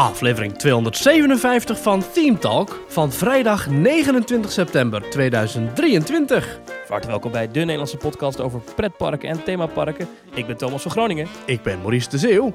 Aflevering 0.00 0.58
257 0.58 1.82
van 1.82 2.02
Theme 2.12 2.38
Talk 2.38 2.84
van 2.88 3.12
vrijdag 3.12 3.70
29 3.70 4.52
september 4.52 5.10
2023. 5.10 6.60
Van 6.86 7.00
welkom 7.06 7.32
bij 7.32 7.50
de 7.50 7.60
Nederlandse 7.60 7.96
podcast 7.96 8.40
over 8.40 8.60
pretparken 8.76 9.28
en 9.28 9.42
themaparken. 9.44 10.08
Ik 10.34 10.46
ben 10.46 10.56
Thomas 10.56 10.82
van 10.82 10.90
Groningen. 10.90 11.26
Ik 11.44 11.62
ben 11.62 11.78
Maurice 11.78 12.08
de 12.08 12.18
Zeeuw. 12.18 12.54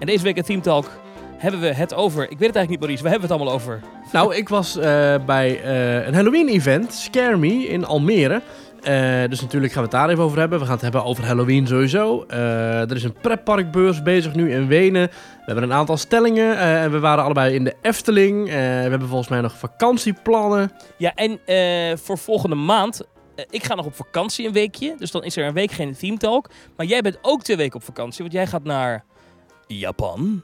En 0.00 0.06
deze 0.06 0.24
week 0.24 0.36
in 0.36 0.42
Theme 0.42 0.60
Talk 0.60 0.90
hebben 1.36 1.60
we 1.60 1.72
het 1.72 1.94
over... 1.94 2.22
Ik 2.22 2.38
weet 2.38 2.48
het 2.48 2.56
eigenlijk 2.56 2.68
niet, 2.68 2.80
Maurice. 2.80 3.02
Waar 3.02 3.12
hebben 3.12 3.28
we 3.28 3.34
het 3.34 3.42
allemaal 3.42 3.60
over? 3.60 3.80
Nou, 4.12 4.34
ik 4.34 4.48
was 4.48 4.76
uh, 4.76 4.84
bij 5.26 5.64
uh, 5.64 6.06
een 6.06 6.14
Halloween-event, 6.14 6.94
Scare 6.94 7.36
Me, 7.36 7.66
in 7.68 7.84
Almere. 7.84 8.42
Uh, 8.88 9.28
dus 9.28 9.40
natuurlijk 9.40 9.72
gaan 9.72 9.82
we 9.82 9.88
het 9.88 9.98
daar 9.98 10.08
even 10.08 10.24
over 10.24 10.38
hebben. 10.38 10.58
We 10.58 10.64
gaan 10.64 10.74
het 10.74 10.82
hebben 10.82 11.04
over 11.04 11.24
Halloween 11.24 11.66
sowieso. 11.66 12.24
Uh, 12.30 12.80
er 12.80 12.96
is 12.96 13.04
een 13.04 13.20
pretparkbeurs 13.20 14.02
bezig 14.02 14.34
nu 14.34 14.52
in 14.52 14.66
Wenen. 14.66 15.08
We 15.08 15.44
hebben 15.44 15.64
een 15.64 15.72
aantal 15.72 15.96
stellingen. 15.96 16.52
Uh, 16.52 16.90
we 16.90 16.98
waren 16.98 17.24
allebei 17.24 17.54
in 17.54 17.64
de 17.64 17.74
Efteling. 17.82 18.44
we 18.44 18.50
hebben 18.50 19.08
volgens 19.08 19.28
mij 19.28 19.40
nog 19.40 19.58
vakantieplannen. 19.58 20.72
Ja, 20.96 21.14
en 21.14 21.40
voor 21.98 22.18
volgende 22.18 22.56
maand. 22.56 23.02
ik 23.50 23.64
ga 23.64 23.74
nog 23.74 23.86
op 23.86 23.94
vakantie 23.94 24.46
een 24.46 24.52
weekje. 24.52 24.94
Dus 24.98 25.10
dan 25.10 25.24
is 25.24 25.36
er 25.36 25.46
een 25.46 25.54
week 25.54 25.70
geen 25.70 25.96
theme 25.96 26.16
talk. 26.16 26.50
Maar 26.76 26.86
jij 26.86 27.00
bent 27.00 27.18
ook 27.22 27.42
twee 27.42 27.56
weken 27.56 27.76
op 27.76 27.84
vakantie. 27.84 28.20
Want 28.22 28.32
jij 28.32 28.46
gaat 28.46 28.64
naar 28.64 29.04
Japan. 29.66 30.42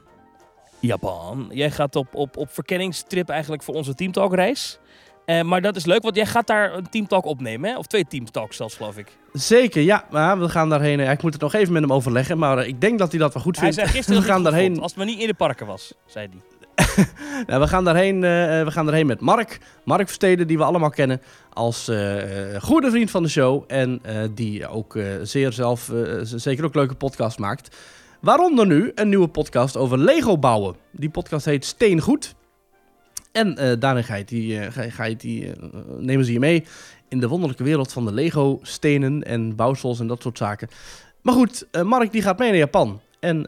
Japan. 0.79 1.49
Jij 1.53 1.71
gaat 1.71 1.95
op, 1.95 2.15
op, 2.15 2.37
op 2.37 2.53
verkenningstrip 2.53 3.29
eigenlijk 3.29 3.63
voor 3.63 3.75
onze 3.75 3.95
teamtalk 3.95 4.33
reis. 4.33 4.79
Uh, 5.29 5.41
maar 5.41 5.61
dat 5.61 5.75
is 5.75 5.85
leuk, 5.85 6.01
want 6.01 6.15
jij 6.15 6.25
gaat 6.25 6.47
daar 6.47 6.73
een 6.73 6.89
teamtalk 6.89 7.25
opnemen, 7.25 7.69
hè? 7.69 7.77
Of 7.77 7.85
twee 7.87 8.05
teamtalks 8.07 8.55
zelfs, 8.57 8.75
geloof 8.75 8.97
ik. 8.97 9.07
Zeker, 9.33 9.81
ja. 9.81 10.05
Maar 10.11 10.39
we 10.39 10.49
gaan 10.49 10.69
daarheen. 10.69 10.99
ik 10.99 11.21
moet 11.21 11.33
het 11.33 11.41
nog 11.41 11.53
even 11.53 11.73
met 11.73 11.81
hem 11.81 11.93
overleggen, 11.93 12.37
maar 12.37 12.67
ik 12.67 12.81
denk 12.81 12.99
dat 12.99 13.11
hij 13.11 13.19
dat 13.19 13.33
wel 13.33 13.43
goed 13.43 13.57
vindt. 13.57 13.75
Hij 13.75 13.85
zei 13.85 13.97
gisteren 13.97 14.21
we 14.25 14.27
gaan 14.27 14.43
daarheen. 14.43 14.79
als 14.79 14.91
het 14.91 14.95
maar 14.95 15.05
niet 15.05 15.19
in 15.19 15.27
de 15.27 15.33
parken 15.33 15.67
was, 15.67 15.93
zei 16.05 16.27
hij. 16.29 16.39
nou, 17.47 17.61
we, 17.61 17.67
gaan 17.67 17.83
daarheen, 17.83 18.15
uh, 18.15 18.21
we 18.63 18.71
gaan 18.71 18.85
daarheen 18.85 19.05
met 19.05 19.19
Mark. 19.19 19.59
Mark 19.85 20.05
Versteden, 20.05 20.47
die 20.47 20.57
we 20.57 20.63
allemaal 20.63 20.89
kennen 20.89 21.21
als 21.53 21.89
uh, 21.89 22.15
goede 22.61 22.89
vriend 22.89 23.11
van 23.11 23.23
de 23.23 23.29
show. 23.29 23.63
En 23.67 24.01
die 24.35 24.67
ook 24.67 24.97
zeer 25.21 25.51
zelf, 25.51 25.91
zeker 26.21 26.65
ook 26.65 26.75
leuke 26.75 26.95
podcast 26.95 27.39
maakt. 27.39 27.77
Waaronder 28.21 28.65
nu 28.65 28.91
een 28.95 29.09
nieuwe 29.09 29.27
podcast 29.27 29.77
over 29.77 29.97
Lego 29.97 30.37
bouwen. 30.37 30.75
Die 30.91 31.09
podcast 31.09 31.45
heet 31.45 31.65
Steengoed. 31.65 32.35
En 33.39 33.55
uh, 33.59 33.73
daarin 33.79 34.03
ga 34.03 34.15
je 34.15 34.23
die, 34.23 34.53
uh, 34.53 34.65
ga, 34.69 34.89
ga 34.89 35.03
je 35.03 35.15
die, 35.15 35.45
uh, 35.45 35.53
nemen 35.97 36.25
ze 36.25 36.31
je 36.31 36.39
mee 36.39 36.65
in 37.07 37.19
de 37.19 37.27
wonderlijke 37.27 37.63
wereld 37.63 37.91
van 37.91 38.05
de 38.05 38.13
Lego 38.13 38.59
stenen 38.61 39.23
en 39.23 39.55
bouwsels 39.55 39.99
en 39.99 40.07
dat 40.07 40.21
soort 40.21 40.37
zaken. 40.37 40.67
Maar 41.21 41.33
goed, 41.33 41.67
Mark 41.83 42.11
die 42.11 42.21
gaat 42.21 42.39
mee 42.39 42.49
naar 42.49 42.57
Japan. 42.57 42.99
En 43.19 43.47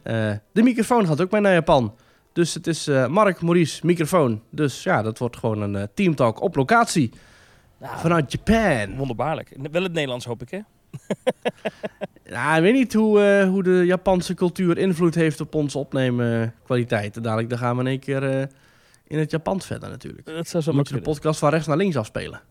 de 0.51 0.63
microfoon 0.63 1.07
gaat 1.07 1.21
ook 1.21 1.31
mee 1.31 1.41
naar 1.41 1.53
Japan. 1.53 1.95
Dus 2.33 2.53
het 2.53 2.67
is 2.67 2.87
Mark, 3.07 3.41
Maurice, 3.41 3.85
microfoon. 3.85 4.41
Dus 4.49 4.83
ja, 4.83 5.01
dat 5.01 5.17
wordt 5.17 5.37
gewoon 5.37 5.61
een 5.61 5.87
teamtalk 5.93 6.41
op 6.41 6.55
locatie. 6.55 7.11
Nou, 7.79 7.99
vanuit 7.99 8.31
Japan. 8.31 8.95
Wonderbaarlijk. 8.95 9.55
Wel 9.71 9.83
het 9.83 9.93
Nederlands 9.93 10.25
hoop 10.25 10.41
ik 10.41 10.49
hè? 10.49 10.59
nou, 12.33 12.55
ik 12.55 12.61
weet 12.61 12.73
niet 12.73 12.93
hoe, 12.93 13.45
hoe 13.45 13.63
de 13.63 13.83
Japanse 13.85 14.33
cultuur 14.33 14.77
invloed 14.77 15.15
heeft 15.15 15.41
op 15.41 15.55
onze 15.55 15.77
opnemen 15.77 16.53
kwaliteit. 16.63 17.23
Dadelijk 17.23 17.49
daar 17.49 17.59
gaan 17.59 17.75
we 17.75 17.81
in 17.81 17.87
één 17.87 17.99
keer 17.99 18.49
in 19.11 19.19
het 19.19 19.31
Japans 19.31 19.65
verder 19.65 19.89
natuurlijk. 19.89 20.25
Dat 20.25 20.47
zou 20.47 20.63
zo 20.63 20.73
Moeten 20.73 20.95
de 20.95 21.01
podcast 21.01 21.39
van 21.39 21.49
rechts 21.49 21.67
naar 21.67 21.77
links 21.77 21.95
afspelen. 21.95 22.41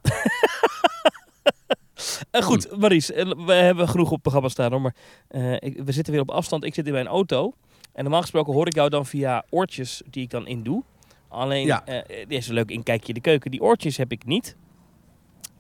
uh, 2.33 2.43
goed, 2.49 2.77
Maries, 2.77 3.13
eh, 3.13 3.31
we 3.47 3.53
hebben 3.53 3.89
genoeg 3.89 4.07
op 4.07 4.13
het 4.13 4.23
programma 4.23 4.49
staan 4.49 4.71
hoor, 4.71 4.81
maar 4.81 4.95
uh, 5.31 5.53
ik, 5.53 5.81
we 5.85 5.93
zitten 5.93 6.13
weer 6.13 6.23
op 6.23 6.31
afstand. 6.31 6.65
Ik 6.65 6.75
zit 6.75 6.87
in 6.87 6.93
mijn 6.93 7.07
auto 7.07 7.55
en 7.93 8.03
normaal 8.03 8.21
gesproken 8.21 8.53
hoor 8.53 8.67
ik 8.67 8.75
jou 8.75 8.89
dan 8.89 9.07
via 9.07 9.45
oortjes 9.51 10.03
die 10.11 10.23
ik 10.23 10.31
dan 10.31 10.47
in 10.47 10.63
doe. 10.63 10.83
Alleen, 11.29 11.67
ja. 11.67 11.83
uh, 11.89 11.99
is 12.29 12.49
een 12.49 12.55
leuk 12.55 12.71
inkijkje 12.71 13.13
de 13.13 13.21
keuken. 13.21 13.51
Die 13.51 13.61
oortjes 13.61 13.97
heb 13.97 14.13
ik 14.13 14.27
niet. 14.27 14.57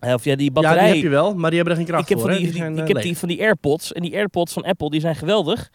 Of 0.00 0.24
ja, 0.24 0.36
die 0.36 0.50
batterij... 0.50 0.78
Ja, 0.78 0.84
die 0.84 0.94
heb 0.94 1.02
je 1.02 1.16
wel, 1.16 1.34
maar 1.34 1.50
die 1.50 1.58
hebben 1.58 1.78
er 1.78 1.84
geen 1.84 1.92
kracht 1.92 2.10
ik 2.10 2.18
voor. 2.18 2.30
Heb 2.30 2.38
die, 2.38 2.52
die, 2.52 2.70
die, 2.70 2.82
ik 2.82 2.88
heb 2.88 3.02
die 3.02 3.18
van 3.18 3.28
die 3.28 3.40
AirPods. 3.40 3.92
En 3.92 4.02
die 4.02 4.14
AirPods 4.14 4.52
van 4.52 4.64
Apple, 4.64 4.90
die 4.90 5.00
zijn 5.00 5.16
geweldig. 5.16 5.70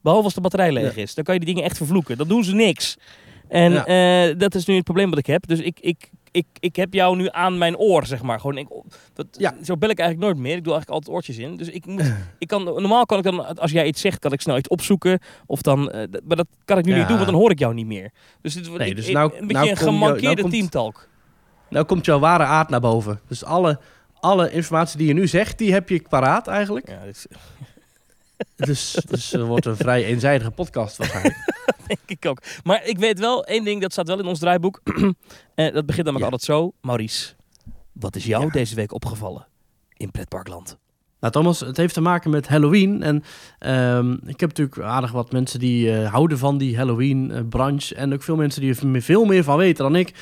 Behalve 0.00 0.24
als 0.24 0.34
de 0.34 0.40
batterij 0.40 0.72
leeg 0.72 0.96
is. 0.96 1.14
Dan 1.14 1.24
kan 1.24 1.34
je 1.34 1.40
die 1.40 1.48
dingen 1.48 1.64
echt 1.64 1.76
vervloeken. 1.76 2.16
Dan 2.16 2.28
doen 2.28 2.44
ze 2.44 2.54
niks. 2.54 2.96
En 3.50 3.72
ja. 3.72 4.28
uh, 4.28 4.38
dat 4.38 4.54
is 4.54 4.66
nu 4.66 4.74
het 4.74 4.84
probleem 4.84 5.10
wat 5.10 5.18
ik 5.18 5.26
heb. 5.26 5.46
Dus 5.46 5.60
ik, 5.60 5.78
ik, 5.80 6.10
ik, 6.30 6.46
ik 6.60 6.76
heb 6.76 6.94
jou 6.94 7.16
nu 7.16 7.28
aan 7.30 7.58
mijn 7.58 7.76
oor, 7.76 8.06
zeg 8.06 8.22
maar. 8.22 8.40
Gewoon, 8.40 8.58
ik, 8.58 8.68
dat, 9.12 9.26
ja. 9.30 9.54
Zo 9.62 9.76
bel 9.76 9.90
ik 9.90 9.98
eigenlijk 9.98 10.30
nooit 10.30 10.46
meer. 10.46 10.56
Ik 10.56 10.64
doe 10.64 10.72
eigenlijk 10.72 10.90
altijd 10.90 11.16
oortjes 11.16 11.38
in. 11.38 11.56
Dus 11.56 11.68
ik 11.68 11.86
moet, 11.86 12.12
ik 12.38 12.48
kan, 12.48 12.64
normaal 12.64 13.06
kan 13.06 13.18
ik 13.18 13.24
dan, 13.24 13.56
als 13.56 13.70
jij 13.70 13.86
iets 13.86 14.00
zegt, 14.00 14.18
kan 14.18 14.32
ik 14.32 14.40
snel 14.40 14.56
iets 14.56 14.68
opzoeken. 14.68 15.18
Of 15.46 15.62
dan, 15.62 15.80
uh, 15.80 16.02
maar 16.24 16.36
dat 16.36 16.46
kan 16.64 16.78
ik 16.78 16.84
nu 16.84 16.92
ja. 16.92 16.98
niet 16.98 17.08
doen, 17.08 17.16
want 17.16 17.28
dan 17.30 17.38
hoor 17.38 17.50
ik 17.50 17.58
jou 17.58 17.74
niet 17.74 17.86
meer. 17.86 18.10
Dus 18.40 18.54
dit 18.54 18.66
wordt 18.66 18.84
nee, 18.84 18.94
dus 18.94 19.10
nou, 19.10 19.32
een 19.32 19.46
beetje 19.46 19.52
nou 19.52 19.68
een 19.68 19.76
gemankeerde 19.76 20.42
nou 20.42 20.54
teamtalk. 20.54 21.08
Nou 21.68 21.84
komt 21.84 22.04
jouw 22.04 22.18
ware 22.18 22.44
aard 22.44 22.68
naar 22.68 22.80
boven. 22.80 23.20
Dus 23.28 23.44
alle, 23.44 23.78
alle 24.20 24.50
informatie 24.50 24.98
die 24.98 25.06
je 25.06 25.14
nu 25.14 25.26
zegt, 25.26 25.58
die 25.58 25.72
heb 25.72 25.88
je 25.88 26.02
paraat 26.08 26.46
eigenlijk. 26.46 26.88
Ja, 26.88 27.04
dit 27.04 27.14
is... 27.16 27.26
dus, 28.56 29.04
dus 29.08 29.30
het 29.30 29.42
wordt 29.42 29.66
een 29.66 29.76
vrij 29.76 30.04
eenzijdige 30.04 30.50
podcast 30.50 30.96
waarschijnlijk. 30.96 31.36
denk 31.86 32.00
ik 32.06 32.26
ook. 32.26 32.42
Maar 32.64 32.86
ik 32.86 32.98
weet 32.98 33.18
wel 33.18 33.44
één 33.44 33.64
ding, 33.64 33.80
dat 33.80 33.92
staat 33.92 34.06
wel 34.06 34.18
in 34.18 34.26
ons 34.26 34.38
draaiboek. 34.38 34.80
uh, 34.84 35.10
dat 35.72 35.86
begint 35.86 36.06
namelijk 36.06 36.18
ja. 36.18 36.24
altijd 36.24 36.42
zo. 36.42 36.72
Maurice, 36.80 37.34
wat 37.92 38.16
is 38.16 38.24
jou 38.24 38.44
ja. 38.44 38.50
deze 38.50 38.74
week 38.74 38.92
opgevallen 38.92 39.46
in 39.96 40.10
Pretparkland? 40.10 40.78
Nou 41.20 41.32
Thomas, 41.32 41.60
het 41.60 41.76
heeft 41.76 41.94
te 41.94 42.00
maken 42.00 42.30
met 42.30 42.48
Halloween. 42.48 43.02
En 43.02 43.22
um, 43.96 44.12
ik 44.12 44.40
heb 44.40 44.48
natuurlijk 44.56 44.78
aardig 44.80 45.12
wat 45.12 45.32
mensen 45.32 45.58
die 45.58 45.86
uh, 45.86 46.12
houden 46.12 46.38
van 46.38 46.58
die 46.58 46.76
Halloween-branche. 46.76 47.94
en 47.94 48.12
ook 48.12 48.22
veel 48.22 48.36
mensen 48.36 48.60
die 48.60 48.70
er 48.70 49.02
veel 49.02 49.24
meer 49.24 49.44
van 49.44 49.56
weten 49.56 49.84
dan 49.84 49.96
ik. 49.96 50.14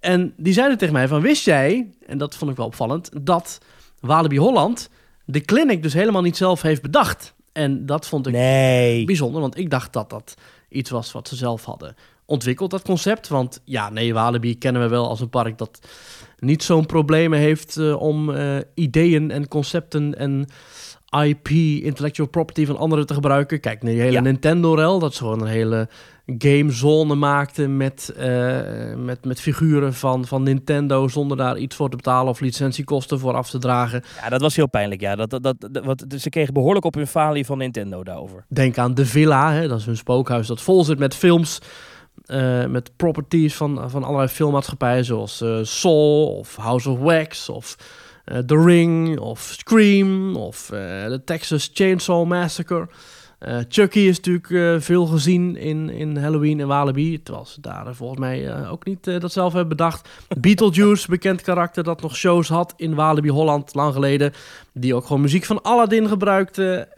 En 0.00 0.34
die 0.36 0.52
zeiden 0.52 0.78
tegen 0.78 0.94
mij 0.94 1.08
van, 1.08 1.20
wist 1.20 1.44
jij, 1.44 1.90
en 2.06 2.18
dat 2.18 2.36
vond 2.36 2.50
ik 2.50 2.56
wel 2.56 2.66
opvallend... 2.66 3.10
dat 3.22 3.58
Walibi 4.00 4.38
Holland 4.38 4.90
de 5.24 5.40
clinic 5.40 5.82
dus 5.82 5.92
helemaal 5.92 6.22
niet 6.22 6.36
zelf 6.36 6.62
heeft 6.62 6.82
bedacht. 6.82 7.34
En 7.56 7.86
dat 7.86 8.06
vond 8.06 8.26
ik 8.26 8.32
nee. 8.32 9.04
bijzonder, 9.04 9.40
want 9.40 9.58
ik 9.58 9.70
dacht 9.70 9.92
dat 9.92 10.10
dat 10.10 10.34
iets 10.68 10.90
was 10.90 11.12
wat 11.12 11.28
ze 11.28 11.36
zelf 11.36 11.64
hadden 11.64 11.96
ontwikkeld, 12.26 12.70
dat 12.70 12.82
concept. 12.82 13.28
Want 13.28 13.60
ja, 13.64 13.90
nee, 13.90 14.14
Walibi 14.14 14.58
kennen 14.58 14.82
we 14.82 14.88
wel 14.88 15.08
als 15.08 15.20
een 15.20 15.28
park 15.28 15.58
dat 15.58 15.80
niet 16.38 16.62
zo'n 16.62 16.86
problemen 16.86 17.38
heeft 17.38 17.76
uh, 17.76 18.00
om 18.00 18.30
uh, 18.30 18.56
ideeën 18.74 19.30
en 19.30 19.48
concepten 19.48 20.18
en 20.18 20.46
IP, 21.24 21.48
intellectual 21.84 22.28
property 22.28 22.66
van 22.66 22.76
anderen 22.76 23.06
te 23.06 23.14
gebruiken. 23.14 23.60
Kijk 23.60 23.82
naar 23.82 23.92
die 23.92 24.00
hele 24.00 24.12
ja. 24.12 24.20
Nintendo-rel, 24.20 24.98
dat 24.98 25.12
is 25.12 25.18
gewoon 25.18 25.40
een 25.40 25.46
hele 25.46 25.88
gamezone 26.26 27.14
maakte 27.14 27.68
met, 27.68 28.14
uh, 28.18 28.24
met, 28.94 29.24
met 29.24 29.40
figuren 29.40 29.94
van, 29.94 30.26
van 30.26 30.42
Nintendo 30.42 31.08
zonder 31.08 31.36
daar 31.36 31.58
iets 31.58 31.76
voor 31.76 31.90
te 31.90 31.96
betalen 31.96 32.28
of 32.28 32.40
licentiekosten 32.40 33.18
voor 33.18 33.34
af 33.34 33.50
te 33.50 33.58
dragen. 33.58 34.02
Ja, 34.22 34.28
dat 34.28 34.40
was 34.40 34.56
heel 34.56 34.68
pijnlijk. 34.68 35.00
Ja. 35.00 35.16
Dat, 35.16 35.30
dat, 35.30 35.42
dat, 35.42 35.84
wat, 35.84 36.04
ze 36.18 36.28
kregen 36.28 36.54
behoorlijk 36.54 36.84
op 36.84 36.94
hun 36.94 37.06
falie 37.06 37.46
van 37.46 37.58
Nintendo 37.58 38.02
daarover. 38.04 38.44
Denk 38.48 38.78
aan 38.78 38.94
de 38.94 39.06
Villa, 39.06 39.52
hè, 39.52 39.68
dat 39.68 39.78
is 39.78 39.86
hun 39.86 39.96
spookhuis 39.96 40.46
dat 40.46 40.60
vol 40.60 40.84
zit 40.84 40.98
met 40.98 41.14
films. 41.14 41.58
Uh, 42.26 42.66
met 42.66 42.90
properties 42.96 43.54
van, 43.54 43.90
van 43.90 44.04
allerlei 44.04 44.28
filmmaatschappijen 44.28 45.04
zoals 45.04 45.42
uh, 45.42 45.58
Soul 45.62 46.36
of 46.36 46.56
House 46.56 46.90
of 46.90 46.98
Wax 46.98 47.48
of 47.48 47.76
The 48.46 48.62
Ring 48.64 49.18
of 49.18 49.40
Scream 49.40 50.36
of 50.36 50.66
de 50.66 51.20
Texas 51.24 51.70
Chainsaw 51.72 52.26
Massacre. 52.26 52.88
Uh, 53.48 53.58
Chucky 53.68 53.98
is 53.98 54.16
natuurlijk 54.16 54.48
uh, 54.48 54.80
veel 54.80 55.06
gezien 55.06 55.56
in, 55.56 55.90
in 55.90 56.16
Halloween 56.16 56.60
en 56.60 56.66
Walibi. 56.66 57.22
Terwijl 57.22 57.46
ze 57.46 57.60
daar 57.60 57.94
volgens 57.94 58.20
mij 58.20 58.46
uh, 58.46 58.72
ook 58.72 58.84
niet 58.84 59.04
dat 59.04 59.32
zelf 59.32 59.52
hebben 59.52 59.76
bedacht. 59.76 60.08
Beetlejuice, 60.40 61.08
bekend 61.08 61.42
karakter 61.42 61.84
dat 61.84 62.02
nog 62.02 62.16
shows 62.16 62.48
had 62.48 62.74
in 62.76 62.94
Walibi 62.94 63.30
Holland 63.30 63.74
lang 63.74 63.92
geleden. 63.92 64.32
Die 64.72 64.94
ook 64.94 65.06
gewoon 65.06 65.22
muziek 65.22 65.44
van 65.44 65.62
Aladdin 65.62 66.08
gebruikte. 66.08 66.88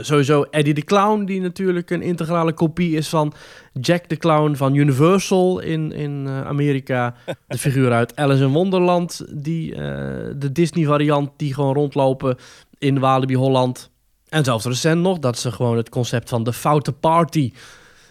sowieso 0.00 0.42
Eddie 0.42 0.74
the 0.74 0.82
Clown, 0.82 1.24
die 1.24 1.40
natuurlijk 1.40 1.90
een 1.90 2.02
integrale 2.02 2.52
kopie 2.52 2.96
is 2.96 3.08
van 3.08 3.32
Jack 3.80 4.04
the 4.04 4.16
Clown 4.16 4.54
van 4.54 4.74
Universal 4.74 5.60
in, 5.60 5.92
in 5.92 6.28
Amerika. 6.28 7.14
De 7.46 7.58
figuur 7.66 7.92
uit 7.92 8.16
Alice 8.16 8.42
in 8.42 8.52
Wonderland, 8.52 9.24
die, 9.30 9.74
de 10.36 10.52
Disney 10.52 10.84
variant 10.84 11.30
die 11.36 11.54
gewoon 11.54 11.74
rondlopen 11.74 12.36
in 12.78 12.98
Walibi 12.98 13.36
Holland. 13.36 13.90
En 14.30 14.44
zelfs 14.44 14.64
recent 14.64 15.02
nog 15.02 15.18
dat 15.18 15.38
ze 15.38 15.52
gewoon 15.52 15.76
het 15.76 15.88
concept 15.88 16.28
van 16.28 16.42
de 16.42 16.52
foute 16.52 16.92
party. 16.92 17.52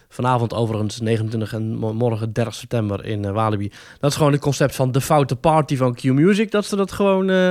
Vanavond 0.08 0.54
overigens 0.54 1.00
29 1.00 1.52
en 1.52 1.74
morgen 1.76 2.32
30 2.32 2.54
september 2.54 3.04
in 3.04 3.24
uh, 3.24 3.30
Walibi. 3.30 3.72
Dat 4.00 4.10
is 4.10 4.16
gewoon 4.16 4.32
het 4.32 4.40
concept 4.40 4.74
van 4.74 4.92
de 4.92 5.00
foute 5.00 5.36
party 5.36 5.76
van 5.76 5.94
Q 5.94 6.02
Music. 6.02 6.50
Dat 6.50 6.64
ze 6.64 6.76
dat 6.76 6.92
gewoon 6.92 7.30
uh, 7.30 7.50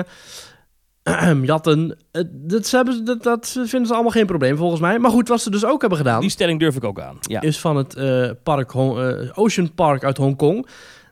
jatten. 1.44 1.98
Uh, 2.12 2.24
dat, 2.31 2.71
hebben, 2.71 3.06
dat, 3.06 3.24
dat 3.24 3.48
vinden 3.48 3.86
ze 3.86 3.94
allemaal 3.94 4.12
geen 4.12 4.25
probleem 4.25 4.57
volgens 4.57 4.81
mij. 4.81 5.00
Maar 5.00 5.12
goed, 5.12 5.27
wat 5.27 5.42
ze 5.42 5.51
dus 5.51 5.65
ook 5.65 5.81
hebben 5.81 5.98
gedaan. 5.98 6.22
Die 6.22 6.30
stelling 6.30 6.60
durf 6.60 6.75
ik 6.75 6.83
ook 6.83 7.00
aan. 7.00 7.18
Ja. 7.22 7.42
Is 7.42 7.60
van 7.60 7.75
het 7.75 7.95
park, 8.44 8.75
Ocean 9.36 9.74
Park 9.74 10.04
uit 10.04 10.18
Hongkong. 10.18 10.68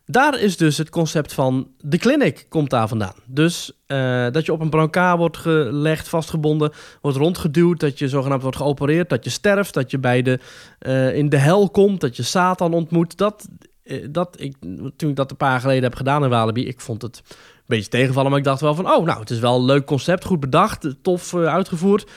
Daar 0.09 0.39
is 0.39 0.57
dus 0.57 0.77
het 0.77 0.89
concept 0.89 1.33
van 1.33 1.68
de 1.77 1.98
clinic 1.98 2.45
komt 2.50 2.69
daar 2.69 2.88
vandaan. 2.88 3.15
Dus 3.25 3.71
uh, 3.88 4.27
dat 4.31 4.45
je 4.45 4.54
op 4.54 4.62
een 4.62 4.69
brancard 4.69 5.18
wordt 5.18 5.38
gelegd, 5.38 6.09
vastgebonden, 6.09 6.71
wordt 7.01 7.18
rondgeduwd, 7.18 7.80
dat 7.80 8.00
je 8.00 8.09
zogenaamd 8.09 8.42
wordt 8.42 8.57
geopereerd, 8.57 9.09
dat 9.09 9.24
je 9.24 9.30
sterft, 9.30 9.74
dat 9.74 9.92
je 9.92 10.00
bij 10.00 10.21
de, 10.21 10.39
uh, 10.80 11.15
in 11.15 11.30
de 11.30 11.38
hel 11.38 11.69
komt, 11.69 12.01
dat 12.01 12.15
je 12.15 12.24
Satan 12.24 12.74
ontmoet. 12.74 13.18
Dat, 13.18 13.48
uh, 13.83 14.07
dat 14.09 14.36
ik, 14.39 14.56
toen 14.95 15.09
ik 15.09 15.15
dat 15.15 15.31
een 15.31 15.38
paar 15.38 15.51
jaar 15.51 15.59
geleden 15.59 15.83
heb 15.83 15.95
gedaan 15.95 16.24
in 16.24 16.30
Walibi, 16.30 16.68
ik 16.68 16.81
vond 16.81 17.01
het 17.01 17.21
een 17.25 17.36
beetje 17.65 17.89
tegenvallen, 17.89 18.30
maar 18.30 18.39
ik 18.39 18.45
dacht 18.45 18.62
wel 18.62 18.75
van, 18.75 18.92
oh 18.92 19.06
nou, 19.06 19.19
het 19.19 19.30
is 19.30 19.39
wel 19.39 19.56
een 19.56 19.65
leuk 19.65 19.86
concept, 19.86 20.25
goed 20.25 20.39
bedacht, 20.39 20.88
tof 21.01 21.36
uitgevoerd. 21.36 22.12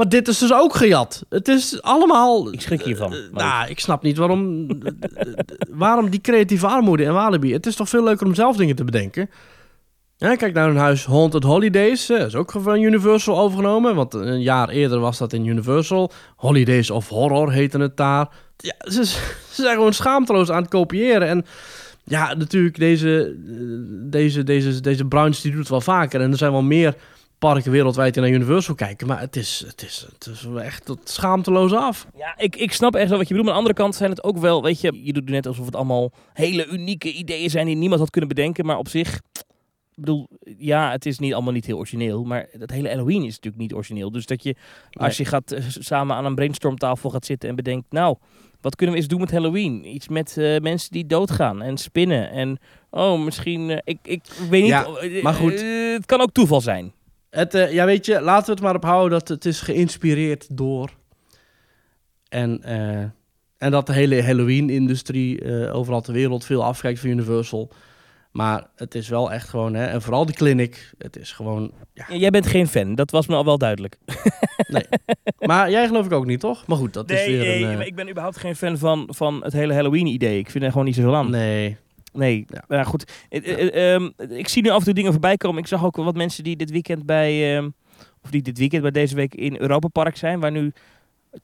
Maar 0.00 0.08
dit 0.08 0.28
is 0.28 0.38
dus 0.38 0.52
ook 0.52 0.74
gejat. 0.74 1.24
Het 1.28 1.48
is 1.48 1.82
allemaal... 1.82 2.52
Ik 2.52 2.60
schrik 2.60 2.82
hiervan. 2.82 3.12
Uh, 3.12 3.18
nou, 3.32 3.68
ik 3.68 3.80
snap 3.80 4.02
niet 4.02 4.16
waarom, 4.16 4.68
waarom 5.70 6.10
die 6.10 6.20
creatieve 6.20 6.66
armoede 6.66 7.02
in 7.02 7.12
Walibi. 7.12 7.52
Het 7.52 7.66
is 7.66 7.76
toch 7.76 7.88
veel 7.88 8.04
leuker 8.04 8.26
om 8.26 8.34
zelf 8.34 8.56
dingen 8.56 8.76
te 8.76 8.84
bedenken. 8.84 9.30
Ja, 10.16 10.34
kijk 10.34 10.54
naar 10.54 10.66
hun 10.66 10.76
huis 10.76 11.04
Haunted 11.04 11.42
Holidays. 11.42 12.06
Dat 12.06 12.26
is 12.26 12.34
ook 12.34 12.50
van 12.50 12.80
Universal 12.80 13.38
overgenomen. 13.38 13.94
Want 13.94 14.14
een 14.14 14.42
jaar 14.42 14.68
eerder 14.68 14.98
was 15.00 15.18
dat 15.18 15.32
in 15.32 15.46
Universal. 15.46 16.10
Holidays 16.36 16.90
of 16.90 17.08
Horror 17.08 17.52
heette 17.52 17.78
het 17.78 17.96
daar. 17.96 18.28
Ja, 18.56 18.74
ze, 18.78 19.04
ze 19.54 19.62
zijn 19.62 19.74
gewoon 19.74 19.92
schaamteloos 19.92 20.50
aan 20.50 20.62
het 20.62 20.70
kopiëren. 20.70 21.28
En 21.28 21.44
ja, 22.04 22.34
natuurlijk, 22.34 22.78
deze, 22.78 23.36
deze, 24.10 24.42
deze, 24.42 24.80
deze 24.80 25.04
Browns 25.04 25.40
die 25.40 25.50
doet 25.50 25.60
het 25.60 25.70
wel 25.70 25.80
vaker. 25.80 26.20
En 26.20 26.30
er 26.30 26.38
zijn 26.38 26.52
wel 26.52 26.62
meer 26.62 26.94
parken 27.40 27.70
wereldwijd 27.70 28.14
die 28.14 28.22
naar 28.22 28.32
Universal 28.32 28.74
kijken. 28.74 29.06
Maar 29.06 29.20
het 29.20 29.36
is, 29.36 29.64
het 29.66 29.82
is, 29.82 30.06
het 30.12 30.26
is 30.26 30.46
echt 30.62 30.84
tot 30.84 31.08
schaamteloos 31.08 31.72
af. 31.72 32.06
Ja, 32.16 32.34
ik, 32.36 32.56
ik 32.56 32.72
snap 32.72 32.94
echt 32.94 33.08
wel 33.08 33.18
wat 33.18 33.28
je 33.28 33.34
bedoelt. 33.34 33.48
Maar 33.48 33.58
aan 33.58 33.62
de 33.62 33.68
andere 33.68 33.84
kant 33.84 33.94
zijn 33.94 34.10
het 34.10 34.24
ook 34.24 34.38
wel, 34.38 34.62
weet 34.62 34.80
je, 34.80 35.00
je 35.04 35.12
doet 35.12 35.28
net 35.28 35.46
alsof 35.46 35.66
het 35.66 35.76
allemaal 35.76 36.12
hele 36.32 36.66
unieke 36.66 37.12
ideeën 37.12 37.50
zijn 37.50 37.66
die 37.66 37.76
niemand 37.76 38.00
had 38.00 38.10
kunnen 38.10 38.28
bedenken. 38.28 38.66
Maar 38.66 38.78
op 38.78 38.88
zich, 38.88 39.14
ik 39.14 39.94
bedoel, 39.94 40.28
ja, 40.58 40.90
het 40.90 41.06
is 41.06 41.18
niet 41.18 41.34
allemaal 41.34 41.52
niet 41.52 41.66
heel 41.66 41.76
origineel. 41.76 42.24
Maar 42.24 42.48
dat 42.52 42.70
hele 42.70 42.88
Halloween 42.88 43.22
is 43.22 43.34
natuurlijk 43.34 43.62
niet 43.62 43.74
origineel. 43.74 44.10
Dus 44.10 44.26
dat 44.26 44.42
je, 44.42 44.56
als 44.90 45.16
je 45.16 45.24
gaat 45.24 45.52
uh, 45.52 45.60
samen 45.68 46.16
aan 46.16 46.24
een 46.24 46.34
brainstormtafel 46.34 47.10
gaat 47.10 47.26
zitten 47.26 47.48
en 47.48 47.56
bedenkt, 47.56 47.86
nou, 47.90 48.16
wat 48.60 48.76
kunnen 48.76 48.94
we 48.94 49.00
eens 49.00 49.10
doen 49.10 49.20
met 49.20 49.30
Halloween? 49.30 49.94
Iets 49.94 50.08
met 50.08 50.36
uh, 50.38 50.58
mensen 50.58 50.90
die 50.90 51.06
doodgaan 51.06 51.62
en 51.62 51.76
spinnen. 51.76 52.30
En, 52.30 52.58
oh, 52.90 53.20
misschien, 53.24 53.68
uh, 53.68 53.76
ik, 53.84 53.98
ik 54.02 54.22
weet 54.50 54.62
niet. 54.62 54.70
Ja, 54.70 54.86
maar 55.22 55.34
goed. 55.34 55.60
het 55.92 56.06
kan 56.06 56.20
ook 56.20 56.32
toeval 56.32 56.60
zijn. 56.60 56.92
Het, 57.30 57.54
uh, 57.54 57.72
ja, 57.72 57.84
weet 57.84 58.06
je, 58.06 58.20
laten 58.20 58.46
we 58.46 58.52
het 58.52 58.60
maar 58.60 58.74
op 58.74 58.84
houden 58.84 59.18
dat 59.18 59.28
het 59.28 59.44
is 59.44 59.60
geïnspireerd 59.60 60.56
door. 60.56 60.90
En, 62.28 62.62
uh, 62.66 63.00
en 63.58 63.70
dat 63.70 63.86
de 63.86 63.92
hele 63.92 64.22
Halloween-industrie 64.22 65.42
uh, 65.42 65.74
overal 65.74 66.00
ter 66.00 66.12
wereld 66.12 66.44
veel 66.44 66.64
afkijkt 66.64 67.00
van 67.00 67.10
Universal. 67.10 67.72
Maar 68.30 68.66
het 68.76 68.94
is 68.94 69.08
wel 69.08 69.32
echt 69.32 69.48
gewoon, 69.48 69.74
hè, 69.74 69.86
en 69.86 70.02
vooral 70.02 70.26
de 70.26 70.32
clinic, 70.32 70.92
het 70.98 71.16
is 71.16 71.32
gewoon... 71.32 71.72
Ja. 71.94 72.16
Jij 72.16 72.30
bent 72.30 72.46
geen 72.46 72.68
fan, 72.68 72.94
dat 72.94 73.10
was 73.10 73.26
me 73.26 73.34
al 73.34 73.44
wel 73.44 73.58
duidelijk. 73.58 73.98
nee. 74.66 74.84
Maar 75.38 75.70
jij 75.70 75.86
geloof 75.86 76.06
ik 76.06 76.12
ook 76.12 76.26
niet, 76.26 76.40
toch? 76.40 76.66
Maar 76.66 76.76
goed, 76.76 76.92
dat 76.92 77.06
nee, 77.06 77.18
is 77.18 77.26
weer 77.26 77.38
nee, 77.38 77.64
een... 77.64 77.78
Nee, 77.78 77.86
ik 77.86 77.94
ben 77.94 78.08
überhaupt 78.08 78.36
geen 78.36 78.56
fan 78.56 78.78
van, 78.78 79.08
van 79.10 79.44
het 79.44 79.52
hele 79.52 79.74
Halloween-idee. 79.74 80.38
Ik 80.38 80.50
vind 80.50 80.64
er 80.64 80.70
gewoon 80.70 80.86
niet 80.86 80.94
zoveel 80.94 81.16
aan. 81.16 81.30
Nee, 81.30 81.76
Nee, 82.12 82.44
ja. 82.48 82.64
maar 82.68 82.86
goed. 82.86 83.12
Ja. 83.28 83.40
Uh, 83.40 83.92
um, 83.92 84.12
ik 84.28 84.48
zie 84.48 84.62
nu 84.62 84.68
af 84.68 84.78
en 84.78 84.84
toe 84.84 84.94
dingen 84.94 85.12
voorbij 85.12 85.36
komen. 85.36 85.60
Ik 85.60 85.66
zag 85.66 85.84
ook 85.84 85.96
wat 85.96 86.16
mensen 86.16 86.44
die 86.44 86.56
dit 86.56 86.70
weekend 86.70 87.06
bij, 87.06 87.56
um, 87.56 87.74
of 88.22 88.30
die 88.30 88.42
dit 88.42 88.58
weekend 88.58 88.82
bij 88.82 88.90
deze 88.90 89.14
week 89.14 89.34
in 89.34 89.60
Europa 89.60 89.88
Park 89.88 90.16
zijn, 90.16 90.40
waar 90.40 90.50
nu 90.50 90.72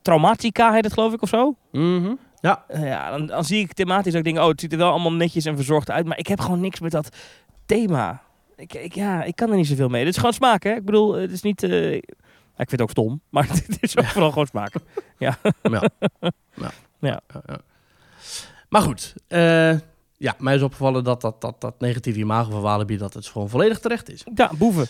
Traumatica 0.02 0.72
heet 0.72 0.84
het 0.84 0.92
geloof 0.92 1.12
ik 1.12 1.22
of 1.22 1.28
zo. 1.28 1.56
Mm 1.72 2.04
-hmm. 2.04 2.18
Ja. 2.40 2.64
Uh, 2.70 2.86
ja, 2.86 3.10
dan, 3.10 3.26
dan, 3.26 3.44
zie 3.44 3.60
ik 3.60 3.72
thematisch 3.72 4.14
ook 4.14 4.24
dingen, 4.24 4.42
oh 4.42 4.48
het 4.48 4.60
ziet 4.60 4.72
er 4.72 4.78
wel 4.78 4.90
allemaal 4.90 5.12
netjes 5.12 5.44
en 5.44 5.56
verzorgd 5.56 5.90
uit, 5.90 6.06
maar 6.06 6.18
ik 6.18 6.26
heb 6.26 6.40
gewoon 6.40 6.60
niks 6.60 6.80
met 6.80 6.92
dat 6.92 7.16
thema. 7.66 8.22
Ik, 8.56 8.74
ik 8.74 8.94
ja, 8.94 9.22
ik 9.24 9.36
kan 9.36 9.50
er 9.50 9.56
niet 9.56 9.66
zoveel 9.66 9.88
mee. 9.88 10.00
Het 10.00 10.10
is 10.10 10.16
gewoon 10.16 10.32
smaak, 10.32 10.62
hè. 10.62 10.74
Ik 10.74 10.84
bedoel, 10.84 11.14
het 11.14 11.30
is 11.30 11.42
niet... 11.42 11.62
Uh, 11.62 11.92
ik 11.94 12.68
vind 12.68 12.70
het 12.70 12.82
ook 12.82 12.90
stom, 12.90 13.20
maar 13.30 13.48
het 13.48 13.78
is 13.80 13.96
ook 13.96 14.04
ja. 14.04 14.10
vooral 14.10 14.30
gewoon 14.30 14.46
smaak. 14.46 14.72
ja. 15.18 15.38
ja. 15.62 15.88
ja. 17.00 17.20
ja. 17.46 17.60
Maar 18.68 18.82
goed, 18.82 19.14
uh, 19.28 19.74
ja, 20.18 20.34
mij 20.38 20.54
is 20.54 20.62
opgevallen 20.62 21.04
dat 21.04 21.20
dat, 21.20 21.40
dat, 21.40 21.60
dat 21.60 21.80
negatieve 21.80 22.18
imago 22.18 22.50
van 22.50 22.60
Walibi 22.60 22.96
dat 22.96 23.14
het 23.14 23.26
gewoon 23.26 23.48
volledig 23.48 23.78
terecht 23.78 24.10
is. 24.10 24.24
Ja, 24.34 24.50
boeven. 24.58 24.86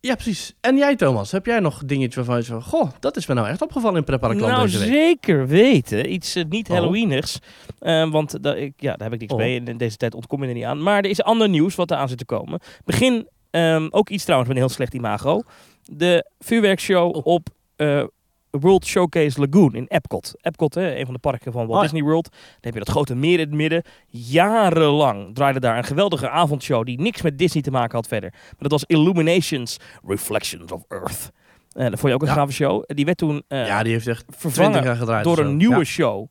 Ja, 0.00 0.14
precies. 0.14 0.54
En 0.60 0.76
jij, 0.76 0.96
Thomas, 0.96 1.30
heb 1.32 1.46
jij 1.46 1.60
nog 1.60 1.84
dingetjes 1.84 2.14
waarvan 2.14 2.36
je 2.36 2.42
zo... 2.42 2.60
Goh, 2.60 2.90
dat 3.00 3.16
is 3.16 3.26
me 3.26 3.34
nou 3.34 3.48
echt 3.48 3.62
opgevallen 3.62 3.98
in 3.98 4.04
Preparaland 4.04 4.52
nou, 4.52 4.62
deze 4.66 4.78
week. 4.78 4.88
zeker 4.88 5.46
weten. 5.46 6.12
Iets 6.12 6.36
uh, 6.36 6.44
niet 6.48 6.68
Halloweenigs. 6.68 7.38
Oh. 7.78 7.88
Uh, 7.88 8.10
want 8.10 8.42
da, 8.42 8.54
ik, 8.54 8.72
ja, 8.76 8.90
daar 8.96 9.10
heb 9.10 9.12
ik 9.12 9.20
niks 9.20 9.32
Oh. 9.32 9.38
mee. 9.38 9.62
In 9.64 9.76
deze 9.76 9.96
tijd 9.96 10.14
ontkom 10.14 10.42
je 10.42 10.48
er 10.48 10.54
niet 10.54 10.64
aan. 10.64 10.82
Maar 10.82 10.98
er 10.98 11.10
is 11.10 11.22
ander 11.22 11.48
nieuws 11.48 11.74
wat 11.74 11.90
eraan 11.90 12.08
zit 12.08 12.18
te 12.18 12.24
komen. 12.24 12.60
Begin, 12.84 13.28
um, 13.50 13.88
ook 13.90 14.08
iets 14.08 14.22
trouwens 14.24 14.48
met 14.48 14.58
een 14.58 14.64
heel 14.66 14.74
slecht 14.74 14.94
imago. 14.94 15.42
De 15.82 16.30
vuurwerkshow 16.38 17.16
Oh. 17.16 17.26
op 17.26 17.48
uh, 17.76 18.04
World 18.60 18.86
Showcase 18.86 19.40
Lagoon 19.40 19.74
in 19.74 19.86
Epcot. 19.88 20.32
Epcot, 20.40 20.74
hè, 20.74 20.96
een 20.98 21.04
van 21.04 21.14
de 21.14 21.20
parken 21.20 21.52
van 21.52 21.60
Walt 21.66 21.70
Oh 21.70 21.76
ja. 21.76 21.82
Disney 21.82 22.02
World. 22.02 22.28
Dan 22.30 22.40
heb 22.60 22.72
je 22.72 22.78
dat 22.78 22.88
grote 22.88 23.14
meer 23.14 23.38
in 23.40 23.46
het 23.46 23.54
midden. 23.54 23.82
Jarenlang 24.08 25.34
draaide 25.34 25.60
daar 25.60 25.76
een 25.78 25.84
geweldige 25.84 26.28
avondshow 26.30 26.84
die 26.86 27.00
niks 27.00 27.22
met 27.22 27.38
Disney 27.38 27.62
te 27.62 27.70
maken 27.70 27.94
had 27.96 28.06
verder. 28.08 28.30
Maar 28.32 28.54
dat 28.58 28.70
was 28.70 28.84
Illuminations 28.84 29.76
Reflections 30.06 30.72
of 30.72 30.82
Earth. 30.88 31.30
Eh, 31.72 31.84
dat 31.90 31.98
vond 31.98 32.02
je 32.02 32.14
ook 32.14 32.22
een 32.22 32.28
Ja. 32.28 32.34
gave 32.34 32.52
show. 32.52 32.82
Die 32.86 33.04
werd 33.04 33.18
toen 33.18 33.42
eh, 33.48 33.66
ja, 33.66 33.82
die 33.82 33.92
heeft 33.92 34.06
echt 34.06 34.24
20 34.26 34.40
vervangen 34.40 34.82
jaar 34.84 34.96
gedraaid. 34.96 35.24
door 35.24 35.38
een 35.38 35.56
nieuwe 35.56 35.76
Ja. 35.76 35.84
show. 35.84 36.26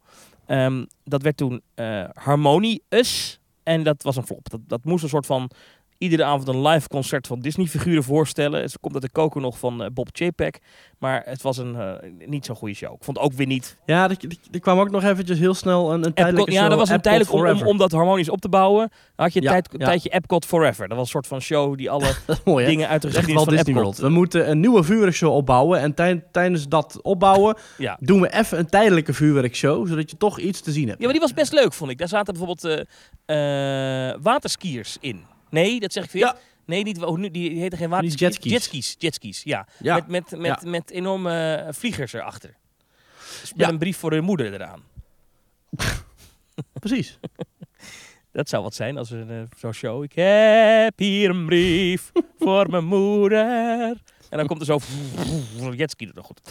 Ehm, 0.46 0.86
dat 1.04 1.22
werd 1.22 1.38
toen 1.38 1.62
eh 1.76 2.04
Harmonious. 2.14 3.40
En 3.64 3.84
dat 3.84 4.04
was 4.04 4.16
een 4.16 4.26
flop. 4.26 4.50
Dat, 4.50 4.60
dat 4.68 4.84
moest 4.84 5.04
een 5.04 5.10
soort 5.10 5.26
van 5.26 5.50
iedere 5.98 6.24
avond 6.24 6.48
een 6.48 6.62
live 6.68 6.88
concert 6.88 7.28
van 7.28 7.40
Disney-figuren 7.40 8.04
voorstellen. 8.04 8.70
Ze 8.70 8.80
komt 8.80 8.94
uit 8.94 9.04
de 9.04 9.10
koker 9.10 9.42
nog 9.42 9.60
van 9.60 9.84
eh, 9.84 9.90
Bob 9.94 10.10
Chapek. 10.12 10.60
Maar 10.98 11.22
het 11.26 11.42
was 11.42 11.58
een 11.58 11.76
eh, 11.76 12.10
niet 12.26 12.46
zo'n 12.46 12.56
goede 12.56 12.74
show. 12.74 12.94
Ik 12.94 13.04
vond 13.04 13.18
ook 13.20 13.34
weer 13.34 13.48
niet... 13.48 13.78
Ja, 13.86 14.10
er, 14.52 14.60
kwam 14.60 14.80
ook 14.80 14.90
nog 14.92 15.04
eventjes 15.04 15.40
heel 15.40 15.54
snel 15.54 15.94
een, 15.94 16.06
een 16.06 16.14
tijdelijke 16.14 16.52
Epcot, 16.52 16.54
ja, 16.54 16.60
show, 16.60 16.70
dat 16.70 16.80
was 16.80 16.90
een 16.90 17.02
tijdelijk 17.02 17.32
om, 17.62 17.68
om, 17.68 17.78
dat 17.78 17.92
harmonisch 17.92 18.30
op 18.30 18.42
te 18.42 18.50
bouwen. 18.50 18.90
Dan 19.16 19.26
had 19.26 19.34
je 19.34 19.40
een 19.40 19.46
Ja, 19.46 19.52
tijd, 19.52 19.70
ja. 19.72 19.86
tijdje 19.86 20.10
Epcot 20.10 20.46
Forever. 20.46 20.88
Dat 20.88 20.98
was 20.98 21.06
een 21.06 21.12
soort 21.12 21.28
van 21.28 21.42
show 21.42 21.78
die 21.78 21.90
alle 21.92 22.14
mooi, 22.46 22.66
dingen 22.66 22.88
uit 22.88 23.02
de 23.02 23.08
geschiedenis 23.08 23.44
van 23.44 23.54
Disney 23.54 23.74
Epcot... 23.76 23.84
World. 23.98 23.98
We 24.14 24.20
moeten 24.20 24.50
een 24.50 24.60
nieuwe 24.60 24.84
vuurwerkshow 24.84 25.34
opbouwen. 25.34 25.80
En 25.80 25.94
tij- 25.94 26.24
tijdens 26.32 26.68
dat 26.68 27.00
opbouwen 27.02 27.58
Ja. 27.78 27.98
doen 28.00 28.22
we 28.22 28.34
even 28.34 28.60
een 28.60 28.70
tijdelijke 28.70 29.14
vuurwerkshow. 29.14 29.88
Zodat 29.88 30.12
je 30.12 30.18
toch 30.18 30.40
iets 30.40 30.62
te 30.62 30.72
zien 30.72 30.88
hebt. 30.88 30.98
Ja, 30.98 31.04
maar 31.04 31.14
die 31.14 31.22
was 31.22 31.34
best 31.34 31.54
leuk, 31.54 31.74
vond 31.74 31.92
ik. 31.92 31.98
Daar 31.98 32.08
zaten 32.08 32.34
bijvoorbeeld 32.34 32.86
eh, 33.26 33.36
waterskiers 34.22 34.98
in. 35.00 35.36
Nee, 35.50 35.80
dat 35.80 35.94
zeg 35.94 36.04
ik 36.04 36.12
weer. 36.12 36.22
Ja. 36.22 36.38
Nee, 36.66 36.84
niet, 36.84 37.04
oh, 37.04 37.18
nu- 37.18 37.32
die 37.32 37.50
heten 37.50 37.78
geen 37.78 37.88
Die 37.88 37.96
waterskiers. 37.96 38.22
jetskis. 38.22 38.52
Jetskis, 38.52 38.96
jetskis, 38.98 39.44
ja. 39.44 39.68
Ja. 39.80 39.96
Met, 39.96 40.08
met, 40.08 40.40
met, 40.42 40.66
met 40.66 40.90
enorme 40.92 41.56
eh, 41.56 41.74
vliegers 41.74 42.14
erachter. 42.14 42.56
Dus 43.42 43.54
met 43.54 43.66
Ja. 43.66 43.70
een 43.72 43.78
brief 43.78 43.98
voor 43.98 44.12
hun 44.12 44.24
moeder 44.24 44.54
eraan. 44.54 44.84
Precies. 46.74 47.20
Dat 48.32 48.50
zou 48.50 48.64
wat 48.64 48.76
zijn 48.76 48.98
als 48.98 49.10
een 49.12 49.30
uh, 49.30 49.42
zo'n 49.58 49.74
show. 49.74 50.04
Ik 50.04 50.12
heb 50.16 51.00
hier 51.00 51.30
een 51.30 51.46
brief 51.46 52.12
voor 52.40 52.70
mijn 52.70 52.86
moeder. 52.86 53.40
En 54.30 54.38
dan 54.38 54.48
komt 54.48 54.60
er 54.60 54.66
zo 54.66 54.80
jetski 55.76 56.06
er 56.06 56.12
nog 56.16 56.26
goed. 56.26 56.42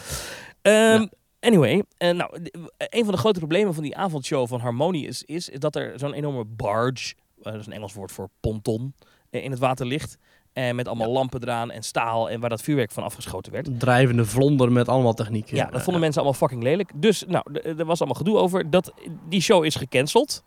Ehm, 0.62 0.74
Ja. 1.00 1.08
Anyway, 1.40 1.82
eh, 1.96 2.10
nou, 2.10 2.38
een 2.78 3.04
van 3.04 3.12
de 3.14 3.18
grote 3.20 3.38
problemen 3.38 3.74
van 3.74 3.82
die 3.82 3.96
avondshow 3.96 4.48
van 4.48 4.60
Harmonious 4.60 5.22
is, 5.22 5.48
is 5.48 5.58
dat 5.60 5.76
er 5.76 5.98
zo'n 5.98 6.12
enorme 6.12 6.44
barge, 6.44 7.14
eh, 7.14 7.20
dat 7.40 7.54
is 7.54 7.66
een 7.66 7.72
Engels 7.72 7.94
woord 7.94 8.12
voor 8.12 8.28
ponton, 8.40 8.94
eh, 9.30 9.44
in 9.44 9.50
het 9.50 9.60
water 9.60 9.86
ligt. 9.86 10.18
En 10.52 10.76
met 10.76 10.88
allemaal 10.88 11.10
lampen 11.12 11.42
eraan 11.42 11.70
en 11.70 11.82
staal 11.82 12.30
en 12.30 12.40
waar 12.40 12.48
dat 12.50 12.62
vuurwerk 12.62 12.90
van 12.90 13.02
afgeschoten 13.02 13.52
werd. 13.52 13.80
Drijvende 13.80 14.24
vlonder 14.24 14.72
met 14.72 14.88
allemaal 14.88 15.14
technieken. 15.14 15.56
Ja, 15.56 15.66
dat 15.70 15.82
vonden 15.82 16.00
mensen 16.02 16.22
allemaal 16.22 16.38
fucking 16.40 16.62
lelijk. 16.62 16.90
Dus, 16.94 17.24
nou, 17.26 17.44
er 17.62 17.84
was 17.84 17.98
allemaal 17.98 18.18
gedoe 18.18 18.36
over. 18.38 18.70
Dat, 18.70 18.92
die 19.28 19.40
show 19.40 19.64
is 19.64 19.74
gecanceld. 19.74 20.44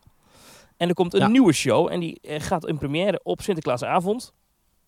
En 0.78 0.88
er 0.88 0.94
komt 0.94 1.14
een 1.14 1.20
Ja. 1.20 1.28
nieuwe 1.28 1.54
show. 1.54 1.92
En 1.92 2.00
die 2.00 2.20
eh, 2.22 2.42
gaat 2.42 2.66
in 2.68 2.78
première 2.78 3.20
op 3.24 3.42
Sinterklaasavond. 3.42 4.34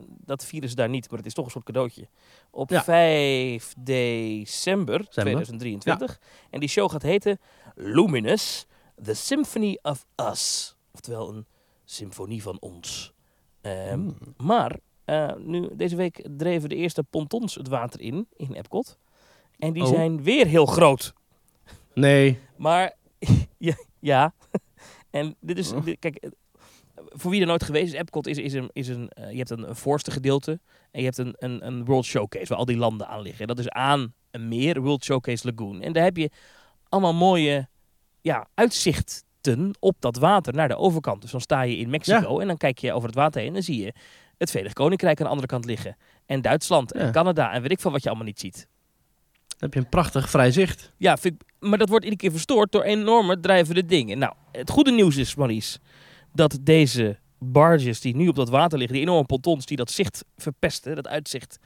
Dat 0.03 0.46
vieren 0.46 0.70
ze 0.70 0.75
daar 0.75 0.89
niet, 0.89 1.10
maar 1.10 1.17
het 1.17 1.27
is 1.27 1.34
toch 1.34 1.46
een 1.46 1.51
soort 1.51 1.65
cadeautje. 1.65 2.08
Op 2.51 2.70
Ja. 2.70 2.84
5 2.84 3.74
december 3.77 5.08
2023. 5.10 6.20
En 6.50 6.60
die 6.60 6.70
show 6.70 6.91
gaat 6.91 7.01
heten 7.01 7.39
Luminous, 7.75 8.65
The 9.03 9.13
Symphony 9.13 9.79
of 9.81 10.05
Us. 10.31 10.75
Oftewel 10.93 11.29
een 11.29 11.46
symfonie 11.91 12.41
van 12.41 12.57
ons. 12.60 13.13
Ehm, 13.62 13.93
Hmm. 13.93 14.17
Maar 14.38 14.79
eh, 15.05 15.33
nu, 15.38 15.69
deze 15.75 15.95
week 15.95 16.27
dreven 16.38 16.69
de 16.69 16.75
eerste 16.75 17.03
pontons 17.03 17.55
het 17.55 17.67
water 17.67 18.00
in, 18.01 18.27
in 18.36 18.53
Epcot. 18.53 18.98
En 19.57 19.74
die 19.74 19.83
Oh. 19.83 19.89
zijn 19.89 20.24
weer 20.24 20.48
heel 20.48 20.65
groot. 20.65 21.13
Nee. 21.93 22.39
Maar 22.57 22.93
ja, 23.57 23.75
ja. 24.00 24.33
En 25.10 25.36
dit 25.39 25.57
is, 25.57 25.71
Oh. 25.71 25.86
dit- 25.86 26.00
kijk, 26.00 26.15
eh, 26.15 26.29
voor 26.95 27.31
wie 27.31 27.41
er 27.41 27.48
nooit 27.48 27.63
geweest 27.63 27.93
is, 27.93 28.00
Epcot 28.00 28.27
is, 28.27 28.38
is 28.38 28.53
een, 28.53 28.69
is 28.74 28.88
een 28.88 29.10
eh, 29.10 29.31
je 29.31 29.38
hebt 29.38 29.50
een, 29.50 29.69
een 29.69 29.75
voorste 29.75 30.12
gedeelte 30.12 30.51
en 30.91 31.00
je 31.00 31.05
hebt 31.05 31.17
een, 31.17 31.36
een, 31.38 31.65
een 31.67 31.86
World 31.86 32.05
Showcase 32.05 32.48
waar 32.48 32.57
al 32.57 32.65
die 32.65 32.77
landen 32.77 33.07
aan 33.07 33.21
liggen. 33.21 33.48
Dat 33.48 33.60
is 33.60 33.69
aan 33.69 34.13
een 34.31 34.48
meer, 34.48 34.81
World 34.81 35.03
Showcase 35.03 35.51
Lagoon. 35.53 35.81
En 35.81 35.93
daar 35.93 36.03
heb 36.03 36.17
je 36.17 36.29
allemaal 36.89 37.13
mooie 37.13 37.67
ja, 38.21 38.48
uitzicht 38.53 39.24
op 39.79 39.95
dat 40.00 40.15
water 40.17 40.53
naar 40.53 40.67
de 40.67 40.77
overkant. 40.77 41.21
Dus 41.21 41.31
dan 41.31 41.41
sta 41.41 41.62
je 41.62 41.77
in 41.77 41.89
Mexico 41.89 42.39
en 42.39 42.48
dan 42.48 42.57
kijk 42.57 42.77
je 42.77 42.93
over 42.93 43.07
het 43.07 43.17
water 43.17 43.39
heen 43.39 43.48
en 43.50 43.53
dan 43.53 43.63
zie 43.63 43.83
je 43.83 43.93
het 44.38 44.50
Verenigd 44.51 44.75
Koninkrijk 44.75 45.17
aan 45.19 45.24
de 45.25 45.29
andere 45.29 45.48
kant 45.48 45.65
liggen. 45.65 45.98
En 46.25 46.41
Duitsland 46.41 46.91
en. 46.91 47.12
Canada 47.12 47.51
en 47.53 47.62
weet 47.62 47.71
ik 47.71 47.79
veel 47.79 47.91
wat 47.91 48.03
je 48.03 48.07
allemaal 48.10 48.27
niet 48.27 48.39
ziet. 48.39 48.67
Dan 49.48 49.69
heb 49.69 49.74
je 49.74 49.79
een 49.79 49.89
prachtig 49.89 50.29
vrij 50.29 50.51
zicht. 50.51 50.91
Ja, 50.98 51.17
vind 51.17 51.33
ik- 51.41 51.53
maar 51.69 51.77
dat 51.77 51.89
wordt 51.89 52.03
iedere 52.03 52.21
keer 52.21 52.31
verstoord 52.31 52.71
door 52.71 52.83
enorme 52.83 53.39
drijvende 53.39 53.86
dingen. 53.86 54.17
Nou, 54.17 54.33
het 54.51 54.69
goede 54.69 54.91
nieuws 54.91 55.15
is, 55.17 55.36
Maurice, 55.36 55.79
dat 56.33 56.57
deze 56.62 57.19
barges 57.39 58.01
die 58.01 58.15
nu 58.15 58.27
op 58.27 58.36
dat 58.36 58.50
water 58.50 58.77
liggen, 58.77 58.95
die 58.98 59.05
enorme 59.05 59.25
pontons 59.25 59.65
die 59.65 59.77
dat 59.77 59.91
zicht 59.91 60.25
verpesten, 60.38 60.95
dat 60.95 61.07
uitzicht 61.07 61.60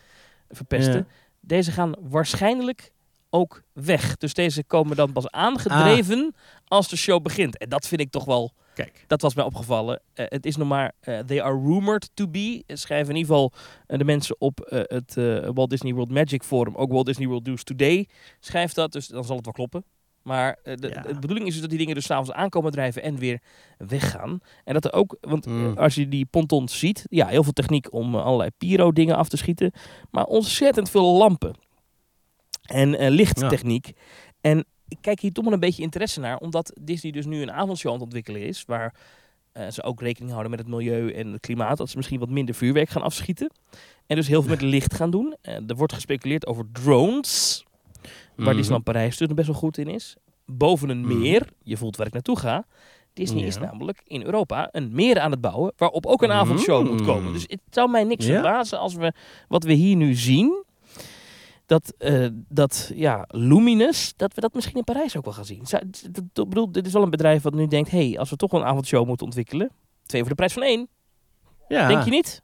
verpesten, 0.49 0.93
Ja. 0.95 1.05
deze 1.39 1.71
gaan 1.71 1.93
waarschijnlijk 1.99 2.91
ook 3.35 3.63
weg. 3.73 4.17
Dus 4.17 4.33
deze 4.33 4.63
komen 4.63 4.95
dan 4.95 5.11
pas 5.11 5.29
aangedreven 5.31 6.35
als 6.67 6.87
de 6.87 6.95
show 6.97 7.21
begint. 7.21 7.57
En 7.57 7.69
dat 7.69 7.87
vind 7.87 8.01
ik 8.01 8.11
toch 8.11 8.25
wel, 8.25 8.53
Kijk. 8.73 9.03
dat 9.07 9.21
was 9.21 9.35
mij 9.35 9.45
opgevallen. 9.45 10.01
Eh, 10.13 10.25
het 10.29 10.45
is 10.45 10.55
nog 10.55 10.67
maar, 10.67 10.91
eh, 10.99 11.19
they 11.19 11.41
are 11.43 11.59
rumored 11.61 12.09
to 12.13 12.27
be, 12.27 12.63
schrijven 12.67 13.09
in 13.09 13.15
ieder 13.19 13.31
geval 13.35 13.53
eh, 13.87 13.97
de 13.97 14.03
mensen 14.05 14.35
op 14.39 14.59
het 14.69 15.15
Walt 15.53 15.69
Disney 15.69 15.93
World 15.93 16.11
Magic 16.11 16.43
Forum, 16.43 16.75
ook 16.75 16.91
Walt 16.91 17.05
Disney 17.05 17.27
World 17.27 17.45
News 17.45 17.63
Today, 17.63 18.07
schrijft 18.39 18.75
dat, 18.75 18.91
dus 18.91 19.07
dan 19.07 19.23
zal 19.25 19.35
het 19.35 19.45
wel 19.45 19.53
kloppen. 19.53 19.83
Maar 20.23 20.59
de, 20.63 20.89
Ja. 20.93 21.01
de 21.01 21.19
bedoeling 21.19 21.45
is 21.47 21.51
dus 21.51 21.61
dat 21.61 21.69
die 21.69 21.79
dingen 21.79 21.95
dus 21.95 22.05
s'avonds 22.05 22.31
aankomen 22.31 22.71
drijven 22.71 23.01
en 23.03 23.17
weer 23.17 23.41
weggaan. 23.77 24.39
En 24.63 24.73
dat 24.73 24.85
er 24.85 24.93
ook, 24.93 25.17
want 25.21 25.45
eh, 25.45 25.51
Mm. 25.53 25.77
als 25.77 25.95
je 25.95 26.07
die 26.07 26.25
pontons 26.25 26.79
ziet, 26.79 27.03
ja, 27.09 27.27
heel 27.27 27.43
veel 27.43 27.51
techniek 27.53 27.93
om 27.93 28.15
allerlei 28.15 28.49
pyro-dingen 28.57 29.15
af 29.15 29.29
te 29.29 29.37
schieten, 29.37 29.71
maar 30.11 30.23
ontzettend 30.25 30.89
veel 30.89 31.17
lampen 31.17 31.53
en 32.65 32.95
eh, 32.97 33.09
lichttechniek. 33.11 33.91
En 34.41 34.65
ik 34.87 34.97
kijk 35.01 35.19
hier 35.19 35.31
toch 35.31 35.43
wel 35.43 35.53
een 35.53 35.59
beetje 35.59 35.81
interesse 35.83 36.19
naar, 36.19 36.37
omdat 36.37 36.73
Disney 36.81 37.11
dus 37.11 37.25
nu 37.25 37.41
een 37.41 37.51
avondshow 37.51 37.87
aan 37.87 37.93
het 37.95 38.03
ontwikkelen 38.03 38.41
is, 38.41 38.63
waar 38.65 38.93
eh, 39.51 39.67
ze 39.69 39.83
ook 39.83 40.01
rekening 40.01 40.29
houden 40.31 40.51
met 40.51 40.59
het 40.59 40.69
milieu 40.69 41.11
en 41.11 41.31
het 41.31 41.41
klimaat, 41.41 41.77
dat 41.77 41.89
ze 41.89 41.95
misschien 41.97 42.19
wat 42.19 42.29
minder 42.29 42.55
vuurwerk 42.55 42.89
gaan 42.89 43.01
afschieten. 43.01 43.51
En 44.07 44.15
dus 44.15 44.27
heel 44.27 44.41
veel 44.41 44.49
met 44.51 44.61
licht 44.61 44.93
gaan 44.93 45.09
doen. 45.11 45.35
Eh, 45.41 45.53
er 45.69 45.75
wordt 45.75 45.93
gespeculeerd 45.93 46.45
over 46.47 46.65
drones, 46.71 47.63
waar 48.35 48.45
Mhm. 48.47 48.55
Disneyland 48.55 48.83
Parijs 48.83 49.17
dus 49.17 49.27
best 49.27 49.47
wel 49.47 49.57
goed 49.57 49.77
in 49.77 49.87
is. 49.87 50.15
Boven 50.45 50.89
een 50.89 50.99
Mhm. 51.05 51.19
meer, 51.19 51.49
je 51.63 51.77
voelt 51.77 51.95
waar 51.95 52.07
ik 52.07 52.13
naartoe 52.13 52.39
ga. 52.39 52.65
Disney 53.13 53.41
Ja. 53.41 53.47
is 53.47 53.57
namelijk 53.57 54.01
in 54.07 54.23
Europa 54.23 54.69
een 54.71 54.89
meer 54.93 55.19
aan 55.19 55.31
het 55.31 55.41
bouwen, 55.41 55.73
waarop 55.77 56.05
ook 56.05 56.21
een 56.21 56.31
avondshow 56.31 56.89
moet 56.89 57.01
komen. 57.01 57.33
Dus 57.33 57.41
het 57.47 57.59
zou 57.69 57.89
mij 57.89 58.03
niks 58.03 58.25
Ja. 58.25 58.33
verbazen 58.33 58.79
als 58.79 58.93
we 58.93 59.13
wat 59.47 59.63
we 59.63 59.73
hier 59.73 59.95
nu 59.95 60.13
zien, 60.13 60.63
dat, 61.65 61.93
eh, 61.97 62.27
dat 62.49 62.91
ja, 62.95 63.25
Luminous, 63.27 64.13
dat 64.15 64.33
we 64.33 64.41
dat 64.41 64.53
misschien 64.53 64.75
in 64.77 64.83
Parijs 64.83 65.17
ook 65.17 65.23
wel 65.25 65.33
gaan 65.33 65.45
zien. 65.45 65.65
Zou- 65.65 65.89
d- 65.89 65.93
d- 66.13 66.19
d- 66.33 66.39
Ik 66.39 66.49
bedoel, 66.49 66.71
dit 66.71 66.85
is 66.87 66.93
wel 66.93 67.03
een 67.03 67.09
bedrijf 67.09 67.41
wat 67.43 67.53
nu 67.53 67.67
denkt, 67.67 67.91
hé, 67.91 68.09
hey, 68.09 68.19
als 68.19 68.29
we 68.29 68.35
toch 68.35 68.51
een 68.51 68.63
avondshow 68.63 69.07
moeten 69.07 69.25
ontwikkelen, 69.25 69.71
twee 70.05 70.21
voor 70.21 70.29
de 70.29 70.35
prijs 70.35 70.53
van 70.53 70.63
één, 70.63 70.87
Ja. 71.67 71.87
denk 71.87 72.03
je 72.03 72.09
niet? 72.11 72.41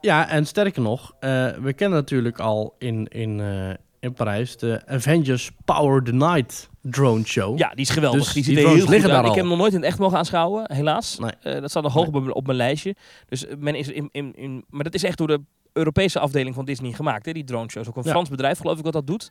Ja, 0.00 0.28
en 0.28 0.46
sterker 0.46 0.82
nog, 0.82 1.12
eh, 1.20 1.48
we 1.50 1.72
kennen 1.72 1.98
natuurlijk 1.98 2.38
al 2.38 2.74
in, 2.78 3.06
in, 3.08 3.40
eh, 3.40 3.70
in 4.00 4.12
Parijs 4.12 4.56
de 4.56 4.82
Avengers 4.86 5.50
Power 5.64 6.02
the 6.02 6.12
Night 6.12 6.68
drone 6.82 7.24
show. 7.24 7.58
Ja, 7.58 7.68
die 7.68 7.80
is 7.80 7.90
geweldig. 7.90 8.24
Dus 8.24 8.32
die 8.32 8.44
die 8.44 8.56
drones 8.56 8.74
heel 8.80 8.88
liggen 8.88 9.08
daar 9.10 9.18
Ik 9.18 9.24
heb 9.24 9.34
al. 9.34 9.40
hem 9.40 9.48
nog 9.48 9.58
nooit 9.58 9.72
in 9.72 9.78
het 9.78 9.88
echt 9.88 9.98
mogen 9.98 10.18
aanschouwen, 10.18 10.72
helaas. 10.74 11.18
Nee. 11.18 11.60
Dat 11.60 11.70
staat 11.70 11.82
nog 11.82 11.92
hoog 11.92 12.06
op, 12.06 12.12
mijn, 12.12 12.34
op 12.34 12.46
mijn 12.46 12.56
lijstje. 12.58 12.94
Dus 13.28 13.44
men 13.58 13.74
is 13.74 13.88
in, 13.88 14.08
in, 14.12 14.34
in, 14.36 14.64
maar 14.68 14.84
dat 14.84 14.94
is 14.94 15.02
echt 15.02 15.18
door 15.18 15.26
de 15.26 15.40
Europese 15.72 16.18
afdeling 16.18 16.54
van 16.54 16.64
Disney 16.64 16.92
gemaakt. 16.92 17.26
Hè? 17.26 17.32
Die 17.32 17.44
drone 17.44 17.70
shows. 17.70 17.88
Ook 17.88 17.96
een 17.96 18.02
Ja. 18.04 18.10
Frans 18.10 18.28
bedrijf, 18.28 18.58
geloof 18.58 18.78
ik, 18.78 18.84
wat 18.84 18.92
dat 18.92 19.06
doet. 19.06 19.30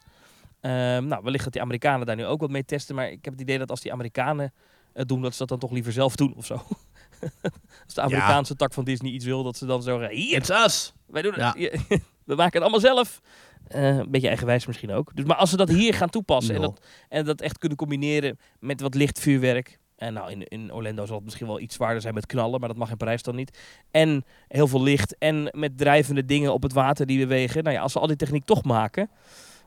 Ehm, 0.62 1.08
nou, 1.08 1.24
wellicht 1.24 1.44
dat 1.44 1.53
die 1.53 1.62
Amerikanen 1.62 2.06
daar 2.06 2.15
nu 2.15 2.25
ook 2.25 2.41
wat 2.41 2.50
mee 2.50 2.65
testen. 2.65 2.96
Maar 2.96 3.12
ik 3.12 3.25
heb 3.25 3.34
het 3.34 3.41
idee 3.41 3.58
dat 3.58 3.70
als 3.70 3.82
die 3.82 3.91
Amerikanen 3.94 4.53
het 4.94 5.08
doen, 5.08 5.22
dat 5.22 5.32
ze 5.32 5.38
dat 5.38 5.48
dan 5.48 5.60
toch 5.60 5.72
liever 5.72 5.91
zelf 5.91 6.15
doen 6.15 6.34
of 6.36 6.46
zo. 6.46 6.53
als 7.86 7.94
de 7.94 8.01
Amerikaanse 8.01 8.56
tak 8.56 8.74
van 8.74 8.84
Disney 8.84 9.12
iets 9.12 9.25
wil, 9.25 9.44
dat 9.44 9.58
ze 9.58 9.65
dan 9.65 9.84
zo 9.84 10.00
zeggen, 10.00 10.17
hier, 10.17 10.38
It's 10.38 10.50
us! 10.50 10.94
wij 11.06 11.22
doen 11.22 11.34
het. 11.34 11.58
Ja. 11.58 11.70
We 12.25 12.36
maken 12.36 12.53
het 12.53 12.62
allemaal 12.62 12.79
zelf. 12.79 13.22
Eh, 13.67 13.98
een 13.98 14.12
beetje 14.12 14.27
eigenwijs 14.27 14.65
misschien 14.65 14.91
ook. 14.91 15.15
Dus, 15.15 15.25
maar 15.25 15.36
als 15.36 15.50
ze 15.50 15.58
dat 15.58 15.70
hier 15.70 15.94
gaan 15.94 16.10
toepassen 16.10 16.56
en 16.56 16.62
dat, 16.62 16.86
en 17.10 17.25
dat 17.25 17.41
echt 17.41 17.58
kunnen 17.58 17.77
combineren 17.77 18.39
met 18.60 18.82
wat 18.82 18.96
licht 18.96 19.20
vuurwerk. 19.20 19.79
En 19.98 20.13
nou, 20.13 20.32
in, 20.32 20.48
in 20.48 20.74
Orlando 20.74 21.06
zal 21.06 21.16
het 21.16 21.24
misschien 21.24 21.48
wel 21.48 21.60
iets 21.60 21.75
zwaarder 21.75 22.01
zijn 22.01 22.13
met 22.13 22.25
knallen, 22.25 22.60
maar 22.60 22.70
dat 22.70 22.77
mag 22.77 22.89
in 22.89 22.98
Parijs 22.98 23.24
dan 23.24 23.36
niet. 23.36 23.60
En 23.92 24.25
heel 24.48 24.68
veel 24.68 24.84
licht 24.84 25.18
en 25.18 25.50
met 25.51 25.77
drijvende 25.77 26.25
dingen 26.25 26.54
op 26.54 26.63
het 26.63 26.74
water 26.74 27.06
die 27.06 27.20
bewegen. 27.20 27.63
Nou 27.63 27.75
ja, 27.75 27.82
als 27.82 27.92
ze 27.92 28.00
al 28.00 28.08
die 28.08 28.16
techniek 28.16 28.46
toch 28.46 28.63
maken. 28.63 29.10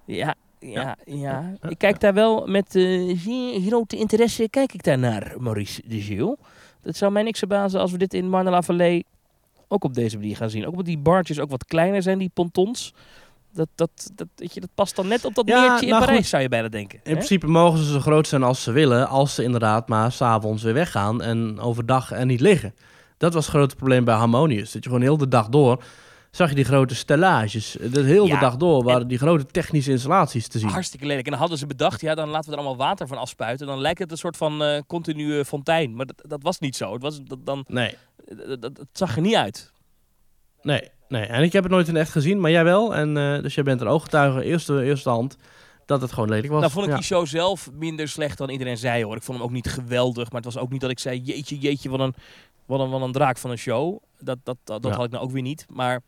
Ja, 0.06 0.34
ja, 0.58 0.96
ja. 1.04 1.54
Ik 1.68 1.78
kijk 1.78 2.00
daar 2.00 2.14
wel 2.14 2.46
met 2.46 2.72
zeer 2.72 3.60
grote 3.60 3.96
interesse 3.96 4.48
kijk 4.48 4.72
ik 4.72 4.82
daar 4.82 4.98
naar, 4.98 5.34
Maurice 5.38 5.82
de 5.86 6.00
Gilles. 6.00 6.36
Dat 6.82 6.96
zou 6.96 7.12
mij 7.12 7.22
niks 7.22 7.38
verbazen 7.38 7.80
als 7.80 7.92
we 7.92 7.98
dit 7.98 8.14
in 8.14 8.28
Marne 8.28 8.62
Valley 8.62 9.04
ook 9.68 9.84
op 9.84 9.94
deze 9.94 10.18
manier 10.18 10.36
gaan 10.36 10.50
zien. 10.50 10.64
Ook 10.64 10.70
omdat 10.70 10.86
die 10.86 10.98
barges 10.98 11.40
ook 11.40 11.50
wat 11.50 11.64
kleiner 11.64 12.02
zijn, 12.02 12.18
die 12.18 12.30
pontons. 12.34 12.94
Dat, 13.52 13.68
dat, 13.74 14.10
dat, 14.14 14.26
weet 14.34 14.54
je, 14.54 14.60
dat 14.60 14.70
past 14.74 14.96
dan 14.96 15.08
net 15.08 15.24
op 15.24 15.34
dat 15.34 15.48
Ja, 15.48 15.60
meertje 15.60 15.84
in 15.86 15.92
nou 15.92 16.00
Parijs, 16.04 16.18
goed. 16.20 16.28
zou 16.28 16.42
je 16.42 16.48
bijna 16.48 16.68
denken. 16.68 16.98
In 17.02 17.10
hè? 17.10 17.12
principe 17.16 17.46
mogen 17.46 17.78
ze 17.78 17.84
zo 17.92 18.00
groot 18.00 18.26
zijn 18.26 18.42
als 18.42 18.62
ze 18.62 18.72
willen, 18.72 19.08
als 19.08 19.34
ze 19.34 19.42
inderdaad 19.42 19.88
maar 19.88 20.12
s'avonds 20.12 20.62
weer 20.62 20.74
weggaan 20.74 21.22
en 21.22 21.60
overdag 21.60 22.12
er 22.12 22.26
niet 22.26 22.40
liggen. 22.40 22.74
Dat 23.16 23.34
was 23.34 23.46
het 23.46 23.54
grote 23.54 23.76
probleem 23.76 24.04
bij 24.04 24.14
Harmonious. 24.14 24.72
Dat 24.72 24.82
je 24.84 24.88
gewoon 24.90 25.04
heel 25.04 25.16
de 25.16 25.28
dag 25.28 25.48
door 25.48 25.82
zag 26.30 26.48
je 26.48 26.54
die 26.54 26.64
grote 26.64 26.94
stellages. 26.94 27.76
De 27.92 28.00
hele 28.02 28.26
Ja, 28.26 28.40
dag 28.40 28.56
door 28.56 28.84
waren 28.84 29.08
die 29.08 29.18
grote 29.18 29.46
technische 29.46 29.90
installaties 29.90 30.48
te 30.48 30.58
zien. 30.58 30.68
Hartstikke 30.68 31.06
lelijk. 31.06 31.24
En 31.24 31.30
dan 31.30 31.40
hadden 31.40 31.58
ze 31.58 31.66
bedacht, 31.66 32.00
ja, 32.00 32.14
dan 32.14 32.28
laten 32.28 32.50
we 32.50 32.56
er 32.56 32.62
allemaal 32.62 32.86
water 32.86 33.06
van 33.06 33.18
afspuiten. 33.18 33.66
Dan 33.66 33.80
lijkt 33.80 33.98
het 33.98 34.10
een 34.10 34.16
soort 34.16 34.36
van 34.36 34.62
eh, 34.62 34.80
continue 34.86 35.44
fontein. 35.44 35.94
Maar 35.94 36.06
dat, 36.06 36.22
dat 36.28 36.42
was 36.42 36.58
niet 36.58 36.76
zo. 36.76 36.92
Het, 36.92 37.02
was, 37.02 37.20
dat, 37.22 37.38
dan, 37.46 37.64
Nee, 37.68 37.96
dat, 38.46 38.60
dat- 38.60 38.86
zag 38.92 39.16
er 39.16 39.22
niet 39.22 39.34
uit. 39.34 39.72
nee, 40.62 40.88
nee. 41.10 41.22
En 41.26 41.42
ik 41.42 41.52
heb 41.52 41.62
het 41.62 41.72
nooit 41.72 41.88
in 41.88 41.96
echt 41.96 42.10
gezien, 42.10 42.40
maar 42.40 42.50
jij 42.50 42.64
wel. 42.64 42.94
En, 42.94 43.16
eh, 43.16 43.42
dus 43.42 43.54
jij 43.54 43.64
bent 43.64 43.80
een 43.80 43.86
ooggetuige, 43.88 44.44
eerste, 44.44 44.82
eerste 44.84 45.08
hand, 45.08 45.36
dat 45.86 46.00
het 46.00 46.12
gewoon 46.12 46.28
lelijk 46.28 46.48
was. 46.48 46.60
Nou 46.60 46.72
vond 46.72 46.84
ik 46.84 46.90
Ja. 46.90 46.96
die 46.96 47.06
show 47.06 47.26
zelf 47.26 47.70
minder 47.72 48.08
slecht 48.08 48.38
dan 48.38 48.50
iedereen 48.50 48.78
zei 48.78 49.04
hoor. 49.04 49.16
Ik 49.16 49.22
vond 49.22 49.38
hem 49.38 49.46
ook 49.46 49.52
niet 49.52 49.68
geweldig. 49.68 50.30
Maar 50.30 50.42
het 50.42 50.52
was 50.54 50.62
ook 50.62 50.70
niet 50.70 50.80
dat 50.80 50.90
ik 50.90 50.98
zei, 50.98 51.18
jeetje, 51.20 51.58
jeetje, 51.58 51.90
wat 51.90 52.00
een, 52.00 52.14
wat 52.66 52.80
een, 52.80 52.90
wat 52.90 53.00
een 53.00 53.12
draak 53.12 53.38
van 53.38 53.50
een 53.50 53.58
show. 53.58 53.98
Dat, 54.18 54.38
dat, 54.44 54.56
dat, 54.64 54.82
dat 54.82 54.90
Ja. 54.90 54.96
had 54.96 55.06
ik 55.06 55.12
nou 55.12 55.24
ook 55.24 55.30
weer 55.30 55.42
niet. 55.42 55.66
Maar 55.68 56.00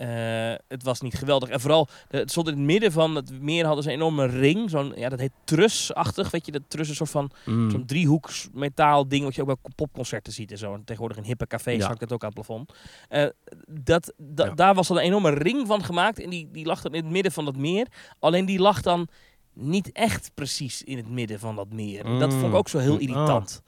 eh, 0.00 0.54
het 0.68 0.82
was 0.82 1.00
niet 1.00 1.14
geweldig. 1.14 1.48
En 1.48 1.60
vooral, 1.60 1.88
het 2.08 2.30
stond 2.30 2.46
in 2.48 2.52
het 2.54 2.62
midden 2.62 2.92
van 2.92 3.14
het 3.14 3.40
meer 3.40 3.64
hadden 3.66 3.82
ze 3.84 3.88
een 3.90 3.94
enorme 3.96 4.26
ring. 4.26 4.70
Zo'n, 4.70 4.92
ja, 4.96 5.08
dat 5.08 5.18
heet 5.18 5.32
trusachtig. 5.44 6.30
Weet 6.30 6.46
je, 6.46 6.52
dat 6.52 6.62
trus 6.68 6.82
is 6.82 6.88
een 6.88 6.94
soort 7.06 7.10
van 7.10 7.30
Mm. 7.44 7.70
Zo'n 7.70 7.86
driehoeks 7.86 8.48
metaal 8.52 9.08
ding 9.08 9.24
wat 9.24 9.34
je 9.34 9.40
ook 9.40 9.46
bij 9.46 9.72
popconcerten 9.74 10.32
ziet 10.32 10.50
en 10.50 10.58
zo. 10.58 10.74
En 10.74 10.84
tegenwoordig 10.84 11.16
in 11.18 11.24
hippe 11.24 11.46
cafés 11.46 11.76
Ja. 11.76 11.84
hangt 11.86 12.00
dat 12.00 12.12
ook 12.12 12.22
aan 12.24 12.30
het 12.34 12.46
plafond. 12.46 12.72
Eh, 13.08 13.26
dat, 13.68 14.12
da- 14.16 14.44
Ja. 14.44 14.54
Daar 14.54 14.74
was 14.74 14.88
dan 14.88 14.96
een 14.96 15.02
enorme 15.02 15.30
ring 15.30 15.66
van 15.66 15.84
gemaakt 15.84 16.20
en 16.20 16.30
die, 16.30 16.48
die 16.52 16.66
lag 16.66 16.82
dan 16.82 16.94
in 16.94 17.02
het 17.02 17.12
midden 17.12 17.32
van 17.32 17.44
dat 17.44 17.56
meer. 17.56 17.86
Alleen 18.18 18.44
die 18.46 18.58
lag 18.58 18.82
dan 18.82 19.08
niet 19.52 19.92
echt 19.92 20.30
precies 20.34 20.82
in 20.82 20.96
het 20.96 21.08
midden 21.08 21.38
van 21.38 21.56
dat 21.56 21.72
meer. 21.72 22.04
Dat 22.18 22.32
vond 22.32 22.46
ik 22.46 22.54
ook 22.54 22.68
zo 22.68 22.78
heel 22.78 22.94
Mm. 22.94 23.00
irritant. 23.00 23.62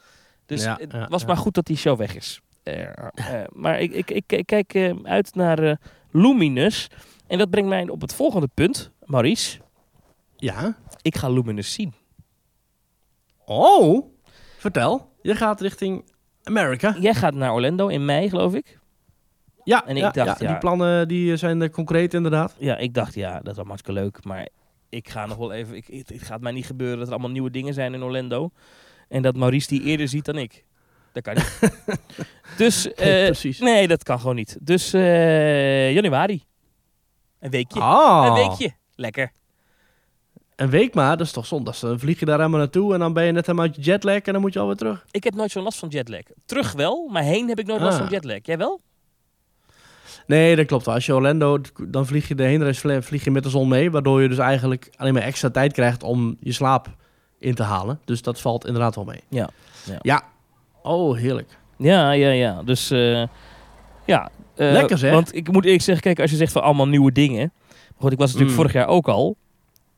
Dus 0.47 0.63
Ja, 0.65 0.79
het 0.81 1.09
was 1.09 1.25
maar 1.25 1.37
goed 1.37 1.55
dat 1.55 1.67
die 1.67 1.77
show 1.77 1.99
weg 1.99 2.15
is. 2.17 2.41
Eh, 2.63 2.89
maar 3.53 3.81
ik, 3.81 3.93
ik, 3.93 4.11
ik, 4.11 4.33
ik 4.33 4.47
kijk 4.47 4.95
uit 5.03 5.35
naar 5.35 5.79
Luminous. 6.13 6.89
En 7.27 7.39
dat 7.39 7.51
brengt 7.51 7.69
mij 7.69 7.89
op 7.89 8.01
het 8.01 8.15
volgende 8.15 8.49
punt, 8.55 8.91
Maurice. 9.05 9.59
Ja. 10.37 10.77
Ik 11.03 11.17
ga 11.17 11.29
Luminous 11.29 11.73
zien. 11.73 11.93
Oh, 13.45 14.07
vertel. 14.59 15.11
Je 15.23 15.35
gaat 15.35 15.61
richting 15.61 16.05
Amerika. 16.43 16.97
Jij 17.01 17.15
gaat 17.15 17.35
naar 17.35 17.53
Orlando 17.53 17.89
in 17.89 18.05
mei, 18.05 18.29
geloof 18.29 18.55
ik. 18.55 18.81
Ja, 19.65 19.87
En 19.87 19.97
ik 19.97 20.03
ja, 20.03 20.11
dacht, 20.11 20.41
ja, 20.41 20.49
die 20.49 20.59
plannen 20.59 21.09
die 21.09 21.37
zijn 21.37 21.71
concreet 21.71 22.15
inderdaad. 22.15 22.57
Ja, 22.59 22.77
ik 22.77 22.95
dacht, 22.95 23.15
ja, 23.15 23.41
dat 23.41 23.57
wel 23.57 23.67
hartstikke 23.67 24.01
leuk. 24.01 24.25
Maar 24.25 24.49
ik 24.89 25.09
ga 25.09 25.27
nog 25.27 25.37
wel 25.37 25.53
even... 25.53 25.77
Ik, 25.77 25.87
het, 25.87 26.09
het 26.09 26.23
gaat 26.23 26.41
mij 26.41 26.53
niet 26.53 26.67
gebeuren 26.67 26.99
dat 26.99 27.07
er 27.07 27.13
allemaal 27.13 27.31
nieuwe 27.31 27.51
dingen 27.51 27.75
zijn 27.75 27.95
in 27.95 28.03
Orlando. 28.03 28.51
En 29.09 29.23
dat 29.23 29.37
Maurice 29.37 29.69
die 29.69 29.83
eerder 29.83 30.09
ziet 30.09 30.25
dan 30.25 30.39
ik. 30.39 30.65
Dat 31.13 31.23
kan 31.23 31.35
niet. 31.35 31.59
dus, 32.57 32.95
eh, 32.95 33.07
Nee, 33.07 33.25
precies. 33.25 33.59
nee, 33.59 33.89
dat 33.89 34.03
kan 34.03 34.21
gewoon 34.21 34.35
niet. 34.37 34.57
Dus 34.61 34.93
eh, 34.93 35.93
januari. 35.93 36.43
Een 37.41 37.51
weekje. 37.51 37.81
Ah, 37.81 38.25
Een 38.27 38.49
weekje. 38.49 38.73
Lekker. 38.95 39.33
Een 40.57 40.71
week 40.71 40.95
maar, 40.95 41.17
dat 41.17 41.27
is 41.27 41.33
toch 41.33 41.47
zondag. 41.47 41.79
Dan 41.79 41.99
vlieg 41.99 42.19
je 42.21 42.25
daar 42.27 42.37
helemaal 42.39 42.59
naartoe 42.59 42.93
en 42.95 42.99
dan 43.01 43.13
ben 43.13 43.25
je 43.25 43.33
net 43.33 43.47
helemaal 43.47 43.67
uit 43.67 43.77
je 43.77 43.83
jetlag 43.83 44.19
en 44.21 44.33
dan 44.33 44.41
moet 44.43 44.53
je 44.53 44.59
alweer 44.59 44.77
terug. 44.77 45.05
Ik 45.11 45.25
heb 45.25 45.35
nooit 45.35 45.51
zo'n 45.51 45.63
last 45.63 45.79
van 45.79 45.89
jetlag. 45.89 46.21
Terug 46.47 46.73
wel, 46.73 47.09
maar 47.13 47.23
heen 47.23 47.49
heb 47.49 47.59
ik 47.59 47.67
nooit 47.67 47.81
last 47.81 47.97
Ah. 47.99 48.03
van 48.03 48.13
jetlag. 48.13 48.39
Jij 48.43 48.59
wel? 48.59 48.81
Nee, 50.27 50.57
dat 50.57 50.67
klopt. 50.67 50.89
Als 50.89 51.07
je 51.07 51.15
Orlando, 51.15 51.59
dan 51.89 52.07
vlieg 52.07 52.29
je 52.29 52.35
de 52.35 52.43
heenreis 52.43 52.79
vlie- 52.79 53.01
vlieg 53.03 53.25
je 53.25 53.31
met 53.31 53.43
de 53.43 53.49
zon 53.51 53.69
mee, 53.69 53.91
waardoor 53.91 54.23
je 54.23 54.29
dus 54.29 54.39
eigenlijk 54.39 54.91
alleen 54.97 55.13
maar 55.15 55.23
extra 55.23 55.51
tijd 55.51 55.73
krijgt 55.73 56.03
om 56.03 56.37
je 56.41 56.53
slaap 56.53 56.89
in 57.39 57.55
te 57.55 57.63
halen. 57.63 58.01
Dus 58.05 58.23
dat 58.23 58.41
valt 58.41 58.67
inderdaad 58.67 58.95
wel 58.95 59.05
mee. 59.05 59.21
Ja, 59.29 59.49
ja. 59.85 59.99
Ja. 60.03 60.23
Oh, 60.83 61.17
heerlijk. 61.17 61.59
Ja, 61.79 62.11
ja, 62.13 62.31
ja. 62.31 62.63
Dus 62.63 62.91
eh, 62.91 63.23
ja. 64.05 64.31
eh, 64.55 64.73
Lekker, 64.73 64.99
zeg. 64.99 65.13
Want 65.13 65.35
ik 65.35 65.53
moet 65.53 65.65
eerlijk 65.65 65.83
zeggen, 65.83 66.03
kijk, 66.05 66.21
als 66.21 66.31
je 66.31 66.37
zegt 66.37 66.53
van 66.53 66.63
allemaal 66.63 66.89
nieuwe 66.89 67.13
dingen. 67.13 67.53
Goed, 67.97 68.13
ik 68.13 68.19
was 68.19 68.27
natuurlijk 68.33 68.51
Mm. 68.51 68.57
vorig 68.57 68.73
jaar 68.73 68.87
ook 68.89 69.09
al. 69.09 69.37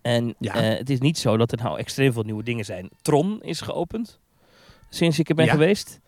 En 0.03 0.35
Ja. 0.38 0.55
eh, 0.55 0.79
het 0.79 0.91
is 0.91 0.99
niet 1.00 1.19
zo 1.19 1.37
dat 1.37 1.53
er 1.53 1.59
nou 1.62 1.79
extreem 1.79 2.12
veel 2.12 2.23
nieuwe 2.23 2.43
dingen 2.43 2.64
zijn. 2.64 2.88
Tron 3.03 3.38
is 3.43 3.61
geopend. 3.61 4.19
sinds 4.88 5.19
ik 5.19 5.29
er 5.29 5.35
ben 5.35 5.45
Ja. 5.45 5.50
geweest. 5.53 6.00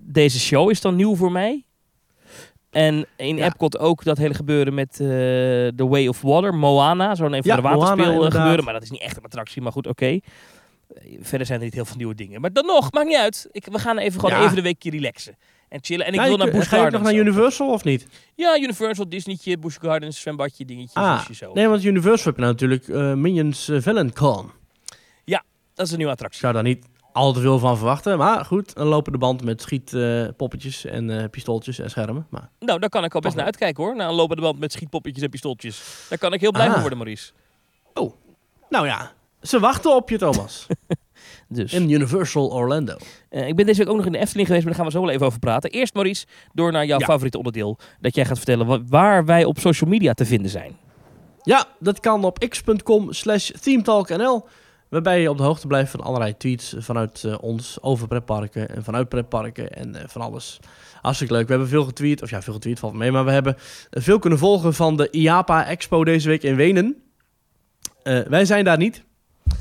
Deze 0.00 0.40
show 0.40 0.70
is 0.70 0.80
dan 0.80 0.96
nieuw 0.96 1.16
voor 1.16 1.32
mij. 1.32 1.64
En 2.70 3.06
in 3.16 3.36
Ja. 3.36 3.44
Epcot 3.46 3.78
ook 3.78 4.04
dat 4.04 4.18
hele 4.18 4.34
gebeuren 4.34 4.74
met 4.74 4.90
eh, 5.00 5.06
The 5.06 5.86
Way 5.88 6.06
of 6.06 6.20
Water, 6.22 6.54
Moana. 6.54 7.14
Zo'n 7.14 7.32
een 7.32 7.42
van 7.42 7.50
Ja, 7.50 7.56
de 7.56 7.62
waterspeel 7.62 8.22
gebeuren. 8.30 8.64
Maar 8.64 8.72
dat 8.72 8.82
is 8.82 8.90
niet 8.90 9.00
echt 9.00 9.16
een 9.16 9.24
attractie, 9.24 9.62
maar 9.62 9.72
goed, 9.72 9.86
oké. 9.86 10.18
Verder 11.20 11.46
zijn 11.46 11.58
er 11.58 11.64
niet 11.64 11.74
heel 11.74 11.84
veel 11.84 11.96
nieuwe 11.96 12.14
dingen. 12.14 12.40
Maar 12.40 12.52
dan 12.52 12.66
nog, 12.66 12.92
maakt 12.92 13.06
niet 13.06 13.16
uit. 13.16 13.48
Ik, 13.52 13.64
we 13.70 13.78
gaan 13.78 13.98
even 13.98 14.20
gewoon 14.20 14.38
Ja. 14.38 14.44
even 14.44 14.56
de 14.56 14.62
weekje 14.62 14.90
relaxen. 14.90 15.36
En 15.68 15.78
chillen. 15.82 16.06
En 16.06 16.12
ik 16.12 16.18
Ja, 16.18 16.22
wil 16.26 16.32
je 16.32 16.38
naar 16.38 16.50
Busch 16.52 16.68
Ga 16.68 16.84
je 16.84 16.90
nog 16.90 17.02
naar. 17.02 17.14
Universal 17.14 17.72
of 17.72 17.84
niet? 17.84 18.06
Ja, 18.34 18.58
Universal, 18.58 19.08
Disneytje, 19.08 19.58
Busch 19.58 19.80
Gardens, 19.80 20.20
zwembadje, 20.20 20.64
dingetje, 20.64 21.00
Ah, 21.00 21.30
zo. 21.30 21.52
nee, 21.52 21.68
want 21.68 21.84
Universal 21.84 22.24
heb 22.26 22.34
je 22.34 22.40
nou 22.40 22.52
natuurlijk 22.52 22.88
eh, 22.88 23.14
Minions 23.14 23.68
uh, 23.68 23.80
Villain 23.80 24.12
Con. 24.12 24.50
Dat 25.74 25.86
is 25.86 25.92
een 25.92 25.98
nieuwe 25.98 26.12
Ik 26.12 26.18
attractie. 26.18 26.40
zou 26.40 26.52
daar 26.54 26.62
niet 26.62 26.86
al 27.12 27.32
te 27.32 27.40
veel 27.40 27.58
van 27.58 27.76
verwachten. 27.76 28.18
Maar 28.18 28.44
goed, 28.44 28.72
een 28.78 28.86
lopende 28.86 29.18
band 29.18 29.44
met 29.44 29.62
schietpoppetjes 29.62 30.84
en 30.84 31.10
eh, 31.22 31.24
pistooltjes 31.30 31.78
en 31.78 31.90
schermen. 31.90 32.26
Maar, 32.30 32.50
Nou, 32.58 32.78
daar 32.80 32.88
kan 32.88 33.04
ik 33.04 33.14
al 33.14 33.20
best 33.20 33.36
naar 33.36 33.44
uitkijken 33.44 33.84
hoor. 33.84 33.96
Naar 33.96 34.08
een 34.08 34.14
lopende 34.14 34.42
band 34.42 34.58
met 34.58 34.72
schietpoppetjes 34.72 35.22
en 35.22 35.30
pistooltjes. 35.30 36.06
Daar 36.08 36.18
kan 36.18 36.32
ik 36.32 36.40
heel 36.40 36.50
blij 36.50 36.64
Ah. 36.66 36.70
van 36.72 36.80
worden, 36.80 36.98
Maurice. 36.98 37.32
nou 38.68 38.86
ja, 38.86 39.12
ze 39.42 39.60
wachten 39.60 39.94
op 39.94 40.10
je, 40.10 40.18
Thomas. 40.18 40.66
Dus. 41.48 41.72
in 41.72 41.90
Universal 41.90 42.50
Orlando. 42.52 42.96
Eh, 43.28 43.48
ik 43.48 43.56
ben 43.56 43.66
deze 43.66 43.78
week 43.78 43.88
ook 43.88 43.96
nog 43.96 44.06
in 44.06 44.12
de 44.12 44.18
Efteling 44.18 44.46
geweest, 44.46 44.64
maar 44.66 44.74
daar 44.76 44.84
gaan 44.84 44.92
we 44.92 44.98
zo 44.98 45.04
wel 45.06 45.14
even 45.14 45.26
over 45.26 45.38
praten. 45.38 45.70
Eerst, 45.70 45.94
Maurice, 45.94 46.26
door 46.52 46.72
naar 46.72 46.86
jouw 46.86 46.98
Ja. 46.98 47.04
favoriete 47.06 47.36
onderdeel. 47.38 47.78
Dat 48.00 48.14
jij 48.14 48.24
gaat 48.24 48.36
vertellen 48.36 48.66
wa- 48.66 48.82
waar 48.88 49.24
wij 49.24 49.44
op 49.44 49.58
social 49.58 49.90
media 49.90 50.12
te 50.14 50.24
vinden 50.26 50.50
zijn. 50.50 50.76
Ja, 51.42 51.64
dat 51.80 52.00
kan 52.00 52.24
op 52.24 52.38
x.com 52.48 53.12
slash 53.12 53.50
themetalknl. 53.50 54.46
Waarbij 54.88 55.20
je 55.20 55.30
op 55.30 55.36
de 55.36 55.42
hoogte 55.42 55.66
blijft 55.66 55.90
van 55.90 56.00
allerlei 56.00 56.36
tweets 56.36 56.74
vanuit 56.78 57.24
eh, 57.24 57.34
ons 57.40 57.78
over 57.82 58.08
pretparken 58.08 58.68
en 58.68 58.84
vanuit 58.84 59.08
pretparken 59.08 59.72
en 59.72 59.94
eh, 59.94 60.02
van 60.08 60.20
alles. 60.22 60.58
Hartstikke 61.00 61.32
leuk. 61.34 61.44
We 61.44 61.50
hebben 61.50 61.68
veel 61.68 61.84
getweet, 61.84 62.22
of 62.22 62.30
ja, 62.30 62.42
veel 62.42 62.52
getweet 62.52 62.78
valt 62.78 62.94
mee, 62.94 63.10
maar 63.10 63.24
we 63.24 63.30
hebben 63.30 63.54
veel 63.90 64.18
kunnen 64.18 64.38
volgen 64.38 64.74
van 64.74 64.96
de 64.96 65.10
IAPA 65.10 65.66
Expo 65.66 66.04
deze 66.04 66.28
week 66.28 66.42
in 66.42 66.56
Wenen. 66.56 67.02
Wij 68.28 68.44
zijn 68.44 68.64
daar 68.64 68.78
niet. 68.78 69.06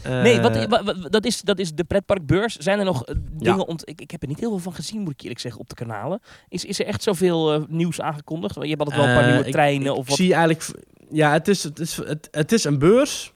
Eh, 0.08 0.22
nee, 0.22 0.42
wat, 0.42 0.66
wa- 0.68 0.84
wa- 0.84 0.94
dat, 1.10 1.26
is, 1.26 1.42
dat 1.42 1.60
is 1.60 1.74
de 1.74 1.84
pretparkbeurs. 1.84 2.56
Zijn 2.58 2.80
er 2.80 2.86
nog 2.86 3.06
eh, 3.06 3.16
Ja. 3.16 3.22
dingen... 3.52 3.68
Ont 3.68 3.90
ik, 3.90 4.02
ik 4.02 4.12
heb 4.12 4.22
er 4.22 4.28
niet 4.28 4.40
heel 4.40 4.50
veel 4.50 4.60
van 4.60 4.74
gezien, 4.74 5.02
moet 5.02 5.14
ik 5.14 5.22
eerlijk 5.22 5.40
zeggen, 5.40 5.62
op 5.62 5.70
de 5.70 5.76
kanalen. 5.76 6.20
Is, 6.50 6.66
is 6.66 6.80
er 6.80 6.86
echt 6.86 7.04
zoveel 7.04 7.54
eh, 7.54 7.62
nieuws 7.68 8.02
aangekondigd? 8.02 8.56
Je 8.56 8.68
hebt 8.68 8.80
altijd 8.80 8.98
wel 9.00 9.08
een 9.08 9.14
paar 9.16 9.24
Eh, 9.24 9.30
nieuwe 9.30 9.46
ik- 9.46 9.52
treinen 9.54 9.92
ik 9.92 9.98
of 9.98 10.08
wat. 10.08 10.18
zie 10.18 10.34
eigenlijk... 10.34 10.66
Ja, 11.12 11.32
het 11.32 11.48
is, 11.48 11.64
het, 11.64 11.80
is, 11.80 11.96
het, 11.96 12.28
het 12.32 12.52
is 12.52 12.64
een 12.64 12.80
beurs 12.80 13.34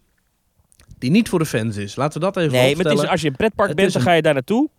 die 0.98 1.12
niet 1.12 1.30
voor 1.30 1.40
de 1.40 1.46
fans 1.46 1.78
is. 1.78 1.96
Laten 1.96 2.20
we 2.20 2.26
dat 2.26 2.38
even 2.38 2.52
Nee, 2.52 2.74
opstellen. 2.76 3.10
als 3.10 3.22
je 3.22 3.28
een 3.28 3.36
pretpark 3.36 3.68
Het 3.68 3.78
bent, 3.78 3.92
dan 3.94 4.02
een- 4.02 4.08
ga 4.08 4.14
je 4.14 4.22
daar 4.22 4.34
naartoe. 4.34 4.70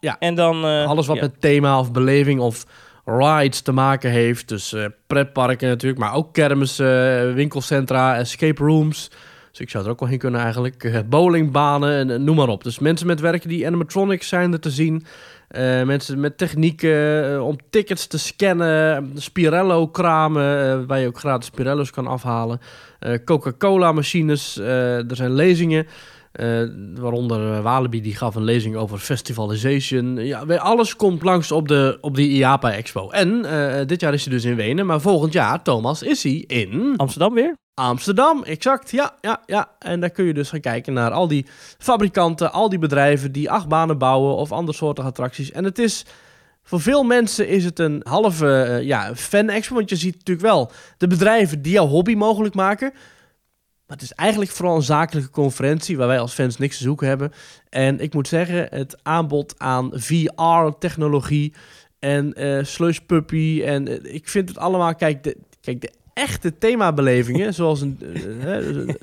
Ja. 0.00 0.16
En 0.18 0.34
dan... 0.34 0.64
eh, 0.64 0.86
Alles 0.86 1.06
wat 1.06 1.16
ja. 1.16 1.22
met 1.22 1.40
thema 1.40 1.78
of 1.78 1.92
beleving 1.92 2.40
of 2.40 2.64
rides 3.04 3.60
te 3.60 3.72
maken 3.72 4.10
heeft. 4.10 4.48
Dus 4.48 4.72
eh, 4.72 4.84
pretparken 5.06 5.68
natuurlijk, 5.68 6.00
maar 6.00 6.14
ook 6.14 6.32
kermissen, 6.32 7.28
eh, 7.28 7.34
winkelcentra, 7.34 8.16
escape 8.16 8.62
rooms. 8.64 9.10
Dus 9.50 9.60
ik 9.60 9.70
zou 9.70 9.84
er 9.84 9.90
ook 9.90 10.00
wel 10.00 10.08
heen 10.08 10.18
kunnen 10.18 10.40
eigenlijk. 10.40 10.84
Eh, 10.84 10.98
bowlingbanen 11.08 11.92
en 11.92 12.10
eh, 12.10 12.18
noem 12.18 12.36
maar 12.36 12.48
op. 12.48 12.64
Dus 12.64 12.78
mensen 12.78 13.06
met 13.06 13.20
werken 13.20 13.48
die 13.48 13.66
animatronics 13.66 14.28
zijn 14.28 14.52
er 14.52 14.60
te 14.60 14.70
zien. 14.70 15.04
Eh, 15.48 15.82
mensen 15.82 16.20
met 16.20 16.38
technieken 16.38 17.42
om 17.44 17.56
tickets 17.70 18.06
te 18.06 18.18
scannen. 18.18 19.12
Spirello-kramen, 19.14 20.86
waar 20.86 20.98
je 20.98 21.06
ook 21.06 21.18
gratis 21.18 21.46
Spirello's 21.46 21.90
kan 21.90 22.06
afhalen. 22.06 22.60
Coca-Cola-machines. 23.24 24.56
er 24.56 25.16
zijn 25.16 25.32
lezingen. 25.32 25.86
Eh, 26.32 26.62
waaronder 26.94 27.54
eh, 27.54 27.62
Walibi 27.62 28.00
die 28.00 28.16
gaf 28.16 28.34
een 28.34 28.44
lezing 28.44 28.76
over 28.76 28.98
festivalization. 28.98 30.16
Ja, 30.16 30.42
alles 30.56 30.96
komt 30.96 31.22
langs 31.22 31.52
op, 31.52 31.68
de, 31.68 31.98
op 32.00 32.14
die 32.16 32.30
IAPA 32.30 32.72
Expo. 32.72 33.10
En 33.10 33.44
eh, 33.44 33.86
dit 33.86 34.00
jaar 34.00 34.12
is 34.12 34.24
hij 34.24 34.34
dus 34.34 34.44
in 34.44 34.56
Wenen, 34.56 34.86
maar 34.86 35.00
volgend 35.00 35.32
jaar, 35.32 35.62
Thomas, 35.62 36.02
is 36.02 36.22
hij 36.22 36.44
in 36.46 36.94
Amsterdam 36.96 37.34
weer? 37.34 37.56
Amsterdam. 37.74 38.42
Exact, 38.42 38.90
ja, 38.90 39.14
ja, 39.20 39.42
ja. 39.46 39.70
En 39.78 40.00
daar 40.00 40.10
kun 40.10 40.24
je 40.24 40.34
dus 40.34 40.48
gaan 40.48 40.60
kijken 40.60 40.92
naar 40.92 41.10
al 41.10 41.28
die 41.28 41.46
fabrikanten, 41.78 42.52
al 42.52 42.68
die 42.68 42.78
bedrijven 42.78 43.32
die 43.32 43.50
achtbanen 43.50 43.98
bouwen 43.98 44.36
of 44.36 44.52
andere 44.52 44.76
soorten 44.76 45.04
attracties. 45.04 45.50
En 45.50 45.64
het 45.64 45.78
is, 45.78 46.04
voor 46.62 46.80
veel 46.80 47.02
mensen 47.02 47.48
is 47.48 47.64
het 47.64 47.78
een 47.78 48.00
halve 48.04 48.80
ja, 48.82 49.14
fan-expo, 49.14 49.74
want 49.74 49.90
je 49.90 49.96
ziet 49.96 50.14
natuurlijk 50.14 50.46
wel 50.46 50.70
de 50.96 51.06
bedrijven 51.06 51.62
die 51.62 51.72
jouw 51.72 51.86
hobby 51.86 52.14
mogelijk 52.14 52.54
maken. 52.54 52.92
Maar 53.90 53.98
het 53.98 54.08
is 54.10 54.16
eigenlijk 54.16 54.50
vooral 54.50 54.76
een 54.76 54.82
zakelijke 54.82 55.30
conferentie 55.30 55.96
waar 55.96 56.06
wij 56.06 56.20
als 56.20 56.32
fans 56.32 56.58
niks 56.58 56.76
te 56.76 56.82
zoeken 56.82 57.08
hebben. 57.08 57.32
En 57.68 58.00
ik 58.00 58.14
moet 58.14 58.28
zeggen, 58.28 58.66
het 58.70 58.98
aanbod 59.02 59.54
aan 59.58 59.90
VR-technologie 59.92 61.52
en 61.98 62.34
eh 62.34 62.64
slush 62.64 62.98
puppy. 62.98 63.62
En 63.64 63.88
eh, 63.88 64.14
ik 64.14 64.28
vind 64.28 64.48
het 64.48 64.58
allemaal, 64.58 64.94
kijk, 64.94 65.22
de, 65.22 65.36
kijk, 65.60 65.80
de 65.80 65.92
echte 66.14 66.58
themabelevingen, 66.58 67.54
zoals 67.60 67.80
een 67.80 67.98
eh, 68.00 68.80
eh, 68.80 68.96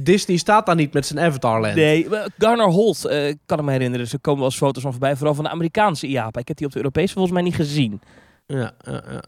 Disney 0.00 0.36
staat 0.36 0.66
daar 0.66 0.74
niet 0.74 0.92
met 0.92 1.06
zijn 1.06 1.20
Avatarland. 1.20 1.74
Nee, 1.74 2.08
Garner 2.38 2.70
Holt 2.70 3.00
kan 3.46 3.58
ik 3.58 3.64
me 3.64 3.70
herinneren. 3.70 4.04
Dus 4.04 4.12
er 4.12 4.20
komen 4.20 4.40
wel 4.40 4.48
eens 4.48 4.58
foto's 4.58 4.82
van 4.82 4.92
voorbij. 4.92 5.16
Vooral 5.16 5.34
van 5.34 5.44
de 5.44 5.50
Amerikaanse 5.50 6.06
IAPA. 6.06 6.40
Ik 6.40 6.48
heb 6.48 6.56
die 6.56 6.66
op 6.66 6.72
de 6.72 6.78
Europese 6.78 7.12
volgens 7.12 7.34
mij 7.34 7.42
niet 7.42 7.54
gezien. 7.54 8.00
Ja, 8.46 8.72
ja, 8.84 9.02
ja. 9.10 9.22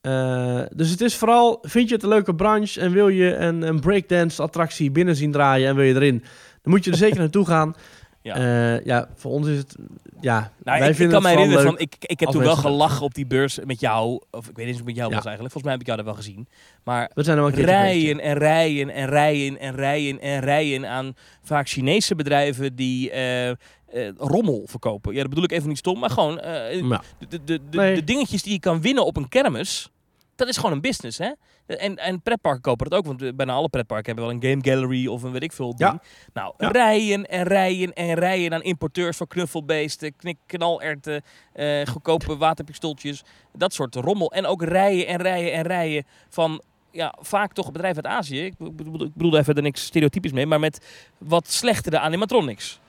Eh, 0.00 0.60
dus 0.74 0.90
het 0.90 1.00
is 1.00 1.16
vooral, 1.16 1.58
vind 1.62 1.88
je 1.88 1.94
het 1.94 2.02
een 2.02 2.08
leuke 2.08 2.34
branche 2.34 2.80
en 2.80 2.92
wil 2.92 3.08
je 3.08 3.36
een, 3.36 3.62
een 3.62 3.80
breakdance 3.80 4.42
attractie 4.42 4.90
binnen 4.90 5.16
zien 5.16 5.32
draaien 5.32 5.68
en 5.68 5.74
wil 5.74 5.84
je 5.84 5.94
erin, 5.94 6.18
dan 6.62 6.72
moet 6.72 6.84
je 6.84 6.90
er 6.90 6.96
zeker 6.96 7.18
naartoe 7.18 7.46
gaan. 7.46 7.74
Ja. 8.22 8.38
Ja. 8.38 8.80
ja, 8.84 9.08
voor 9.14 9.30
ons 9.30 9.48
is 9.48 9.58
het, 9.58 9.76
ja, 10.20 10.52
Nou, 10.64 10.78
wij 10.78 10.88
ik, 10.88 10.92
ik 10.92 10.96
vinden 10.96 11.20
kan 11.20 11.30
vooral 11.30 11.46
herinneren 11.46 11.72
van, 11.72 11.78
ik, 11.78 11.94
ik 12.00 12.20
heb 12.20 12.28
toen 12.28 12.42
wel 12.42 12.56
gelachen 12.56 13.04
op 13.04 13.14
die 13.14 13.26
beurs 13.26 13.58
met 13.64 13.80
jou. 13.80 14.22
Of 14.30 14.48
ik 14.48 14.56
weet 14.56 14.66
niet 14.66 14.66
eens 14.66 14.72
of 14.72 14.76
het 14.76 14.86
met 14.86 14.96
jou 14.96 15.08
Ja. 15.10 15.16
was 15.16 15.24
eigenlijk. 15.24 15.52
Volgens 15.52 15.62
mij 15.62 15.72
heb 15.72 15.80
ik 15.80 15.86
jou 15.86 15.96
daar 15.96 16.06
wel 16.06 16.14
gezien. 16.14 16.48
Maar 16.84 17.10
We 17.14 17.22
zijn 17.22 17.36
er 17.36 17.42
wel 17.42 17.52
een 17.52 17.58
ja. 17.58 17.66
rijen 17.66 18.20
en 18.20 18.38
rijen 18.38 18.90
en 18.90 19.08
rijen 19.08 19.58
en 19.58 19.74
rijen 19.74 20.20
en 20.20 20.40
rijen 20.40 20.86
aan 20.86 21.14
vaak 21.42 21.68
Chinese 21.68 22.14
bedrijven 22.14 22.76
die 22.76 23.10
eh, 23.10 23.50
eh, 23.92 24.08
rommel 24.16 24.62
verkopen. 24.66 25.12
Ja, 25.14 25.20
dat 25.20 25.28
bedoel 25.28 25.44
ik 25.44 25.52
even 25.52 25.68
niet 25.68 25.78
stom, 25.78 25.98
maar 25.98 26.10
gewoon 26.10 26.40
eh, 26.40 26.80
Ja. 26.80 27.02
de, 27.18 27.26
de, 27.28 27.44
de, 27.44 27.60
de, 27.70 27.76
Nee. 27.78 27.94
de 27.94 28.04
dingetjes 28.04 28.42
die 28.42 28.52
je 28.52 28.60
kan 28.60 28.80
winnen 28.80 29.04
op 29.06 29.16
een 29.16 29.28
kermis. 29.28 29.90
Dat 30.36 30.48
is 30.48 30.56
gewoon 30.56 30.72
een 30.72 30.80
business, 30.80 31.18
hè? 31.18 31.30
En, 31.66 31.96
en 31.96 32.22
pretparken 32.22 32.60
kopen 32.62 32.90
dat 32.90 32.98
ook, 32.98 33.06
want 33.06 33.22
eh, 33.22 33.28
bijna 33.34 33.52
alle 33.52 33.68
pretparken 33.68 34.06
hebben 34.06 34.24
wel 34.24 34.34
een 34.34 34.50
game 34.50 34.64
gallery 34.76 35.06
of 35.06 35.22
een 35.22 35.32
weet 35.32 35.42
ik 35.42 35.52
veel 35.52 35.76
ding. 35.76 35.90
Ja. 35.90 36.00
Nou, 36.32 36.54
Ja. 36.58 36.68
rijen 36.68 37.26
en 37.26 37.42
rijen 37.42 37.92
en 37.92 38.14
rijen 38.14 38.54
aan 38.54 38.62
importeurs 38.62 39.16
van 39.16 39.26
knuffelbeesten, 39.26 40.16
knik, 40.16 40.36
knalerten, 40.46 41.22
eh, 41.52 41.86
goedkope 41.86 42.36
waterpistooltjes, 42.36 43.22
dat 43.56 43.72
soort 43.72 43.94
rommel. 43.94 44.32
En 44.32 44.46
ook 44.46 44.62
rijen 44.62 45.06
en 45.06 45.16
rijen 45.22 45.52
en 45.52 45.62
rijen 45.62 46.04
van, 46.28 46.62
ja, 46.90 47.14
vaak 47.20 47.52
toch 47.52 47.72
bedrijven 47.72 48.04
uit 48.04 48.14
Azië. 48.14 48.44
Ik 48.44 48.54
bedoel, 48.58 49.02
ik 49.04 49.14
bedoel 49.14 49.36
even 49.38 49.54
er 49.54 49.62
niks 49.62 49.84
stereotypisch 49.84 50.32
mee, 50.32 50.46
maar 50.46 50.60
met 50.60 50.86
wat 51.18 51.50
slechtere 51.50 51.98
animatronics. 51.98 52.80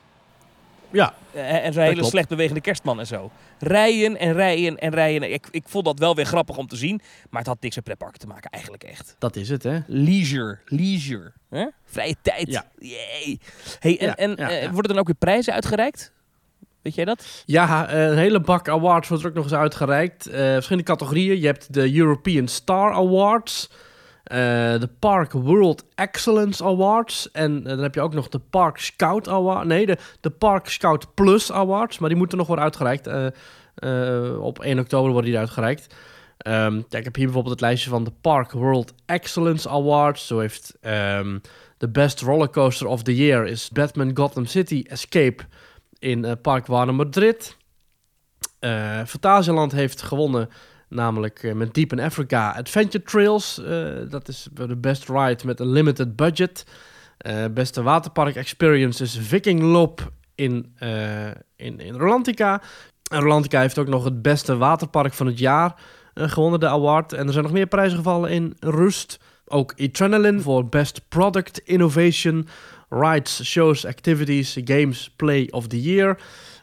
Ja, 0.92 1.14
Eh, 1.34 1.66
en 1.66 1.74
zo'n 1.74 1.82
hele 1.84 1.96
klopt. 1.96 2.10
slecht 2.12 2.30
bewegende 2.30 2.62
kerstman 2.62 3.00
en 3.00 3.08
zo. 3.08 3.32
Rijen 3.60 4.18
en 4.18 4.34
rijen 4.34 4.78
en 4.78 4.94
rijen. 4.94 5.34
Ik, 5.34 5.48
ik 5.52 5.64
vond 5.68 5.86
dat 5.86 6.00
wel 6.00 6.16
weer 6.16 6.26
grappig 6.26 6.58
om 6.58 6.68
te 6.68 6.76
zien. 6.76 7.02
Maar 7.30 7.40
het 7.40 7.50
had 7.50 7.62
niks 7.62 7.76
met 7.76 7.84
pretparken 7.84 8.20
te 8.20 8.28
maken, 8.28 8.50
eigenlijk 8.52 8.84
echt. 8.84 9.16
dat 9.20 9.36
is 9.36 9.50
het, 9.50 9.64
hè. 9.64 9.80
Leisure. 9.88 10.60
Leisure. 10.66 11.32
hè? 11.50 11.66
Vrije 11.86 12.16
tijd. 12.22 12.48
Ja. 12.48 12.66
Yay. 12.80 13.40
Hey, 13.80 14.00
en 14.00 14.06
Ja, 14.08 14.16
en 14.16 14.36
ja, 14.38 14.50
eh, 14.50 14.62
ja. 14.62 14.72
worden 14.72 14.92
dan 14.92 15.00
ook 15.00 15.06
weer 15.08 15.16
prijzen 15.16 15.54
uitgereikt? 15.54 16.12
Weet 16.82 16.96
jij 16.96 17.06
dat? 17.06 17.44
Ja, 17.46 17.94
een 17.94 18.18
hele 18.18 18.40
bak 18.40 18.70
awards 18.70 19.08
wordt 19.08 19.24
er 19.24 19.30
ook 19.30 19.36
nog 19.36 19.44
eens 19.44 19.54
uitgereikt. 19.54 20.28
Eh, 20.28 20.40
verschillende 20.40 20.88
categorieën. 20.88 21.40
Je 21.40 21.46
hebt 21.46 21.74
de 21.74 21.96
European 21.96 22.48
Star 22.48 22.94
Awards, 22.94 23.70
de 24.24 24.90
Park 25.00 25.32
World 25.32 25.84
Excellence 25.96 26.64
Awards. 26.64 27.32
En 27.32 27.58
eh, 27.58 27.70
dan 27.70 27.80
heb 27.80 27.96
je 27.96 28.02
ook 28.02 28.14
nog 28.14 28.30
de 28.30 28.40
Park 28.40 28.78
Scout 28.78 29.28
Award. 29.28 29.66
Nee, 29.66 29.86
de, 29.86 29.98
de 30.20 30.30
Park 30.30 30.70
Scout 30.70 31.14
Plus 31.14 31.52
Awards. 31.52 32.00
Maar 32.00 32.10
die 32.10 32.18
moeten 32.18 32.38
nog 32.38 32.48
worden 32.48 32.66
uitgereikt. 32.66 33.08
Eh, 33.08 33.28
eh, 33.76 34.44
op 34.44 34.60
1 34.60 34.80
oktober 34.80 35.12
worden 35.12 35.30
die 35.32 35.40
uitgereikt. 35.40 35.96
Ehm, 36.38 36.76
ja, 36.76 36.98
ik 36.98 37.04
heb 37.04 37.16
hier 37.16 37.26
bijvoorbeeld 37.26 37.54
het 37.54 37.62
lijstje 37.62 37.90
van 37.90 38.04
de 38.04 38.14
Park 38.22 38.52
World 38.52 38.94
Excellence 39.06 39.70
Awards. 39.70 40.28
Zo 40.28 40.40
heeft 40.40 40.78
de 41.82 41.90
Best 41.90 42.22
Rollercoaster 42.22 42.88
of 42.88 43.04
the 43.04 43.16
Year 43.16 43.46
is 43.46 43.70
Batman 43.70 44.18
Gotham 44.18 44.46
City 44.46 44.84
Escape 44.88 45.44
in 46.00 46.26
eh, 46.26 46.32
Park 46.42 46.66
Warner 46.66 46.96
Madrid. 46.96 47.58
Eh 48.60 49.02
Fantasieland 49.06 49.72
heeft 49.72 50.02
gewonnen, 50.02 50.50
namelijk 50.92 51.44
eh, 51.44 51.54
met 51.54 51.74
Deep 51.74 51.92
in 51.92 52.00
Africa 52.00 52.52
Adventure 52.52 53.04
Trails. 53.04 53.64
Eh, 53.64 53.88
dat 54.10 54.28
is 54.28 54.48
de 54.54 54.78
best 54.78 55.10
ride 55.10 55.46
met 55.46 55.60
een 55.60 55.72
limited 55.72 56.16
budget. 56.16 56.66
Eh, 57.18 57.46
beste 57.54 57.82
waterpark 57.82 58.36
experience 58.36 59.04
is 59.04 59.18
Viking 59.22 59.62
Loop 59.62 60.12
in, 60.36 60.76
in, 61.56 61.80
in 61.80 61.94
Rolantica. 61.94 62.62
Rolantica 63.04 63.60
heeft 63.60 63.78
ook 63.78 63.88
nog 63.88 64.04
het 64.04 64.22
beste 64.22 64.58
waterpark 64.58 65.14
van 65.14 65.26
het 65.26 65.40
jaar 65.40 65.76
gewonnen, 66.14 66.60
de 66.60 66.68
award. 66.68 67.14
En 67.14 67.26
er 67.26 67.32
zijn 67.32 67.44
nog 67.44 67.54
meer 67.54 67.68
prijzen 67.68 67.98
gevallen 67.98 68.30
in 68.30 68.56
Rust. 68.60 69.20
Ook 69.46 69.74
Adrenaline 69.78 70.40
voor 70.40 70.70
Best 70.70 71.02
Product 71.10 71.60
Innovation 71.60 72.48
Rides, 72.90 73.44
Shows, 73.44 73.86
Activities, 73.86 74.58
Games, 74.64 75.10
Play 75.16 75.48
of 75.50 75.68
the 75.68 75.82
Year. 75.82 76.18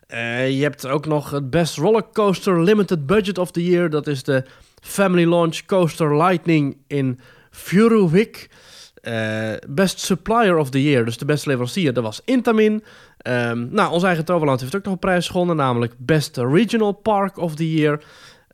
Eh, 0.08 0.50
je 0.50 0.62
hebt 0.62 0.86
ook 0.86 1.06
nog 1.06 1.30
het 1.30 1.50
Best 1.50 1.76
Rollercoaster 1.76 2.62
Limited 2.62 3.06
Budget 3.06 3.38
of 3.38 3.50
the 3.50 3.64
Year. 3.64 3.90
Dat 3.90 4.06
is 4.06 4.22
de 4.22 4.44
Family 4.80 5.28
Launch 5.28 5.64
Coaster 5.66 6.16
Lightning 6.16 6.76
in 6.86 7.18
Furuvik. 7.50 8.50
Eh, 8.94 9.52
best 9.68 10.00
Supplier 10.00 10.56
of 10.56 10.70
the 10.70 10.82
Year, 10.82 11.04
dus 11.04 11.18
de 11.18 11.24
beste 11.24 11.48
leverancier, 11.48 11.92
dat 11.92 12.04
was 12.04 12.20
Intamin. 12.24 12.84
Ehm, 13.18 13.66
nou, 13.70 13.92
ons 13.92 14.02
eigen 14.02 14.24
Toverland 14.24 14.60
heeft 14.60 14.76
ook 14.76 14.84
nog 14.84 14.92
een 14.92 14.98
prijs 14.98 15.28
gewonnen, 15.28 15.56
namelijk 15.56 15.94
Best 15.98 16.36
Regional 16.36 16.92
Park 16.92 17.36
of 17.38 17.54
the 17.54 17.74
Year. 17.74 18.02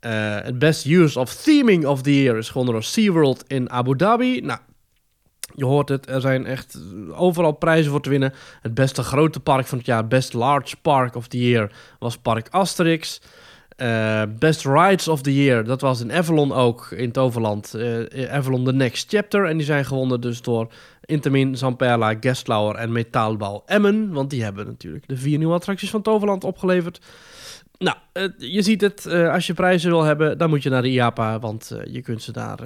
Eh, 0.00 0.36
het 0.42 0.58
Best 0.58 0.86
Use 0.86 1.18
of 1.18 1.34
Theming 1.34 1.86
of 1.86 2.02
the 2.02 2.22
Year 2.22 2.36
is 2.36 2.48
gewonnen 2.48 2.72
door 2.72 2.82
SeaWorld 2.82 3.44
in 3.46 3.70
Abu 3.70 3.96
Dhabi. 3.96 4.40
Nou, 4.40 4.58
je 5.54 5.64
hoort 5.64 5.88
het, 5.88 6.08
er 6.08 6.20
zijn 6.20 6.46
echt 6.46 6.78
overal 7.10 7.52
prijzen 7.52 7.90
voor 7.90 8.00
te 8.00 8.10
winnen. 8.10 8.32
Het 8.60 8.74
beste 8.74 9.02
grote 9.02 9.40
park 9.40 9.66
van 9.66 9.78
het 9.78 9.86
jaar, 9.86 10.06
Best 10.06 10.32
Large 10.32 10.76
Park 10.76 11.14
of 11.14 11.28
the 11.28 11.48
Year, 11.48 11.70
was 11.98 12.18
Park 12.18 12.48
Asterix. 12.50 13.20
Uh, 13.76 14.22
Best 14.38 14.64
Rides 14.64 15.08
of 15.08 15.22
the 15.22 15.42
Year, 15.42 15.64
dat 15.64 15.80
was 15.80 16.00
in 16.00 16.12
Avalon 16.12 16.52
ook, 16.52 16.90
in 16.90 17.12
Toverland. 17.12 17.74
Uh, 17.76 18.32
Avalon 18.32 18.64
The 18.64 18.72
Next 18.72 19.10
Chapter. 19.10 19.46
En 19.46 19.56
die 19.56 19.66
zijn 19.66 19.84
gewonnen 19.84 20.20
dus 20.20 20.42
door 20.42 20.72
Intamin, 21.04 21.56
Zamperla, 21.56 22.14
Gestlauer 22.20 22.74
en 22.74 22.92
Metaalbouw 22.92 23.62
Emmen. 23.66 24.12
Want 24.12 24.30
die 24.30 24.42
hebben 24.42 24.66
natuurlijk 24.66 25.08
de 25.08 25.16
vier 25.16 25.38
nieuwe 25.38 25.54
attracties 25.54 25.90
van 25.90 26.02
Toverland 26.02 26.44
opgeleverd. 26.44 27.00
Nou, 27.78 27.96
uh, 28.12 28.24
je 28.36 28.62
ziet 28.62 28.80
het, 28.80 29.06
als 29.06 29.46
je 29.46 29.54
prijzen 29.54 29.90
wil 29.90 30.02
hebben, 30.02 30.38
dan 30.38 30.48
moet 30.48 30.62
je 30.62 30.70
naar 30.70 30.82
de 30.82 30.90
IAPA. 30.90 31.38
Want 31.38 31.76
je 31.84 32.02
kunt 32.02 32.22
ze 32.22 32.32
daar 32.32 32.58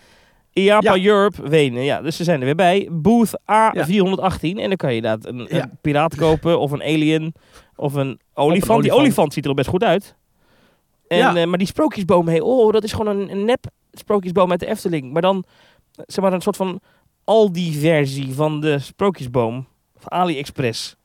IAPA 0.52 0.94
ja. 0.94 1.04
Europe 1.04 1.48
Wenen. 1.48 1.82
Ja, 1.82 2.02
dus 2.02 2.16
ze 2.16 2.24
zijn 2.24 2.38
er 2.38 2.44
weer 2.44 2.54
bij. 2.54 2.88
Booth 2.92 3.40
A418. 3.40 4.40
En 4.40 4.68
dan 4.68 4.76
kan 4.76 4.90
je 4.90 4.96
inderdaad 4.96 5.26
een, 5.26 5.46
ja. 5.50 5.70
piraat 5.80 6.14
kopen 6.14 6.60
of 6.60 6.70
een 6.70 6.82
alien 6.82 7.34
of 7.76 7.94
een 7.94 8.06
olifant. 8.06 8.28
olifant. 8.34 8.82
Die 8.82 8.92
olifant 8.92 9.32
ziet 9.32 9.44
er 9.44 9.50
al 9.50 9.56
best 9.56 9.68
goed 9.68 9.84
uit. 9.84 10.16
En, 11.08 11.18
ja. 11.18 11.36
uh, 11.36 11.44
maar 11.44 11.58
die 11.58 11.66
sprookjesboom, 11.66 12.28
hey, 12.28 12.40
oh, 12.40 12.72
dat 12.72 12.84
is 12.84 12.92
gewoon 12.92 13.16
een, 13.16 13.30
een 13.30 13.44
nep 13.44 13.66
sprookjesboom 13.92 14.50
uit 14.50 14.60
de 14.60 14.66
Efteling. 14.66 15.12
Maar 15.12 15.22
dan, 15.22 15.44
zeg 15.92 16.24
maar, 16.24 16.32
een 16.32 16.40
soort 16.40 16.56
van 16.56 16.80
Aldi-versie 17.24 18.34
van 18.34 18.60
de 18.60 18.78
sprookjesboom. 18.78 19.66
Van 19.96 20.10
AliExpress. 20.12 20.96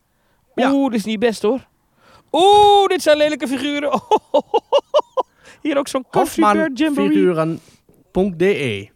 Oeh, 0.56 0.90
dit 0.90 1.00
is 1.00 1.06
niet 1.06 1.20
best 1.20 1.42
hoor. 1.42 1.68
Oeh, 2.32 2.88
dit 2.88 3.02
zijn 3.02 3.18
lelijke 3.18 3.48
figuren. 3.48 4.02
Hier 5.62 5.78
ook 5.78 5.88
zo'n 5.88 6.06
Figuren.de 6.94 8.90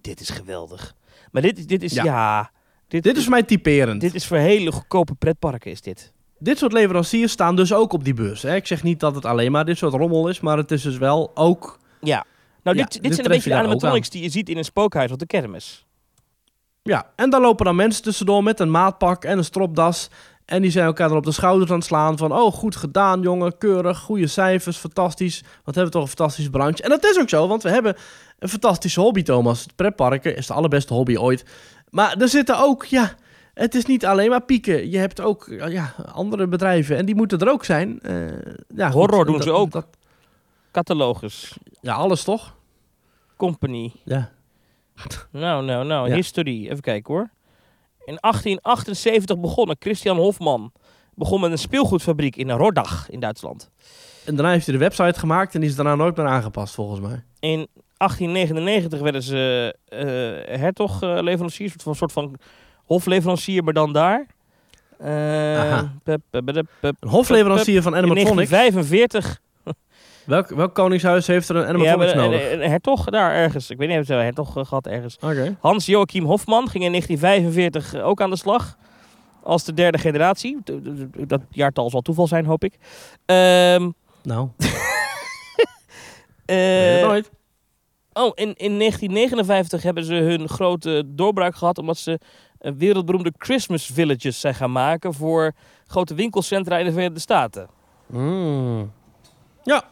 Dit 0.00 0.20
is 0.20 0.30
geweldig. 0.30 0.94
Maar 1.30 1.42
dit, 1.42 1.68
dit 1.68 1.82
is, 1.82 1.92
ja... 1.92 2.04
ja 2.04 2.50
dit, 2.88 3.02
dit 3.02 3.16
is 3.16 3.28
mij 3.28 3.42
typerend. 3.42 4.00
Dit 4.00 4.14
is 4.14 4.26
voor 4.26 4.36
hele 4.36 4.72
goedkope 4.72 5.14
pretparken 5.14 5.70
is 5.70 5.80
dit. 5.80 6.12
Dit 6.38 6.58
soort 6.58 6.72
leveranciers 6.72 7.32
staan 7.32 7.56
dus 7.56 7.72
ook 7.72 7.92
op 7.92 8.04
die 8.04 8.14
beurs. 8.14 8.42
Hè? 8.42 8.54
Ik 8.54 8.66
zeg 8.66 8.82
niet 8.82 9.00
dat 9.00 9.14
het 9.14 9.24
alleen 9.24 9.52
maar 9.52 9.64
dit 9.64 9.78
soort 9.78 9.94
rommel 9.94 10.28
is, 10.28 10.40
maar 10.40 10.56
het 10.56 10.70
is 10.70 10.82
dus 10.82 10.98
wel 10.98 11.30
ook... 11.34 11.78
Ja, 12.00 12.24
nou 12.62 12.76
dit, 12.76 12.92
dit, 12.92 13.02
dit 13.02 13.14
zijn 13.14 13.26
een 13.26 13.32
beetje 13.32 13.50
de 13.50 13.56
animatronics 13.56 14.10
die 14.10 14.22
je 14.22 14.28
ziet 14.28 14.48
in 14.48 14.56
een 14.56 14.64
spookhuis 14.64 15.12
op 15.12 15.18
de 15.18 15.26
kermis. 15.26 15.86
Ja, 16.82 17.06
en 17.16 17.30
daar 17.30 17.40
lopen 17.40 17.64
dan 17.64 17.76
mensen 17.76 18.02
tussendoor 18.02 18.42
met 18.42 18.60
een 18.60 18.70
maatpak 18.70 19.24
en 19.24 19.38
een 19.38 19.44
stropdas. 19.44 20.08
En 20.44 20.62
die 20.62 20.70
zijn 20.70 20.86
elkaar 20.86 21.08
dan 21.08 21.16
op 21.16 21.24
de 21.24 21.32
schouders 21.32 21.70
aan 21.70 21.76
het 21.76 21.86
slaan 21.86 22.18
van... 22.18 22.32
oh, 22.32 22.52
goed 22.52 22.76
gedaan 22.76 23.20
jongen, 23.20 23.58
keurig, 23.58 23.98
goede 23.98 24.26
cijfers, 24.26 24.76
fantastisch. 24.76 25.40
Wat 25.64 25.74
hebben 25.74 25.84
we 25.84 25.90
toch 25.90 26.02
een 26.02 26.16
fantastische 26.16 26.50
branche. 26.50 26.82
En 26.82 26.90
dat 26.90 27.04
is 27.04 27.18
ook 27.20 27.28
zo, 27.28 27.48
want 27.48 27.62
we 27.62 27.70
hebben 27.70 27.96
een 28.38 28.48
fantastische 28.48 29.00
hobby, 29.00 29.22
Thomas. 29.22 29.62
Het 29.62 29.76
pretparken 29.76 30.36
is 30.36 30.46
de 30.46 30.52
allerbeste 30.52 30.94
hobby 30.94 31.16
ooit. 31.16 31.44
Maar 31.90 32.16
er 32.16 32.28
zitten 32.28 32.58
ook, 32.58 32.84
ja... 32.84 33.14
Het 33.58 33.74
is 33.74 33.84
niet 33.84 34.06
alleen 34.06 34.30
maar 34.30 34.42
pieken. 34.42 34.90
Je 34.90 34.98
hebt 34.98 35.20
ook 35.20 35.46
ja, 35.68 35.94
andere 36.12 36.46
bedrijven 36.46 36.96
en 36.96 37.06
die 37.06 37.14
moeten 37.14 37.38
er 37.38 37.50
ook 37.50 37.64
zijn. 37.64 37.98
Uh, 38.02 38.30
ja, 38.74 38.90
Horror 38.90 39.24
doen 39.24 39.42
ze 39.42 39.52
ook. 39.52 39.70
Dat... 39.70 39.86
Catalogus. 40.72 41.58
Ja, 41.80 41.94
alles 41.94 42.24
toch? 42.24 42.54
Company. 43.36 43.92
Ja. 44.04 44.30
Nou, 45.30 45.64
nou, 45.64 45.86
nou. 45.86 46.08
Ja. 46.08 46.14
History. 46.14 46.64
Even 46.64 46.80
kijken 46.80 47.14
hoor. 47.14 47.30
In 48.04 48.18
1878 48.20 49.38
begonnen 49.38 49.76
Christian 49.78 50.16
Hofman. 50.16 50.72
Begon 51.14 51.40
met 51.40 51.50
een 51.50 51.58
speelgoedfabriek 51.58 52.36
in 52.36 52.50
Rodach 52.50 53.10
in 53.10 53.20
Duitsland. 53.20 53.70
En 54.24 54.34
daarna 54.34 54.52
heeft 54.52 54.66
hij 54.66 54.74
de 54.74 54.80
website 54.80 55.18
gemaakt 55.18 55.54
en 55.54 55.60
die 55.60 55.68
is 55.68 55.76
daarna 55.76 55.94
nooit 55.94 56.16
meer 56.16 56.26
aangepast 56.26 56.74
volgens 56.74 57.00
mij. 57.00 57.24
In 57.40 57.68
1899 57.96 59.00
werden 59.00 59.22
ze 59.22 59.74
uh, 59.88 60.58
hertog 60.60 61.02
uh, 61.02 61.18
leveranciers, 61.20 61.74
een 61.84 61.94
soort 61.94 62.12
van 62.12 62.38
hofleverancier, 62.88 63.64
maar 63.64 63.72
dan 63.72 63.92
daar. 63.92 64.26
Uh, 65.02 65.82
pep, 66.02 66.20
pep, 66.30 66.66
pep, 66.80 66.96
een 67.00 67.08
hofleverancier 67.08 67.82
van 67.82 67.96
animatronics. 67.96 68.50
In 68.50 68.56
1945 68.56 69.40
Welk, 70.28 70.48
welk 70.48 70.74
koningshuis 70.74 71.26
heeft 71.26 71.48
er 71.48 71.56
een 71.56 71.66
animatronics 71.66 72.12
ja, 72.12 72.18
nodig? 72.18 72.52
Een, 72.52 72.62
een, 72.62 72.70
hertog 72.70 73.04
daar 73.04 73.34
ergens. 73.34 73.70
Ik 73.70 73.78
weet 73.78 73.88
niet, 73.88 73.98
of 73.98 74.06
ze 74.06 74.14
een 74.14 74.22
hertog 74.22 74.52
gehad 74.52 74.86
ergens. 74.86 75.16
Okay. 75.20 75.56
Hans 75.60 75.86
Joachim 75.86 76.24
Hofman 76.24 76.68
ging 76.68 76.84
in 76.84 76.90
1945 76.90 78.02
ook 78.02 78.20
aan 78.20 78.30
de 78.30 78.36
slag. 78.36 78.76
Als 79.42 79.64
de 79.64 79.74
derde 79.74 79.98
generatie. 79.98 80.58
Dat 81.26 81.40
jaartal 81.50 81.90
zal 81.90 82.00
toeval 82.00 82.26
zijn, 82.26 82.44
hoop 82.44 82.64
ik. 82.64 82.72
Um, 83.26 83.94
nou. 84.22 84.48
uh, 86.46 87.02
nooit. 87.02 87.30
Oh, 88.12 88.32
in, 88.34 88.54
in 88.54 88.78
1959 88.78 89.82
hebben 89.82 90.04
ze 90.04 90.14
hun 90.14 90.48
grote 90.48 91.02
doorbraak 91.06 91.56
gehad 91.56 91.78
omdat 91.78 91.96
ze 91.96 92.18
wereldberoemde 92.58 93.32
Christmas 93.38 93.86
villages 93.86 94.40
zijn 94.40 94.54
gaan 94.54 94.72
maken 94.72 95.14
voor 95.14 95.52
grote 95.86 96.14
winkelcentra 96.14 96.78
in 96.78 96.84
de 96.84 96.92
Verenigde 96.92 97.20
Staten. 97.20 97.68
Mm. 98.06 98.92
Ja, 99.62 99.84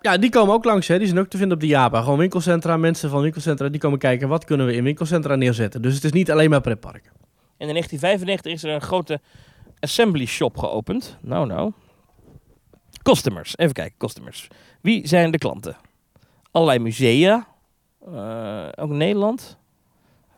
ja, 0.00 0.18
die 0.18 0.30
komen 0.30 0.54
ook 0.54 0.64
langs. 0.64 0.88
Hè. 0.88 0.98
Die 0.98 1.06
zijn 1.06 1.18
ook 1.18 1.28
te 1.28 1.36
vinden 1.36 1.56
op 1.56 1.62
de 1.62 1.68
Java. 1.68 2.02
Gewoon 2.02 2.18
winkelcentra, 2.18 2.76
mensen 2.76 3.10
van 3.10 3.22
winkelcentra, 3.22 3.68
die 3.68 3.80
komen 3.80 3.98
kijken 3.98 4.28
wat 4.28 4.44
kunnen 4.44 4.66
we 4.66 4.74
in 4.74 4.84
winkelcentra 4.84 5.34
neerzetten. 5.34 5.82
Dus 5.82 5.94
het 5.94 6.04
is 6.04 6.12
niet 6.12 6.30
alleen 6.30 6.50
maar 6.50 6.60
pretparken. 6.60 7.10
En 7.56 7.68
in 7.68 7.72
1995 7.72 8.52
is 8.52 8.64
er 8.64 8.70
een 8.70 8.80
grote 8.80 9.20
assembly 9.80 10.26
shop 10.26 10.56
geopend. 10.56 11.18
Nou, 11.20 11.46
nou. 11.46 11.72
Customers. 13.02 13.56
Even 13.56 13.72
kijken, 13.72 13.98
customers. 13.98 14.48
Wie 14.80 15.08
zijn 15.08 15.30
de 15.30 15.38
klanten? 15.38 15.76
Allerlei 16.50 16.78
musea. 16.78 17.46
Uh, 18.08 18.68
ook 18.74 18.90
Nederland. 18.90 19.58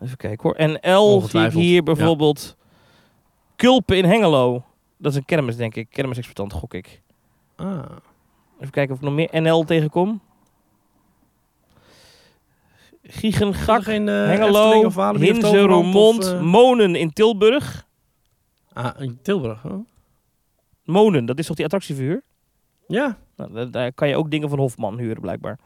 Even 0.01 0.17
kijken 0.17 0.43
hoor. 0.43 0.55
En 0.55 0.95
L 0.97 1.21
zie 1.21 1.45
ik 1.45 1.53
hier 1.53 1.83
bijvoorbeeld. 1.83 2.57
Ja. 2.59 2.65
Kulpen 3.57 3.97
in 3.97 4.05
Hengelo. 4.05 4.65
Dat 4.97 5.13
is 5.13 5.19
een 5.19 5.25
kermis, 5.25 5.57
denk 5.57 5.75
ik. 5.75 5.91
Kermisexploitant, 5.91 6.61
gok 6.61 6.75
ik. 6.75 7.03
Ah. 7.57 7.85
Even 8.59 8.71
kijken 8.71 8.95
of 8.95 9.01
ik 9.01 9.05
nog 9.05 9.15
meer 9.15 9.43
NL 9.43 9.65
tegenkom. 9.65 10.21
Giegengak, 13.03 13.83
geen, 13.83 14.07
uh, 14.07 14.25
Hengelo, 14.25 14.91
Hinze, 15.17 15.61
Roermond, 15.61 16.25
uh... 16.25 16.41
Monen 16.41 16.95
in 16.95 17.13
Tilburg. 17.13 17.87
Ah, 18.73 19.01
in 19.01 19.19
Tilburg, 19.23 19.65
oh. 19.65 19.87
Monen, 20.85 21.27
dat 21.27 21.39
is 21.39 21.47
toch 21.47 21.57
die 21.57 21.65
attractievuur? 21.65 22.23
Ja, 22.87 23.19
Nou, 23.37 23.53
daar, 23.53 23.71
daar 23.71 23.93
kan 23.93 24.09
je 24.09 24.17
ook 24.17 24.31
dingen 24.31 24.49
van 24.49 24.59
Hofman 24.59 24.99
huren, 24.99 25.21
blijkbaar. 25.21 25.59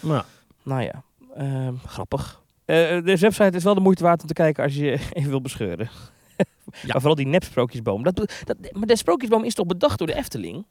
Nou, 0.00 0.22
Nou 0.62 0.82
ja, 0.82 1.02
ehm, 1.34 1.74
grappig. 1.86 2.42
Eh, 2.66 3.04
deze 3.04 3.24
website 3.24 3.56
is 3.56 3.64
wel 3.64 3.74
de 3.74 3.80
moeite 3.80 4.02
waard 4.02 4.20
om 4.20 4.26
te 4.26 4.34
kijken 4.34 4.64
als 4.64 4.74
je 4.74 4.90
even 5.12 5.30
wil 5.30 5.40
bescheuren. 5.40 5.88
Ja. 6.36 6.44
Maar 6.86 6.96
vooral 6.96 7.14
die 7.14 7.26
nep-sprookjesboom. 7.26 8.02
Dat, 8.02 8.16
dat, 8.44 8.56
maar 8.72 8.86
de 8.86 8.96
sprookjesboom 8.96 9.44
is 9.44 9.54
toch 9.54 9.66
bedacht 9.66 9.98
door 9.98 10.06
de 10.06 10.14
Efteling? 10.14 10.66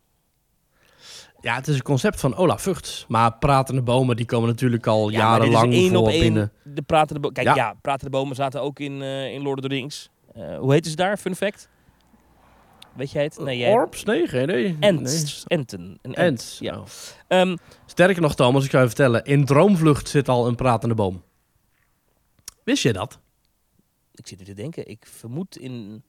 ja, 1.41 1.55
het 1.55 1.67
is 1.67 1.75
een 1.75 1.81
concept 1.81 2.19
van 2.19 2.35
Olaf 2.35 2.61
Vugts. 2.61 3.05
Maar 3.07 3.37
pratende 3.37 3.81
bomen, 3.81 4.15
die 4.15 4.25
komen 4.25 4.49
natuurlijk 4.49 4.87
al 4.87 5.09
Ja, 5.09 5.17
jarenlang 5.17 5.73
één 5.73 5.89
voor 5.89 5.97
op 5.99 6.07
één 6.07 6.19
binnen. 6.19 6.51
De 6.63 6.81
pratende 6.81 7.19
bomen. 7.19 7.35
Kijk, 7.35 7.47
Ja. 7.47 7.55
ja. 7.55 7.75
pratende 7.81 8.11
bomen 8.11 8.35
zaten 8.35 8.61
ook 8.61 8.79
in, 8.79 9.01
eh, 9.01 9.33
in 9.33 9.41
Lord 9.41 9.57
of 9.57 9.63
the 9.69 9.75
Rings. 9.75 10.09
Hoe 10.59 10.73
heet 10.73 10.87
ze 10.87 10.95
daar? 10.95 11.17
Fun 11.17 11.35
fact? 11.35 11.69
Weet 12.93 13.11
jij 13.11 13.23
het? 13.23 13.39
Nee, 13.39 13.57
jij... 13.57 13.71
Orps? 13.71 14.03
Nee, 14.03 14.27
geen 14.27 14.43
idee. 14.43 14.77
Ents. 14.79 15.43
Enten. 15.47 15.79
Een 16.01 16.13
ent. 16.13 16.17
Ents. 16.17 16.57
Ja. 16.59 16.77
Oh. 16.77 16.85
Ehm, 17.27 17.55
Sterker 17.85 18.21
nog, 18.21 18.35
Thomas, 18.35 18.63
ik 18.63 18.69
zou 18.69 18.81
je 18.83 18.89
vertellen. 18.89 19.23
In 19.23 19.45
Droomvlucht 19.45 20.09
zit 20.09 20.29
al 20.29 20.47
een 20.47 20.55
pratende 20.55 20.95
boom. 20.95 21.23
Wist 22.65 22.83
je 22.83 22.93
dat? 22.93 23.19
ik 24.17 24.27
zit 24.27 24.39
nu 24.39 24.45
te 24.45 24.53
denken. 24.53 24.87
Ik 24.87 25.05
vermoed 25.05 25.57
in 25.57 26.03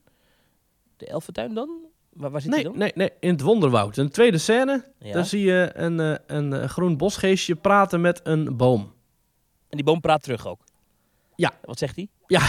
de 0.97 1.07
Elfentuin 1.07 1.55
dan? 1.55 1.71
Waar, 2.13 2.31
waar 2.31 2.41
zit 2.41 2.51
Nee, 2.51 2.63
dan? 2.63 2.79
nee, 2.79 2.93
nee, 2.95 3.11
in 3.21 3.31
het 3.31 3.41
Wonderwoud. 3.41 3.97
In 3.97 4.05
de 4.05 4.11
tweede 4.11 4.39
scène, 4.39 4.85
Ja. 4.99 5.13
daar 5.13 5.25
zie 5.27 5.41
je 5.41 5.71
een, 5.75 6.01
eh, 6.01 6.15
een 6.27 6.53
eh, 6.53 6.69
groen 6.69 6.97
bosgeestje 6.97 7.55
praten 7.57 8.01
met 8.01 8.21
een 8.25 8.57
boom. 8.57 8.81
En 9.69 9.77
die 9.77 9.85
boom 9.85 10.01
praat 10.01 10.23
terug 10.23 10.47
ook? 10.47 10.61
Ja. 11.35 11.53
Wat 11.63 11.79
zegt 11.79 11.97
hij? 11.97 12.09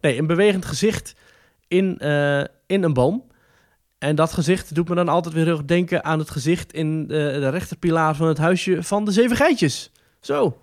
Nee, 0.00 0.18
een 0.18 0.26
bewegend 0.26 0.64
gezicht 0.64 1.14
in, 1.68 1.98
eh, 1.98 2.44
in 2.66 2.82
een 2.82 2.92
boom. 2.92 3.24
En 3.98 4.14
dat 4.16 4.32
gezicht 4.32 4.74
doet 4.74 4.88
me 4.88 4.94
dan 4.94 5.08
altijd 5.08 5.34
weer 5.34 5.44
heel 5.44 5.52
erg 5.56 5.64
denken 5.64 6.04
aan 6.04 6.18
het 6.18 6.30
gezicht 6.30 6.72
in 6.72 7.06
de, 7.06 7.36
de 7.40 7.48
rechterpilaar 7.48 8.14
van 8.16 8.26
het 8.28 8.38
huisje 8.38 8.82
van 8.82 9.04
de 9.04 9.10
zeven 9.12 9.36
geitjes. 9.36 9.90
Zo, 10.20 10.58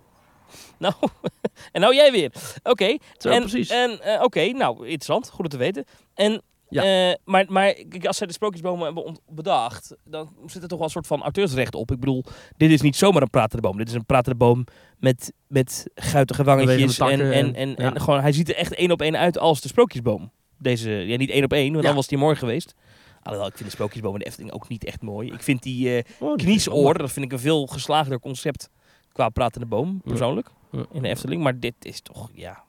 Nou, 0.82 0.94
en 1.72 1.80
nou 1.80 1.94
jij 1.94 2.12
weer. 2.12 2.32
Oké. 2.62 2.84
en, 3.18 3.40
precies. 3.40 3.68
En, 3.70 4.00
eh, 4.00 4.22
Oké, 4.22 4.46
nou, 4.46 4.76
interessant. 4.78 5.28
Goed 5.30 5.44
om 5.44 5.48
te 5.50 5.56
weten. 5.56 5.84
En, 6.14 6.42
Ja. 6.68 7.10
eh, 7.10 7.16
maar, 7.24 7.44
maar 7.48 7.74
als 8.02 8.16
zij 8.16 8.26
de 8.26 8.32
sprookjesbomen 8.32 8.84
hebben 8.84 9.18
bedacht, 9.28 9.96
dan 10.04 10.32
zit 10.46 10.62
er 10.62 10.68
toch 10.68 10.78
wel 10.78 10.86
een 10.86 10.92
soort 10.92 11.06
van 11.06 11.22
auteursrecht 11.22 11.74
op. 11.74 11.90
Ik 11.90 12.00
bedoel, 12.00 12.24
dit 12.56 12.70
is 12.70 12.80
niet 12.80 12.96
zomaar 12.96 13.22
een 13.22 13.30
pratende 13.30 13.62
boom. 13.68 13.76
Dit 13.76 13.88
is 13.88 13.94
een 13.94 14.06
pratende 14.06 14.38
boom 14.38 14.64
met, 14.98 15.32
met 15.46 15.86
guitige 15.94 16.44
wangetjes. 16.44 16.98
En, 16.98 17.54
en, 17.54 17.76
en, 17.76 18.00
gewoon, 18.00 18.20
hij 18.20 18.32
ziet 18.32 18.48
er 18.48 18.54
echt 18.56 18.74
één 18.74 18.90
op 18.90 19.02
één 19.02 19.16
uit 19.16 19.38
als 19.38 19.60
de 19.60 19.68
sprookjesboom. 19.68 20.30
Deze, 20.58 20.90
ja, 20.90 21.16
niet 21.16 21.30
één 21.30 21.44
op 21.44 21.52
één, 21.52 21.70
want 21.70 21.80
Ja. 21.80 21.86
dan 21.86 21.94
was 21.96 22.06
die 22.06 22.18
mooi 22.18 22.36
geweest. 22.36 22.74
Alhoewel, 23.22 23.48
ik 23.48 23.56
vind 23.56 23.68
de 23.68 23.74
sprookjesboom 23.74 24.12
in 24.12 24.18
de 24.18 24.24
Efteling 24.24 24.52
ook 24.52 24.68
niet 24.68 24.84
echt 24.84 25.02
mooi. 25.02 25.32
Ik 25.32 25.42
vind 25.42 25.62
die 25.62 26.04
die 26.18 26.36
kniesoor, 26.36 26.98
dat 26.98 27.12
vind 27.12 27.24
ik 27.24 27.32
een 27.32 27.38
veel 27.38 27.66
geslaagder 27.66 28.20
concept 28.20 28.68
qua 29.12 29.28
pratende 29.28 29.66
boom, 29.66 30.00
persoonlijk, 30.04 30.46
Ja. 30.46 30.60
In 30.92 31.02
de 31.02 31.08
Efteling. 31.08 31.42
Maar 31.42 31.58
dit 31.60 31.74
is 31.80 32.00
toch, 32.00 32.30
ja, 32.34 32.62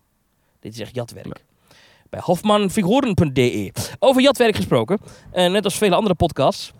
dit 0.59 0.73
is 0.73 0.79
echt 0.79 0.95
jatwerk. 0.95 1.45
Bij 2.09 2.21
hofmanfiguren.de. 2.23 3.71
Over 3.99 4.21
jatwerk 4.21 4.55
gesproken, 4.55 4.99
eh, 5.31 5.51
net 5.51 5.63
als 5.63 5.77
vele 5.77 5.95
andere 5.95 6.15
podcasts. 6.15 6.71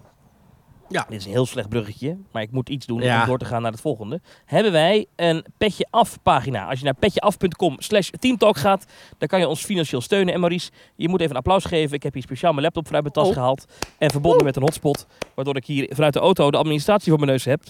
Ja. 0.90 1.06
Dit 1.10 1.20
is 1.20 1.26
een 1.26 1.32
heel 1.32 1.46
slecht 1.46 1.70
bruggetje, 1.70 2.18
maar 2.32 2.42
ik 2.42 2.52
moet 2.52 2.70
iets 2.70 2.86
doen 2.86 3.02
Ja. 3.02 3.22
om 3.22 3.28
door 3.28 3.38
te 3.38 3.46
gaan 3.46 3.62
naar 3.62 3.72
het 3.72 3.82
volgende. 3.82 4.22
Hebben 4.46 4.72
wij 4.72 5.06
een 5.16 5.46
Petje 5.58 5.88
Af 5.90 6.22
pagina. 6.24 6.66
Als 6.70 6.80
je 6.80 6.86
naar 6.86 6.94
petjeaf.com 6.96 7.76
slash 7.82 8.10
teamtalk 8.20 8.58
gaat, 8.58 8.86
dan 9.18 9.28
kan 9.28 9.40
je 9.40 9.48
ons 9.48 9.64
financieel 9.66 10.02
steunen. 10.02 10.34
En 10.34 10.40
Maurice, 10.40 10.72
je 10.96 11.10
moet 11.10 11.20
even 11.20 11.32
een 11.32 11.38
applaus 11.38 11.66
geven. 11.66 11.96
Ik 11.96 12.04
heb 12.04 12.14
hier 12.14 12.22
speciaal 12.24 12.52
mijn 12.52 12.64
laptop 12.64 12.86
vanuit 12.86 13.04
mijn 13.04 13.16
tas 13.16 13.28
Oh. 13.28 13.34
gehaald. 13.34 13.66
En 13.98 14.12
verbonden 14.12 14.44
met 14.46 14.56
een 14.56 14.62
hotspot, 14.62 15.08
waardoor 15.36 15.56
ik 15.56 15.66
hier 15.66 15.90
vanuit 15.96 16.14
de 16.14 16.20
auto 16.20 16.52
de 16.52 16.58
administratie 16.58 17.10
voor 17.10 17.20
mijn 17.20 17.32
neus 17.32 17.46
heb. 17.46 17.62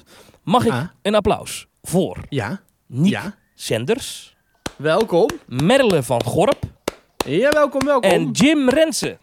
Mag 0.43 0.65
ik 0.65 0.71
Ah, 0.71 0.83
een 1.01 1.15
applaus 1.15 1.67
voor 1.81 2.17
ja, 2.29 2.61
Niek 2.87 3.11
ja. 3.11 3.35
Senders, 3.55 4.35
Welkom. 4.77 5.29
Merle 5.47 6.03
van 6.03 6.23
Gorp 6.23 6.59
Ja, 7.25 7.49
welkom, 7.51 7.85
welkom. 7.85 8.09
en 8.11 8.31
Jim 8.31 8.69
Rensen. 8.69 9.17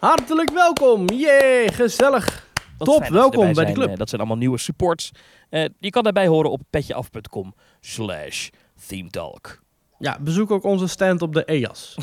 Hartelijk 0.00 0.50
welkom. 0.50 1.08
Jee, 1.08 1.72
gezellig. 1.72 2.46
Wat 2.78 2.88
Top, 2.88 3.06
welkom 3.08 3.52
bij 3.52 3.64
de 3.64 3.72
club. 3.72 3.88
Eh, 3.88 3.96
dat 3.96 4.08
zijn 4.08 4.20
allemaal 4.20 4.38
nieuwe 4.38 4.58
supports. 4.58 5.10
Eh, 5.50 5.64
je 5.78 5.90
kan 5.90 6.02
daarbij 6.02 6.26
horen 6.26 6.50
op 6.50 6.60
petjeaf.com 6.70 7.54
slash 7.80 8.48
themetalk. 8.86 9.62
Ja, 9.98 10.18
bezoek 10.20 10.50
ook 10.50 10.64
onze 10.64 10.86
stand 10.86 11.22
op 11.22 11.32
de 11.34 11.44
EAS. 11.44 11.94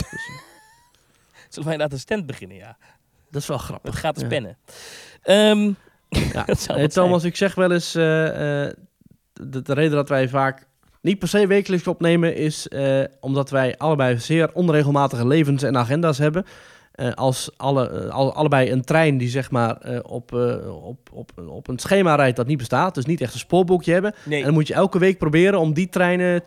Zullen 1.49 1.63
wij 1.69 1.73
inderdaad 1.73 1.91
een 1.91 1.99
stand 1.99 2.25
beginnen, 2.25 2.57
ja. 2.57 2.77
Dat 3.31 3.41
is 3.41 3.47
wel 3.47 3.57
grappig. 3.57 3.95
gratis 3.95 4.21
Ja. 4.21 4.27
pennen. 4.27 4.57
Ehm, 5.21 5.71
Ja. 6.33 6.43
dat 6.43 6.59
zou 6.59 6.77
Hey, 6.77 6.81
wat 6.85 6.93
zijn. 6.93 7.05
Thomas, 7.05 7.23
ik 7.23 7.35
zeg 7.35 7.55
wel 7.55 7.71
eens, 7.71 7.95
eh, 7.95 8.65
eh, 8.65 8.73
de, 9.33 9.61
de 9.61 9.73
reden 9.73 9.91
dat 9.95 10.09
wij 10.09 10.29
vaak 10.29 10.67
niet 11.01 11.19
per 11.19 11.27
se 11.27 11.47
wekelijks 11.47 11.87
opnemen 11.87 12.35
is 12.35 12.67
eh, 12.67 13.03
omdat 13.19 13.49
wij 13.49 13.77
allebei 13.77 14.19
zeer 14.19 14.53
onregelmatige 14.53 15.27
levens 15.27 15.63
en 15.63 15.77
agenda's 15.77 16.17
hebben. 16.17 16.45
Eh, 16.91 17.13
als 17.13 17.49
alle, 17.57 17.89
eh, 17.89 18.09
alle- 18.09 18.31
allebei 18.31 18.71
een 18.71 18.83
trein 18.83 19.17
die 19.17 19.29
zeg 19.29 19.51
maar 19.51 20.01
op, 20.03 20.33
op, 20.83 21.09
op, 21.13 21.31
op 21.47 21.67
een 21.67 21.79
schema 21.79 22.15
rijdt 22.15 22.37
dat 22.37 22.47
niet 22.47 22.57
bestaat, 22.57 22.95
dus 22.95 23.05
niet 23.05 23.21
echt 23.21 23.33
een 23.33 23.39
spoorboekje 23.39 23.91
hebben. 23.93 24.13
Nee. 24.25 24.39
En 24.39 24.45
dan 24.45 24.53
moet 24.53 24.67
je 24.67 24.73
elke 24.73 24.99
week 24.99 25.17
proberen 25.17 25.59
om 25.59 25.73
die 25.73 25.89
treinen 25.89 26.41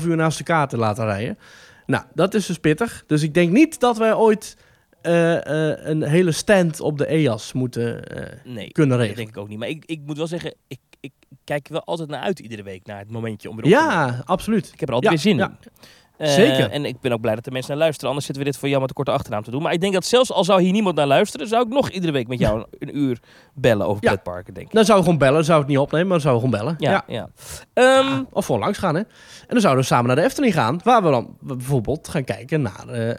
2,5 0.00 0.06
uur 0.06 0.16
naast 0.16 0.38
elkaar 0.38 0.68
te 0.68 0.76
laten 0.76 1.04
rijden. 1.04 1.38
Nou, 1.86 2.04
dat 2.14 2.34
is 2.34 2.46
dus 2.46 2.58
pittig. 2.58 3.04
Dus 3.06 3.22
ik 3.22 3.34
denk 3.34 3.52
niet 3.52 3.80
dat 3.80 3.98
wij 3.98 4.14
ooit 4.14 4.56
een 5.02 6.02
hele 6.02 6.32
stand 6.32 6.80
op 6.80 6.98
de 6.98 7.06
EAS 7.06 7.52
moeten 7.52 8.04
eh, 8.04 8.52
Nee, 8.54 8.72
kunnen 8.72 8.98
dat 8.98 9.06
regelen. 9.06 9.24
denk 9.24 9.36
ik 9.36 9.42
ook 9.42 9.48
niet. 9.48 9.58
Maar 9.58 9.68
ik, 9.68 9.82
ik 9.86 10.00
moet 10.06 10.16
wel 10.16 10.26
zeggen, 10.26 10.54
ik, 10.68 10.78
ik 11.00 11.12
kijk 11.44 11.68
wel 11.68 11.84
altijd 11.84 12.08
naar 12.08 12.20
uit 12.20 12.38
iedere 12.38 12.62
week, 12.62 12.86
naar 12.86 12.98
het 12.98 13.10
momentje 13.10 13.50
om 13.50 13.56
weer 13.56 13.64
op 13.64 13.70
te. 13.70 13.76
Ja, 13.76 14.22
absoluut. 14.24 14.70
Ik 14.72 14.80
heb 14.80 14.88
er 14.88 14.94
altijd 14.94 15.22
Ja, 15.22 15.22
weer 15.22 15.32
zin 15.34 15.42
ja. 15.42 15.58
in. 15.62 15.86
Eh, 16.18 16.28
Zeker. 16.32 16.70
En 16.70 16.84
ik 16.84 17.00
ben 17.00 17.12
ook 17.12 17.20
blij 17.20 17.34
dat 17.34 17.46
er 17.46 17.52
mensen 17.52 17.70
naar 17.70 17.80
luisteren. 17.80 18.08
Anders 18.08 18.26
zitten 18.26 18.44
we 18.44 18.50
dit 18.50 18.60
voor 18.60 18.68
jou 18.68 18.80
met 18.80 18.88
een 18.90 18.96
korte 18.96 19.10
achternaam 19.10 19.42
te 19.42 19.50
doen. 19.50 19.62
Maar 19.62 19.72
ik 19.72 19.80
denk 19.80 19.92
dat 19.92 20.04
zelfs 20.04 20.32
al 20.32 20.44
zou 20.44 20.62
hier 20.62 20.72
niemand 20.72 20.96
naar 20.96 21.06
luisteren... 21.06 21.48
zou 21.48 21.62
ik 21.66 21.72
nog 21.72 21.90
iedere 21.90 22.12
week 22.12 22.28
met 22.28 22.38
jou 22.38 22.64
een 22.78 22.96
uur 22.98 23.20
bellen 23.54 23.86
over 23.86 24.02
Ja. 24.04 24.10
pretparken, 24.10 24.54
denk 24.54 24.66
ik. 24.66 24.72
Dan 24.72 24.84
zou 24.84 24.98
we 24.98 25.04
gewoon 25.04 25.18
bellen. 25.18 25.44
Zou 25.44 25.58
het 25.58 25.68
niet 25.68 25.78
opnemen, 25.78 26.06
maar 26.08 26.18
dan 26.20 26.30
zouden 26.32 26.50
we 26.50 26.56
gewoon 26.56 26.76
bellen. 26.76 26.90
Ja, 26.92 27.04
ja. 27.06 27.28
Ehm, 27.74 28.22
Of 28.32 28.46
gewoon 28.46 28.60
langs 28.60 28.78
gaan, 28.78 28.94
hè. 28.94 29.00
En 29.00 29.06
dan 29.48 29.60
zouden 29.60 29.82
we 29.82 29.88
samen 29.88 30.06
naar 30.06 30.16
de 30.16 30.22
Efteling 30.22 30.54
gaan. 30.54 30.80
Waar 30.84 31.02
we 31.02 31.10
dan 31.10 31.36
bijvoorbeeld 31.40 32.08
gaan 32.08 32.24
kijken 32.24 32.62
naar 32.62 32.88
eh, 32.88 33.10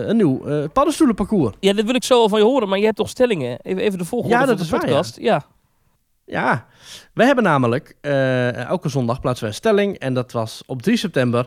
eh, 0.00 0.08
een 0.08 0.16
nieuw 0.16 0.68
paddenstoelenparcours. 0.68 1.56
ja, 1.60 1.72
dat 1.72 1.84
wil 1.84 1.94
ik 1.94 2.04
zo 2.04 2.20
al 2.20 2.28
van 2.28 2.38
je 2.38 2.44
horen. 2.44 2.68
Maar 2.68 2.78
je 2.78 2.84
hebt 2.84 2.96
toch 2.96 3.08
stellingen? 3.08 3.58
Even, 3.62 3.82
even 3.82 3.98
de 3.98 4.04
volgende 4.04 4.34
Ja, 4.34 4.38
van 4.40 4.48
dat 4.48 4.58
de 4.58 4.64
is 4.64 4.70
waar, 4.70 4.80
podcast. 4.80 5.16
ja. 5.20 5.44
Ja, 6.28 6.66
we 7.14 7.24
hebben 7.24 7.44
namelijk 7.44 7.96
eh, 8.00 8.64
elke 8.64 8.88
zondag 8.88 9.20
plaatsen 9.20 9.46
een 9.46 9.54
stelling. 9.54 9.98
En 9.98 10.14
dat 10.14 10.32
was 10.32 10.62
op 10.66 10.82
3 10.82 10.96
september. 10.96 11.46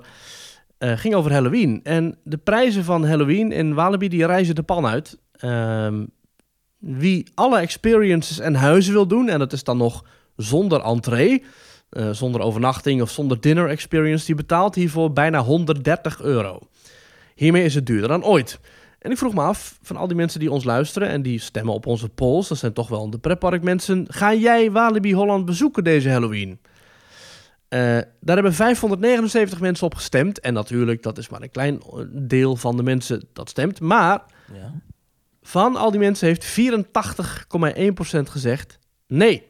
eh, 0.78 0.98
ging 0.98 1.16
over 1.16 1.32
Halloween. 1.32 1.80
En 1.84 2.18
de 2.24 2.38
prijzen 2.38 2.84
van 2.84 3.06
Halloween 3.06 3.52
in 3.52 3.74
Walibi 3.74 4.08
die 4.08 4.26
reizen 4.26 4.56
de 4.56 4.64
pan 4.64 4.86
uit. 4.86 5.20
Ehm, 5.32 6.06
wie 6.78 7.28
alle 7.36 7.60
experiences 7.60 8.40
en 8.40 8.56
huizen 8.56 8.94
wil 8.94 9.08
doen, 9.08 9.30
en 9.30 9.40
dat 9.40 9.54
is 9.54 9.64
dan 9.64 9.78
nog 9.78 10.06
zonder 10.36 10.82
entree, 10.82 11.44
eh, 11.90 12.10
zonder 12.10 12.42
overnachting 12.42 13.02
of 13.02 13.10
zonder 13.12 13.42
dinner 13.42 13.70
experience, 13.70 14.26
die 14.26 14.36
betaalt 14.36 14.76
hiervoor 14.76 15.14
bijna 15.14 15.40
130 15.40 16.22
euro. 16.22 16.60
Hiermee 17.36 17.64
is 17.64 17.76
het 17.76 17.86
duurder 17.86 18.10
dan 18.10 18.24
ooit. 18.24 18.60
En 19.02 19.12
ik 19.12 19.18
vroeg 19.18 19.34
me 19.34 19.42
af, 19.42 19.78
van 19.82 19.96
al 19.96 20.08
die 20.08 20.16
mensen 20.16 20.40
die 20.40 20.52
ons 20.52 20.64
luisteren 20.64 21.08
en 21.08 21.22
die 21.22 21.40
stemmen 21.40 21.74
op 21.74 21.86
onze 21.86 22.10
polls, 22.10 22.48
dat 22.48 22.58
zijn 22.58 22.74
toch 22.74 22.88
wel 22.88 23.10
de 23.10 23.20
pretparkmensen, 23.20 24.06
ga 24.10 24.34
jij 24.34 24.72
Walibi 24.72 25.14
Holland 25.14 25.46
bezoeken 25.46 25.84
deze 25.84 26.10
Halloween? 26.10 26.60
Eh, 27.68 27.80
daar 28.20 28.36
hebben 28.36 28.54
579 28.54 29.60
mensen 29.60 29.86
op 29.86 29.96
gestemd. 29.96 30.40
En 30.40 30.54
natuurlijk, 30.54 31.04
dat 31.04 31.18
is 31.18 31.30
maar 31.30 31.42
een 31.42 31.52
klein 31.52 31.82
eh, 31.82 32.04
deel 32.10 32.56
van 32.56 32.78
de 32.78 32.84
mensen 32.84 33.24
dat 33.34 33.50
stemt. 33.50 33.80
Maar 33.80 34.24
ja. 34.54 34.74
van 35.42 35.76
al 35.76 35.92
die 35.92 36.00
mensen 36.00 36.28
heeft 36.28 36.60
84,1% 36.60 38.20
gezegd 38.30 38.80
nee. 39.08 39.50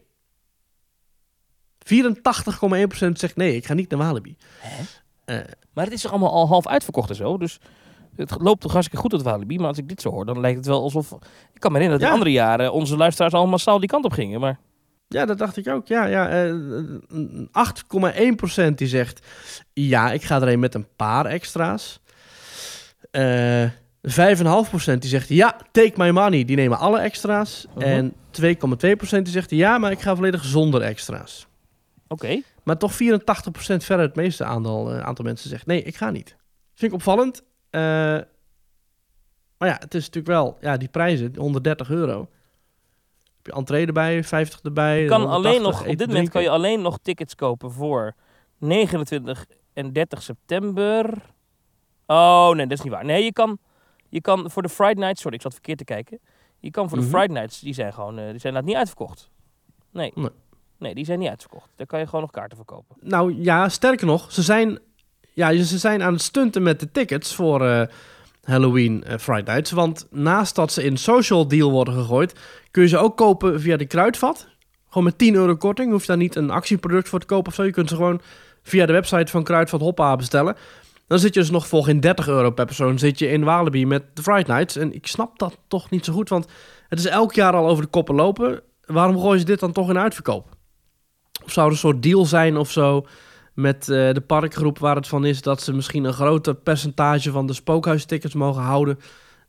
84,1% 1.78 3.12
zegt 3.14 3.36
nee, 3.36 3.56
ik 3.56 3.66
ga 3.66 3.74
niet 3.74 3.90
naar 3.90 4.00
Walibi. 4.00 4.38
Hè? 4.58 4.84
Eh, 5.26 5.46
Maar 5.74 5.84
het 5.84 5.94
is 5.94 6.02
toch 6.02 6.12
allemaal 6.12 6.32
al 6.32 6.48
half 6.48 6.68
uitverkocht 6.68 7.10
en 7.10 7.16
zo. 7.16 7.38
Dus 7.38 7.60
het 8.30 8.42
loopt 8.42 8.62
toch 8.62 8.72
hartstikke 8.72 9.02
goed, 9.04 9.12
het 9.12 9.22
Walibi. 9.22 9.58
Maar 9.58 9.68
als 9.68 9.78
ik 9.78 9.88
dit 9.90 10.02
zo 10.02 10.10
hoor, 10.10 10.26
dan 10.26 10.40
lijkt 10.40 10.58
het 10.58 10.66
wel 10.66 10.82
alsof... 10.82 11.12
Ik 11.54 11.60
kan 11.60 11.72
me 11.72 11.78
herinneren 11.78 11.92
dat 11.92 12.02
Ja. 12.02 12.08
in 12.08 12.14
andere 12.14 12.32
jaren 12.32 12.74
onze 12.74 12.98
luisteraars 12.98 13.34
allemaal 13.34 13.52
massaal 13.52 13.80
die 13.80 13.90
kant 13.90 14.06
op 14.06 14.12
gingen. 14.12 14.40
Maar 14.40 14.60
Ja, 15.08 15.26
dat 15.26 15.38
dacht 15.38 15.58
ik 15.58 15.68
ook. 15.68 15.88
Ja, 15.88 16.06
ja, 16.06 16.30
eh, 16.30 16.54
8,1% 17.52 18.78
die 18.78 18.88
zegt... 18.88 19.28
Ja, 19.74 20.12
ik 20.12 20.24
ga 20.24 20.42
erheen 20.42 20.60
met 20.60 20.74
een 20.76 20.88
paar 20.96 21.26
extra's. 21.26 22.00
Eh 23.12 23.66
5,5% 24.10 25.00
die 25.00 25.10
zegt... 25.10 25.28
Ja, 25.30 25.56
take 25.72 25.94
my 25.96 26.10
money. 26.10 26.46
Die 26.46 26.56
nemen 26.56 26.78
alle 26.78 27.00
extra's. 27.00 27.66
Mhm. 27.76 27.84
En 27.86 28.14
2,2% 28.32 29.22
die 29.24 29.34
zegt... 29.34 29.50
Ja, 29.50 29.78
maar 29.78 29.92
ik 29.92 30.02
ga 30.02 30.16
volledig 30.16 30.44
zonder 30.46 30.82
extra's. 30.82 31.48
oké. 32.08 32.42
Maar 32.64 32.78
toch 32.78 32.94
84% 32.94 32.96
verder 33.78 34.06
het 34.06 34.16
meeste 34.16 34.44
aantal, 34.44 34.92
eh, 34.94 35.00
aantal 35.00 35.26
mensen 35.26 35.50
zegt... 35.50 35.66
Nee, 35.66 35.82
ik 35.84 35.96
ga 35.96 36.10
niet. 36.10 36.36
Vind 36.76 36.92
ik 36.92 36.98
opvallend. 36.98 37.44
Eh, 37.72 37.82
maar 39.58 39.70
ja, 39.70 39.76
het 39.80 39.94
is 39.94 40.06
natuurlijk 40.06 40.28
wel... 40.34 40.58
Ja, 40.62 40.78
die 40.78 40.88
prijzen, 40.88 41.36
130 41.38 41.90
euro. 41.90 42.20
Heb 43.36 43.46
je 43.46 43.52
entree 43.52 43.86
erbij, 43.86 44.24
50 44.24 44.62
erbij. 44.62 45.02
Je 45.02 45.08
kan 45.08 45.22
180 45.22 45.52
alleen 45.52 45.72
nog, 45.72 45.82
op 45.88 45.98
dit 45.98 46.08
moment 46.08 46.30
kan 46.30 46.42
je 46.42 46.50
alleen 46.50 46.82
nog 46.82 46.98
tickets 47.02 47.36
kopen 47.36 47.72
voor 47.72 48.16
29 48.58 49.46
en 49.74 49.94
30 49.94 50.22
september. 50.22 51.14
Oh, 52.06 52.50
nee, 52.50 52.68
dat 52.68 52.78
is 52.78 52.84
niet 52.84 52.94
waar. 52.94 53.06
Nee, 53.06 53.24
je 53.24 53.34
kan, 53.34 53.58
je 54.10 54.22
kan 54.22 54.52
voor 54.52 54.62
de 54.62 54.70
Friday 54.70 55.04
Nights, 55.04 55.22
sorry, 55.22 55.36
ik 55.36 55.42
zat 55.42 55.54
verkeerd 55.54 55.78
te 55.78 55.84
kijken. 55.84 56.20
Je 56.60 56.72
kan 56.72 56.90
voor 56.90 56.98
de 56.98 57.04
Mhm. 57.04 57.14
Friday 57.14 57.36
Nights, 57.36 57.60
die 57.60 57.74
zijn 57.74 57.94
gewoon, 57.94 58.18
eh, 58.20 58.30
die 58.30 58.40
zijn 58.40 58.54
laat 58.54 58.64
niet 58.64 58.76
uitverkocht. 58.76 59.30
Nee. 59.92 60.12
Nee. 60.16 60.30
Nee, 60.78 60.96
die 60.96 61.06
zijn 61.06 61.20
niet 61.20 61.30
uitverkocht. 61.30 61.70
Daar 61.76 61.88
kan 61.88 62.00
je 62.00 62.06
gewoon 62.06 62.22
nog 62.22 62.32
kaarten 62.32 62.58
voor 62.58 62.66
kopen. 62.66 62.96
Nou 63.00 63.42
ja, 63.44 63.70
sterker 63.70 64.06
nog, 64.06 64.32
ze 64.32 64.42
zijn, 64.42 64.80
ja, 65.34 65.64
ze 65.64 65.78
zijn 65.78 66.04
aan 66.04 66.14
het 66.14 66.22
stunten 66.22 66.64
met 66.64 66.80
de 66.80 66.92
tickets 66.92 67.36
voor 67.36 67.66
eh, 67.66 67.82
Halloween 68.44 69.04
eh, 69.04 69.18
Friday 69.18 69.54
Nights. 69.54 69.72
Want 69.72 70.08
naast 70.10 70.56
dat 70.56 70.72
ze 70.72 70.84
in 70.84 70.98
social 70.98 71.48
deal 71.48 71.72
worden 71.72 71.94
gegooid, 71.94 72.36
kun 72.72 72.82
je 72.82 72.90
ze 72.90 72.98
ook 72.98 73.18
kopen 73.18 73.62
via 73.62 73.78
de 73.78 73.86
kruidvat. 73.86 74.48
Gewoon 74.88 75.04
met 75.04 75.18
10 75.18 75.36
euro 75.36 75.56
korting. 75.56 75.92
Hoef 75.92 76.02
je 76.02 76.08
daar 76.08 76.18
niet 76.18 76.36
een 76.36 76.50
actieproduct 76.50 77.10
voor 77.10 77.20
te 77.20 77.26
kopen 77.26 77.48
of 77.48 77.56
zo. 77.56 77.64
Je 77.64 77.72
kunt 77.72 77.90
ze 77.90 77.96
gewoon 77.96 78.22
via 78.64 78.86
de 78.86 78.94
website 78.94 79.32
van 79.32 79.44
Kruidvat 79.44 79.82
Hoppa 79.82 80.16
bestellen. 80.16 80.56
Dan 81.08 81.20
zit 81.20 81.34
je 81.34 81.40
dus 81.40 81.50
nog 81.50 81.68
voor 81.68 81.84
geen 81.84 82.00
30 82.00 82.28
euro 82.28 82.52
per 82.52 82.66
persoon 82.66 83.00
zit 83.00 83.20
je 83.20 83.30
in 83.30 83.44
Walibi 83.44 83.86
met 83.86 84.04
de 84.14 84.22
Friday 84.22 84.56
Nights. 84.56 84.76
En 84.76 84.94
ik 84.94 85.08
snap 85.08 85.40
dat 85.40 85.58
toch 85.68 85.90
niet 85.90 86.06
zo 86.06 86.14
goed, 86.14 86.30
want 86.30 86.48
het 86.88 87.00
is 87.00 87.06
elk 87.06 87.34
jaar 87.34 87.54
al 87.54 87.68
over 87.68 87.84
de 87.84 87.90
koppen 87.90 88.16
lopen. 88.16 88.62
Waarom 88.86 89.20
gooien 89.20 89.40
ze 89.40 89.46
dit 89.46 89.60
dan 89.60 89.72
toch 89.72 89.90
in 89.90 89.98
uitverkoop? 89.98 90.48
Of 91.44 91.52
zou 91.52 91.66
er 91.66 91.72
een 91.72 91.78
soort 91.78 92.04
deal 92.04 92.26
zijn 92.26 92.58
of 92.58 92.72
zo 92.72 93.06
met 93.54 93.90
eh, 93.90 94.14
de 94.14 94.24
parkgroep 94.28 94.80
waar 94.80 94.96
het 94.96 95.08
van 95.08 95.26
is 95.26 95.42
dat 95.42 95.62
ze 95.62 95.74
misschien 95.74 96.04
een 96.04 96.14
groter 96.14 96.56
percentage 96.56 97.32
van 97.32 97.48
de 97.48 97.54
spookhuistickets 97.54 98.34
mogen 98.34 98.62
houden 98.62 99.00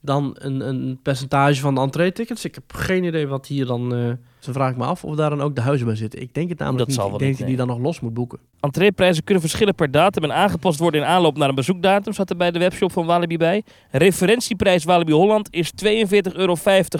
dan 0.00 0.36
een, 0.38 0.68
een 0.68 0.98
percentage 1.02 1.60
van 1.60 1.74
de 1.74 1.80
entree-tickets? 1.80 2.44
Ik 2.44 2.54
heb 2.54 2.72
geen 2.72 3.04
idee 3.04 3.26
wat 3.26 3.46
hier 3.46 3.66
dan... 3.66 3.94
eh 3.94 4.12
ze 4.42 4.52
vraag 4.52 4.70
ik 4.70 4.76
me 4.76 4.84
af 4.84 5.04
of 5.04 5.16
daar 5.16 5.30
dan 5.30 5.40
ook 5.40 5.54
de 5.54 5.60
huizen 5.60 5.86
bij 5.86 5.96
zitten. 5.96 6.20
Ik 6.20 6.34
denk 6.34 6.48
het 6.48 6.58
namelijk 6.58 6.78
Dat 6.78 6.88
niet. 6.88 6.96
zal 6.96 7.04
Ik 7.04 7.10
wel 7.10 7.18
denk 7.18 7.30
niet, 7.30 7.38
dat 7.38 7.48
die 7.48 7.56
dan 7.56 7.66
nog 7.66 7.78
los 7.78 8.00
moet 8.00 8.14
boeken. 8.14 8.38
Entreeprijzen 8.60 9.24
kunnen 9.24 9.42
verschillen 9.42 9.74
per 9.74 9.90
datum 9.90 10.24
en 10.24 10.32
aangepast 10.32 10.78
worden 10.78 11.00
in 11.00 11.06
aanloop 11.06 11.36
naar 11.36 11.48
een 11.48 11.54
bezoekdatum, 11.54 12.12
staat 12.12 12.30
er 12.30 12.36
bij 12.36 12.50
de 12.50 12.58
webshop 12.58 12.92
van 12.92 13.06
Walibi 13.06 13.36
bij. 13.36 13.62
Referentieprijs 13.90 14.84
Walibi 14.84 15.12
Holland 15.12 15.48
is 15.50 15.72
42,50 15.84 16.32
euro 16.32 16.56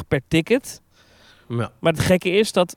per 0.08 0.20
ticket. 0.28 0.82
Ja. 1.48 1.72
Maar 1.80 1.92
het 1.92 2.02
gekke 2.02 2.30
is 2.30 2.52
dat 2.52 2.76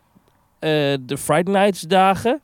eh, 0.60 0.70
de 1.02 1.18
Friday 1.18 1.54
Nights 1.54 1.82
dagen, 1.82 2.42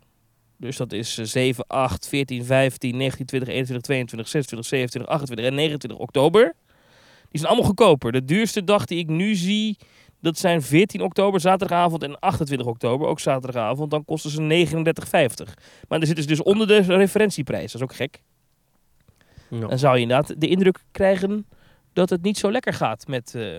dus 0.62 0.78
dat 0.78 0.91
is 0.91 1.17
eh, 1.17 1.26
7, 1.26 1.67
8, 1.67 2.08
14, 2.08 2.45
15, 2.45 2.97
19, 2.97 3.26
20, 3.26 3.50
21, 3.50 3.86
22, 3.86 4.28
26, 4.28 4.69
27, 4.69 5.12
28 5.12 5.45
en 5.45 5.56
29 5.56 6.00
oktober, 6.00 6.56
die 7.30 7.39
zijn 7.39 7.45
allemaal 7.45 7.67
goedkoper. 7.67 8.12
De 8.12 8.26
duurste 8.26 8.63
dag 8.63 8.86
die 8.86 8.97
ik 8.97 9.08
nu 9.08 9.36
zie, 9.36 9.78
dat 10.19 10.38
zijn 10.38 10.62
14 10.62 11.02
oktober, 11.02 11.39
zaterdagavond 11.39 12.04
en 12.04 12.19
28 12.19 12.67
oktober, 12.67 13.08
ook 13.08 13.19
zaterdagavond. 13.19 13.91
Dan 13.91 14.06
kosten 14.06 14.32
ze 14.32 14.41
39,50. 14.41 15.54
Maar 15.88 16.00
dan 16.00 16.06
zitten 16.08 16.24
ze 16.24 16.30
dus 16.30 16.43
onder 16.43 16.67
de 16.67 16.78
referentieprijs. 16.78 17.71
Dat 17.71 17.82
is 17.82 17.88
ook 17.88 17.95
gek. 17.95 18.21
Ja. 19.50 19.67
Dan 19.67 19.80
zou 19.80 19.95
je 19.95 20.02
inderdaad 20.02 20.41
de 20.41 20.47
indruk 20.47 20.84
krijgen 20.91 21.45
dat 21.93 22.10
het 22.10 22.21
niet 22.21 22.38
zo 22.38 22.52
lekker 22.52 22.74
gaat 22.74 23.08
met, 23.08 23.36
eh 23.36 23.58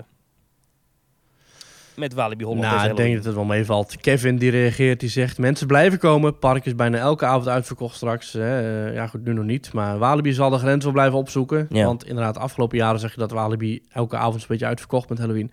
met 1.95 2.15
Walibi 2.15 2.45
Holland. 2.45 2.63
Nou, 2.63 2.91
ik 2.91 2.97
denk 2.97 3.15
dat 3.17 3.25
het 3.25 3.35
wel 3.35 3.45
meevalt. 3.45 3.97
Kevin 3.97 4.37
die 4.37 4.51
reageert, 4.51 5.01
die 5.01 5.09
zegt... 5.09 5.39
Mensen 5.39 5.67
blijven 5.67 5.99
komen. 5.99 6.39
Park 6.39 6.67
is 6.67 6.75
bijna 6.75 6.99
elke 6.99 7.27
avond 7.27 7.49
uitverkocht 7.49 7.95
straks. 7.95 8.33
Hè. 8.33 8.87
Eh, 8.87 8.95
ja, 8.95 9.07
goed, 9.07 9.25
nu 9.25 9.33
nog 9.33 9.45
niet. 9.45 9.73
Maar 9.73 9.99
Walibi 9.99 10.33
zal 10.33 10.51
de 10.51 10.59
grens 10.59 10.85
wel 10.85 10.93
blijven 10.93 11.19
opzoeken. 11.19 11.67
Ja. 11.71 11.85
Want 11.85 12.07
inderdaad, 12.07 12.35
de 12.35 12.41
afgelopen 12.41 12.79
jaren 12.79 13.01
zeg 13.01 13.13
je 13.13 13.19
dat 13.19 13.31
Walibi 13.31 13.83
elke 13.89 14.17
avond 14.17 14.41
een 14.41 14.49
beetje 14.49 14.67
uitverkocht 14.67 15.09
met 15.09 15.19
Halloween. 15.19 15.51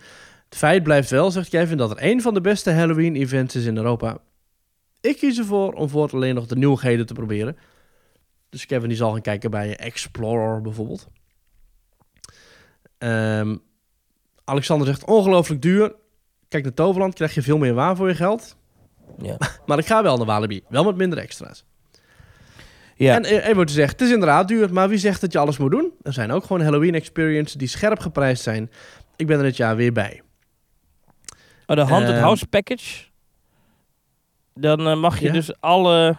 Het 0.49 0.57
feit 0.57 0.83
blijft 0.83 1.09
wel, 1.09 1.31
zegt 1.31 1.49
Kevin, 1.49 1.77
dat 1.77 1.91
er 1.91 1.97
een 1.99 2.21
van 2.21 2.33
de 2.33 2.41
beste 2.41 2.71
Halloween-events 2.71 3.55
is 3.55 3.65
in 3.65 3.77
Europa. 3.77 4.17
Ik 5.01 5.17
kies 5.17 5.37
ervoor 5.37 5.73
om 5.73 5.89
voor 5.89 6.09
alleen 6.13 6.35
nog 6.35 6.45
de 6.45 6.55
nieuwigheden 6.55 7.05
te 7.05 7.13
proberen. 7.13 7.57
Dus 8.49 8.65
Kevin 8.65 8.87
die 8.87 8.97
zal 8.97 9.11
gaan 9.11 9.21
kijken 9.21 9.51
bij 9.51 9.77
Explorer 9.77 10.61
bijvoorbeeld. 10.61 11.07
Ehm, 12.97 13.55
Alexander 14.43 14.87
zegt 14.87 15.05
ongelooflijk 15.05 15.61
duur. 15.61 15.95
Kijk 16.49 16.63
naar 16.63 16.73
Toverland, 16.73 17.13
krijg 17.13 17.33
je 17.33 17.41
veel 17.41 17.57
meer 17.57 17.73
waar 17.73 17.95
voor 17.95 18.07
je 18.07 18.15
geld. 18.15 18.55
Ja. 19.21 19.37
Maar 19.65 19.77
ik 19.77 19.85
ga 19.85 20.03
wel 20.03 20.17
naar 20.17 20.25
Walibi, 20.25 20.61
wel 20.69 20.83
met 20.83 20.95
minder 20.95 21.17
extra's. 21.19 21.63
Ja. 22.95 23.15
En 23.15 23.23
eh, 23.23 23.47
Ewout 23.47 23.71
zegt, 23.71 23.91
het 23.91 24.01
is 24.01 24.11
inderdaad 24.11 24.47
duur, 24.47 24.73
maar 24.73 24.89
wie 24.89 24.97
zegt 24.97 25.21
dat 25.21 25.31
je 25.31 25.39
alles 25.39 25.57
moet 25.57 25.71
doen? 25.71 25.91
Er 26.01 26.13
zijn 26.13 26.31
ook 26.31 26.43
gewoon 26.45 26.61
Halloween 26.61 26.95
experiences 26.95 27.53
die 27.55 27.67
scherp 27.67 27.99
geprijsd 27.99 28.43
zijn. 28.43 28.71
Ik 29.15 29.27
ben 29.27 29.37
er 29.37 29.43
dit 29.43 29.57
jaar 29.57 29.75
weer 29.75 29.91
bij. 29.93 30.21
Oh, 31.65 31.75
de 31.75 31.83
Haunted 31.83 32.13
Ehm, 32.13 32.21
House 32.23 32.47
Package. 32.47 33.05
Dan 34.53 34.87
eh, 34.87 34.95
mag 34.99 35.19
je 35.19 35.25
Ja. 35.25 35.31
dus 35.33 35.61
alle... 35.61 36.17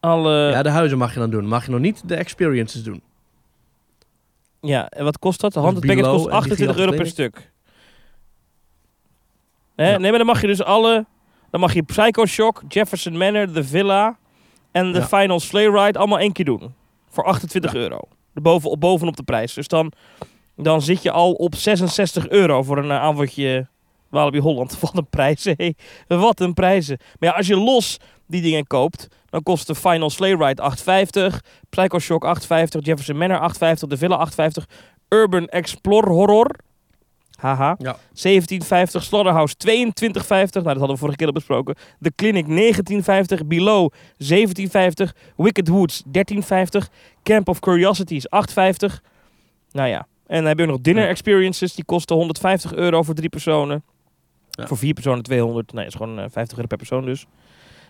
Alle... 0.00 0.32
ja, 0.32 0.50
Ja, 0.50 0.62
de 0.62 0.68
huizen 0.70 0.98
mag 0.98 1.12
je 1.14 1.18
dan 1.20 1.30
doen. 1.30 1.46
Mag 1.46 1.64
je 1.64 1.70
nog 1.70 1.80
niet 1.80 2.08
de 2.08 2.14
experiences 2.14 2.82
doen. 2.82 3.02
en 4.60 5.04
wat 5.04 5.18
kost 5.18 5.40
dat? 5.40 5.52
De 5.52 5.60
Dus 5.60 5.68
Haunted 5.68 5.86
Package 5.90 6.10
kost 6.10 6.24
en 6.24 6.30
die 6.30 6.38
28 6.40 6.78
euro 6.78 6.96
per 6.96 7.06
stuk. 7.06 7.50
Nee, 9.78 9.90
Ja. 9.90 9.98
nee, 9.98 10.08
maar 10.10 10.18
dan 10.18 10.26
mag 10.26 10.40
je 10.40 10.46
dus 10.46 10.62
alle... 10.62 11.06
Dan 11.50 11.60
mag 11.60 11.74
je 11.74 11.82
Psycho 11.82 12.26
Shock, 12.26 12.62
Jefferson 12.68 13.16
Manor, 13.18 13.50
The 13.52 13.64
Villa 13.64 14.18
en 14.72 14.92
de 14.92 14.98
Ja. 14.98 15.06
Final 15.06 15.40
Sleigh 15.40 15.74
Ride 15.84 15.98
allemaal 15.98 16.18
één 16.18 16.32
keer 16.32 16.44
doen. 16.44 16.74
Voor 17.10 17.24
28 17.24 17.72
Ja. 17.72 17.78
euro. 17.78 18.00
Boven, 18.34 18.70
op- 18.70 18.80
bovenop 18.80 19.16
de 19.16 19.22
prijs. 19.22 19.54
Dus 19.54 19.68
dan, 19.68 19.92
dan 20.56 20.82
zit 20.82 21.02
je 21.02 21.10
al 21.10 21.32
op 21.32 21.54
66 21.54 22.28
euro 22.28 22.62
voor 22.62 22.78
een 22.78 22.84
uh, 22.84 23.00
avondje 23.00 23.66
Walibi 24.08 24.38
Holland. 24.40 24.78
Wat 24.80 24.96
een 24.96 25.06
prijzen. 25.10 25.74
Wat 26.08 26.40
een 26.40 26.54
prijzen. 26.54 26.98
Maar 27.18 27.28
ja, 27.30 27.34
als 27.36 27.46
je 27.46 27.56
los 27.56 27.98
die 28.26 28.42
dingen 28.42 28.66
koopt, 28.66 29.08
dan 29.30 29.42
kost 29.42 29.66
de 29.66 29.74
Final 29.74 30.10
Sleigh 30.10 30.44
Ride 30.46 30.62
8,50. 31.32 31.36
Psycho 31.70 31.98
Shock 31.98 32.24
8,50. 32.42 32.48
Jefferson 32.78 33.16
Manor 33.16 33.52
8,50. 33.54 33.58
De 33.88 33.96
Villa 33.96 34.28
8,50. 34.30 34.64
Urban 35.08 35.46
Explorer 35.46 36.10
Horror. 36.12 36.50
Haha. 37.38 37.76
Ja. 37.78 37.96
17,50. 37.96 38.00
Slaughterhouse 39.02 39.54
22,50. 39.66 39.68
Nou, 39.68 40.46
dat 40.50 40.64
hadden 40.64 40.88
we 40.88 40.96
vorige 40.96 41.16
keer 41.16 41.26
al 41.26 41.32
besproken. 41.32 41.74
The 42.00 42.12
Clinic 42.16 42.46
19,50. 43.40 43.46
Below 43.46 43.92
17,50. 44.24 45.06
Wicked 45.36 45.68
Woods 45.68 46.02
13,50. 46.06 46.92
Camp 47.22 47.48
of 47.48 47.60
Curiosities 47.60 48.26
8,50. 48.26 48.94
Nou 49.72 49.88
ja. 49.88 50.06
En 50.26 50.36
dan 50.36 50.44
heb 50.46 50.58
je 50.58 50.66
nog 50.66 50.80
dinner 50.80 51.08
experiences. 51.08 51.74
Die 51.74 51.84
kosten 51.84 52.16
150 52.16 52.74
euro 52.74 53.02
voor 53.02 53.14
drie 53.14 53.28
personen. 53.28 53.84
Ja. 54.50 54.66
Voor 54.66 54.76
vier 54.78 54.94
personen 54.94 55.22
200. 55.22 55.72
Nee, 55.72 55.84
dat 55.84 55.92
is 55.92 55.98
gewoon 55.98 56.18
eh, 56.18 56.24
50 56.30 56.56
euro 56.56 56.68
per 56.68 56.76
persoon 56.76 57.04
dus. 57.04 57.26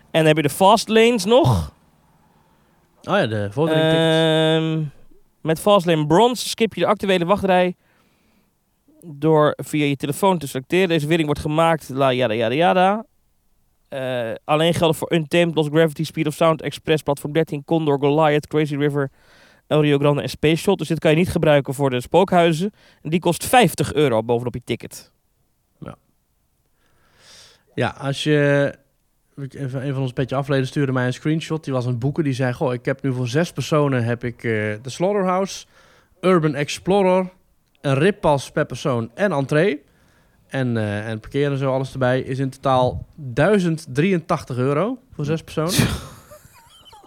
En 0.00 0.08
dan 0.11 0.26
heb 0.26 0.37
je 0.37 0.42
de 0.42 0.50
fast 0.50 0.88
lanes 0.88 1.24
nog. 1.24 1.72
Oh 3.02 3.16
ja, 3.16 3.26
de 3.26 3.48
vorderingtickets. 3.52 4.06
Ehm 4.06 4.96
met 5.40 5.61
Fastlane 5.61 6.06
Bronze 6.06 6.48
skip 6.48 6.74
je 6.74 6.80
de 6.80 6.87
actuele 6.87 7.24
wachtrij 7.24 7.76
door 9.04 9.54
via 9.56 9.84
je 9.84 9.96
telefoon 9.96 10.38
te 10.38 10.48
selecteren. 10.48 10.88
Deze 10.88 11.06
winning 11.06 11.26
wordt 11.26 11.42
gemaakt, 11.42 11.88
la 11.88 12.12
yada 12.12 12.34
yada 12.34 12.54
yada. 12.54 13.06
Eh, 13.88 14.32
alleen 14.44 14.74
geldt 14.74 14.96
voor 14.96 15.12
Untamed, 15.12 15.54
Lost 15.54 15.70
Gravity, 15.70 16.04
Speed 16.04 16.26
of 16.26 16.34
Sound, 16.34 16.62
Express, 16.62 17.02
Platform 17.02 17.32
13, 17.32 17.64
Condor, 17.64 17.98
Goliath, 17.98 18.46
Crazy 18.46 18.76
River, 18.76 19.11
El 19.66 19.80
Rio 19.80 19.98
Grande 19.98 20.22
en 20.22 20.28
Space 20.28 20.56
Shot. 20.56 20.78
Dus 20.78 20.88
dit 20.88 20.98
kan 20.98 21.11
je 21.11 21.16
niet 21.16 21.30
gebruiken 21.30 21.74
voor 21.74 21.90
de 21.90 22.00
spookhuizen. 22.00 22.72
En 23.02 23.11
die 23.11 23.20
kost 23.20 23.46
50 23.46 23.94
euro 23.94 24.22
bovenop 24.22 24.54
je 24.54 24.62
ticket. 24.64 25.12
Ja, 27.78 27.94
als 27.98 28.22
je... 28.22 28.74
Even, 29.37 29.87
een 29.87 29.92
van 29.92 30.02
ons 30.02 30.12
petje 30.12 30.37
afleden 30.37 30.66
stuurde 30.66 30.92
mij 30.92 31.06
een 31.06 31.12
screenshot. 31.12 31.64
Die 31.64 31.72
was 31.72 31.84
het 31.84 31.98
boeken. 31.98 32.24
Die 32.24 32.32
zei, 32.32 32.52
goh, 32.52 32.72
ik 32.72 32.84
heb 32.84 33.02
nu 33.02 33.12
voor 33.12 33.28
zes 33.28 33.52
personen 33.52 34.04
heb 34.04 34.24
ik 34.24 34.37
eh, 34.37 34.42
de 34.42 34.78
Slaughterhouse, 34.82 35.66
Urban 36.20 36.54
Explorer, 36.54 37.30
een 37.81 37.95
rippas 37.95 38.51
per 38.51 38.67
persoon 38.67 39.11
en 39.14 39.33
entree. 39.33 39.83
En, 40.47 40.77
eh 40.77 41.09
en 41.09 41.21
parkeren 41.21 41.53
en 41.53 41.59
zo 41.59 41.73
alles 41.73 41.93
erbij 41.93 42.21
is 42.21 42.38
in 42.38 42.51
totaal 42.51 43.07
1083 43.14 44.57
euro 44.57 44.99
voor 45.12 45.25
zes 45.25 45.43
personen. 45.43 45.88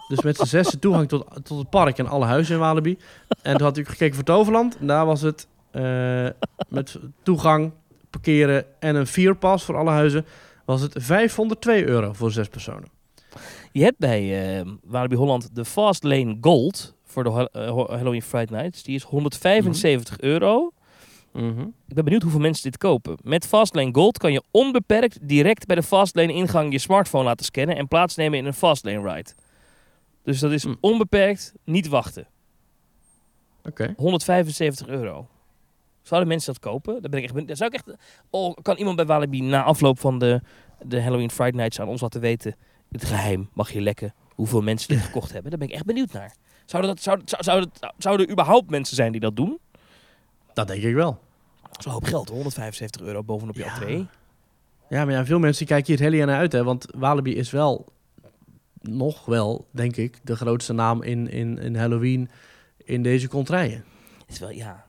dus 0.08 0.22
met 0.22 0.36
z'n 0.36 0.44
zessen 0.44 0.78
toegang 0.78 1.08
tot, 1.08 1.26
tot 1.42 1.58
het 1.58 1.70
park 1.70 1.98
en 1.98 2.06
alle 2.06 2.24
huizen 2.24 2.54
in 2.54 2.60
Walibi. 2.60 2.98
En 3.42 3.56
toen 3.56 3.66
had 3.66 3.76
ik 3.76 3.88
gekeken 3.88 4.14
voor 4.14 4.24
Toverland. 4.24 4.78
En 4.78 4.86
daar 4.86 5.06
was 5.06 5.20
het 5.20 5.46
eh, 5.70 6.28
met 6.68 6.98
toegang, 7.22 7.72
parkeren 8.10 8.64
en 8.80 8.94
een 8.94 9.06
vierpas 9.06 9.64
voor 9.64 9.76
alle 9.76 9.90
huizen 9.90 10.26
was 10.64 10.80
het 10.80 10.94
502 10.98 11.86
euro 11.86 12.12
voor 12.12 12.30
zes 12.30 12.48
personen. 12.48 12.88
Je 13.72 13.82
hebt 13.82 13.98
bij 13.98 14.56
eh 14.58 14.66
Walibi 14.84 15.16
Holland 15.16 15.54
de 15.54 15.64
Fast 15.64 16.02
Lane 16.02 16.36
Gold 16.40 16.94
voor 17.12 17.24
de 17.24 17.48
eh, 17.52 17.66
Halloween 17.88 18.22
Friday 18.22 18.60
Nights. 18.60 18.82
Die 18.82 18.94
is 18.94 19.02
175 19.02 20.20
euro. 20.20 20.72
Ik 21.88 21.94
ben 21.94 22.04
benieuwd 22.04 22.22
hoeveel 22.22 22.40
mensen 22.40 22.62
dit 22.62 22.78
kopen. 22.78 23.16
Met 23.22 23.46
Fastlane 23.46 23.94
Gold 23.94 24.18
kan 24.18 24.32
je 24.32 24.42
onbeperkt 24.50 25.18
direct 25.28 25.66
bij 25.66 25.76
de 25.76 25.82
Fastlane 25.82 26.32
ingang 26.32 26.72
je 26.72 26.78
smartphone 26.78 27.24
laten 27.24 27.44
scannen 27.44 27.76
en 27.76 27.88
plaatsnemen 27.88 28.38
in 28.38 28.44
een 28.46 28.54
Fastlane 28.54 29.12
ride. 29.12 29.30
Dus 30.22 30.38
dat 30.40 30.52
is 30.52 30.62
Hm. 30.64 30.74
onbeperkt, 30.80 31.52
niet 31.64 31.88
wachten. 31.88 32.26
Oké. 33.64 33.94
175 33.96 34.86
euro. 34.88 35.28
Zouden 36.02 36.28
mensen 36.28 36.52
dat 36.52 36.62
kopen? 36.62 36.92
Daar 37.00 37.10
ben 37.10 37.18
ik 37.18 37.24
echt 37.24 37.34
benieuwd. 37.34 37.56
Zou 37.56 37.70
ik 37.74 37.76
echt... 37.76 37.96
Oh, 38.30 38.54
kan 38.62 38.76
iemand 38.76 38.96
bij 38.96 39.06
Walibi 39.06 39.40
na 39.40 39.62
afloop 39.62 39.98
van 40.00 40.18
de, 40.18 40.40
de 40.82 41.02
Halloween 41.02 41.30
Friday 41.30 41.60
Nights 41.60 41.80
aan 41.80 41.88
ons 41.88 42.00
laten 42.00 42.20
weten... 42.20 42.56
Het 42.90 43.04
geheim, 43.04 43.48
mag 43.52 43.72
je 43.72 43.80
lekken, 43.80 44.14
hoeveel 44.28 44.60
mensen 44.62 44.88
dit 44.88 45.00
gekocht 45.06 45.32
hebben? 45.32 45.50
Daar 45.50 45.58
ben 45.58 45.68
ik 45.68 45.74
echt 45.74 45.84
benieuwd 45.84 46.12
naar. 46.12 46.34
Zouden, 46.66 46.90
dat, 46.94 47.02
zou, 47.02 47.20
zou, 47.24 47.42
zou, 47.42 47.66
zouden 47.98 48.26
er 48.26 48.32
überhaupt 48.32 48.70
mensen 48.70 48.96
zijn 48.96 49.12
die 49.12 49.20
dat 49.20 49.36
doen? 49.36 49.58
Dat 50.54 50.66
denk 50.66 50.82
ik 50.82 50.94
wel. 50.94 51.18
Dat 51.62 51.78
is 51.78 51.84
een 51.84 51.92
hoop 51.92 52.04
geld, 52.04 52.26
hoor. 52.26 52.36
175 52.36 53.00
euro 53.00 53.22
bovenop 53.22 53.54
je 53.56 53.62
Ja. 53.64 53.74
entree. 53.74 54.06
Ja, 54.88 55.04
maar 55.04 55.14
ja, 55.14 55.24
veel 55.24 55.38
mensen 55.38 55.66
kijken 55.66 55.86
hier 55.86 55.94
het 55.96 56.04
hele 56.04 56.16
jaar 56.16 56.26
naar 56.26 56.38
uit, 56.38 56.52
hè. 56.52 56.64
Want 56.64 56.86
Walibi 56.96 57.36
is 57.36 57.50
wel, 57.50 57.86
nog 58.80 59.24
wel, 59.24 59.66
denk 59.70 59.96
ik, 59.96 60.18
de 60.22 60.36
grootste 60.36 60.72
naam 60.72 61.02
in, 61.02 61.30
in, 61.30 61.58
in 61.58 61.76
Halloween 61.76 62.30
in 62.84 63.02
deze 63.02 63.28
contraien. 63.28 63.84
Het 64.18 64.28
is 64.28 64.38
wel, 64.38 64.50
ja... 64.50 64.86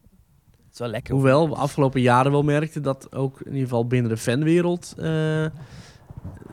Het 0.66 0.82
is 0.82 0.88
wel 0.88 0.88
lekker. 0.98 1.14
Hoewel 1.14 1.50
we 1.50 1.56
afgelopen 1.56 2.02
jaren 2.02 2.32
wel 2.32 2.44
merkten 2.44 2.82
dat 2.84 3.16
ook 3.16 3.40
in 3.40 3.52
ieder 3.52 3.62
geval 3.64 3.88
binnen 3.88 4.12
de 4.12 4.18
fanwereld... 4.18 4.94
eh, 4.98 5.46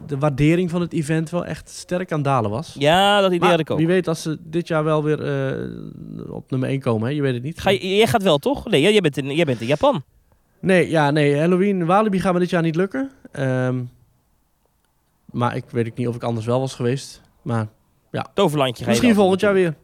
de 0.06 0.18
waardering 0.18 0.70
van 0.70 0.80
het 0.80 0.92
event 0.92 1.30
wel 1.30 1.44
echt 1.44 1.68
sterk 1.68 2.12
aan 2.12 2.18
het 2.18 2.26
dalen 2.26 2.50
was. 2.50 2.74
Ja, 2.78 3.20
dat 3.20 3.26
idee 3.26 3.40
Maar 3.40 3.50
had 3.50 3.60
ik 3.60 3.70
ook. 3.70 3.78
wie 3.78 3.86
weet 3.86 4.08
als 4.08 4.22
ze 4.22 4.38
dit 4.40 4.68
jaar 4.68 4.84
wel 4.84 5.04
weer 5.04 5.22
eh, 5.22 6.32
op 6.32 6.50
nummer 6.50 6.68
1 6.68 6.80
komen, 6.80 7.08
hè? 7.08 7.14
je 7.14 7.22
weet 7.22 7.34
het 7.34 7.42
niet. 7.42 7.60
Ga 7.60 7.70
je, 7.70 7.96
jij 7.96 8.06
gaat 8.06 8.22
wel, 8.22 8.38
toch? 8.38 8.66
Nee, 8.68 8.82
jij 8.82 9.00
bent 9.00 9.16
in, 9.16 9.34
jij 9.34 9.44
bent 9.44 9.60
in 9.60 9.66
Japan. 9.66 10.02
Nee, 10.60 10.90
ja, 10.90 11.10
nee, 11.10 11.38
Halloween 11.38 11.86
Walibi 11.86 12.20
gaat 12.20 12.32
me 12.32 12.38
dit 12.38 12.50
jaar 12.50 12.62
niet 12.62 12.76
lukken. 12.76 13.10
Ehm, 13.32 13.82
maar 15.24 15.56
ik 15.56 15.64
weet 15.70 15.86
ook 15.86 15.96
niet 15.96 16.08
of 16.08 16.14
ik 16.14 16.22
anders 16.22 16.46
wel 16.46 16.60
was 16.60 16.74
geweest. 16.74 17.20
Maar 17.42 17.66
Toverlandje 18.34 18.84
ga 18.84 18.90
je 18.90 18.96
misschien 18.96 19.14
volgend 19.14 19.40
jaar 19.40 19.54
weer. 19.54 19.74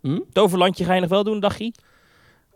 Hm? 0.00 0.20
Toverlandje 0.32 0.84
ga 0.84 0.94
je 0.94 1.00
nog 1.00 1.10
wel 1.10 1.24
doen, 1.24 1.40
dagje? 1.40 1.72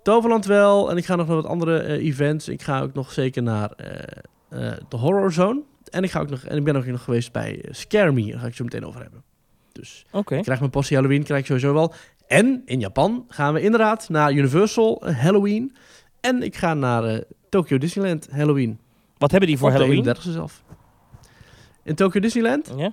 Toverland 0.02 0.44
wel. 0.44 0.90
En 0.90 0.96
ik 0.96 1.04
ga 1.04 1.16
nog 1.16 1.26
naar 1.26 1.36
wat 1.36 1.46
andere 1.46 1.78
eh, 1.78 2.06
events. 2.06 2.48
Ik 2.48 2.62
ga 2.62 2.80
ook 2.80 2.94
nog 2.94 3.12
zeker 3.12 3.42
naar 3.42 3.70
eh, 3.70 4.72
de 4.88 4.96
Horror 4.96 5.32
Zone. 5.32 5.62
En 5.90 6.02
ik, 6.02 6.10
ga 6.10 6.20
ook 6.20 6.30
nog, 6.30 6.44
en 6.44 6.56
ik 6.56 6.64
ben 6.64 6.76
ook 6.76 6.86
nog 6.86 7.02
geweest 7.02 7.32
bij 7.32 7.60
eh, 7.60 7.74
Scare 7.74 8.12
Me. 8.12 8.30
Daar 8.30 8.40
ga 8.40 8.46
ik 8.46 8.54
zo 8.54 8.64
meteen 8.64 8.86
over 8.86 9.00
hebben. 9.00 9.22
Dus 9.72 10.04
ik 10.12 10.24
krijg 10.24 10.58
mijn 10.58 10.70
portie 10.70 10.96
Halloween, 10.96 11.22
krijg 11.22 11.40
ik 11.40 11.46
sowieso 11.46 11.72
wel. 11.72 11.94
En 12.26 12.62
in 12.64 12.80
Japan 12.80 13.24
gaan 13.28 13.54
we 13.54 13.60
inderdaad 13.60 14.08
naar 14.08 14.32
Universal 14.32 15.02
eh, 15.02 15.18
Halloween. 15.18 15.76
En 16.20 16.42
ik 16.42 16.56
ga 16.56 16.74
naar 16.74 17.04
eh, 17.04 17.20
Tokyo 17.48 17.78
Disneyland 17.78 18.28
Halloween. 18.30 18.78
Wat 19.18 19.30
hebben 19.30 19.48
die 19.48 19.58
voor 19.58 19.70
Op 19.70 19.76
de 19.76 19.82
Halloween? 19.82 20.16
31ste 20.16 20.32
zelf. 20.32 20.62
In 21.82 21.94
Tokyo 21.94 22.20
Disneyland? 22.20 22.72
Ja? 22.76 22.92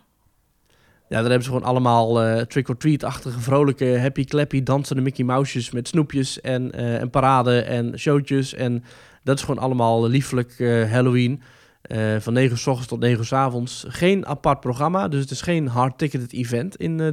Ja, 1.09 1.21
daar 1.21 1.29
hebben 1.29 1.43
ze 1.43 1.49
gewoon 1.49 1.63
allemaal 1.63 2.45
trick-or-treat-achtige, 2.45 3.39
vrolijke, 3.39 3.99
happy-clappy, 3.99 4.63
dansende 4.63 5.01
Mickey 5.01 5.25
Mouse's 5.25 5.71
met 5.71 5.87
snoepjes 5.87 6.41
en, 6.41 6.71
en 6.71 7.09
parade 7.09 7.61
en 7.61 7.99
showtjes. 7.99 8.53
En 8.53 8.83
dat 9.25 9.37
is 9.37 9.43
gewoon 9.43 9.63
allemaal 9.63 10.07
liefelijk 10.07 10.59
eh, 10.59 10.91
Halloween. 10.91 11.41
Eh, 11.87 12.15
van 12.19 12.33
9 12.33 12.51
uur 12.51 12.57
s 12.57 12.67
ochtends 12.67 12.87
tot 12.89 12.99
9 12.99 13.17
uur 13.19 13.25
s 13.25 13.33
avonds. 13.33 13.85
Geen 13.87 14.25
apart 14.25 14.59
programma, 14.59 15.07
dus 15.07 15.21
het 15.21 15.31
is 15.31 15.41
geen 15.41 15.67
hard-ticketed 15.67 16.33
event 16.33 16.75
in 16.75 16.99
eh, 16.99 17.07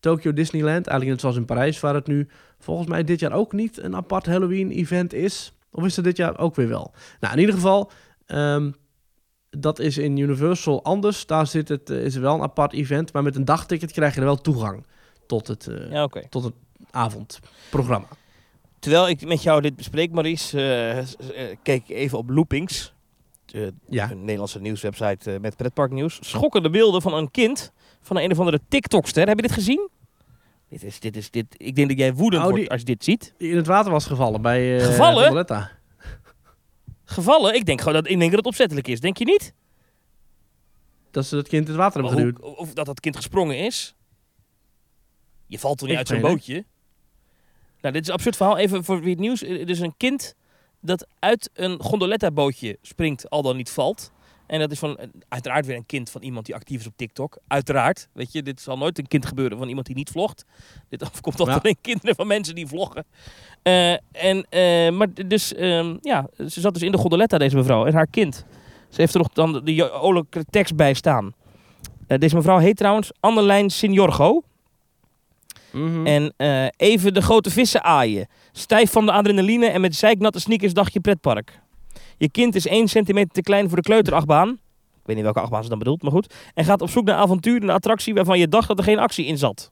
Tokyo 0.00 0.32
Disneyland. 0.32 0.86
Eigenlijk 0.86 1.10
net 1.10 1.20
zoals 1.20 1.36
in 1.36 1.44
Parijs, 1.44 1.80
waar 1.80 1.94
het 1.94 2.06
nu 2.06 2.28
volgens 2.58 2.88
mij 2.88 3.04
dit 3.04 3.20
jaar 3.20 3.32
ook 3.32 3.52
niet 3.52 3.82
een 3.82 3.96
apart 3.96 4.26
Halloween-event 4.26 5.12
is. 5.12 5.52
Of 5.70 5.84
is 5.84 5.96
het 5.96 6.04
dit 6.04 6.16
jaar 6.16 6.38
ook 6.38 6.54
weer 6.54 6.68
wel? 6.68 6.92
Nou, 7.20 7.34
in 7.34 7.40
ieder 7.40 7.54
geval, 7.54 7.90
ehm, 8.26 8.70
dat 9.50 9.78
is 9.78 9.98
in 9.98 10.16
Universal 10.16 10.84
anders. 10.84 11.26
Daar 11.26 11.46
zit 11.46 11.68
het, 11.68 11.90
eh, 11.90 12.04
is 12.04 12.14
er 12.14 12.20
wel 12.20 12.34
een 12.34 12.42
apart 12.42 12.72
event, 12.72 13.12
maar 13.12 13.22
met 13.22 13.36
een 13.36 13.44
dagticket 13.44 13.92
krijg 13.92 14.14
je 14.14 14.20
er 14.20 14.26
wel 14.26 14.40
toegang 14.40 14.84
tot 15.26 15.46
het, 15.46 15.68
Ja, 15.90 16.08
tot 16.28 16.44
het 16.44 16.54
avondprogramma. 16.90 18.06
Terwijl 18.78 19.08
ik 19.08 19.26
met 19.26 19.42
jou 19.42 19.60
dit 19.60 19.76
bespreek, 19.76 20.12
Maurice, 20.12 21.02
s- 21.06 21.16
eh, 21.16 21.44
keek 21.62 21.82
ik 21.88 21.96
even 21.96 22.18
op 22.18 22.30
Loopings. 22.30 22.94
Eh, 23.56 23.66
Ja. 23.88 24.10
Een 24.10 24.20
Nederlandse 24.20 24.60
nieuwswebsite 24.60 25.32
eh, 25.32 25.40
met 25.40 25.56
pretparknieuws. 25.56 26.18
Schokkende 26.20 26.70
beelden 26.70 27.02
van 27.02 27.14
een 27.14 27.30
kind 27.30 27.72
van 28.00 28.18
een 28.18 28.30
of 28.30 28.38
andere 28.38 28.60
TikTokster. 28.68 29.26
Heb 29.28 29.36
je 29.36 29.42
dit 29.42 29.52
gezien? 29.52 29.88
Dit 30.68 30.82
is, 30.82 31.00
dit 31.00 31.16
is, 31.16 31.30
dit. 31.30 31.46
Ik 31.56 31.74
denk 31.76 31.88
dat 31.88 31.98
jij 31.98 32.14
woedend 32.14 32.42
Oh, 32.42 32.48
die- 32.48 32.56
wordt 32.56 32.70
als 32.72 32.80
je 32.80 32.86
dit 32.86 33.04
ziet. 33.04 33.34
Die 33.38 33.50
in 33.50 33.56
het 33.56 33.66
water 33.66 33.92
was 33.92 34.06
gevallen 34.06 34.42
bij 34.42 34.78
eh 34.78 34.84
Gevallen? 34.86 35.46
Gevallen? 37.04 37.54
Ik 37.54 37.64
denk 37.66 37.78
gewoon 37.80 37.94
dat, 37.94 38.08
ik 38.10 38.18
denk 38.18 38.30
dat 38.30 38.38
het 38.38 38.46
opzettelijk 38.48 38.88
is. 38.88 39.00
Denk 39.00 39.16
je 39.16 39.24
niet? 39.24 39.54
Dat 41.10 41.26
ze 41.26 41.36
het 41.36 41.48
kind 41.48 41.62
in 41.64 41.68
het 41.72 41.80
water 41.80 42.00
hebben 42.02 42.18
geduwd. 42.18 42.40
of 42.56 42.72
dat 42.72 42.86
dat 42.86 43.00
kind 43.00 43.16
gesprongen 43.16 43.58
is. 43.58 43.94
Je 45.46 45.58
valt 45.58 45.78
toch 45.78 45.88
niet 45.88 45.98
Ik 45.98 46.10
uit 46.10 46.20
zo'n 46.20 46.30
bootje? 46.30 46.64
Nou, 47.80 47.94
dit 47.94 48.02
is 48.02 48.08
een 48.08 48.14
absurd 48.14 48.36
verhaal. 48.36 48.56
Even 48.58 48.84
voor 48.84 49.00
wie 49.00 49.10
het 49.10 49.18
nieuws. 49.18 49.42
Er 49.42 49.68
is 49.70 49.80
een 49.80 49.94
kind 49.96 50.34
dat 50.86 51.06
uit 51.18 51.50
een 51.54 51.80
gondoletta-bootje 51.80 52.78
springt, 52.82 53.30
al 53.30 53.42
dan 53.42 53.56
niet 53.56 53.70
valt. 53.70 54.12
En 54.46 54.58
dat 54.58 54.70
is 54.70 54.78
van, 54.78 54.98
uiteraard 55.28 55.66
weer 55.66 55.76
een 55.76 55.86
kind 55.86 56.10
van 56.10 56.22
iemand 56.22 56.46
die 56.46 56.54
actief 56.54 56.80
is 56.80 56.86
op 56.86 56.92
TikTok. 56.96 57.38
Uiteraard. 57.46 58.08
Weet 58.12 58.32
je, 58.32 58.42
dit 58.42 58.60
zal 58.60 58.78
nooit 58.78 58.98
een 58.98 59.08
kind 59.08 59.26
gebeuren 59.26 59.58
van 59.58 59.68
iemand 59.68 59.86
die 59.86 59.94
niet 59.96 60.10
vlogt. 60.10 60.44
Dit 60.88 61.02
overkomt 61.10 61.40
altijd 61.40 61.62
Ja. 61.64 61.74
kinderen 61.80 62.14
van 62.14 62.26
mensen 62.26 62.54
die 62.54 62.66
vloggen. 62.66 63.04
Eh, 63.62 63.92
en, 64.12 64.46
eh, 64.48 64.90
maar 64.90 65.08
dus, 65.26 65.54
ehm, 65.54 65.96
ja, 66.00 66.28
ze 66.48 66.60
zat 66.60 66.72
dus 66.74 66.82
in 66.82 66.92
de 66.92 66.98
gondoletta, 66.98 67.38
deze 67.38 67.56
mevrouw. 67.56 67.86
En 67.86 67.94
haar 67.94 68.06
kind. 68.06 68.44
Ze 68.88 69.00
heeft 69.00 69.14
er 69.14 69.20
nog 69.20 69.28
dan 69.32 69.64
de 69.64 69.90
olijke 69.92 70.44
tekst 70.50 70.76
bij 70.76 70.94
staan. 70.94 71.34
Eh, 72.06 72.18
deze 72.18 72.36
mevrouw 72.36 72.58
heet 72.58 72.76
trouwens 72.76 73.12
Annelijn 73.20 73.70
Mhm. 75.76 76.06
En 76.06 76.34
eh, 76.36 76.66
even 76.76 77.14
de 77.14 77.22
grote 77.22 77.50
vissen 77.50 77.84
aaien. 77.84 78.28
Stijf 78.52 78.90
van 78.90 79.06
de 79.06 79.12
adrenaline 79.12 79.66
en 79.66 79.80
met 79.80 79.94
zeiknatte 79.94 80.40
sneakers 80.40 80.72
dacht 80.72 80.92
je 80.92 81.00
pretpark. 81.00 81.60
Je 82.18 82.30
kind 82.30 82.54
is 82.54 82.66
1 82.66 82.88
centimeter 82.88 83.32
te 83.32 83.40
klein 83.40 83.68
voor 83.68 83.76
de 83.76 83.82
kleuterachtbaan. 83.82 84.48
Ik 84.48 85.12
weet 85.12 85.16
niet 85.16 85.24
welke 85.24 85.40
achtbaan 85.40 85.62
ze 85.62 85.68
dan 85.68 85.78
bedoelt, 85.78 86.02
maar 86.02 86.12
goed. 86.12 86.34
En 86.54 86.64
gaat 86.64 86.82
op 86.82 86.90
zoek 86.90 87.04
naar 87.04 87.16
avontuur 87.16 87.56
en 87.56 87.62
een 87.62 87.70
attractie 87.70 88.14
waarvan 88.14 88.38
je 88.38 88.48
dacht 88.48 88.68
dat 88.68 88.78
er 88.78 88.84
geen 88.84 88.98
actie 88.98 89.26
in 89.26 89.38
zat. 89.38 89.70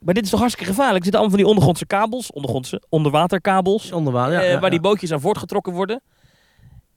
Maar 0.00 0.14
dit 0.14 0.24
is 0.24 0.30
toch 0.30 0.40
hartstikke 0.40 0.70
gevaarlijk? 0.70 0.98
Er 0.98 1.02
zitten 1.02 1.20
allemaal 1.20 1.36
van 1.36 1.44
die 1.46 1.48
ondergrondse 1.48 1.86
kabels, 1.86 2.32
ondergrondse, 2.32 2.82
onderwaterkabels, 2.88 3.92
Onder 3.92 4.12
water, 4.12 4.32
ja, 4.32 4.40
eh, 4.40 4.50
ja, 4.50 4.60
waar 4.60 4.70
die 4.70 4.80
bootjes 4.80 5.12
aan 5.12 5.20
voortgetrokken 5.20 5.72
worden. 5.72 6.02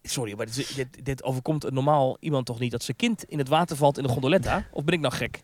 Sorry, 0.02 0.34
maar 0.38 0.46
dit, 0.46 0.76
dit, 0.76 1.06
dit 1.06 1.24
overkomt 1.24 1.64
een 1.64 1.74
normaal 1.74 2.18
iemand 2.20 2.46
toch 2.46 2.60
niet 2.60 2.72
dat 2.72 2.84
zijn 2.84 2.98
kind 2.98 3.24
in 3.24 3.38
het 3.38 3.48
water 3.48 3.76
valt 3.78 3.98
in 3.98 4.04
de 4.04 4.10
gondoletta? 4.10 4.66
Of 4.72 4.84
ben 4.84 4.94
ik 4.94 5.00
nou 5.00 5.14
gek? 5.14 5.44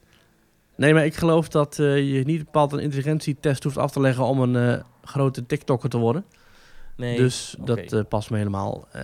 Nee, 0.82 0.94
maar 0.94 1.06
ik 1.06 1.16
geloof 1.16 1.48
dat 1.48 1.80
eh, 1.80 2.14
je 2.14 2.24
niet 2.24 2.44
bepaald 2.46 2.72
een 2.72 2.80
intelligentietest 2.80 3.64
hoeft 3.64 3.78
af 3.78 3.92
te 3.92 4.00
leggen 4.00 4.24
om 4.24 4.40
een 4.40 4.76
eh, 4.76 4.84
grote 5.04 5.46
TikToker 5.46 5.90
te 5.90 5.98
worden. 5.98 6.26
Nee. 6.96 7.18
dus 7.18 7.56
dat 7.60 7.78
eh, 7.78 8.02
past 8.10 8.30
me 8.30 8.38
helemaal. 8.38 8.88
Eh, 8.92 9.04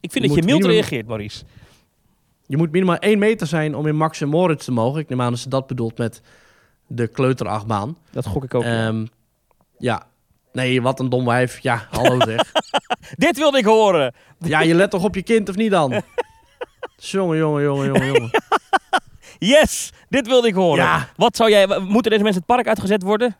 ik 0.00 0.12
vind 0.12 0.14
je 0.14 0.20
dat 0.20 0.34
je 0.34 0.34
mild 0.34 0.44
minimum- 0.44 0.70
reageert, 0.70 1.06
Maurice. 1.06 1.44
je 2.46 2.56
moet 2.56 2.70
minimaal 2.70 2.96
1 2.96 3.18
meter 3.18 3.46
zijn 3.46 3.74
om 3.74 3.86
in 3.86 3.96
Max 3.96 4.20
en 4.20 4.28
Moritz 4.28 4.64
te 4.64 4.72
mogen. 4.72 5.00
Ik 5.00 5.08
neem 5.08 5.20
aan 5.20 5.30
dat 5.30 5.38
ze 5.40 5.48
dat 5.48 5.66
bedoelt 5.66 5.98
met 5.98 6.20
de 6.86 7.06
kleuterachtbaan. 7.08 7.96
Dat 8.10 8.26
gok 8.26 8.44
ik 8.44 8.54
ook. 8.54 8.62
Ehm, 8.62 9.06
ja. 9.78 10.06
Nee, 10.52 10.82
wat 10.82 11.00
een 11.00 11.08
dom 11.08 11.24
wijf. 11.24 11.58
Ja, 11.58 11.86
hallo 11.90 12.20
zeg. 12.20 12.52
Dit 13.26 13.36
wilde 13.36 13.58
ik 13.58 13.64
horen. 13.64 14.14
ja, 14.38 14.60
je 14.60 14.74
let 14.74 14.90
toch 14.90 15.04
op 15.04 15.14
je 15.14 15.22
kind 15.22 15.48
of 15.48 15.56
niet 15.56 15.70
dan? 15.70 15.90
jongen, 16.96 17.36
jongen, 17.36 17.62
jongen, 17.62 17.86
jongen, 17.86 18.06
jongen. 18.06 18.30
Yes, 19.46 19.92
dit 20.08 20.26
wilde 20.26 20.48
ik 20.48 20.54
horen. 20.54 20.84
Ja. 20.84 21.08
Wat 21.16 21.36
zou 21.36 21.50
jij... 21.50 21.66
Moeten 21.66 22.10
deze 22.10 22.22
mensen 22.22 22.42
het 22.46 22.54
park 22.54 22.68
uitgezet 22.68 23.02
worden? 23.02 23.36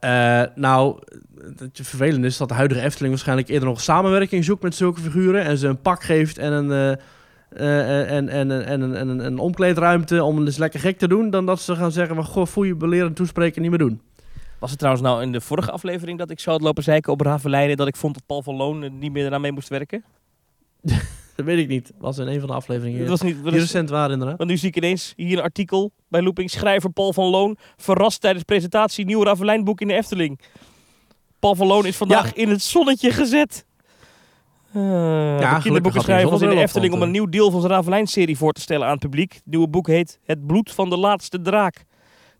Eh, 0.00 0.42
nou, 0.54 0.98
het 1.56 1.80
vervelende 1.82 2.26
is 2.26 2.36
dat 2.36 2.48
de 2.48 2.54
huidige 2.54 2.80
Efteling 2.80 3.10
waarschijnlijk 3.10 3.48
eerder 3.48 3.68
nog 3.68 3.80
samenwerking 3.80 4.44
zoekt 4.44 4.62
met 4.62 4.74
zulke 4.74 5.00
figuren. 5.00 5.44
En 5.44 5.58
ze 5.58 5.68
een 5.68 5.80
pak 5.80 6.02
geeft 6.02 6.38
en 6.38 6.52
een, 6.52 6.98
eh, 7.50 8.10
en, 8.16 8.28
en, 8.28 8.50
en, 8.50 8.66
en, 8.66 8.96
en, 8.96 9.18
een- 9.18 9.38
omkleedruimte 9.38 10.24
om 10.24 10.38
eens 10.46 10.56
lekker 10.56 10.80
gek 10.80 10.98
te 10.98 11.08
doen. 11.08 11.30
Dan 11.30 11.46
dat 11.46 11.60
ze 11.60 11.76
gaan 11.76 11.92
zeggen, 11.92 12.14
van, 12.14 12.24
goh, 12.24 12.46
foei, 12.46 12.74
beleren, 12.74 13.12
toespreken, 13.14 13.60
niet 13.62 13.70
meer 13.70 13.78
doen. 13.78 14.00
Was 14.58 14.70
het 14.70 14.78
trouwens 14.78 15.06
nou 15.06 15.22
in 15.22 15.32
de 15.32 15.40
vorige 15.40 15.70
aflevering 15.70 16.18
dat 16.18 16.30
ik 16.30 16.40
zo 16.40 16.50
had 16.50 16.60
lopen 16.60 16.82
zeiken 16.82 17.12
op 17.12 17.20
Ravelijnen... 17.20 17.76
dat 17.76 17.86
ik 17.88 17.96
vond 17.96 18.14
dat 18.14 18.26
Paul 18.26 18.42
van 18.42 18.54
Loon 18.54 18.98
niet 18.98 19.12
meer 19.12 19.26
eraan 19.26 19.40
mee 19.40 19.52
moest 19.52 19.68
werken? 19.68 20.04
Dat 21.36 21.46
weet 21.46 21.58
ik 21.58 21.68
niet. 21.68 21.92
Was 21.98 22.18
in 22.18 22.26
een 22.26 22.40
van 22.40 22.48
de 22.48 22.54
afleveringen 22.54 22.98
Dat 22.98 23.08
was 23.08 23.20
niet... 23.20 23.42
die 23.42 23.52
recent 23.52 23.90
waren 23.90 24.12
inderdaad. 24.12 24.38
want 24.38 24.50
nu 24.50 24.56
zie 24.56 24.68
ik 24.68 24.76
ineens 24.76 25.12
hier 25.16 25.38
een 25.38 25.44
artikel 25.44 25.92
bij 26.08 26.22
Looping. 26.22 26.50
Schrijver 26.50 26.90
Paul 26.90 27.12
van 27.12 27.24
Loon 27.24 27.56
verrast 27.76 28.20
tijdens 28.20 28.44
presentatie 28.44 29.04
nieuw 29.04 29.22
Ravelijnboek 29.22 29.80
in 29.80 29.88
de 29.88 29.94
Efteling. 29.94 30.40
Paul 31.38 31.54
van 31.54 31.66
Loon 31.66 31.86
is 31.86 31.96
vandaag 31.96 32.32
in 32.32 32.48
het 32.48 32.62
zonnetje 32.62 33.10
gezet. 33.10 33.66
Uh, 34.74 34.82
gelukkig 34.82 35.56
de 35.56 35.62
kinderboekenschrijver 35.62 36.30
was 36.30 36.40
in 36.40 36.48
de 36.48 36.56
Efteling 36.56 36.92
om 36.92 36.98
want, 36.98 37.10
een 37.10 37.16
nieuw 37.18 37.28
deel 37.28 37.50
van 37.50 37.60
zijn 37.60 37.72
Ravelijn-serie 37.72 38.36
voor 38.36 38.52
te 38.52 38.60
stellen 38.60 38.86
aan 38.86 38.92
het 38.92 39.00
publiek. 39.00 39.32
Het 39.32 39.42
nieuwe 39.44 39.68
boek 39.68 39.86
heet 39.86 40.18
Het 40.24 40.46
bloed 40.46 40.72
van 40.72 40.90
de 40.90 40.96
laatste 40.96 41.40
draak. 41.40 41.84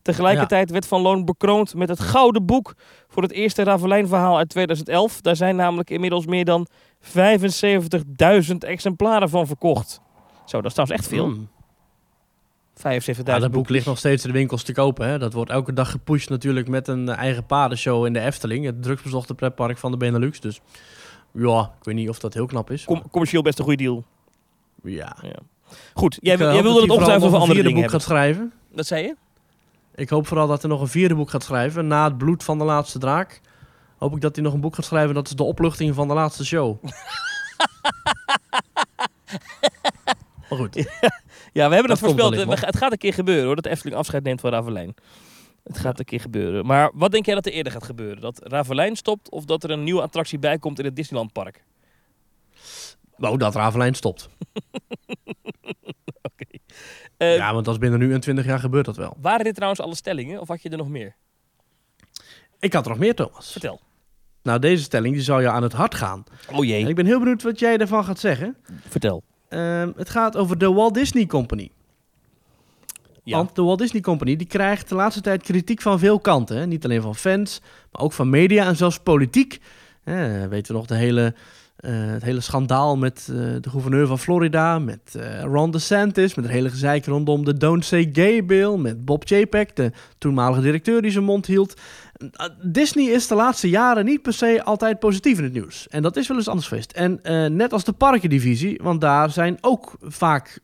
Tegelijkertijd 0.02 0.70
werd 0.70 0.86
Van 0.86 1.00
Loon 1.00 1.24
bekroond 1.24 1.74
met 1.74 1.88
het 1.88 2.00
gouden 2.00 2.46
boek 2.46 2.74
voor 3.08 3.22
het 3.22 3.32
eerste 3.32 3.62
Ravelijn-verhaal 3.62 4.36
uit 4.36 4.48
2011. 4.48 5.20
Daar 5.20 5.36
zijn 5.36 5.56
namelijk 5.56 5.90
inmiddels 5.90 6.26
meer 6.26 6.44
dan 6.44 6.66
75.000 7.02 8.56
exemplaren 8.58 9.28
van 9.28 9.46
verkocht. 9.46 10.00
Zo, 10.44 10.56
dat 10.56 10.66
is 10.66 10.72
trouwens 10.72 11.00
echt 11.00 11.08
veel. 11.08 11.26
Mm. 11.26 11.48
75.000 12.78 13.22
Ja, 13.24 13.38
dat 13.38 13.50
boek 13.50 13.68
ligt 13.68 13.86
nog 13.86 13.98
steeds 13.98 14.24
in 14.24 14.30
de 14.32 14.38
winkels 14.38 14.62
te 14.62 14.72
kopen. 14.72 15.08
Hè? 15.08 15.18
Dat 15.18 15.32
wordt 15.32 15.50
elke 15.50 15.72
dag 15.72 15.90
gepusht 15.90 16.28
natuurlijk 16.28 16.68
met 16.68 16.88
een 16.88 17.08
eigen 17.08 17.46
padenshow 17.46 18.06
in 18.06 18.12
de 18.12 18.20
Efteling. 18.20 18.64
Het 18.64 18.82
drugsbezochte 18.82 19.34
pretpark 19.34 19.78
van 19.78 19.90
de 19.90 19.96
Benelux. 19.96 20.40
Dus 20.40 20.60
ja, 21.32 21.60
ik 21.78 21.84
weet 21.84 21.94
niet 21.94 22.08
of 22.08 22.18
dat 22.18 22.34
heel 22.34 22.46
knap 22.46 22.70
is. 22.70 22.84
Com- 22.84 23.10
commercieel 23.10 23.42
best 23.42 23.58
een 23.58 23.64
goede 23.64 23.82
deal. 23.82 24.04
ja. 24.82 25.16
Goed, 25.94 26.18
jij, 26.20 26.34
Ik, 26.34 26.40
eh, 26.40 26.52
jij 26.52 26.62
wilde 26.62 26.80
het 26.80 26.90
ongetwijfeld 26.90 27.26
over 27.26 27.38
andere 27.40 27.62
dingen 27.62 27.80
boek 27.80 27.90
gaat 27.90 28.02
schrijven. 28.02 28.52
Dat 28.72 28.86
zei 28.86 29.02
je? 29.02 29.16
Ik 30.00 30.08
hoop 30.08 30.26
vooral 30.26 30.46
dat 30.46 30.62
hij 30.62 30.70
nog 30.70 30.80
een 30.80 30.88
vierde 30.88 31.14
boek 31.14 31.30
gaat 31.30 31.42
schrijven. 31.42 31.86
Na 31.86 32.04
het 32.04 32.18
bloed 32.18 32.44
van 32.44 32.58
de 32.58 32.64
laatste 32.64 32.98
draak. 32.98 33.40
Hoop 33.98 34.14
ik 34.14 34.20
dat 34.20 34.34
hij 34.34 34.44
nog 34.44 34.54
een 34.54 34.60
boek 34.60 34.74
gaat 34.74 34.84
schrijven. 34.84 35.14
Dat 35.14 35.26
is 35.26 35.34
de 35.34 35.42
opluchting 35.42 35.94
van 35.94 36.08
de 36.08 36.14
laatste 36.14 36.44
show. 36.44 36.82
maar 40.48 40.58
goed. 40.58 40.74
Ja, 41.52 41.68
we 41.68 41.74
hebben 41.74 41.88
Dat 41.88 41.98
voorspeld. 41.98 42.34
Het 42.60 42.76
gaat 42.76 42.92
een 42.92 42.98
keer 42.98 43.14
gebeuren 43.14 43.44
hoor, 43.44 43.56
dat 43.56 43.66
Efteling 43.66 43.96
afscheid 43.96 44.22
neemt 44.22 44.40
van 44.40 44.50
Ravelijn. 44.50 44.94
Het 45.62 45.78
gaat 45.78 45.98
een 45.98 46.04
keer 46.04 46.20
gebeuren. 46.20 46.66
Maar 46.66 46.90
wat 46.94 47.10
denk 47.10 47.26
jij 47.26 47.34
dat 47.34 47.46
er 47.46 47.52
eerder 47.52 47.72
gaat 47.72 47.84
gebeuren? 47.84 48.20
Dat 48.20 48.40
Ravelijn 48.42 48.96
stopt 48.96 49.30
of 49.30 49.44
dat 49.44 49.64
er 49.64 49.70
een 49.70 49.84
nieuwe 49.84 50.02
attractie 50.02 50.38
bij 50.38 50.58
komt 50.58 50.78
in 50.78 50.84
het 50.84 50.96
Disneyland 50.96 51.32
Park? 51.32 51.64
Nou, 53.16 53.36
dat 53.36 53.54
Ravelijn 53.54 53.94
stopt. 53.94 54.28
Eh, 57.20 57.36
ja, 57.36 57.54
want 57.54 57.68
als 57.68 57.78
binnen 57.78 57.98
nu 57.98 58.12
en 58.14 58.20
20 58.20 58.44
jaar 58.44 58.58
gebeurt 58.58 58.84
dat 58.84 58.96
wel. 58.96 59.16
Waren 59.20 59.44
dit 59.44 59.54
trouwens 59.54 59.80
alle 59.80 59.94
stellingen 59.94 60.40
of 60.40 60.48
had 60.48 60.62
je 60.62 60.68
er 60.68 60.76
nog 60.76 60.88
meer? 60.88 61.14
Ik 62.58 62.72
had 62.72 62.84
er 62.84 62.90
nog 62.90 62.98
meer, 62.98 63.14
Thomas. 63.14 63.52
Vertel. 63.52 63.80
Nou, 64.42 64.58
deze 64.58 64.82
stelling 64.82 65.14
die 65.14 65.22
zou 65.22 65.40
je 65.42 65.48
aan 65.50 65.62
het 65.62 65.72
hart 65.72 65.94
gaan. 65.94 66.24
Oh 66.50 66.56
En 66.56 66.66
jee, 66.66 66.88
ik 66.88 66.94
ben 66.94 67.06
heel 67.06 67.18
benieuwd 67.18 67.42
wat 67.42 67.58
jij 67.58 67.76
ervan 67.78 68.04
gaat 68.04 68.18
zeggen. 68.18 68.56
vertel. 68.88 69.22
Ehm, 69.48 69.90
het 69.96 70.10
gaat 70.10 70.36
over 70.36 70.58
de 70.58 70.72
Walt 70.72 70.94
Disney 70.94 71.26
Company. 71.26 71.70
Ja. 73.22 73.36
Want 73.36 73.54
de 73.54 73.62
Walt 73.62 73.78
Disney 73.78 74.00
Company 74.02 74.36
die 74.36 74.46
krijgt 74.46 74.88
de 74.88 74.94
laatste 74.94 75.20
tijd 75.20 75.42
kritiek 75.42 75.82
van 75.82 75.98
veel 75.98 76.20
kanten. 76.20 76.56
Hè? 76.56 76.66
Niet 76.66 76.84
alleen 76.84 77.02
van 77.02 77.14
fans, 77.16 77.60
maar 77.92 78.02
ook 78.02 78.12
van 78.12 78.30
media 78.30 78.66
en 78.66 78.76
zelfs 78.76 78.98
politiek. 78.98 79.60
Eh, 80.04 80.46
weten 80.46 80.72
we 80.72 80.78
nog 80.78 80.86
de 80.86 80.94
hele, 80.94 81.34
eh, 81.80 81.92
het 81.94 82.22
hele 82.22 82.40
schandaal 82.40 82.96
met 82.96 83.28
eh, 83.30 83.36
de 83.60 83.70
gouverneur 83.70 84.06
van 84.06 84.18
Florida, 84.18 84.78
met 84.78 85.14
eh, 85.14 85.42
Ron 85.42 85.70
DeSantis, 85.70 86.34
met 86.34 86.44
het 86.44 86.54
hele 86.54 86.70
gezeik 86.70 87.06
rondom 87.06 87.44
de 87.44 87.56
Don't 87.56 87.84
Say 87.84 88.10
Gay 88.12 88.44
Bill, 88.44 88.76
met 88.76 89.04
Bob 89.04 89.22
Chapek, 89.26 89.76
de 89.76 89.92
toenmalige 90.18 90.60
directeur 90.60 91.02
die 91.02 91.10
zijn 91.10 91.24
mond 91.24 91.46
hield. 91.46 91.80
Disney 92.62 93.04
is 93.04 93.26
de 93.26 93.34
laatste 93.34 93.68
jaren 93.68 94.04
niet 94.04 94.22
per 94.22 94.32
se 94.32 94.62
altijd 94.64 94.98
positief 94.98 95.38
in 95.38 95.44
het 95.44 95.52
nieuws. 95.52 95.88
En 95.88 96.02
dat 96.02 96.16
is 96.16 96.28
wel 96.28 96.36
eens 96.36 96.48
anders 96.48 96.68
geweest. 96.68 96.92
En 96.92 97.20
net 97.56 97.72
als 97.72 97.84
de 97.84 97.92
parkendivisie, 97.92 98.80
want 98.82 99.00
daar 99.00 99.30
zijn 99.30 99.58
ook 99.60 99.96
vaak 100.00 100.58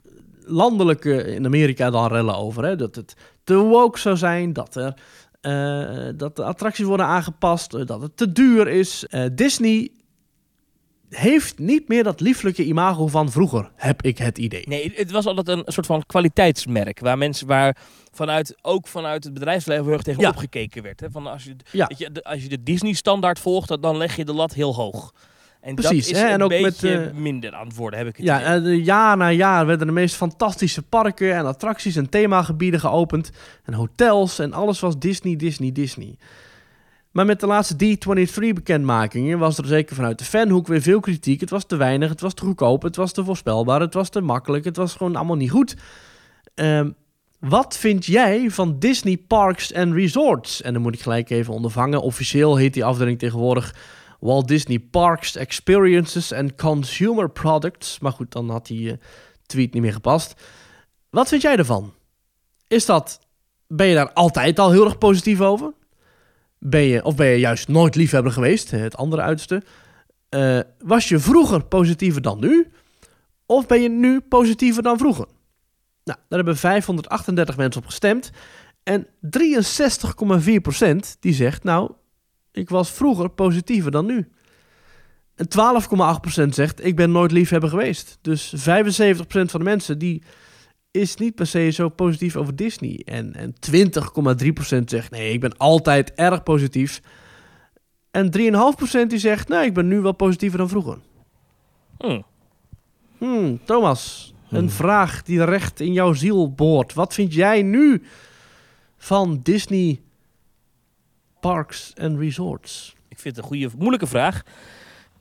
landelijke 0.45 1.25
in 1.25 1.45
Amerika 1.45 1.91
dan 1.91 2.09
rellen 2.09 2.37
over. 2.37 2.65
Hè? 2.65 2.77
Dat 2.77 2.95
het 2.95 3.17
te 3.45 3.57
woke 3.57 3.99
zou 3.99 4.17
zijn, 4.17 4.53
dat, 4.53 4.77
er, 4.77 4.95
dat 6.17 6.37
de 6.37 6.45
attracties 6.45 6.87
worden 6.87 7.07
aangepast, 7.07 7.87
dat 7.87 8.03
het 8.03 8.17
te 8.17 8.33
duur 8.33 8.69
is. 8.69 9.07
Disney 9.33 9.91
heeft 11.11 11.59
niet 11.59 11.89
meer 11.89 12.05
dat 12.05 12.21
lieflijke 12.21 12.65
imago 12.65 13.07
van 13.07 13.31
vroeger, 13.31 13.71
heb 13.77 14.03
ik 14.03 14.19
het 14.19 14.39
idee. 14.39 14.65
Nee, 14.69 14.93
het 14.95 15.11
was 15.11 15.27
altijd 15.27 15.49
een 15.49 15.63
soort 15.67 15.87
van 15.87 16.03
kwaliteitsmerk. 16.07 17.01
Waar 17.01 17.19
mensen, 17.19 17.47
waar 17.47 17.77
vanuit, 18.13 18.57
ook 18.63 18.87
vanuit 18.87 19.25
het 19.25 19.35
bedrijfsleven 19.35 19.85
heel 19.85 19.93
erg 19.93 20.03
tegen 20.03 20.21
Ja. 20.21 20.29
opgekeken 20.29 20.83
werd. 20.83 21.01
Hè? 21.01 21.11
Van 21.11 21.27
als, 21.27 21.45
je, 21.45 21.57
Ja. 21.73 21.91
je, 21.97 22.13
de, 22.13 22.25
als 22.25 22.43
je 22.43 22.49
de 22.49 22.63
Disney-standaard 22.63 23.39
volgt, 23.39 23.83
dan- 23.83 23.97
leg 23.97 24.17
je 24.17 24.25
de 24.25 24.33
lat 24.35 24.55
heel 24.55 24.75
hoog. 24.75 25.13
En 25.61 25.75
Precies, 25.75 26.07
dat 26.07 26.17
is 26.17 26.23
hè, 26.23 26.29
en 26.29 26.43
ook 26.43 26.61
met, 26.61 26.85
eh, 26.85 27.01
minder 27.15 27.55
aan 27.55 27.67
het 27.67 27.77
worden, 27.77 27.99
heb 27.99 28.09
ik 28.09 28.17
het 28.17 28.27
Ja, 28.27 28.41
idee. 28.41 28.55
eh, 28.57 28.63
de 28.63 28.83
jaar 28.83 29.17
na 29.17 29.31
jaar 29.31 29.67
werden 29.67 29.87
de 29.87 29.93
meest 29.93 30.15
fantastische 30.15 30.83
parken 30.83 31.35
en 31.35 31.47
attracties 31.47 31.97
en 31.97 32.09
themagebieden 32.09 32.81
geopend. 32.81 33.31
En 33.65 33.73
hotels 33.75 34.39
en 34.39 34.53
alles 34.53 34.81
was 34.81 34.99
Disney, 34.99 35.37
Disney, 35.37 35.73
Disney. 35.73 36.17
Maar 37.17 37.27
met 37.27 37.41
de 37.41 37.47
laatste 37.47 37.75
D23-bekendmakingen 37.75 39.39
was 39.39 39.59
er 39.59 39.67
zeker 39.67 39.97
vanuit 39.97 40.19
de 40.19 40.25
fanhoek 40.25 40.67
weer 40.67 40.83
veel 40.83 41.01
kritiek. 41.01 41.41
Het 41.41 41.51
was 41.51 41.65
te 41.65 41.77
weinig, 41.77 42.09
het 42.09 42.21
was 42.21 42.35
te 42.35 42.45
goedkoop, 42.45 42.83
het 42.83 42.97
was 42.97 43.13
te 43.13 43.25
voorspelbaar, 43.25 43.81
het 43.81 43.95
was 43.95 44.09
te 44.09 44.21
makkelijk, 44.21 44.65
het 44.65 44.77
was 44.77 44.95
gewoon 44.95 45.17
allemaal 45.17 45.37
niet 45.37 45.51
goed. 45.51 45.77
Ehm, 46.55 46.91
wat 47.39 47.77
vind 47.77 48.07
jij 48.07 48.51
van 48.51 48.79
Disney 48.79 49.17
Parks 49.17 49.75
and 49.75 49.93
Resorts? 49.93 50.63
En 50.63 50.73
dan 50.73 50.83
moet 50.83 50.95
ik 50.95 51.01
gelijk 51.01 51.31
even 51.31 51.55
ondervangen. 51.55 52.03
Officieel 52.03 52.57
heet 52.57 52.75
die 52.75 52.85
afdeling 52.85 53.19
tegenwoordig 53.19 53.75
Walt 54.21 54.49
Disney 54.49 54.79
Parks 54.79 55.37
Experiences 55.37 56.33
and 56.33 56.55
Consumer 56.55 57.31
Products. 57.31 57.99
Maar 57.99 58.13
goed, 58.13 58.33
dan 58.33 58.51
had 58.51 58.67
die 58.67 58.91
eh, 58.91 58.97
tweet 59.47 59.73
niet 59.73 59.83
meer 59.83 59.93
gepast. 59.93 60.35
Wat 61.11 61.29
vind 61.29 61.43
jij 61.43 61.57
ervan? 61.57 61.93
Is 62.67 62.87
dat, 62.87 63.21
ben 63.67 63.87
je 63.87 63.95
daar 63.95 64.13
altijd 64.13 64.59
al 64.59 64.71
heel 64.71 64.85
erg 64.85 64.99
positief 64.99 65.41
over? 65.41 65.73
Ben 66.59 66.83
je, 66.83 67.05
of 67.05 67.17
ben 67.17 67.27
je 67.27 67.39
juist 67.39 67.69
nooit 67.69 67.95
liefhebber 67.95 68.33
geweest? 68.33 68.71
Het 68.71 68.97
andere 68.97 69.23
uiterste. 69.23 69.63
Eh, 70.29 70.61
was 70.79 71.09
je 71.09 71.19
vroeger 71.19 71.65
positiever 71.65 72.23
dan 72.23 72.41
nu? 72.41 72.71
Of 73.47 73.67
ben 73.67 73.83
je 73.83 73.89
nu 73.89 74.21
positiever 74.21 74.83
dan 74.83 74.99
vroeger? 74.99 75.27
Nou, 76.05 76.19
daar 76.29 76.39
hebben 76.39 76.57
538 76.57 77.57
mensen 77.57 77.81
op 77.81 77.87
gestemd. 77.87 78.31
En 78.83 79.07
63,4% 79.21 81.19
die 81.21 81.35
zegt, 81.35 81.65
nou, 81.65 81.93
ik 82.53 82.69
was 82.69 82.91
vroeger 82.91 83.29
positiever 83.29 83.91
dan 83.91 84.07
nu. 84.07 84.29
En 85.35 85.47
12,8% 86.43 86.49
zegt, 86.49 86.85
ik 86.85 86.97
ben 86.97 87.13
nooit 87.13 87.33
liefhebber 87.33 87.69
geweest. 87.69 88.19
Dus 88.21 88.55
75% 88.57 88.61
van 89.27 89.47
de 89.61 89.65
mensen 89.65 89.99
die 89.99 90.23
is 90.97 91.17
niet 91.17 91.35
per 91.35 91.47
se 91.47 91.71
zo 91.71 91.89
positief 91.89 92.37
over 92.37 92.57
Disney. 92.57 93.03
En, 93.05 93.35
en 93.35 93.55
20,3% 94.81 94.85
zegt, 94.85 95.11
nee, 95.11 95.33
ik 95.33 95.41
ben 95.41 95.57
altijd 95.57 96.15
erg 96.15 96.43
positief. 96.43 97.01
En 98.11 98.31
3,5% 98.39 99.07
die 99.07 99.19
zegt, 99.19 99.49
nou, 99.49 99.65
ik 99.65 99.75
ben 99.75 99.89
nu 99.89 100.01
wel 100.01 100.13
positiever 100.13 100.59
dan 100.59 100.69
vroeger. 100.69 100.99
Hm. 101.99 102.21
Hmm, 103.19 103.61
Thomas, 103.65 104.35
een 104.51 104.59
Hmm. 104.59 104.71
vraag 104.71 105.23
die 105.23 105.45
recht 105.45 105.81
in 105.81 105.93
jouw 105.93 106.13
ziel 106.13 106.53
boort. 106.53 106.95
Wat 106.95 107.15
vind 107.15 107.35
jij 107.35 107.63
nu 107.63 108.03
van 108.97 109.41
Disney 109.43 110.01
Parks 111.41 111.93
and 112.01 112.19
Resorts? 112.19 112.95
Ik 113.09 113.19
vind 113.19 113.37
het 113.37 113.45
een 113.45 113.51
goede, 113.51 113.71
moeilijke 113.79 114.07
vraag. 114.07 114.43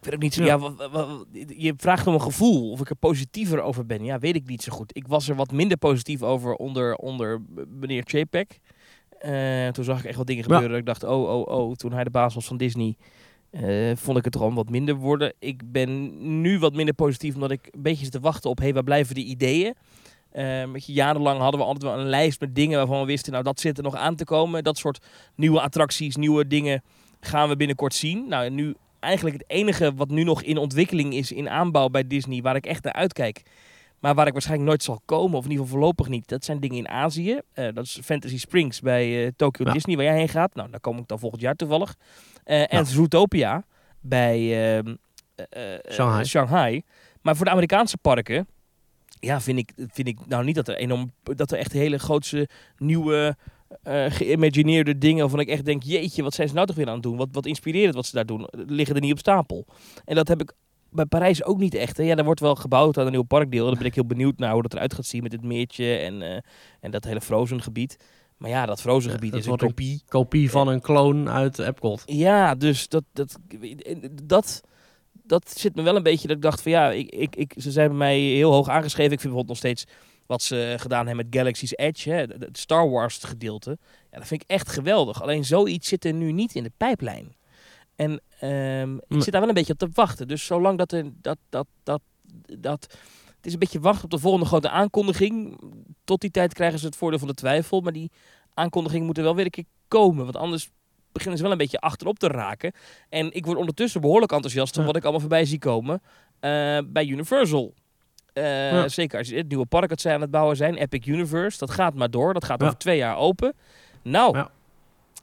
Weet 0.06 0.14
ook 0.14 0.22
niet 0.22 0.34
zo, 0.34 0.44
Ja. 0.44 0.60
ja. 0.94 1.46
je 1.58 1.74
vraagt 1.78 2.08
om 2.08 2.14
een 2.14 2.22
gevoel, 2.22 2.72
of 2.72 2.80
ik 2.80 2.90
er 2.90 2.96
positiever 2.96 3.62
over 3.62 3.86
ben. 3.86 4.04
Ja, 4.04 4.20
weet 4.20 4.36
ik 4.36 4.48
niet 4.48 4.64
zo 4.64 4.72
goed. 4.74 4.96
Ik 4.98 5.08
was 5.08 5.30
er 5.30 5.36
wat 5.36 5.52
minder 5.52 5.78
positief 5.78 6.22
over 6.22 6.54
onder, 6.56 6.96
onder 6.96 7.42
meneer 7.70 8.04
Chapek. 8.06 8.60
Eh, 9.20 9.68
toen 9.68 9.84
zag 9.84 10.00
ik 10.00 10.06
echt 10.06 10.18
wat 10.18 10.28
dingen 10.28 10.44
Ja. 10.48 10.54
gebeuren. 10.54 10.70
dat 10.86 10.96
Ik 10.96 11.02
dacht, 11.02 11.14
oh, 11.14 11.30
oh, 11.38 11.48
oh, 11.60 11.74
toen 11.74 11.94
hij 11.94 12.04
de 12.04 12.10
baas 12.10 12.34
was 12.36 12.46
van 12.46 12.58
Disney, 12.58 12.96
eh, 13.50 13.92
vond 13.96 14.18
ik 14.18 14.26
het 14.26 14.36
al 14.38 14.54
wat 14.54 14.70
minder 14.70 14.96
worden. 14.96 15.34
Ik 15.40 15.72
ben 15.72 16.12
nu 16.42 16.60
wat 16.60 16.74
minder 16.74 16.94
positief, 16.96 17.34
omdat 17.34 17.52
ik 17.52 17.68
een 17.72 17.82
beetje 17.82 18.04
zit 18.04 18.12
te 18.12 18.20
wachten 18.20 18.50
op, 18.50 18.60
hé, 18.60 18.74
waar 18.74 18.84
blijven 18.84 19.16
die 19.16 19.26
ideeën? 19.26 19.74
Weet 20.72 20.86
je, 20.86 20.94
jarenlang 20.94 21.40
hadden 21.40 21.60
we 21.60 21.66
altijd 21.66 21.84
wel 21.84 22.00
een 22.00 22.10
lijst 22.10 22.40
met 22.40 22.56
dingen 22.56 22.78
waarvan 22.78 23.00
we 23.00 23.06
wisten, 23.06 23.32
nou, 23.32 23.44
dat 23.44 23.60
zit 23.60 23.78
er 23.78 23.84
nog 23.84 23.96
aan 23.96 24.16
te 24.16 24.24
komen. 24.24 24.64
Dat 24.64 24.78
soort 24.78 25.06
nieuwe 25.36 25.62
attracties, 25.62 26.16
nieuwe 26.16 26.48
dingen 26.48 26.84
gaan 27.20 27.50
we 27.50 27.56
binnenkort 27.56 27.94
zien. 27.94 28.28
Nou, 28.28 28.46
en 28.46 28.56
nu 28.56 28.76
eigenlijk 29.06 29.38
het 29.38 29.50
enige 29.50 29.94
wat 29.96 30.10
nu 30.10 30.24
nog 30.24 30.42
in 30.44 30.58
ontwikkeling 30.58 31.14
is 31.14 31.32
in 31.32 31.50
aanbouw 31.50 31.90
bij 31.90 32.08
Disney, 32.08 32.42
waar 32.42 32.56
ik 32.56 32.66
echt 32.66 32.84
naar 32.84 32.94
uitkijk. 32.94 33.42
Maar 34.00 34.16
waar 34.16 34.28
ik 34.28 34.34
waarschijnlijk 34.34 34.70
nooit 34.70 34.84
zal 34.84 35.02
komen, 35.06 35.38
of 35.38 35.44
in 35.44 35.50
ieder 35.50 35.66
geval 35.66 35.80
voorlopig 35.80 36.08
niet. 36.08 36.28
Dat 36.28 36.46
zijn 36.46 36.60
dingen 36.60 36.78
in 36.78 36.90
Azië. 36.90 37.40
Eh, 37.54 37.68
dat 37.74 37.84
is 37.84 38.00
Fantasy 38.04 38.40
Springs 38.40 38.80
bij 38.82 39.26
eh, 39.26 39.32
Tokyo 39.36 39.66
Ja. 39.66 39.72
Disney, 39.72 39.96
waar 39.96 40.06
jij 40.06 40.18
heen 40.18 40.30
gaat. 40.30 40.56
Nou, 40.56 40.70
daar 40.72 40.80
kom 40.80 40.98
ik 40.98 41.08
dan 41.08 41.20
volgend 41.20 41.42
jaar 41.42 41.56
toevallig. 41.56 41.96
Eh, 42.44 42.74
en. 42.74 42.86
Zootopia 42.86 43.64
bij 44.00 44.84
Shanghai. 45.92 46.26
Shanghai. 46.26 46.84
Maar 47.22 47.36
voor 47.36 47.46
de 47.46 47.52
Amerikaanse 47.52 47.98
parken, 47.98 48.48
ja, 49.20 49.42
vind 49.42 49.58
ik, 49.58 49.72
vind 49.76 50.08
ik 50.08 50.18
nou 50.26 50.44
niet 50.44 50.56
dat 50.56 50.68
er 50.68 50.76
enorm, 50.76 51.12
dat 51.24 51.52
er 51.52 51.58
echt 51.58 51.72
hele 51.72 51.98
grootse 51.98 52.50
nieuwe 52.78 53.36
eh 53.86 54.06
geïmagineerde 54.12 54.98
dingen 54.98 55.20
waarvan 55.22 55.40
ik 55.40 55.48
echt 55.48 55.66
denk, 55.66 55.84
jeetje, 55.84 56.24
wat 56.24 56.34
zijn 56.34 56.48
ze 56.48 56.54
nou 56.54 56.68
toch 56.68 56.76
weer 56.76 56.88
aan 56.88 56.94
het 56.94 57.04
doen? 57.04 57.18
Wat, 57.18 57.28
wat 57.32 57.46
inspirerend 57.46 57.96
wat 57.96 58.06
ze 58.06 58.16
daar 58.16 58.26
doen. 58.26 58.48
Liggen 58.52 58.96
er 58.96 59.02
niet 59.02 59.12
op 59.12 59.20
stapel. 59.20 59.66
En 60.06 60.16
dat 60.16 60.28
heb 60.28 60.42
ik 60.42 60.54
bij 60.92 61.06
Parijs 61.06 61.44
ook 61.44 61.58
niet 61.60 61.74
echt. 61.74 61.98
Hè. 61.98 62.04
Ja, 62.04 62.16
daar 62.16 62.26
wordt 62.26 62.40
wel 62.40 62.56
gebouwd 62.56 62.98
aan 62.98 63.06
een 63.06 63.12
nieuw 63.12 63.24
parkdeel. 63.24 63.66
Daar 63.66 63.78
ben 63.78 63.86
ik 63.86 63.96
heel 63.96 64.06
benieuwd 64.06 64.38
naar 64.38 64.54
hoe 64.54 64.62
dat 64.62 64.74
eruit 64.74 64.94
gaat 64.94 65.06
zien 65.06 65.24
met 65.24 65.32
het 65.32 65.44
meertje 65.44 65.96
en, 65.96 66.22
eh, 66.22 66.38
en 66.80 66.92
dat 66.92 67.04
hele 67.04 67.22
Frozen 67.22 67.62
gebied. 67.62 67.98
Maar 68.38 68.50
ja, 68.50 68.66
dat 68.66 68.82
Frozen 68.82 69.10
Ja, 69.10 69.16
gebied 69.16 69.32
dat 69.32 69.40
is 69.40 69.46
een- 69.48 69.58
kopie. 69.58 70.02
Kopie 70.08 70.52
van 70.52 70.68
een 70.68 70.82
kloon 70.82 71.30
uit 71.30 71.60
Epcot. 71.60 72.04
Ja, 72.06 72.56
dus 72.56 72.88
dat, 72.88 73.04
dat, 73.14 73.38
dat, 74.24 74.62
dat 75.24 75.52
zit 75.58 75.76
me 75.76 75.82
wel 75.82 75.96
een 75.96 76.04
beetje 76.04 76.28
dat 76.28 76.36
ik 76.36 76.42
dacht 76.42 76.62
van 76.62 76.72
ja, 76.72 76.92
ik, 76.92 77.10
ik, 77.12 77.36
ik, 77.36 77.54
ze 77.58 77.72
zijn 77.72 77.88
bij 77.88 77.98
mij 77.98 78.20
heel 78.20 78.52
hoog 78.52 78.70
aangeschreven. 78.70 79.14
Ik 79.14 79.20
vind 79.20 79.34
bijvoorbeeld 79.34 79.48
nog 79.48 79.58
steeds 79.58 79.86
wat 80.26 80.42
ze 80.42 80.76
gedaan 80.80 81.08
hebben 81.08 81.26
met 81.26 81.36
Galaxy's 81.36 81.74
Edge, 81.76 82.10
hè, 82.10 82.18
het 82.18 82.58
Star 82.58 82.90
Wars 82.90 83.18
gedeelte. 83.18 83.78
Ja, 84.12 84.18
dat 84.18 84.28
vind 84.28 84.42
ik 84.42 84.50
echt 84.50 84.70
geweldig. 84.70 85.22
Alleen 85.22 85.46
zoiets 85.46 85.88
zit 85.88 86.06
er 86.06 86.14
nu 86.14 86.32
niet 86.32 86.56
in 86.56 86.64
de 86.64 86.72
pijplijn. 86.78 87.36
En 87.96 88.22
ehm, 88.40 88.96
ik 88.96 89.24
zit 89.24 89.32
daar 89.32 89.40
wel 89.42 89.50
een 89.50 89.56
beetje 89.56 89.74
op 89.74 89.80
te 89.80 89.90
wachten. 89.94 90.28
Dus 90.28 90.46
zolang 90.46 90.78
dat 90.78 90.92
er 90.92 91.12
dat, 91.22 91.38
dat, 91.50 91.68
dat, 91.84 92.02
dat 92.60 92.88
het 93.36 93.46
is 93.46 93.54
een 93.54 93.60
beetje 93.60 93.80
wachten 93.80 94.04
op 94.04 94.12
de 94.12 94.20
volgende 94.20 94.46
grote 94.46 94.70
aankondiging. 94.70 95.60
Tot 96.04 96.22
die 96.22 96.32
tijd 96.32 96.54
krijgen 96.54 96.80
ze 96.80 96.86
het 96.86 96.96
voordeel 96.96 97.20
van 97.20 97.28
de 97.28 97.34
twijfel. 97.34 97.82
Maar 97.82 97.94
die 97.94 98.12
aankondiging 98.54 99.06
moet 99.06 99.18
er 99.18 99.24
wel 99.24 99.36
weer 99.36 99.46
een 99.46 99.52
keer 99.52 99.66
komen. 99.88 100.24
Want 100.24 100.36
anders 100.38 100.70
beginnen 101.12 101.38
ze 101.38 101.44
wel 101.44 101.52
een 101.52 101.58
beetje 101.58 101.80
achterop 101.80 102.20
te 102.20 102.28
raken. 102.28 102.72
En 103.10 103.34
ik 103.34 103.46
word 103.46 103.58
ondertussen 103.58 104.02
behoorlijk 104.02 104.32
enthousiast 104.32 104.74
van 104.74 104.82
Ja. 104.82 104.88
wat 104.88 104.98
ik 104.98 105.04
allemaal 105.04 105.22
voorbij 105.22 105.46
zie 105.46 105.60
komen 105.60 106.02
eh, 106.40 106.80
bij 106.86 107.06
Universal. 107.06 107.74
Eh, 108.36 108.72
Ja. 108.72 108.88
Zeker 108.88 109.18
als 109.20 109.30
je 109.30 109.36
het 109.36 109.48
nieuwe 109.48 109.66
park 109.66 109.90
dat 109.90 110.02
zij 110.02 110.14
aan 110.14 110.22
het 110.22 110.32
bouwen 110.32 110.56
zijn, 110.56 110.76
Epic 110.76 111.06
Universe. 111.06 111.58
Dat 111.58 111.72
gaat 111.72 111.94
maar 111.94 112.10
door. 112.12 112.34
Dat 112.34 112.46
gaat 112.46 112.60
Ja. 112.62 112.66
over 112.66 112.78
twee 112.80 112.98
jaar 112.98 113.18
open. 113.18 113.54
Nou, 114.02 114.38
Ja. 114.38 114.50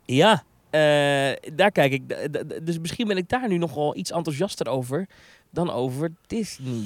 ja, 0.05 0.43
eh, 0.71 1.53
daar 1.55 1.71
kijk 1.73 1.93
ik. 1.93 2.03
Dus 2.67 2.79
misschien 2.79 3.07
ben 3.07 3.17
ik 3.17 3.29
daar 3.29 3.49
nu 3.49 3.59
nogal 3.59 3.97
iets 3.97 4.11
enthousiaster 4.13 4.69
over 4.69 5.07
dan 5.51 5.71
over 5.71 6.13
Disney. 6.27 6.85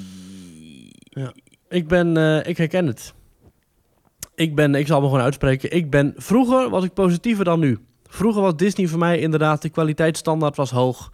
Ik 1.68 1.89
ben, 1.89 2.16
eh, 2.16 2.47
ik 2.49 2.57
herken 2.57 2.87
het. 2.87 3.14
Ik 4.35 4.55
ben, 4.55 4.74
ik 4.74 4.87
zal 4.87 5.01
me 5.01 5.07
gewoon 5.07 5.22
uitspreken. 5.22 5.70
Ik 5.72 5.91
ben, 5.91 6.14
vroeger 6.16 6.70
was 6.70 6.85
ik 6.85 6.93
positiever 6.95 7.45
dan 7.45 7.61
nu. 7.61 7.79
Vroeger 8.09 8.43
was 8.43 8.57
Disney 8.57 8.87
voor 8.87 8.99
mij 8.99 9.18
inderdaad, 9.18 9.62
de 9.62 9.68
kwaliteitsstandaard 9.68 10.57
was 10.57 10.70
hoog. 10.70 11.12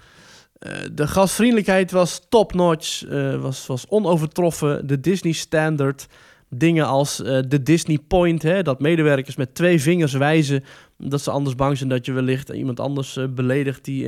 Eh, 0.62 0.72
de 0.92 1.06
gastvriendelijkheid 1.06 1.90
was 1.90 2.26
top-notch, 2.28 3.04
eh, 3.04 3.40
was, 3.40 3.66
was 3.66 3.86
onovertroffen. 3.88 4.86
De 4.86 5.00
Disney 5.00 5.32
Standard, 5.32 6.06
dingen 6.48 6.86
als 6.86 7.22
eh, 7.22 7.38
de 7.48 7.62
Disney 7.62 7.98
Point, 8.08 8.42
hè, 8.42 8.62
dat 8.62 8.80
medewerkers 8.80 9.36
met 9.36 9.54
twee 9.54 9.80
vingers 9.80 10.12
wijzen 10.12 10.64
dat 10.98 11.20
ze 11.20 11.30
anders 11.30 11.54
bang 11.54 11.76
zijn 11.76 11.88
dat 11.88 12.06
je 12.06 12.12
wellicht 12.12 12.48
iemand 12.48 12.80
anders 12.80 13.18
beledigt 13.34 13.84
die 13.84 14.04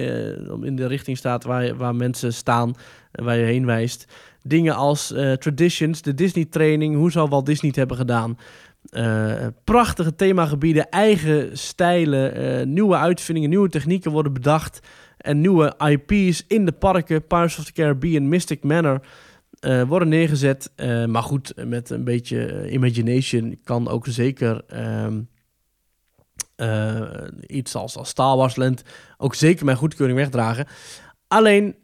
in 0.62 0.76
de 0.76 0.86
richting 0.86 1.16
staat 1.16 1.44
waar, 1.44 1.76
waar 1.76 1.94
mensen 1.94 2.32
staan 2.32 2.74
en 3.12 3.24
waar 3.24 3.36
je 3.36 3.44
heen 3.44 3.66
wijst. 3.66 4.07
Dingen 4.42 4.74
als 4.74 5.14
Traditions, 5.38 6.02
de 6.02 6.14
Disney 6.14 6.44
training, 6.44 6.96
hoe 6.96 7.11
zou 7.11 7.28
Walt 7.28 7.46
Disney 7.46 7.68
het 7.68 7.78
hebben 7.78 7.96
gedaan? 7.96 8.38
Prachtige 9.64 10.14
themagebieden, 10.14 10.88
eigen 10.88 11.59
stijlen, 11.59 12.72
nieuwe 12.72 12.96
uitvindingen, 12.96 13.50
nieuwe 13.50 13.68
technieken 13.68 14.11
worden 14.11 14.32
bedacht. 14.32 14.80
En 15.24 15.40
nieuwe 15.40 15.74
IP's 15.78 16.44
in 16.48 16.64
de 16.64 16.72
parken, 16.72 17.26
Pirates 17.26 17.58
of 17.58 17.64
the 17.64 17.72
Caribbean, 17.72 18.28
Mystic 18.28 18.64
Manor, 18.64 19.00
eh, 19.60 19.82
worden 19.82 20.08
neergezet. 20.08 20.72
Eh, 20.76 21.04
maar 21.04 21.22
goed, 21.22 21.52
met 21.66 21.90
een 21.90 22.04
beetje 22.04 22.46
eh, 22.46 22.72
imagination 22.72 23.58
kan 23.64 23.88
ook 23.88 24.06
zeker 24.08 24.62
ehm, 24.66 25.20
eh, 26.56 27.00
iets 27.46 27.74
als, 27.74 27.96
als 27.96 28.08
Star 28.08 28.36
Wars 28.36 28.56
Land 28.56 28.82
ook 29.16 29.34
zeker 29.34 29.64
mijn 29.64 29.76
goedkeuring 29.76 30.18
wegdragen. 30.18 30.66
Alleen, 31.28 31.76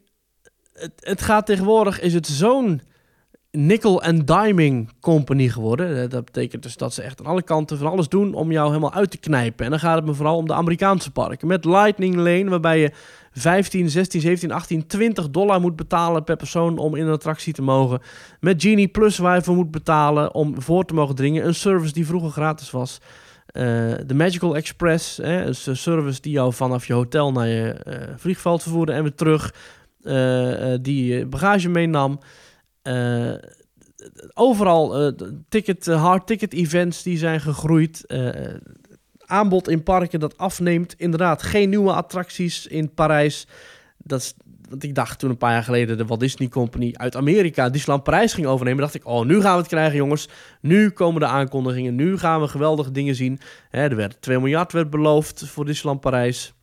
het, 0.73 0.91
het 0.95 1.21
gaat 1.21 1.45
tegenwoordig, 1.45 1.99
is 1.99 2.13
het 2.13 2.27
zo'n 2.27 2.81
nickel 3.51 4.03
en 4.03 4.25
diming 4.25 4.89
company 4.99 5.47
geworden. 5.49 6.09
Dat 6.09 6.25
betekent 6.25 6.63
dus 6.63 6.77
dat 6.77 6.93
ze 6.93 7.01
echt 7.01 7.19
aan 7.19 7.25
alle 7.25 7.43
kanten 7.43 7.77
van 7.77 7.91
alles 7.91 8.07
doen 8.07 8.33
om 8.33 8.51
jou 8.51 8.67
helemaal 8.67 8.93
uit 8.93 9.11
te 9.11 9.17
knijpen. 9.17 9.65
En 9.65 9.71
dan 9.71 9.79
gaat 9.79 9.95
het 9.95 10.05
me 10.05 10.13
vooral 10.13 10.37
om 10.37 10.47
de 10.47 10.53
Amerikaanse 10.53 11.11
parken. 11.11 11.47
Met 11.47 11.65
Lightning 11.65 12.15
Lane, 12.15 12.49
waarbij 12.49 12.79
je 12.79 12.91
15, 13.31 13.89
16, 13.89 14.21
17, 14.21 14.51
18, 14.51 14.87
20 14.87 15.29
dollar 15.29 15.61
moet 15.61 15.75
betalen 15.75 16.23
per 16.23 16.35
persoon 16.35 16.77
om 16.77 16.95
in 16.95 17.05
een 17.05 17.13
attractie 17.13 17.53
te 17.53 17.61
mogen. 17.61 18.01
Met 18.39 18.61
Genie 18.61 18.87
Plus 18.87 19.17
waar 19.17 19.35
je 19.35 19.41
voor 19.41 19.55
moet 19.55 19.71
betalen 19.71 20.33
om 20.33 20.61
voor 20.61 20.85
te 20.85 20.93
mogen 20.93 21.15
dringen. 21.15 21.45
Een 21.45 21.55
service 21.55 21.93
die 21.93 22.05
vroeger 22.05 22.29
gratis 22.29 22.71
was. 22.71 22.99
Eh, 23.45 23.63
de 24.05 24.13
Magical 24.13 24.55
Express, 24.55 25.17
hè, 25.17 25.45
een 25.45 25.77
service 25.77 26.21
die 26.21 26.31
jou 26.31 26.53
vanaf 26.53 26.87
je 26.87 26.93
hotel 26.93 27.31
naar 27.31 27.47
je 27.47 27.73
eh, 27.73 28.13
vliegveld 28.17 28.61
vervoerde 28.61 28.91
en 28.91 29.01
weer 29.03 29.15
terug. 29.15 29.53
eh, 30.01 30.73
die 30.81 31.13
je 31.13 31.25
bagage 31.25 31.69
meenam. 31.69 32.19
Overal 34.33 35.13
ticket, 35.49 35.85
hard 35.85 36.27
ticket 36.27 36.53
events 36.53 37.03
die 37.03 37.17
zijn 37.17 37.41
gegroeid. 37.41 38.05
Aanbod 39.31 39.69
in 39.69 39.83
parken 39.83 40.19
dat 40.19 40.37
afneemt. 40.37 40.95
Inderdaad, 40.97 41.43
geen 41.43 41.69
nieuwe 41.69 41.93
attracties 41.93 42.67
in 42.67 42.93
Parijs. 42.93 43.47
Dat 43.97 44.19
is, 44.19 44.33
want 44.69 44.83
ik 44.83 44.95
dacht 44.95 45.19
toen 45.19 45.29
een 45.29 45.37
paar 45.37 45.51
jaar 45.51 45.63
geleden 45.63 45.97
de 45.97 46.05
Walt 46.05 46.19
Disney 46.19 46.47
Company 46.47 46.93
uit 46.93 47.15
Amerika 47.15 47.69
Disneyland 47.69 48.03
Parijs 48.03 48.33
ging 48.33 48.47
overnemen. 48.47 48.81
Dacht 48.81 48.95
ik, 48.95 49.05
oh, 49.05 49.25
nu 49.25 49.41
gaan 49.41 49.53
we 49.53 49.59
het 49.59 49.67
krijgen, 49.67 49.95
jongens. 49.95 50.29
Nu 50.61 50.89
komen 50.89 51.21
de 51.21 51.27
aankondigingen. 51.27 51.95
Nu 51.95 52.17
gaan 52.17 52.41
we 52.41 52.47
geweldige 52.47 52.91
dingen 52.91 53.15
zien. 53.15 53.39
Hè, 53.69 53.89
er 53.89 53.95
werd 53.95 54.21
2 54.21 54.39
miljard 54.39 54.71
werd 54.71 54.89
beloofd 54.89 55.43
voor 55.47 55.65
Disneyland 55.65 56.01
Parijs. 56.01 56.53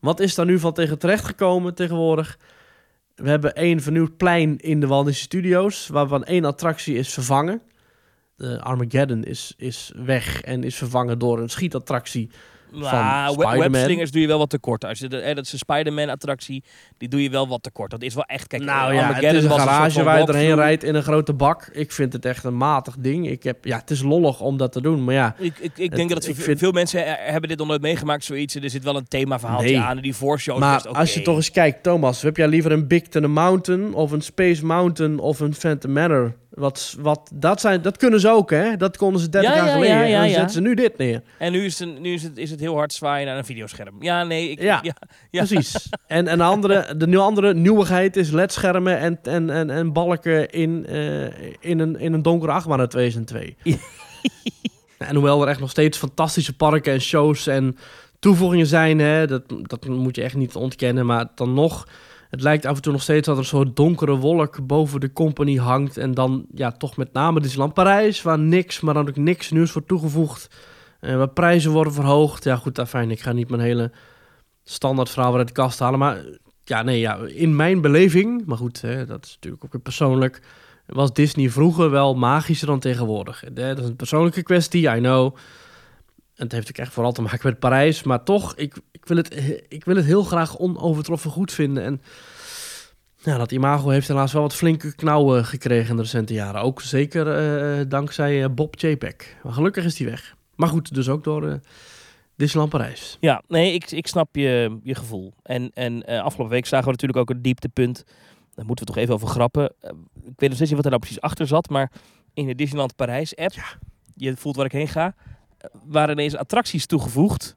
Wat 0.00 0.20
is 0.20 0.34
daar 0.34 0.46
nu 0.46 0.58
van 0.58 0.72
tegen 0.72 0.98
terecht 0.98 1.24
gekomen 1.24 1.74
tegenwoordig? 1.74 2.38
We 3.14 3.28
hebben 3.28 3.54
één 3.54 3.80
vernieuwd 3.80 4.16
plein 4.16 4.58
in 4.58 4.80
de 4.80 4.86
Walt 4.86 5.06
Disney 5.06 5.24
Studios, 5.24 5.88
waarvan 5.88 6.24
één 6.24 6.44
attractie 6.44 6.96
is 6.96 7.12
vervangen. 7.12 7.62
De 8.36 8.60
Armageddon 8.60 9.24
is, 9.24 9.54
is 9.56 9.92
weg 9.96 10.40
en 10.40 10.64
is 10.64 10.74
vervangen 10.76 11.18
door 11.18 11.40
een 11.40 11.48
schietattractie. 11.48 12.30
Nou, 12.72 13.36
webslingers 13.58 14.10
doe 14.10 14.20
je 14.20 14.26
wel 14.26 14.38
wat 14.38 14.50
tekort. 14.50 14.84
Als 14.84 14.98
je 14.98 15.08
de, 15.08 15.18
eh, 15.18 15.34
dat 15.34 15.44
is 15.44 15.52
een 15.52 15.58
Spider-Man 15.58 16.08
attractie, 16.08 16.64
die 16.98 17.08
doe 17.08 17.22
je 17.22 17.30
wel 17.30 17.48
wat 17.48 17.62
tekort. 17.62 17.90
Dat 17.90 18.02
is 18.02 18.14
wel 18.14 18.24
echt, 18.24 18.46
kijk, 18.46 18.62
nou 18.62 18.90
eh, 18.90 18.96
ja, 18.96 19.00
het 19.06 19.14
Armageddon 19.14 19.38
is 19.38 19.44
een 19.44 19.58
garage 19.60 20.02
waar 20.02 20.18
je 20.20 20.26
erheen 20.26 20.54
rijdt 20.54 20.84
in 20.84 20.94
een 20.94 21.02
grote 21.02 21.32
bak. 21.32 21.68
Ik 21.72 21.92
vind 21.92 22.12
het 22.12 22.24
echt 22.24 22.44
een 22.44 22.56
matig 22.56 22.96
ding. 22.98 23.28
Ik 23.30 23.42
heb, 23.42 23.64
ja, 23.64 23.78
het 23.78 23.90
is 23.90 24.02
lollig 24.02 24.40
om 24.40 24.56
dat 24.56 24.72
te 24.72 24.80
doen, 24.80 25.04
maar 25.04 25.14
ja. 25.14 25.34
Ik, 25.38 25.58
ik, 25.58 25.78
ik 25.78 25.88
Het- 25.90 25.96
denk 25.96 26.08
dat 26.08 26.26
ik 26.26 26.34
veel- 26.34 26.44
vind- 26.44 26.58
veel 26.58 26.72
mensen 26.72 27.04
hebben 27.18 27.48
dit 27.48 27.58
nog 27.58 27.66
nooit 27.66 27.80
meegemaakt, 27.80 28.24
zoiets. 28.24 28.54
Er 28.54 28.70
zit 28.70 28.84
wel 28.84 28.96
een 28.96 29.08
themaverhaaltje 29.08 29.66
Nee. 29.70 29.78
aan. 29.80 29.96
En 29.96 30.02
die 30.02 30.14
voorshow 30.14 30.58
Maar 30.58 30.74
best 30.82 30.94
als 30.96 31.14
je 31.14 31.22
toch 31.22 31.36
eens 31.36 31.50
kijkt, 31.50 31.82
Thomas, 31.82 32.22
heb 32.22 32.36
jij 32.36 32.48
liever 32.48 32.72
een 32.72 32.86
Big 32.86 33.02
Thunder 33.02 33.30
Mountain 33.30 33.94
of 33.94 34.10
een 34.10 34.20
Space 34.22 34.64
Mountain 34.64 35.18
of 35.18 35.40
een 35.40 35.54
Phantom 35.54 35.92
Manor? 35.92 36.34
Wat, 36.56 36.96
wat, 37.00 37.30
dat, 37.34 37.60
zijn, 37.60 37.82
dat 37.82 37.96
kunnen 37.96 38.20
ze 38.20 38.28
ook, 38.28 38.50
hè? 38.50 38.76
Dat 38.76 38.96
konden 38.96 39.20
ze 39.20 39.28
30 39.28 39.50
Ja, 39.50 39.56
jaar 39.56 39.66
ja, 39.66 39.72
geleden. 39.72 40.08
ja, 40.08 40.16
en 40.16 40.20
dan 40.20 40.28
zetten 40.28 40.50
ze 40.50 40.60
nu 40.60 40.74
dit 40.74 40.98
neer. 40.98 41.22
En 41.38 41.52
nu, 41.52 41.64
is 41.64 41.78
het, 41.78 42.00
nu 42.00 42.12
is, 42.12 42.22
het, 42.22 42.36
is 42.36 42.50
het 42.50 42.60
heel 42.60 42.74
hard 42.74 42.92
zwaaien 42.92 43.26
naar 43.26 43.38
een 43.38 43.44
videoscherm. 43.44 44.02
Ja, 44.02 44.24
nee, 44.24 44.50
ik, 44.50 44.60
Ja. 44.60 44.82
Precies. 45.30 45.74
En, 46.06 46.28
en 46.28 46.38
de, 46.38 46.44
andere, 46.44 46.96
de 46.96 47.06
nieuwe 47.06 47.24
andere 47.24 47.54
nieuwigheid 47.54 48.16
is 48.16 48.30
ledschermen 48.30 48.98
en, 48.98 49.18
en, 49.22 49.50
en, 49.50 49.70
en 49.70 49.92
balken 49.92 50.50
in, 50.50 50.86
eh, 50.86 51.24
in, 51.60 51.78
een, 51.78 51.98
in 51.98 52.12
een 52.12 52.22
donkere 52.22 52.52
achtbaan 52.52 52.80
uit 52.80 52.90
2002. 52.90 53.56
en 54.98 55.14
hoewel 55.14 55.42
er 55.42 55.48
echt 55.48 55.60
nog 55.60 55.70
steeds 55.70 55.98
fantastische 55.98 56.56
parken 56.56 56.92
en 56.92 57.00
shows 57.00 57.46
en 57.46 57.76
toevoegingen 58.18 58.66
zijn, 58.66 58.98
hè, 58.98 59.26
dat, 59.26 59.42
dat 59.62 59.86
moet 59.86 60.16
je 60.16 60.22
echt 60.22 60.36
niet 60.36 60.54
ontkennen, 60.54 61.06
maar 61.06 61.26
dan 61.34 61.54
nog... 61.54 61.86
Het 62.30 62.42
lijkt 62.42 62.64
af 62.64 62.76
en 62.76 62.82
toe 62.82 62.92
nog 62.92 63.02
steeds 63.02 63.26
dat 63.26 63.36
er 63.36 63.42
een 63.42 63.48
soort 63.48 63.76
donkere 63.76 64.16
wolk 64.16 64.66
boven 64.66 65.00
de 65.00 65.12
company 65.12 65.56
hangt. 65.56 65.96
En 65.96 66.14
dan 66.14 66.46
ja, 66.54 66.72
toch 66.72 66.96
met 66.96 67.12
name 67.12 67.40
Disneyland 67.40 67.74
Parijs, 67.74 68.22
waar 68.22 68.38
niks, 68.38 68.80
maar 68.80 68.94
dan 68.94 69.08
ook 69.08 69.16
niks 69.16 69.50
nieuws 69.50 69.72
wordt 69.72 69.88
toegevoegd. 69.88 70.50
Eh, 71.00 71.16
waar 71.16 71.28
prijzen 71.28 71.70
worden 71.70 71.92
verhoogd. 71.92 72.44
Ja, 72.44 72.56
goed, 72.56 72.82
fijn. 72.86 73.10
Ik 73.10 73.20
ga 73.20 73.32
niet 73.32 73.48
mijn 73.48 73.62
hele 73.62 73.90
standaard 74.64 75.10
verhaal 75.10 75.36
uit 75.36 75.46
de 75.46 75.52
kast 75.52 75.78
halen. 75.78 75.98
Maar 75.98 76.24
ja, 76.64 76.82
nee, 76.82 76.98
ja, 76.98 77.16
in 77.16 77.56
mijn 77.56 77.80
beleving, 77.80 78.46
maar 78.46 78.56
goed, 78.56 78.80
hè, 78.80 79.06
dat 79.06 79.24
is 79.24 79.32
natuurlijk 79.34 79.64
ook 79.64 79.72
weer 79.72 79.82
persoonlijk, 79.82 80.40
was 80.86 81.12
Disney 81.12 81.50
vroeger 81.50 81.90
wel 81.90 82.14
magischer 82.14 82.66
dan 82.66 82.78
tegenwoordig. 82.78 83.44
Dat 83.52 83.78
is 83.78 83.88
een 83.88 83.96
persoonlijke 83.96 84.42
kwestie, 84.42 84.88
I 84.88 84.98
know. 84.98 85.36
En 86.36 86.44
het 86.44 86.52
heeft 86.52 86.68
ook 86.68 86.76
echt 86.76 86.92
vooral 86.92 87.12
te 87.12 87.22
maken 87.22 87.48
met 87.48 87.58
Parijs. 87.58 88.02
Maar 88.02 88.22
toch, 88.22 88.54
ik, 88.54 88.76
ik, 88.90 89.04
wil, 89.04 89.16
het, 89.16 89.34
ik 89.68 89.84
wil 89.84 89.96
het 89.96 90.04
heel 90.04 90.22
graag 90.22 90.58
onovertroffen 90.58 91.30
goed 91.30 91.52
vinden. 91.52 91.84
En 91.84 92.02
ja, 93.16 93.38
dat 93.38 93.52
imago 93.52 93.88
heeft 93.88 94.08
helaas 94.08 94.32
wel 94.32 94.42
wat 94.42 94.54
flinke 94.54 94.94
knauwen 94.94 95.44
gekregen 95.44 95.90
in 95.90 95.96
de 95.96 96.02
recente 96.02 96.34
jaren. 96.34 96.60
Ook 96.60 96.80
zeker 96.80 97.28
eh, 97.28 97.84
dankzij 97.88 98.42
eh, 98.42 98.50
Bob 98.50 98.74
Chapek. 98.78 99.36
Maar 99.42 99.52
gelukkig 99.52 99.84
is 99.84 99.94
die 99.94 100.06
weg. 100.06 100.36
Maar 100.54 100.68
goed, 100.68 100.94
dus 100.94 101.08
ook 101.08 101.24
door 101.24 101.48
eh 101.48 101.54
Disneyland 102.36 102.72
Parijs. 102.72 103.16
Ja, 103.20 103.42
nee, 103.48 103.72
ik, 103.72 103.90
ik 103.90 104.06
snap 104.06 104.36
je, 104.36 104.78
je 104.82 104.94
gevoel. 104.94 105.34
En, 105.42 105.70
en 105.74 106.04
afgelopen 106.04 106.54
week 106.54 106.66
zagen 106.66 106.84
we 106.84 106.90
natuurlijk 106.90 107.18
ook 107.18 107.30
een 107.30 107.42
dieptepunt. 107.42 108.04
Daar 108.54 108.66
moeten 108.66 108.86
we 108.86 108.92
toch 108.92 109.02
even 109.02 109.14
over 109.14 109.28
grappen. 109.28 109.64
Ik 110.24 110.36
weet 110.36 110.48
nog 110.48 110.54
steeds 110.54 110.60
niet 110.60 110.76
wat 110.76 110.84
er 110.84 110.90
nou 110.90 111.00
precies 111.00 111.20
achter 111.20 111.46
zat, 111.46 111.68
maar 111.68 111.92
in 112.34 112.46
de 112.46 112.54
Disneyland 112.54 112.96
Parijs 112.96 113.36
app, 113.36 113.78
je 114.14 114.36
voelt 114.36 114.56
waar 114.56 114.64
ik 114.64 114.72
heen 114.72 114.88
ga, 114.88 115.14
waren 115.84 116.10
ineens 116.10 116.36
attracties 116.36 116.86
toegevoegd. 116.86 117.56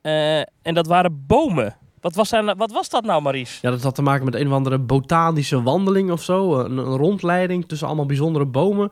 Eh, 0.00 0.38
en 0.38 0.74
dat 0.74 0.86
waren 0.86 1.24
bomen. 1.26 1.76
Wat 2.00 2.14
was, 2.14 2.30
daar, 2.30 2.44
nou- 2.44 2.56
wat 2.56 2.72
was 2.72 2.88
dat 2.88 3.04
nou, 3.04 3.22
Maries? 3.22 3.58
Ja, 3.60 3.70
dat 3.70 3.82
had 3.82 3.94
te 3.94 4.02
maken 4.02 4.24
met 4.24 4.34
een 4.34 4.46
of 4.46 4.52
andere 4.52 4.78
botanische 4.78 5.62
wandeling 5.62 6.10
of 6.10 6.22
zo. 6.22 6.58
Een, 6.58 6.76
een 6.76 6.96
rondleiding 6.96 7.68
tussen 7.68 7.86
allemaal 7.86 8.06
bijzondere 8.06 8.46
bomen. 8.46 8.90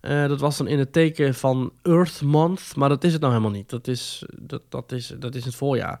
Eh, 0.00 0.28
dat 0.28 0.40
was 0.40 0.56
dan 0.56 0.68
in 0.68 0.78
het 0.78 0.92
teken 0.92 1.34
van 1.34 1.72
Earth 1.82 2.22
Month. 2.22 2.76
Maar 2.76 2.88
dat 2.88 3.04
is 3.04 3.12
het 3.12 3.20
nou 3.20 3.32
helemaal 3.32 3.54
niet. 3.54 3.70
Dat 3.70 3.88
is, 3.88 4.24
dat, 4.38 4.62
dat 4.68 4.92
is, 4.92 5.12
dat 5.18 5.34
is 5.34 5.44
het 5.44 5.54
voorjaar. 5.54 6.00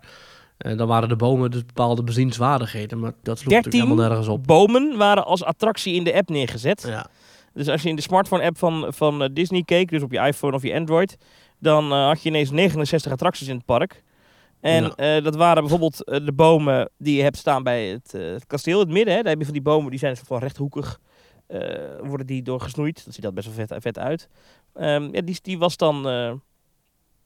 Eh, 0.56 0.76
dan 0.76 0.88
waren 0.88 1.08
de 1.08 1.16
bomen 1.16 1.50
dus 1.50 1.66
bepaalde 1.66 2.02
bezienswaardigheden. 2.02 2.98
Maar 2.98 3.12
dat 3.22 3.38
sloeg 3.38 3.52
natuurlijk 3.54 3.72
13 3.72 3.80
helemaal 3.80 4.08
nergens 4.08 4.28
op. 4.28 4.46
Bomen 4.46 4.96
waren 4.96 5.24
als 5.24 5.44
attractie 5.44 5.94
in 5.94 6.04
de 6.04 6.14
app 6.14 6.28
neergezet. 6.28 6.84
Ja. 6.86 7.06
Dus 7.52 7.68
als 7.68 7.82
je 7.82 7.88
in 7.88 7.96
de 7.96 8.02
smartphone-app 8.02 8.58
van, 8.58 8.86
van 8.88 9.28
Disney 9.32 9.62
keek, 9.62 9.90
dus 9.90 10.02
op 10.02 10.12
je 10.12 10.18
iPhone 10.18 10.54
of 10.54 10.62
je 10.62 10.74
Android, 10.74 11.16
dan 11.66 11.92
eh, 11.92 12.06
had 12.06 12.22
je 12.22 12.28
ineens 12.28 12.50
69 12.50 13.12
attracties 13.12 13.48
in 13.48 13.56
het 13.56 13.64
park. 13.64 14.02
En 14.60 14.84
Ja. 14.84 14.94
eh, 15.16 15.24
dat 15.24 15.34
waren 15.36 15.62
bijvoorbeeld 15.62 16.04
eh, 16.04 16.24
de 16.24 16.32
bomen 16.32 16.90
die 16.98 17.16
je 17.16 17.22
hebt 17.22 17.36
staan 17.36 17.62
bij 17.62 17.86
het, 17.88 18.12
het 18.12 18.46
kasteel 18.46 18.78
het 18.78 18.88
midden. 18.88 19.14
Hè. 19.14 19.20
Daar 19.20 19.30
heb 19.30 19.38
je 19.38 19.44
van 19.44 19.54
die 19.54 19.62
bomen, 19.62 19.90
die 19.90 19.98
zijn 19.98 20.16
soort 20.16 20.28
van 20.28 20.38
rechthoekig. 20.38 21.00
worden 22.02 22.26
die 22.26 22.42
doorgesnoeid. 22.42 23.04
Dat 23.04 23.14
ziet 23.14 23.22
dat 23.22 23.34
best 23.34 23.46
wel 23.54 23.66
vet, 23.66 23.82
vet 23.82 23.98
uit. 23.98 24.28
Ehm, 24.74 25.08
ja, 25.14 25.20
die, 25.20 25.38
die 25.42 25.58
was 25.58 25.76
dan... 25.76 26.02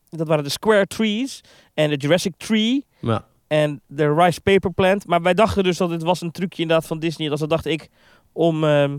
dat 0.09 0.29
waren 0.29 0.45
de 0.45 0.51
Square 0.51 0.87
Trees 0.87 1.41
en 1.75 1.91
de 1.91 1.97
Jurassic 1.97 2.35
Tree 2.37 2.87
Ja. 2.99 3.25
en 3.47 3.81
de 3.87 4.15
Rice 4.15 4.41
Paper 4.41 4.73
Plant. 4.73 5.07
Maar 5.07 5.23
wij 5.23 5.35
dachten 5.35 5.65
dus 5.65 5.77
dat 5.77 5.91
het 5.91 6.03
was 6.03 6.21
een 6.21 6.31
trucje 6.31 6.63
inderdaad 6.63 6.87
van 6.87 6.99
Disney. 6.99 7.29
Dat 7.29 7.49
dacht 7.51 7.67
ik 7.67 7.89
om, 8.33 8.65
ehm, 8.65 8.99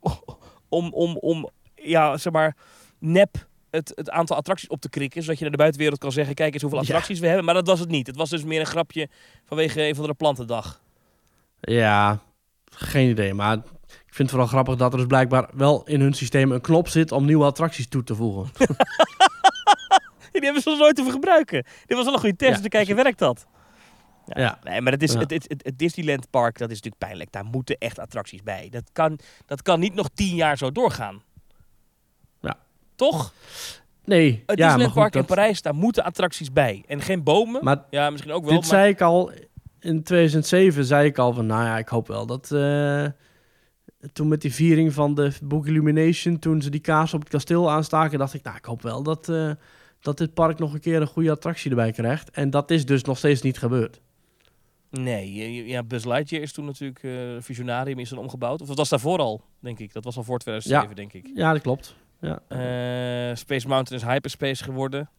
om, 0.68 0.92
om, 0.92 1.16
om 1.16 1.50
ja, 1.74 2.16
zeg 2.16 2.32
maar, 2.32 2.56
nep 2.98 3.48
het, 3.72 3.92
het 3.94 4.10
aantal 4.10 4.36
attracties 4.36 4.68
op 4.68 4.80
te 4.80 4.88
krikken. 4.88 5.22
Zodat 5.22 5.36
je 5.36 5.42
naar 5.42 5.50
de 5.52 5.58
buitenwereld 5.58 5.98
kan 5.98 6.12
zeggen, 6.12 6.34
kijk 6.34 6.52
eens 6.52 6.62
hoeveel 6.62 6.80
Ja. 6.80 6.84
attracties 6.86 7.18
we 7.18 7.26
hebben. 7.26 7.44
Maar 7.44 7.54
dat 7.54 7.66
was 7.66 7.80
het 7.80 7.88
niet. 7.88 8.06
Het 8.06 8.16
was 8.16 8.30
dus 8.30 8.44
meer 8.44 8.60
een 8.60 8.66
grapje 8.66 9.08
vanwege 9.44 9.82
een 9.82 9.94
van 9.94 10.06
de 10.06 10.14
plantendag. 10.14 10.80
Ja, 11.60 12.18
geen 12.64 13.08
idee. 13.10 13.34
Maar 13.34 13.56
ik 13.56 13.62
vind 14.14 14.18
het 14.18 14.30
vooral 14.30 14.46
grappig 14.46 14.76
dat 14.76 14.92
er 14.92 14.98
dus 14.98 15.06
blijkbaar 15.06 15.48
wel 15.54 15.82
in 15.84 16.00
hun 16.00 16.12
systeem 16.14 16.52
een 16.52 16.60
knop 16.60 16.88
zit 16.88 17.12
om 17.12 17.24
nieuwe 17.24 17.44
attracties 17.44 17.88
toe 17.88 18.04
te 18.04 18.14
voegen. 18.14 18.50
Die 20.32 20.40
hebben 20.44 20.62
ze 20.62 20.68
nog 20.68 20.78
nooit 20.78 20.96
hoeven 20.96 21.14
gebruiken. 21.14 21.64
Dit 21.86 21.96
was 21.96 22.04
wel 22.04 22.14
een 22.14 22.20
goede 22.20 22.36
test 22.36 22.50
Ja, 22.50 22.56
om 22.56 22.62
te 22.62 22.68
kijken, 22.68 22.96
werkt 22.96 23.18
dat? 23.18 23.46
Ja. 24.26 24.58
Nee, 24.62 24.80
maar 24.80 24.92
het, 24.92 25.02
is, 25.02 25.14
het, 25.14 25.30
het, 25.30 25.44
het 25.48 25.78
Disneyland 25.78 26.30
Park, 26.30 26.58
dat 26.58 26.70
is 26.70 26.74
natuurlijk 26.76 27.02
pijnlijk. 27.04 27.32
Daar 27.32 27.44
moeten 27.44 27.76
echt 27.78 27.98
attracties 27.98 28.42
bij. 28.42 28.68
Dat 28.70 28.90
kan, 28.92 29.18
dat 29.46 29.62
kan 29.62 29.80
niet 29.80 29.94
nog 29.94 30.08
tien 30.14 30.34
jaar 30.34 30.56
zo 30.58 30.72
doorgaan. 30.72 31.22
Toch? 33.10 33.32
Nee, 34.04 34.42
Het 34.46 34.58
ja, 34.58 34.66
Disneyland 34.66 34.94
Park 34.94 35.14
in 35.14 35.24
Parijs, 35.24 35.62
daar 35.62 35.74
moeten 35.74 36.04
attracties 36.04 36.52
bij. 36.52 36.84
En 36.86 37.00
geen 37.00 37.22
bomen. 37.22 37.64
Maar 37.64 37.84
ja, 37.90 38.10
misschien 38.10 38.32
ook 38.32 38.44
wel. 38.44 38.52
dit 38.52 38.60
maar... 38.60 38.68
zei 38.68 38.90
ik 38.90 39.00
al 39.00 39.32
in 39.80 40.02
2007, 40.02 40.84
zei 40.84 41.06
ik 41.06 41.18
al 41.18 41.32
van, 41.32 41.46
nou 41.46 41.64
ja, 41.64 41.78
ik 41.78 41.88
hoop 41.88 42.08
wel 42.08 42.26
dat 42.26 42.50
eh, 42.50 43.06
toen 44.12 44.28
met 44.28 44.40
die 44.40 44.54
viering 44.54 44.92
van 44.92 45.14
de 45.14 45.32
Book 45.42 45.66
Illumination, 45.66 46.38
toen 46.38 46.62
ze 46.62 46.70
die 46.70 46.80
kaas 46.80 47.14
op 47.14 47.20
het 47.20 47.28
kasteel 47.28 47.70
aanstaken, 47.70 48.18
dacht 48.18 48.34
ik, 48.34 48.42
nou, 48.42 48.56
ik 48.56 48.64
hoop 48.64 48.82
wel 48.82 49.02
dat, 49.02 49.28
eh, 49.28 49.50
dat 50.00 50.18
dit 50.18 50.34
park 50.34 50.58
nog 50.58 50.72
een 50.72 50.80
keer 50.80 51.00
een 51.00 51.06
goede 51.06 51.30
attractie 51.30 51.70
erbij 51.70 51.92
krijgt. 51.92 52.30
En 52.30 52.50
dat 52.50 52.70
is 52.70 52.84
dus 52.84 53.02
nog 53.02 53.18
steeds 53.18 53.42
niet 53.42 53.58
gebeurd. 53.58 54.00
Nee, 54.90 55.66
ja, 55.66 55.82
Buzz 55.82 56.04
Lightyear 56.04 56.42
is 56.42 56.52
toen 56.52 56.64
natuurlijk, 56.64 57.02
eh 57.02 57.12
Visionarium 57.38 57.98
is 57.98 58.08
dan 58.08 58.18
omgebouwd. 58.18 58.60
Of 58.60 58.68
dat 58.68 58.76
was 58.76 58.88
daarvoor 58.88 59.18
al, 59.18 59.42
denk 59.60 59.78
ik. 59.78 59.92
Dat 59.92 60.04
was 60.04 60.16
al 60.16 60.22
voor 60.22 60.38
2007, 60.38 60.96
denk 60.96 61.12
ik. 61.12 61.30
Ja, 61.34 61.52
dat 61.52 61.62
klopt. 61.62 61.94
Ja, 62.22 62.38
Eh, 62.48 63.36
Space 63.36 63.68
Mountain 63.68 64.00
is 64.02 64.06
Hyperspace 64.08 64.64
geworden. 64.64 65.10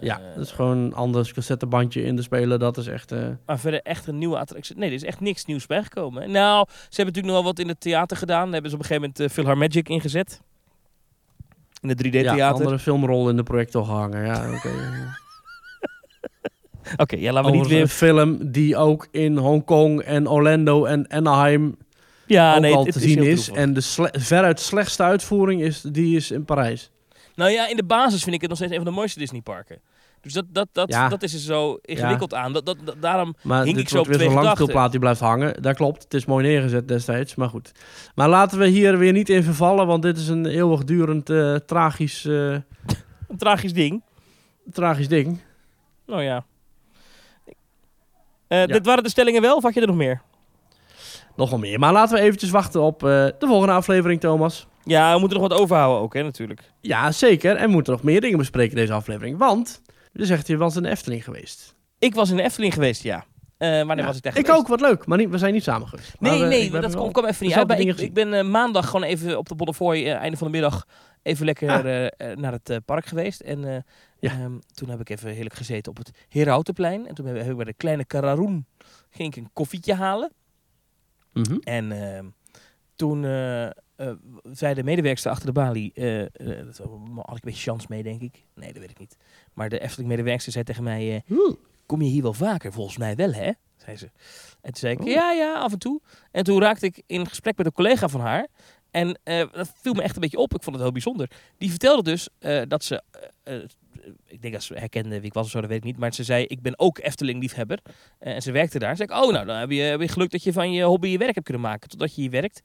ja 0.00 0.18
Eh, 0.20 0.34
dat 0.34 0.44
is 0.44 0.50
gewoon 0.52 0.76
een 0.78 0.94
ander 0.94 1.32
cassettebandje 1.34 2.02
in 2.02 2.16
de 2.16 2.22
speler. 2.22 2.58
Dat 2.58 2.76
is 2.76 2.86
echt... 2.86 3.12
eh, 3.12 3.28
Maar 3.46 3.58
verder 3.58 3.80
echt 3.82 4.06
een 4.06 4.18
nieuwe 4.18 4.38
attractie. 4.38 4.76
Nee, 4.76 4.88
er 4.88 4.94
is 4.94 5.04
echt 5.04 5.20
niks 5.20 5.44
nieuws 5.44 5.66
bijgekomen. 5.66 6.22
hè. 6.22 6.28
Nou, 6.28 6.66
ze 6.68 6.74
hebben 6.78 7.04
natuurlijk 7.14 7.24
nog 7.26 7.34
wel 7.34 7.44
wat 7.44 7.58
in 7.58 7.68
het 7.68 7.80
theater 7.80 8.16
gedaan. 8.16 8.44
Daar 8.44 8.52
hebben 8.52 8.70
ze 8.70 8.76
op 8.76 8.82
een 8.82 8.88
gegeven 8.88 9.08
moment 9.10 9.30
uh, 9.30 9.36
Philharmagic 9.36 9.88
ingezet. 9.88 10.40
In 11.80 11.88
het 11.88 12.06
3D-theater. 12.06 12.36
ja, 12.36 12.48
Oké, 12.50 12.58
andere 12.58 12.78
filmrol 12.78 13.28
in 13.28 13.36
de 13.36 13.42
projector 13.42 13.84
gehangen. 13.84 14.24
Ja, 14.26 14.52
oké. 16.98 17.16
ja, 17.16 17.32
laten 17.32 17.50
we 17.50 17.56
niet 17.56 17.64
Overigens 17.64 17.68
weer... 17.70 17.80
een 17.80 17.88
film 17.88 18.50
die 18.52 18.76
ook 18.76 19.08
in 19.10 19.36
Hongkong 19.36 20.00
en 20.00 20.28
Orlando 20.28 20.84
en 20.84 21.08
Anaheim 21.08 21.76
Ja, 22.26 22.58
nee, 22.58 22.74
al 22.74 22.84
het, 22.84 22.92
te 22.92 22.98
het 22.98 23.08
zien 23.08 23.22
is. 23.22 23.50
En 23.50 23.72
de 23.72 23.80
sle- 23.80 24.10
veruit 24.12 24.60
slechtste 24.60 25.02
uitvoering 25.02 25.62
is, 25.62 25.80
die 25.80 26.16
is 26.16 26.30
in 26.30 26.44
Parijs. 26.44 26.90
Nou 27.34 27.50
ja, 27.50 27.68
in 27.68 27.76
de 27.76 27.84
basis 27.84 28.22
vind 28.22 28.34
ik 28.34 28.40
het 28.40 28.48
nog 28.48 28.58
steeds 28.58 28.72
een 28.72 28.82
van 28.82 28.86
de 28.92 28.98
mooiste 28.98 29.18
Disneyparken. 29.18 29.80
Dus 30.20 30.32
dat, 30.32 30.44
dat, 30.48 30.68
dat, 30.72 30.88
Ja. 30.88 31.08
dat 31.08 31.22
is 31.22 31.32
er 31.34 31.38
zo 31.40 31.78
ingewikkeld 31.82 32.34
aan. 32.34 32.52
Dat, 32.52 32.66
dat, 32.66 32.76
dat- 32.84 33.02
daarom 33.02 33.34
Maar 33.42 33.64
Hing 33.64 33.78
ik 33.78 33.88
zo 33.88 33.98
op 33.98 34.06
twee 34.06 34.30
langspeelplaat 34.30 34.90
die 34.90 35.00
blijft 35.00 35.20
hangen. 35.20 35.62
Dat 35.62 35.76
klopt, 35.76 36.02
het 36.02 36.14
is 36.14 36.24
mooi 36.24 36.46
neergezet 36.46 36.88
destijds, 36.88 37.34
maar 37.34 37.48
goed. 37.48 37.72
Maar 38.14 38.28
laten 38.28 38.58
we 38.58 38.66
hier 38.66 38.98
weer 38.98 39.12
niet 39.12 39.28
in 39.28 39.42
vervallen, 39.42 39.86
want 39.86 40.02
dit 40.02 40.16
is 40.16 40.28
een 40.28 40.46
eeuwigdurend 40.46 41.30
eh, 41.30 41.54
tragisch, 41.54 42.24
eh, 42.24 42.32
een 43.28 43.36
tragisch 43.38 43.72
ding. 43.72 44.02
tragisch 44.72 45.08
ding. 45.08 45.40
Nou 46.06 46.22
ja. 46.22 46.44
Eh, 48.48 48.64
Dit 48.66 48.86
waren 48.86 49.02
de 49.02 49.10
stellingen 49.10 49.42
wel, 49.42 49.56
of 49.56 49.62
had 49.62 49.74
je 49.74 49.80
er 49.80 49.86
nog 49.86 49.96
meer? 49.96 50.22
Nogal 51.36 51.58
meer, 51.58 51.78
maar 51.78 51.92
laten 51.92 52.16
we 52.16 52.22
eventjes 52.22 52.50
wachten 52.50 52.80
op 52.82 53.02
eh, 53.02 53.08
de 53.10 53.34
volgende 53.46 53.72
aflevering, 53.74 54.20
Thomas. 54.20 54.66
Ja, 54.84 55.12
we 55.14 55.20
moeten 55.20 55.38
nog 55.40 55.48
wat 55.48 55.58
overhouden 55.60 56.02
ook, 56.02 56.14
hè, 56.14 56.22
natuurlijk. 56.22 56.60
Ja, 56.80 57.12
zeker. 57.12 57.56
En 57.56 57.66
we 57.66 57.72
moeten 57.72 57.92
nog 57.92 58.02
meer 58.02 58.20
dingen 58.20 58.38
bespreken 58.38 58.76
deze 58.76 58.92
aflevering, 58.92 59.38
want... 59.38 59.82
Je 60.12 60.24
zegt, 60.24 60.46
je 60.46 60.56
was 60.56 60.76
in 60.76 60.82
de 60.82 60.88
Efteling 60.88 61.24
geweest. 61.24 61.74
Ik 61.98 62.14
was 62.14 62.30
in 62.30 62.36
de 62.36 62.42
Efteling 62.42 62.72
geweest, 62.74 63.02
ja. 63.02 63.24
Eh, 63.58 63.68
wanneer 63.76 63.96
Ja, 63.98 64.04
was 64.06 64.16
ik 64.16 64.22
daar 64.22 64.38
Ik 64.38 64.50
ook, 64.50 64.66
wat 64.68 64.80
leuk. 64.80 65.06
Maar 65.06 65.18
niet, 65.18 65.30
we 65.30 65.38
zijn 65.38 65.52
niet 65.52 65.62
samen 65.62 65.88
geweest. 65.88 66.20
Nee, 66.20 66.40
we- 66.40 66.46
nee, 66.46 66.70
dat 66.70 66.94
wel 66.94 67.10
kwam, 67.10 67.24
even 67.26 67.46
niet 67.46 67.54
uit. 67.54 67.78
ik, 67.78 67.98
ik 67.98 68.14
ben 68.14 68.34
eh, 68.34 68.44
maandag 68.44 68.86
gewoon 68.86 69.02
even 69.02 69.38
op 69.38 69.48
de 69.48 69.54
Bonnefoy, 69.54 70.06
einde 70.06 70.36
van 70.36 70.46
de 70.46 70.52
middag, 70.52 70.86
even 71.22 71.44
lekker 71.44 71.70
Ah. 71.70 72.34
naar 72.36 72.52
het 72.52 72.80
park 72.84 73.06
geweest. 73.06 73.40
En 73.40 73.84
Ja. 74.20 74.30
ehm, 74.30 74.52
toen 74.74 74.88
heb 74.88 75.00
ik 75.00 75.08
even 75.10 75.30
heerlijk 75.30 75.54
gezeten 75.54 75.90
op 75.92 75.98
het 75.98 76.10
Herautenplein. 76.28 77.06
En 77.08 77.14
toen 77.14 77.26
heb 77.26 77.48
ik 77.50 77.56
bij 77.56 77.64
de 77.64 77.74
kleine 77.74 78.04
Kararoen 78.04 78.66
ging 79.10 79.28
ik 79.28 79.36
een 79.42 79.50
koffietje 79.52 79.94
halen. 79.94 80.30
Mhm. 81.36 81.58
En 81.64 81.92
ehm, 81.92 82.26
toen 82.94 83.24
eh, 83.24 83.66
eh, 83.66 83.72
zei 84.52 84.74
de 84.74 84.82
medewerkster 84.82 85.30
achter 85.30 85.46
de 85.46 85.52
balie, 85.52 85.92
eh, 85.92 86.24
dat 86.64 86.78
had 86.78 86.86
ik 86.86 87.26
een 87.26 87.38
beetje 87.42 87.70
chance 87.70 87.86
mee, 87.88 88.02
denk 88.02 88.20
ik. 88.20 88.44
Nee, 88.54 88.72
dat 88.72 88.80
weet 88.80 88.90
ik 88.90 88.98
niet. 88.98 89.16
Maar 89.54 89.68
de 89.68 89.78
Efteling-medewerkster 89.78 90.52
zei 90.52 90.64
tegen 90.64 90.82
mij, 90.82 91.22
kom 91.86 92.02
je 92.02 92.08
hier 92.08 92.22
wel 92.22 92.32
vaker? 92.32 92.72
Volgens 92.72 92.96
mij 92.98 93.16
wel, 93.16 93.32
hè? 93.32 93.50
Zei 93.76 93.96
ze. 93.96 94.10
En 94.60 94.72
toen 94.72 94.76
zei 94.76 94.92
ik, 94.92 95.00
Oh. 95.00 95.06
ja, 95.06 95.32
ja, 95.32 95.54
af 95.54 95.72
en 95.72 95.78
toe. 95.78 96.00
En 96.30 96.44
toen 96.44 96.60
raakte 96.60 96.86
ik 96.86 97.02
in 97.06 97.26
gesprek 97.28 97.56
met 97.56 97.66
een 97.66 97.72
collega 97.72 98.08
van 98.08 98.20
haar. 98.20 98.46
En 98.96 99.18
eh, 99.22 99.44
dat 99.52 99.72
viel 99.80 99.92
me 99.92 100.02
echt 100.02 100.14
een 100.14 100.20
beetje 100.20 100.38
op. 100.38 100.54
Ik 100.54 100.62
vond 100.62 100.74
het 100.74 100.84
heel 100.84 100.92
bijzonder. 100.92 101.30
Die 101.58 101.70
vertelde 101.70 102.02
dus 102.02 102.28
eh, 102.38 102.62
dat 102.68 102.84
ze... 102.84 103.02
eh, 103.42 103.54
ik 104.26 104.42
denk 104.42 104.54
dat 104.54 104.62
ze 104.62 104.74
herkende 104.74 105.16
wie 105.16 105.26
ik 105.26 105.32
was 105.32 105.44
of 105.44 105.50
zo, 105.50 105.60
dat 105.60 105.68
weet 105.68 105.78
ik 105.78 105.84
niet. 105.84 105.98
Maar 105.98 106.14
ze 106.14 106.24
zei, 106.24 106.44
ik 106.44 106.62
ben 106.62 106.78
ook 106.78 106.98
Efteling-liefhebber. 106.98 107.78
En 108.18 108.42
ze 108.42 108.52
werkte 108.52 108.78
daar. 108.78 108.96
Zei 108.96 109.08
ik, 109.08 109.16
oh, 109.24 109.32
nou, 109.32 109.46
dan 109.46 109.56
heb 109.56 109.70
je, 109.70 109.80
heb 109.80 110.00
je 110.00 110.08
geluk 110.08 110.30
dat 110.30 110.42
je 110.42 110.52
van 110.52 110.72
je 110.72 110.82
hobby 110.82 111.08
je 111.08 111.18
werk 111.18 111.34
hebt 111.34 111.46
kunnen 111.46 111.62
maken. 111.62 111.88
Totdat 111.88 112.14
je 112.14 112.20
hier 112.20 112.30
werkt. 112.30 112.60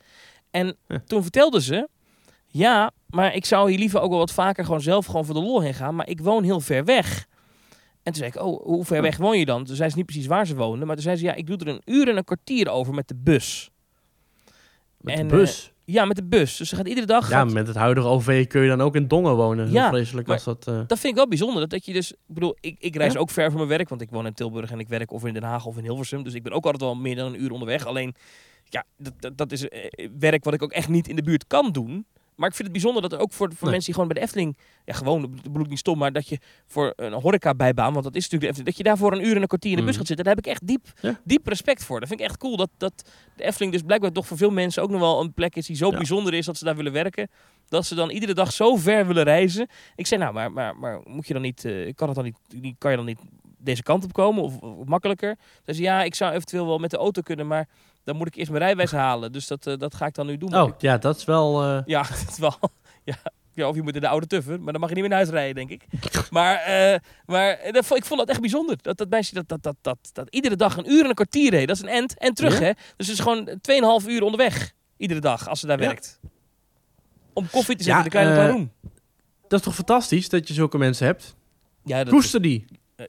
En 0.51 0.77
toen 1.05 1.21
vertelde 1.21 1.61
ze... 1.61 1.89
Ja, 2.47 2.91
maar 3.07 3.35
ik 3.35 3.45
zou 3.45 3.69
hier 3.69 3.79
liever 3.79 3.99
ook 3.99 4.09
wel 4.09 4.19
wat 4.19 4.31
vaker 4.33 4.65
gewoon 4.65 4.81
zelf 4.81 5.05
gewoon 5.05 5.25
voor 5.25 5.35
de 5.35 5.41
lol 5.41 5.61
heen 5.61 5.73
gaan. 5.73 5.95
Maar 5.95 6.07
ik 6.09 6.21
woon 6.21 6.43
heel 6.43 6.59
ver 6.59 6.85
weg. 6.85 7.25
En 8.03 8.13
toen 8.13 8.15
zei 8.15 8.27
ik, 8.27 8.41
oh, 8.41 8.63
hoe 8.63 8.85
ver 8.85 9.01
weg 9.01 9.17
woon 9.17 9.39
je 9.39 9.45
dan? 9.45 9.63
Toen 9.65 9.75
zei 9.75 9.89
ze 9.89 9.97
niet 9.97 10.05
precies 10.05 10.25
waar 10.25 10.47
ze 10.47 10.55
woonde. 10.55 10.85
Maar 10.85 10.95
toen 10.95 11.03
zei 11.03 11.15
ze, 11.15 11.23
ja, 11.23 11.33
ik 11.33 11.47
doe 11.47 11.57
er 11.57 11.67
een 11.67 11.81
uur 11.85 12.07
en 12.09 12.17
een 12.17 12.23
kwartier 12.23 12.69
over 12.69 12.93
met 12.93 13.07
de 13.07 13.15
bus. 13.15 13.69
Met 14.97 15.15
En, 15.15 15.27
de 15.27 15.35
bus. 15.35 15.71
Ja, 15.91 16.05
met 16.05 16.15
de 16.15 16.23
bus. 16.23 16.57
Dus 16.57 16.69
ze 16.69 16.75
gaat 16.75 16.87
iedere 16.87 17.05
dag... 17.07 17.29
ja, 17.29 17.37
gaat- 17.37 17.51
met 17.53 17.67
het 17.67 17.75
huidige 17.75 18.07
OV 18.07 18.47
kun 18.47 18.61
je 18.61 18.67
dan 18.67 18.81
ook 18.81 18.95
in 18.95 19.07
Dongen 19.07 19.35
wonen. 19.35 19.67
Zo 19.67 19.73
Ja, 19.73 19.89
vreselijk 19.89 20.29
als 20.29 20.43
dat... 20.43 20.67
eh, 20.67 20.73
Dat 20.87 20.99
vind 20.99 21.03
ik 21.03 21.15
wel 21.15 21.27
bijzonder. 21.27 21.59
Dat, 21.59 21.69
dat 21.69 21.85
je 21.85 21.93
dus, 21.93 22.11
ik 22.11 22.17
bedoel, 22.27 22.57
ik, 22.59 22.75
ik 22.79 22.95
reis 22.95 23.13
Ja? 23.13 23.19
ook 23.19 23.29
ver 23.29 23.45
voor 23.49 23.55
mijn 23.57 23.69
werk, 23.69 23.89
want 23.89 24.01
ik 24.01 24.09
woon 24.09 24.25
in 24.25 24.33
Tilburg 24.33 24.71
en 24.71 24.79
ik 24.79 24.87
werk 24.87 25.11
of 25.11 25.25
in 25.25 25.33
Den 25.33 25.43
Haag 25.43 25.65
of 25.65 25.77
in 25.77 25.83
Hilversum. 25.83 26.23
Dus 26.23 26.33
ik 26.33 26.43
ben 26.43 26.51
ook 26.51 26.63
altijd 26.65 26.81
wel 26.83 26.95
meer 26.95 27.15
dan 27.15 27.33
een 27.33 27.41
uur 27.41 27.51
onderweg. 27.51 27.85
Alleen, 27.85 28.15
ja, 28.63 28.83
dat, 28.97 29.13
dat, 29.19 29.37
dat 29.37 29.51
is 29.51 29.67
eh, 29.69 30.09
werk 30.19 30.43
wat 30.43 30.53
ik 30.53 30.63
ook 30.63 30.71
echt 30.71 30.89
niet 30.89 31.07
in 31.07 31.15
de 31.15 31.23
buurt 31.23 31.47
kan 31.47 31.71
doen. 31.71 32.05
Maar 32.41 32.49
ik 32.49 32.55
vind 32.55 32.67
het 32.67 32.81
bijzonder 32.81 33.09
dat 33.09 33.19
ook 33.19 33.31
voor, 33.33 33.47
voor 33.47 33.57
Nee. 33.61 33.71
mensen 33.71 33.85
die 33.85 33.93
gewoon 33.93 34.07
bij 34.07 34.17
de 34.19 34.25
Efteling, 34.25 34.57
ja, 34.85 34.93
gewoon, 34.93 35.21
dat 35.21 35.41
bedoel 35.41 35.63
ik 35.63 35.69
niet 35.69 35.79
stom, 35.79 35.97
maar 35.97 36.11
dat 36.13 36.27
je 36.27 36.37
voor 36.67 36.93
een 36.95 37.13
horeca-bijbaan, 37.13 37.93
want 37.93 38.03
dat 38.05 38.15
is 38.15 38.21
natuurlijk 38.29 38.41
de 38.41 38.47
Efteling, 38.47 38.67
dat 38.67 38.77
je 38.77 38.83
daarvoor 38.83 39.11
een 39.13 39.25
uur 39.27 39.35
en 39.35 39.41
een 39.41 39.47
kwartier 39.47 39.71
in 39.71 39.77
de 39.77 39.83
bus 39.83 39.89
Mhm. 39.91 39.99
gaat 39.99 40.07
zitten. 40.07 40.25
Daar 40.25 40.35
heb 40.35 40.45
ik 40.45 40.51
echt 40.51 40.67
diep, 40.67 40.87
Ja. 41.01 41.19
diep 41.23 41.47
respect 41.47 41.83
voor. 41.83 41.99
Dat 41.99 42.07
vind 42.09 42.19
ik 42.21 42.25
echt 42.27 42.37
cool. 42.37 42.57
Dat, 42.57 42.69
dat 42.77 43.09
de 43.35 43.43
Efteling 43.43 43.71
dus 43.73 43.81
blijkbaar 43.81 44.11
toch 44.11 44.27
voor 44.27 44.37
veel 44.37 44.49
mensen 44.51 44.83
ook 44.83 44.89
nog 44.89 44.99
wel 44.99 45.21
een 45.21 45.33
plek 45.33 45.55
is 45.55 45.65
die 45.65 45.75
zo 45.75 45.89
Ja. 45.91 45.97
bijzonder 45.97 46.33
is 46.33 46.45
dat 46.45 46.57
ze 46.57 46.63
daar 46.65 46.75
willen 46.75 46.91
werken. 46.91 47.29
Dat 47.69 47.85
ze 47.85 47.95
dan 47.95 48.09
iedere 48.09 48.33
dag 48.33 48.51
zo 48.53 48.75
ver 48.75 49.07
willen 49.07 49.23
reizen. 49.23 49.67
Ik 49.95 50.07
zei, 50.07 50.21
nou, 50.21 50.33
maar, 50.33 50.51
maar, 50.51 50.75
maar 50.77 50.99
moet 51.03 51.27
je 51.27 51.33
dan 51.33 51.41
niet, 51.41 51.65
eh, 51.65 51.93
kan 51.95 52.07
het 52.07 52.15
dan 52.15 52.25
niet, 52.25 52.37
niet- 52.61 52.75
kan 52.77 52.91
je 52.91 52.97
dan 52.97 53.05
niet 53.05 53.19
deze 53.57 53.83
kant 53.83 54.03
op 54.03 54.13
komen 54.13 54.43
of, 54.43 54.57
of 54.59 54.85
makkelijker? 54.87 55.35
Dus 55.65 55.77
ja, 55.77 56.03
ik 56.03 56.15
zou 56.15 56.31
eventueel 56.33 56.65
wel 56.67 56.77
met 56.77 56.89
de 56.89 56.97
auto 56.97 57.21
kunnen, 57.21 57.47
maar 57.47 57.67
dan 58.03 58.15
moet 58.15 58.27
ik 58.27 58.35
eerst 58.35 58.49
mijn 58.49 58.61
rijbewijs 58.63 58.91
halen. 58.91 59.31
Dus 59.31 59.47
dat, 59.47 59.67
eh, 59.67 59.77
dat 59.77 59.95
ga 59.95 60.05
ik 60.05 60.13
dan 60.13 60.25
nu 60.25 60.37
doen. 60.37 60.55
Oh, 60.57 60.71
ja, 60.77 60.97
dat 60.97 61.17
is 61.17 61.25
wel... 61.25 61.63
eh, 61.63 61.79
Ja, 61.85 62.01
dat 62.25 62.25
is 62.29 62.37
wel. 62.37 62.57
Ja, 63.03 63.15
ja, 63.53 63.67
of 63.67 63.75
je 63.75 63.81
moet 63.81 63.95
in 63.95 64.01
de 64.01 64.07
oude 64.07 64.27
tuffer, 64.27 64.61
maar 64.61 64.71
dan 64.71 64.81
mag 64.81 64.89
je 64.89 64.95
niet 64.95 65.03
meer 65.07 65.13
naar 65.17 65.23
huis 65.25 65.31
rijden, 65.33 65.55
denk 65.67 65.69
ik. 65.81 65.85
Maar, 66.29 66.55
eh, 66.55 66.99
maar 67.25 67.59
dat, 67.71 67.95
ik 67.95 68.05
vond 68.05 68.19
dat 68.19 68.29
echt 68.29 68.39
bijzonder. 68.39 68.77
Dat, 68.81 68.97
dat 68.97 69.09
meisje 69.09 69.33
dat, 69.33 69.47
dat, 69.47 69.63
dat, 69.63 69.75
dat, 69.81 69.97
dat 70.13 70.29
iedere 70.29 70.55
dag 70.55 70.77
een 70.77 70.91
uur 70.91 71.03
en 71.03 71.09
een 71.09 71.15
kwartier 71.15 71.49
reed. 71.51 71.67
Dat 71.67 71.75
is 71.75 71.81
een 71.81 71.89
end 71.89 72.17
en 72.17 72.33
terug, 72.33 72.53
Ja? 72.59 72.65
hè? 72.65 72.71
Dus 72.97 73.07
het 73.07 73.17
is 73.17 73.19
gewoon 73.19 73.49
2,5 74.01 74.07
uur 74.07 74.23
onderweg. 74.23 74.71
Iedere 74.97 75.19
dag, 75.19 75.47
als 75.49 75.59
ze 75.59 75.67
daar 75.67 75.79
Ja. 75.81 75.85
werkt. 75.87 76.19
Om 77.33 77.49
koffie 77.49 77.75
te 77.75 77.83
zetten, 77.83 78.03
in 78.03 78.09
de 78.09 78.17
kleine 78.17 78.33
Klaroen. 78.33 78.71
dat 79.47 79.59
is 79.59 79.65
toch 79.65 79.75
fantastisch 79.75 80.29
dat 80.29 80.47
je 80.47 80.53
zulke 80.53 80.77
mensen 80.77 81.05
hebt? 81.05 81.35
Ja, 81.83 82.03
dat, 82.03 82.13
Koester 82.13 82.41
die. 82.41 82.65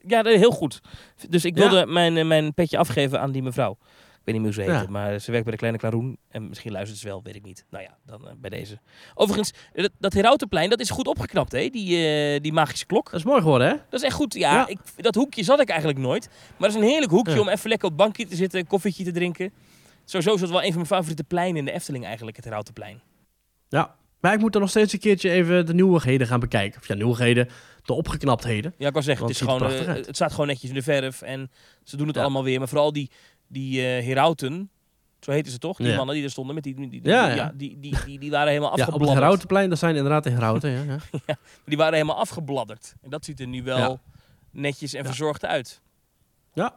Ja, 0.07 0.21
dat- 0.23 0.35
heel 0.35 0.51
goed. 0.51 0.81
Dus 1.29 1.45
ik 1.45 1.55
wilde 1.55 1.85
mijn, 1.85 2.27
mijn 2.27 2.53
petje 2.53 2.77
afgeven 2.77 3.19
aan 3.19 3.31
die 3.31 3.43
mevrouw. 3.43 3.77
Ik 4.25 4.33
weet 4.33 4.41
niet 4.41 4.47
meer 4.47 4.55
hoe 4.55 4.63
ze 4.65 4.71
heet, 4.79 4.85
Ja. 4.85 4.91
maar 4.91 5.19
ze 5.19 5.27
werkt 5.31 5.43
bij 5.43 5.51
de 5.53 5.59
Kleine 5.59 5.79
Klaroen. 5.79 6.17
En 6.29 6.47
misschien 6.49 6.71
luistert 6.71 6.99
ze 6.99 7.07
wel, 7.07 7.23
weet 7.23 7.35
ik 7.35 7.43
niet. 7.43 7.65
Nou 7.69 7.83
ja, 7.83 7.97
dan 8.05 8.27
eh, 8.27 8.33
bij 8.37 8.49
deze. 8.49 8.79
Overigens, 9.13 9.51
dat, 9.73 9.91
dat 9.99 10.13
Herautenplein, 10.13 10.69
dat 10.69 10.79
is 10.79 10.89
goed 10.89 11.07
opgeknapt, 11.07 11.51
hè? 11.51 11.67
Die, 11.69 12.07
eh, 12.07 12.41
die 12.41 12.53
magische 12.53 12.85
klok. 12.85 13.05
Dat 13.11 13.19
is 13.19 13.25
mooi 13.25 13.41
geworden, 13.41 13.67
hè? 13.67 13.73
Dat 13.89 13.99
is 13.99 14.05
echt 14.05 14.15
goed. 14.15 14.33
Ja, 14.33 14.53
Ja. 14.53 14.67
Ik, 14.67 14.79
dat 14.95 15.15
hoekje 15.15 15.43
zat 15.43 15.59
ik 15.61 15.69
eigenlijk 15.69 15.99
nooit. 15.99 16.27
Maar 16.27 16.69
dat 16.69 16.69
is 16.69 16.75
een 16.75 16.89
heerlijk 16.89 17.11
hoekje 17.11 17.33
Ja. 17.33 17.39
om 17.39 17.47
even 17.49 17.69
lekker 17.69 17.87
op 17.87 17.93
het 17.93 18.03
bankje 18.03 18.25
te 18.27 18.35
zitten, 18.35 18.59
een 18.59 18.67
koffietje 18.67 19.03
te 19.03 19.11
drinken. 19.11 19.51
Sowieso 20.05 20.33
is 20.33 20.41
het 20.41 20.49
wel 20.49 20.59
een 20.61 20.65
van 20.67 20.75
mijn 20.75 20.85
favoriete 20.87 21.23
pleinen 21.23 21.57
in 21.57 21.65
de 21.65 21.71
Efteling 21.71 22.05
eigenlijk, 22.05 22.35
het 22.35 22.45
Herautenplein. 22.45 23.01
Ja, 23.69 23.95
maar 24.19 24.33
ik 24.33 24.39
moet 24.39 24.53
er 24.55 24.61
nog 24.61 24.69
steeds 24.69 24.93
een 24.93 24.99
keertje 24.99 25.29
even 25.29 25.65
de 25.65 25.73
nieuwigheden 25.73 26.27
gaan 26.27 26.39
bekijken. 26.39 26.81
Of 26.81 26.87
ja, 26.87 26.95
nieuwigheden, 26.95 27.49
de 27.83 27.93
opgeknaptheden. 27.93 28.73
Ja, 28.77 28.87
ik 28.87 28.93
wou 28.93 29.05
zeggen, 29.05 29.25
het, 29.25 29.33
is 29.33 29.39
het 29.41 29.49
gewoon, 29.49 29.71
eh, 29.71 29.85
het 30.05 30.15
staat 30.15 30.31
gewoon 30.31 30.47
netjes 30.47 30.69
in 30.69 30.75
de 30.75 30.81
verf 30.81 31.21
en 31.21 31.51
ze 31.83 31.97
doen 31.97 32.07
het 32.07 32.15
Ja. 32.15 32.21
allemaal 32.21 32.43
weer. 32.43 32.59
Maar 32.59 32.67
vooral 32.67 32.93
die, 32.93 33.09
die 33.53 33.81
eh 33.81 34.05
Herauten, 34.05 34.69
zo 35.19 35.31
heten 35.31 35.51
ze 35.51 35.57
toch? 35.57 35.77
Die 35.77 35.87
Ja. 35.87 35.95
mannen 35.95 36.15
die 36.15 36.23
er 36.23 36.29
stonden, 36.31 36.55
met 36.55 36.63
die, 36.63 36.75
die, 36.75 36.89
die, 36.89 37.01
Ja, 37.03 37.27
die- 37.27 37.35
ja. 37.35 37.51
die, 37.55 37.79
die, 37.79 37.95
die, 38.05 38.19
die 38.19 38.31
waren 38.31 38.47
helemaal 38.47 38.67
Ja, 38.69 38.73
op 38.73 38.79
het 38.79 38.87
afgebladderd. 38.87 39.23
Herautenplein, 39.23 39.69
dat 39.69 39.79
zijn 39.79 39.95
inderdaad 39.95 40.23
de 40.23 40.29
Herauten, 40.29 40.69
ja. 40.69 40.97
ja. 41.25 41.35
die 41.65 41.77
waren 41.77 41.93
helemaal 41.93 42.17
afgebladderd. 42.17 42.93
En 43.01 43.09
dat 43.09 43.25
ziet 43.25 43.39
er 43.39 43.47
nu 43.47 43.63
wel 43.63 43.99
netjes 44.51 44.93
en 44.93 45.05
verzorgd 45.05 45.45
uit. 45.45 45.81
Ja, 46.53 46.73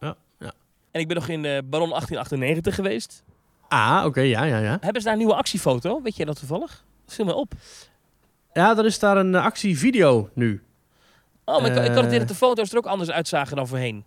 ja, 0.00 0.16
ja. 0.38 0.52
En 0.90 1.00
ik 1.00 1.06
ben 1.08 1.16
nog 1.16 1.28
in 1.28 1.44
eh 1.44 1.50
Baron 1.64 1.88
1898 1.88 2.74
geweest. 2.74 3.22
Ah, 3.68 4.02
oké, 4.06 4.20
ja, 4.20 4.44
ja, 4.44 4.58
ja. 4.58 4.78
Hebben 4.80 4.94
ze 5.02 5.02
daar 5.02 5.12
een 5.12 5.18
nieuwe 5.18 5.34
actiefoto? 5.34 6.02
Weet 6.02 6.16
jij 6.16 6.24
dat 6.26 6.38
toevallig? 6.38 6.84
Viel 7.06 7.24
me 7.24 7.34
op. 7.34 7.52
Ja, 8.52 8.76
er 8.78 8.84
is 8.84 8.98
daar 8.98 9.16
een 9.16 9.34
eh, 9.34 9.44
actievideo 9.44 10.30
nu. 10.34 10.62
Oh, 11.44 11.60
maar 11.60 11.70
ik, 11.76 11.84
ik 11.84 11.94
had 11.94 12.04
het 12.04 12.12
Eh. 12.12 12.18
dat 12.18 12.28
de 12.28 12.34
foto's 12.34 12.70
er 12.70 12.76
ook 12.78 12.86
anders 12.86 13.10
uitzagen 13.10 13.56
dan 13.56 13.68
voorheen. 13.68 14.04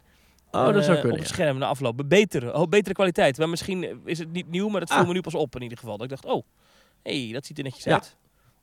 Oh, 0.56 0.74
dat 0.74 0.84
zou 0.84 0.96
Eh, 0.96 1.02
kunnen, 1.02 1.12
Op 1.12 1.18
het 1.18 1.28
ja. 1.28 1.34
scherm 1.34 1.58
na 1.58 1.66
afloop. 1.66 2.02
Betere, 2.06 2.54
oh, 2.54 2.68
betere 2.68 2.94
kwaliteit. 2.94 3.38
Maar 3.38 3.50
misschien 3.50 4.02
is 4.06 4.20
het 4.20 4.32
niet 4.32 4.50
nieuw, 4.50 4.70
maar 4.70 4.80
dat 4.80 4.90
viel 4.92 5.00
Ah. 5.02 5.08
me 5.08 5.14
nu 5.14 5.22
pas 5.22 5.36
op 5.36 5.56
in 5.56 5.62
ieder 5.62 5.78
geval. 5.78 5.98
Dat 5.98 6.04
ik 6.04 6.10
dacht, 6.22 6.26
oh, 6.36 6.44
hey, 7.04 7.30
dat 7.34 7.46
ziet 7.46 7.58
er 7.58 7.64
netjes 7.64 7.84
Ja. 7.84 7.94
uit. 7.94 8.16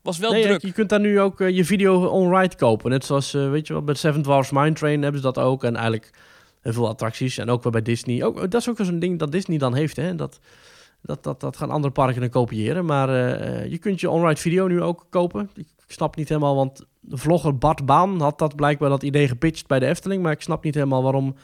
Was 0.03 0.19
wel 0.19 0.33
Nee, 0.33 0.43
druk. 0.43 0.63
je 0.63 0.73
kunt 0.73 0.89
daar 0.89 1.01
nu 1.01 1.21
ook 1.21 1.41
eh, 1.41 1.57
je 1.57 1.65
video 1.65 2.05
on-ride 2.07 2.57
kopen. 2.57 2.91
Net 2.91 3.05
zoals, 3.05 3.35
eh, 3.35 3.51
weet 3.51 3.67
je 3.67 3.73
wel, 3.73 3.83
bij 3.83 3.95
Seven 3.95 4.23
Dwarfs 4.23 4.51
Mine 4.51 4.73
Train 4.73 5.03
hebben 5.03 5.21
ze 5.21 5.27
dat 5.33 5.39
ook. 5.45 5.65
En 5.65 5.75
eigenlijk 5.75 6.11
heel 6.61 6.73
veel 6.73 6.89
attracties. 6.89 7.39
En 7.39 7.51
ook 7.51 7.63
wel 7.63 7.73
bij 7.73 7.83
Disney. 7.83 8.25
Ook, 8.25 8.41
dat 8.51 8.61
is 8.61 8.69
ook 8.69 8.77
zo'n 8.81 8.99
ding 8.99 9.19
dat 9.19 9.33
Disney 9.33 9.59
dan 9.59 9.75
heeft, 9.75 9.97
hè. 9.97 10.15
Dat, 10.15 10.39
dat, 11.03 11.23
dat, 11.25 11.41
dat 11.41 11.57
gaan 11.57 11.71
andere 11.71 11.93
parken 11.93 12.21
dan 12.21 12.31
kopiëren. 12.31 12.85
Maar 12.85 13.09
je 13.69 13.79
kunt 13.79 14.01
je 14.01 14.11
on-ride 14.11 14.41
video 14.41 14.67
nu 14.67 14.83
ook 14.83 15.07
kopen. 15.11 15.51
Ik, 15.55 15.67
snap 15.87 16.17
niet 16.17 16.29
helemaal, 16.29 16.57
want 16.57 16.85
de 17.01 17.17
vlogger 17.17 17.59
Bart 17.59 17.87
Baan 17.87 18.21
had 18.21 18.39
dat 18.39 18.57
blijkbaar 18.57 18.89
dat 18.89 19.03
idee 19.03 19.29
gepitcht 19.29 19.67
bij 19.67 19.79
de 19.79 19.87
Efteling. 19.87 20.23
Maar 20.23 20.33
ik 20.33 20.41
snap 20.41 20.65
niet 20.65 20.75
helemaal 20.75 21.03
waarom 21.03 21.35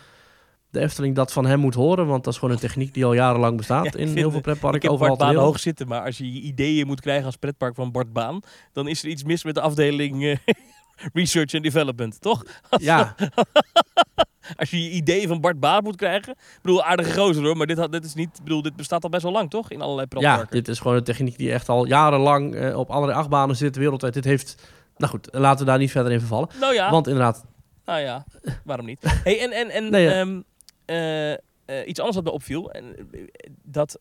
de 0.77 0.83
Efteling 0.83 1.15
dat 1.15 1.33
van 1.33 1.47
hem 1.47 1.61
moet 1.61 1.75
horen. 1.75 2.07
Want 2.07 2.25
dat 2.25 2.33
is 2.33 2.39
gewoon 2.39 2.55
een 2.55 2.61
techniek 2.61 2.95
die 2.95 3.05
al 3.05 3.13
jarenlang 3.13 3.57
bestaat 3.57 3.85
Ja, 3.85 3.93
in 3.99 4.09
heel 4.17 4.31
veel 4.31 4.41
pretparken 4.41 4.77
ik 4.77 4.83
heb 4.83 4.91
overal 4.93 5.17
Bart 5.17 5.33
Baan 5.33 5.43
hoog 5.45 5.61
zitten, 5.61 5.89
maar 5.89 6.05
als 6.05 6.19
je 6.19 6.25
ideeën 6.25 6.87
moet 6.87 7.01
krijgen 7.01 7.25
als 7.27 7.37
pretpark 7.37 7.75
van 7.75 7.93
Bart 7.93 8.13
Baan, 8.13 8.41
dan 8.73 8.89
is 8.89 9.03
er 9.03 9.09
iets 9.09 9.25
mis 9.25 9.45
met 9.45 9.55
de 9.55 9.61
afdeling 9.61 10.25
eh, 10.25 10.37
Research 11.13 11.55
and 11.55 11.63
Development, 11.63 12.21
toch? 12.21 12.43
Ja, 12.79 13.15
Als 14.57 14.71
je 14.71 14.83
je 14.85 14.91
ideeën 14.91 15.29
van 15.29 15.41
Bart 15.41 15.61
Baan 15.61 15.83
moet 15.83 15.97
krijgen. 15.97 16.33
Ik 16.33 16.59
bedoel, 16.63 16.83
aardige 16.85 17.21
gozer 17.21 17.45
hoor, 17.45 17.57
maar 17.57 17.67
dit, 17.67 17.79
had, 17.79 17.93
dit, 17.93 18.05
is 18.05 18.15
niet, 18.15 18.41
bedoel, 18.43 18.63
dit 18.63 18.77
bestaat 18.77 19.03
al 19.05 19.11
best 19.11 19.23
wel 19.23 19.33
lang, 19.33 19.51
toch? 19.51 19.71
In 19.71 19.81
allerlei 19.81 20.07
Ja, 20.11 20.17
pretparken. 20.19 20.57
dit 20.57 20.69
is 20.69 20.79
gewoon 20.79 20.97
een 20.97 21.05
techniek 21.05 21.39
die 21.39 21.53
echt 21.53 21.69
al 21.69 21.87
jarenlang 21.87 22.55
eh, 22.55 22.79
op 22.79 22.91
allerlei 22.91 23.19
achtbanen 23.19 23.57
zit 23.57 23.77
wereldwijd. 23.77 24.15
Dit 24.15 24.25
heeft... 24.25 24.63
Nou 24.97 25.11
goed, 25.11 25.29
laten 25.33 25.59
we 25.59 25.71
daar 25.71 25.79
niet 25.79 25.91
verder 25.91 26.13
in 26.13 26.19
vervallen. 26.19 26.49
nou 26.61 26.75
ja, 26.75 26.91
Want 26.91 27.07
inderdaad, 27.07 27.45
nou 27.85 28.01
ja, 28.01 28.25
waarom 28.65 28.87
niet? 28.87 29.01
Hey, 29.25 29.41
en 29.41 29.51
en, 29.53 29.71
en 29.71 29.91
Nee, 29.91 30.05
ja. 30.05 30.13
ehm, 30.21 30.41
eh, 30.87 31.33
eh, 31.33 31.39
iets 31.87 31.99
anders 31.99 32.17
wat 32.17 32.25
me 32.25 32.31
opviel, 32.31 32.71
en, 32.73 32.97
eh, 33.13 33.21
dat 33.63 33.99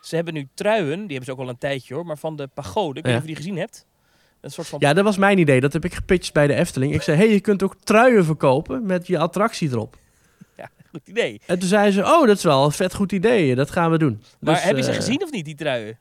ze 0.00 0.16
hebben 0.16 0.34
nu 0.34 0.48
truien, 0.54 0.98
die 1.06 1.16
hebben 1.16 1.24
ze 1.24 1.32
ook 1.32 1.38
al 1.38 1.48
een 1.48 1.58
tijdje 1.58 1.94
hoor, 1.94 2.06
maar 2.06 2.18
van 2.18 2.36
de 2.36 2.46
pagode, 2.54 2.98
ik 2.98 3.04
weet 3.04 3.04
niet 3.04 3.12
Ja. 3.12 3.18
of 3.18 3.20
je 3.20 3.26
die 3.26 3.36
gezien 3.36 3.56
hebt. 3.56 3.86
Een 4.40 4.50
soort 4.50 4.66
van 4.66 4.78
ja, 4.82 4.92
dat 4.92 5.04
was 5.04 5.16
mijn 5.16 5.38
idee. 5.38 5.60
Dat 5.60 5.72
heb 5.72 5.84
ik 5.84 5.94
gepitcht 5.94 6.32
bij 6.32 6.46
de 6.46 6.54
Efteling. 6.54 6.94
Ik 6.94 7.02
zei, 7.02 7.16
hey, 7.16 7.30
je 7.32 7.40
kunt 7.40 7.62
ook 7.62 7.76
truien 7.84 8.24
verkopen 8.24 8.86
met 8.86 9.06
je 9.06 9.18
attractie 9.18 9.68
erop. 9.70 9.96
goed 10.92 11.08
idee. 11.08 11.40
En 11.46 11.58
toen 11.58 11.68
zei 11.68 11.90
ze, 11.90 12.02
oh, 12.02 12.26
dat 12.26 12.36
is 12.36 12.42
wel 12.42 12.64
een 12.64 12.72
vet 12.72 12.94
goed 12.94 13.12
idee. 13.12 13.54
Dat 13.54 13.70
gaan 13.70 13.90
we 13.90 13.98
doen. 13.98 14.22
Maar 14.40 14.54
Dus, 14.54 14.62
heb 14.62 14.76
je 14.76 14.82
ze 14.82 14.92
gezien 14.92 15.22
of 15.22 15.30
niet, 15.30 15.44
die 15.44 15.54
truien? 15.54 15.98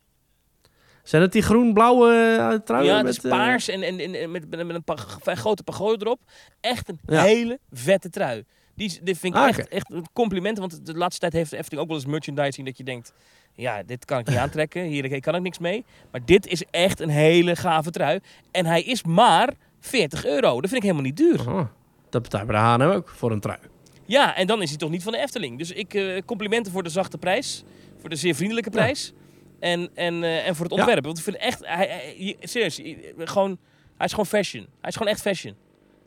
Zijn 1.04 1.22
het 1.22 1.32
die 1.32 1.42
groen-blauwe 1.42 2.62
truien? 2.66 2.86
ja, 2.86 2.96
het 2.96 3.06
met, 3.06 3.24
is 3.24 3.30
paars 3.30 3.68
en, 3.68 3.84
en, 3.84 4.32
met, 4.32 4.50
met 4.50 4.82
een 5.26 5.38
grote 5.38 5.64
pagode 5.64 6.06
erop. 6.06 6.20
Echt 6.62 6.90
een 6.90 7.00
Ja. 7.06 7.22
hele 7.24 7.60
vette 7.72 8.10
trui. 8.10 8.44
Die, 8.76 9.00
dit 9.04 9.18
vind 9.18 9.36
ik 9.36 9.40
Ah, 9.42 9.48
echt, 9.48 9.68
echt 9.68 9.92
een 9.92 10.06
compliment. 10.14 10.58
Want 10.58 10.86
de 10.86 10.94
laatste 10.94 11.20
tijd 11.20 11.34
heeft 11.34 11.50
de 11.52 11.58
Efteling 11.58 11.82
ook 11.82 11.88
wel 11.88 11.98
eens 11.98 12.06
merchandising 12.06 12.68
dat 12.68 12.78
je 12.78 12.84
denkt... 12.84 13.14
Ja, 13.54 13.84
dit 13.84 14.06
kan 14.06 14.20
ik 14.20 14.28
niet 14.28 14.38
aantrekken. 14.46 14.84
Hier 14.84 15.20
kan 15.20 15.36
ik 15.36 15.42
niks 15.42 15.60
mee. 15.60 15.86
Maar 16.12 16.26
dit 16.26 16.48
is 16.48 16.64
echt 16.72 17.00
een 17.00 17.10
hele 17.10 17.56
gave 17.56 17.92
trui. 17.92 18.20
En 18.52 18.66
hij 18.66 18.82
is 18.84 19.04
maar 19.04 19.54
40 19.80 20.26
euro. 20.26 20.52
Dat 20.62 20.70
vind 20.70 20.74
ik 20.76 20.82
helemaal 20.82 21.04
niet 21.04 21.18
duur. 21.18 21.50
oh, 21.50 21.66
dat 22.10 22.22
betaalt 22.22 22.48
bij 22.48 22.56
de 22.56 22.62
H&M 22.62 22.82
ook 22.96 23.10
voor 23.10 23.32
een 23.32 23.40
trui. 23.40 23.60
Ja, 24.06 24.36
en 24.36 24.48
dan 24.48 24.62
is 24.62 24.70
hij 24.70 24.78
toch 24.78 24.90
niet 24.90 25.04
van 25.04 25.12
de 25.12 25.18
Efteling. 25.18 25.58
Dus 25.58 25.72
ik 25.72 25.94
eh, 25.94 26.22
complimenten 26.26 26.72
voor 26.72 26.84
de 26.84 26.90
zachte 26.90 27.18
prijs. 27.18 27.64
Voor 28.00 28.10
de 28.10 28.16
zeer 28.16 28.36
vriendelijke 28.36 28.70
Ja. 28.70 28.76
prijs. 28.76 29.14
En, 29.60 29.90
en, 29.96 30.24
eh, 30.24 30.48
en 30.48 30.56
voor 30.56 30.66
het 30.66 30.74
Ja. 30.76 30.80
ontwerp. 30.82 31.06
Want 31.06 31.18
ik 31.18 31.24
vind 31.24 31.38
echt... 31.38 31.66
Hij, 31.66 31.88
hij- 31.88 32.36
serieus, 32.40 32.82
gewoon, 33.18 33.58
hij 33.98 34.06
is 34.06 34.12
gewoon 34.12 34.26
fashion. 34.26 34.68
Hij 34.82 34.90
is 34.90 34.96
gewoon 34.96 35.12
echt 35.12 35.22
fashion. 35.22 35.56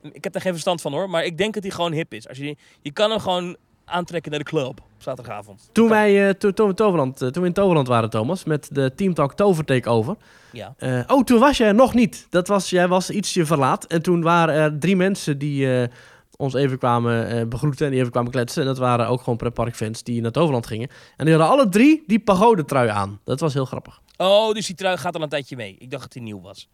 Ik 0.02 0.24
heb 0.24 0.32
daar 0.32 0.42
geen 0.42 0.52
verstand 0.52 0.80
van 0.80 0.92
hoor. 0.92 1.10
Maar 1.10 1.24
ik 1.24 1.38
denk 1.38 1.54
dat 1.54 1.62
hij 1.62 1.72
gewoon 1.72 1.92
hip 1.92 2.14
is. 2.14 2.28
Als 2.28 2.38
je, 2.38 2.56
je 2.82 2.92
kan 2.92 3.10
hem 3.10 3.20
gewoon 3.20 3.56
aantrekken 3.84 4.30
naar 4.30 4.40
de 4.40 4.46
club 4.46 4.66
op 4.66 4.80
zaterdagavond. 4.98 5.68
Toen, 5.72 5.88
wij, 5.88 6.28
eh, 6.28 6.34
to- 6.34 6.52
toen, 6.52 6.68
we 6.68 6.74
Toverland, 6.74 7.22
eh, 7.22 7.28
toen 7.28 7.42
we 7.42 7.48
in 7.48 7.54
Toverland 7.54 7.88
waren, 7.88 8.10
Thomas, 8.10 8.44
met 8.44 8.68
de 8.72 8.92
Team 8.94 9.14
Talk 9.14 9.34
Tover 9.34 9.64
Takeover. 9.64 10.16
Ja. 10.52 10.74
Eh, 10.78 11.00
oh, 11.06 11.24
toen 11.24 11.38
was 11.38 11.56
jij 11.56 11.68
er 11.68 11.74
nog 11.74 11.94
niet. 11.94 12.26
Dat 12.30 12.48
was, 12.48 12.70
jij 12.70 12.88
was 12.88 13.10
ietsje 13.10 13.46
verlaat. 13.46 13.84
En 13.84 14.02
toen 14.02 14.22
waren 14.22 14.54
er 14.54 14.78
drie 14.78 14.96
mensen 14.96 15.38
die 15.38 15.88
ons 16.36 16.54
even 16.54 16.78
kwamen 16.78 17.48
begroeten 17.48 17.84
en 17.84 17.90
die 17.90 18.00
even 18.00 18.12
kwamen 18.12 18.30
kletsen. 18.30 18.62
En 18.62 18.68
dat 18.68 18.78
waren 18.78 19.08
ook 19.08 19.20
gewoon 19.22 19.36
pretparkfans 19.38 20.02
die 20.02 20.20
naar 20.20 20.30
Toverland 20.30 20.66
gingen. 20.66 20.88
En 21.16 21.24
die 21.26 21.34
hadden 21.34 21.52
alle 21.52 21.68
drie 21.68 22.02
die 22.06 22.20
pagodetrui 22.20 22.88
aan. 22.88 23.20
Dat 23.24 23.40
was 23.40 23.54
heel 23.54 23.64
grappig. 23.64 24.00
Oh, 24.16 24.52
dus 24.52 24.66
die 24.66 24.74
trui 24.76 24.96
gaat 24.96 25.14
al 25.16 25.22
een 25.22 25.28
tijdje 25.28 25.56
mee. 25.56 25.76
Ik 25.78 25.90
dacht 25.90 26.02
dat 26.02 26.14
hij 26.14 26.22
nieuw 26.22 26.40
was. 26.40 26.68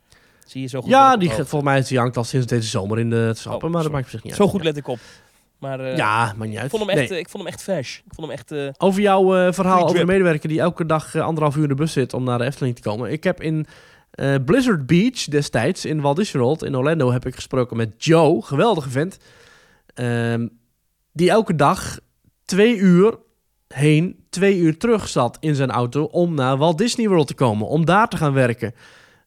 Zie 0.45 0.61
je 0.61 0.67
zo 0.69 0.81
goed. 0.81 0.91
ja, 0.91 1.17
die, 1.17 1.31
volgens 1.31 1.63
mij 1.63 1.79
is 1.79 1.89
die 1.89 1.99
hangt 1.99 2.17
al 2.17 2.25
sinds 2.25 2.47
deze 2.47 2.69
zomer 2.69 2.99
in 2.99 3.11
de 3.11 3.33
schappen. 3.35 3.69
Oh, 3.69 3.75
maar 3.75 3.83
dat 3.83 3.93
maakt 3.93 4.05
op 4.05 4.11
zich 4.11 4.23
niet 4.23 4.35
Zo 4.35 4.43
uit. 4.43 4.51
goed 4.51 4.65
let 4.65 4.77
ik 4.77 4.89
op. 4.89 4.99
Maar 5.59 5.81
eh, 5.81 5.97
Ja, 5.97 6.33
maakt 6.37 6.49
niet 6.51 6.57
uit. 6.59 6.65
ik, 6.65 6.71
vond 6.71 6.83
hem 6.83 6.91
echt, 6.99 7.09
Nee. 7.09 7.19
eh, 7.19 7.25
ik 7.25 7.29
vond 7.29 7.45
hem 7.45 7.53
echt 7.53 7.63
fresh. 7.63 7.97
Ik 7.99 8.15
vond 8.15 8.27
hem 8.29 8.37
echt... 8.37 8.53
eh, 8.53 8.69
Over 8.87 9.01
jouw 9.01 9.37
eh, 9.37 9.53
verhaal 9.53 9.85
over 9.85 9.99
de 9.99 10.05
medewerker 10.07 10.49
die 10.49 10.61
elke 10.61 10.87
dag 10.87 11.17
anderhalf 11.17 11.57
uur 11.57 11.63
in 11.63 11.69
de 11.69 11.75
bus 11.75 11.93
zit 11.93 12.15
om 12.15 12.25
naar 12.25 12.39
de 12.39 12.45
Efteling 12.45 12.77
te 12.77 12.83
komen. 12.83 13.11
Ik 13.13 13.25
heb 13.25 13.41
in 13.43 13.67
eh, 14.11 14.35
Blizzard 14.45 14.87
Beach 14.87 15.25
destijds 15.25 15.85
in 15.85 16.01
Walt 16.01 16.17
Disney 16.17 16.43
World 16.43 16.65
in 16.65 16.77
Orlando 16.77 17.13
heb 17.13 17.27
ik 17.27 17.35
gesproken 17.35 17.77
met 17.77 18.05
Joe, 18.05 18.43
geweldige 18.43 18.91
vent. 18.91 19.19
ehm, 19.95 20.49
die 21.13 21.31
elke 21.31 21.55
dag 21.55 21.99
twee 22.45 22.77
uur 22.77 23.15
heen, 23.69 24.25
twee 24.31 24.57
uur 24.59 24.79
terug 24.79 25.09
zat 25.09 25.37
in 25.41 25.55
zijn 25.55 25.71
auto 25.71 26.05
om 26.05 26.35
naar 26.35 26.57
Walt 26.57 26.79
Disney 26.79 27.09
World 27.09 27.27
te 27.27 27.35
komen. 27.35 27.67
Om 27.69 27.85
daar 27.85 28.09
te 28.09 28.17
gaan 28.17 28.33
werken 28.33 28.75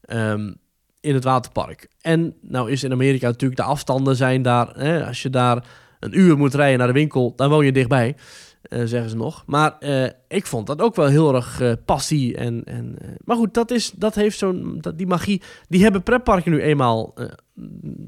ehm, 0.02 0.54
in 1.02 1.14
het 1.14 1.24
waterpark. 1.24 1.88
En 2.02 2.36
nou 2.42 2.72
is 2.72 2.84
in 2.84 2.92
Amerika 2.92 3.28
natuurlijk 3.28 3.60
de 3.60 3.66
afstanden 3.66 4.16
zijn 4.16 4.42
daar, 4.42 4.68
hè, 4.78 5.06
als 5.08 5.22
je 5.22 5.30
daar 5.30 5.66
een 6.00 6.20
uur 6.20 6.38
moet 6.38 6.54
rijden 6.54 6.78
naar 6.78 6.88
de 6.88 6.94
winkel, 6.94 7.34
dan 7.36 7.50
woon 7.50 7.66
je 7.66 7.72
dichtbij. 7.72 8.16
eh, 8.62 8.82
zeggen 8.86 9.10
ze 9.10 9.16
nog. 9.16 9.44
Maar 9.46 9.78
eh, 9.80 10.10
ik 10.28 10.46
vond 10.46 10.68
dat 10.68 10.82
ook 10.82 10.96
wel 10.96 11.08
heel 11.08 11.36
erg 11.36 11.62
eh, 11.62 11.72
passie. 11.86 12.36
En, 12.38 12.64
en, 12.64 12.96
maar 13.26 13.36
goed, 13.38 13.54
dat, 13.54 13.72
is, 13.72 13.92
dat 13.92 14.16
heeft 14.16 14.38
zo'n. 14.38 14.78
dat- 14.82 14.98
Die 14.98 15.08
magie. 15.08 15.42
Die 15.68 15.84
hebben 15.84 16.04
pretparken 16.04 16.52
nu 16.52 16.62
eenmaal 16.62 17.14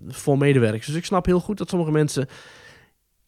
voor 0.08 0.38
medewerkers. 0.38 0.86
Dus 0.86 0.96
ik 0.96 1.06
snap 1.06 1.26
heel 1.26 1.40
goed 1.40 1.58
dat 1.58 1.70
sommige 1.70 1.92
mensen. 1.92 2.28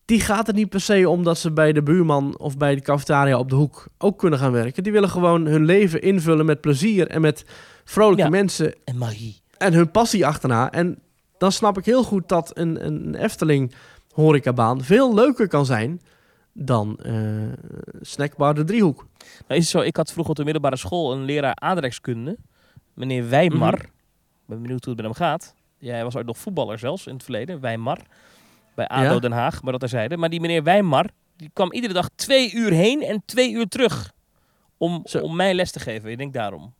Die 0.06 0.20
gaat 0.22 0.48
het 0.48 0.56
niet 0.56 0.70
per 0.70 0.82
se 0.82 1.10
om 1.10 1.24
dat 1.24 1.38
ze 1.38 1.52
bij 1.52 1.74
de 1.74 1.84
buurman 1.84 2.40
of 2.40 2.58
bij 2.58 2.76
de 2.76 2.82
cafetaria 2.82 3.38
op 3.40 3.50
de 3.50 3.56
hoek 3.56 3.88
ook 3.98 4.18
kunnen 4.20 4.40
gaan 4.40 4.52
werken. 4.52 4.84
Die 4.84 4.92
willen 4.92 5.10
gewoon 5.10 5.46
hun 5.46 5.66
leven 5.66 6.02
invullen 6.02 6.46
met 6.46 6.62
plezier 6.62 7.08
en 7.08 7.22
met 7.22 7.46
vrolijke 7.84 8.24
Ja. 8.24 8.30
mensen 8.30 8.74
en 8.84 8.98
magie. 8.98 9.41
En 9.62 9.74
hun 9.74 9.92
passie 9.92 10.26
achterna. 10.26 10.72
En 10.72 11.00
dan 11.38 11.52
snap 11.52 11.78
ik 11.78 11.86
heel 11.86 12.04
goed 12.04 12.30
dat 12.30 12.58
een, 12.58 12.86
een 12.86 13.16
Efteling 13.16 13.74
horecabaan 14.14 14.82
veel 14.82 15.14
leuker 15.14 15.48
kan 15.48 15.66
zijn 15.66 16.02
dan 16.54 16.98
eh, 16.98 17.14
snackbar 18.02 18.54
de 18.54 18.64
driehoek. 18.64 19.06
Nou 19.48 19.60
is 19.60 19.64
het 19.64 19.68
zo, 19.68 19.80
ik 19.80 19.96
had 19.96 20.12
vroeger 20.12 20.32
op 20.32 20.38
de 20.38 20.44
middelbare 20.44 20.78
school 20.78 21.12
een 21.14 21.24
leraar 21.24 21.56
aardrijkskunde. 21.56 22.38
Meneer 22.94 23.30
Wijmar. 23.30 23.74
Ik 23.74 23.90
ben 24.46 24.62
benieuwd 24.62 24.86
hoe 24.86 24.94
het 24.94 25.04
met 25.04 25.18
hem 25.18 25.28
gaat. 25.28 25.54
Jij 25.78 26.04
was 26.04 26.16
ooit 26.16 26.26
nog 26.26 26.38
voetballer 26.38 26.80
zelfs 26.80 27.08
in 27.08 27.14
het 27.14 27.24
verleden. 27.24 27.60
Wijmar. 27.60 28.00
Bij 28.76 28.88
ADO 28.88 29.14
Ja. 29.14 29.20
Den 29.20 29.32
Haag, 29.32 29.62
maar 29.62 29.72
dat 29.72 29.82
terzijde. 29.82 30.18
Maar 30.18 30.30
die 30.30 30.42
meneer 30.42 30.64
Wijmar, 30.64 31.10
die 31.36 31.50
kwam 31.54 31.74
iedere 31.74 31.94
dag 31.94 32.10
twee 32.16 32.54
uur 32.54 32.72
heen 32.72 33.02
en 33.02 33.22
twee 33.26 33.52
uur 33.52 33.68
terug. 33.68 34.12
Om, 34.78 35.02
Zo. 35.04 35.20
om 35.20 35.36
mij 35.36 35.54
les 35.54 35.72
te 35.72 35.80
geven. 35.80 36.12
Ik 36.12 36.18
denk 36.18 36.34
daarom. 36.34 36.74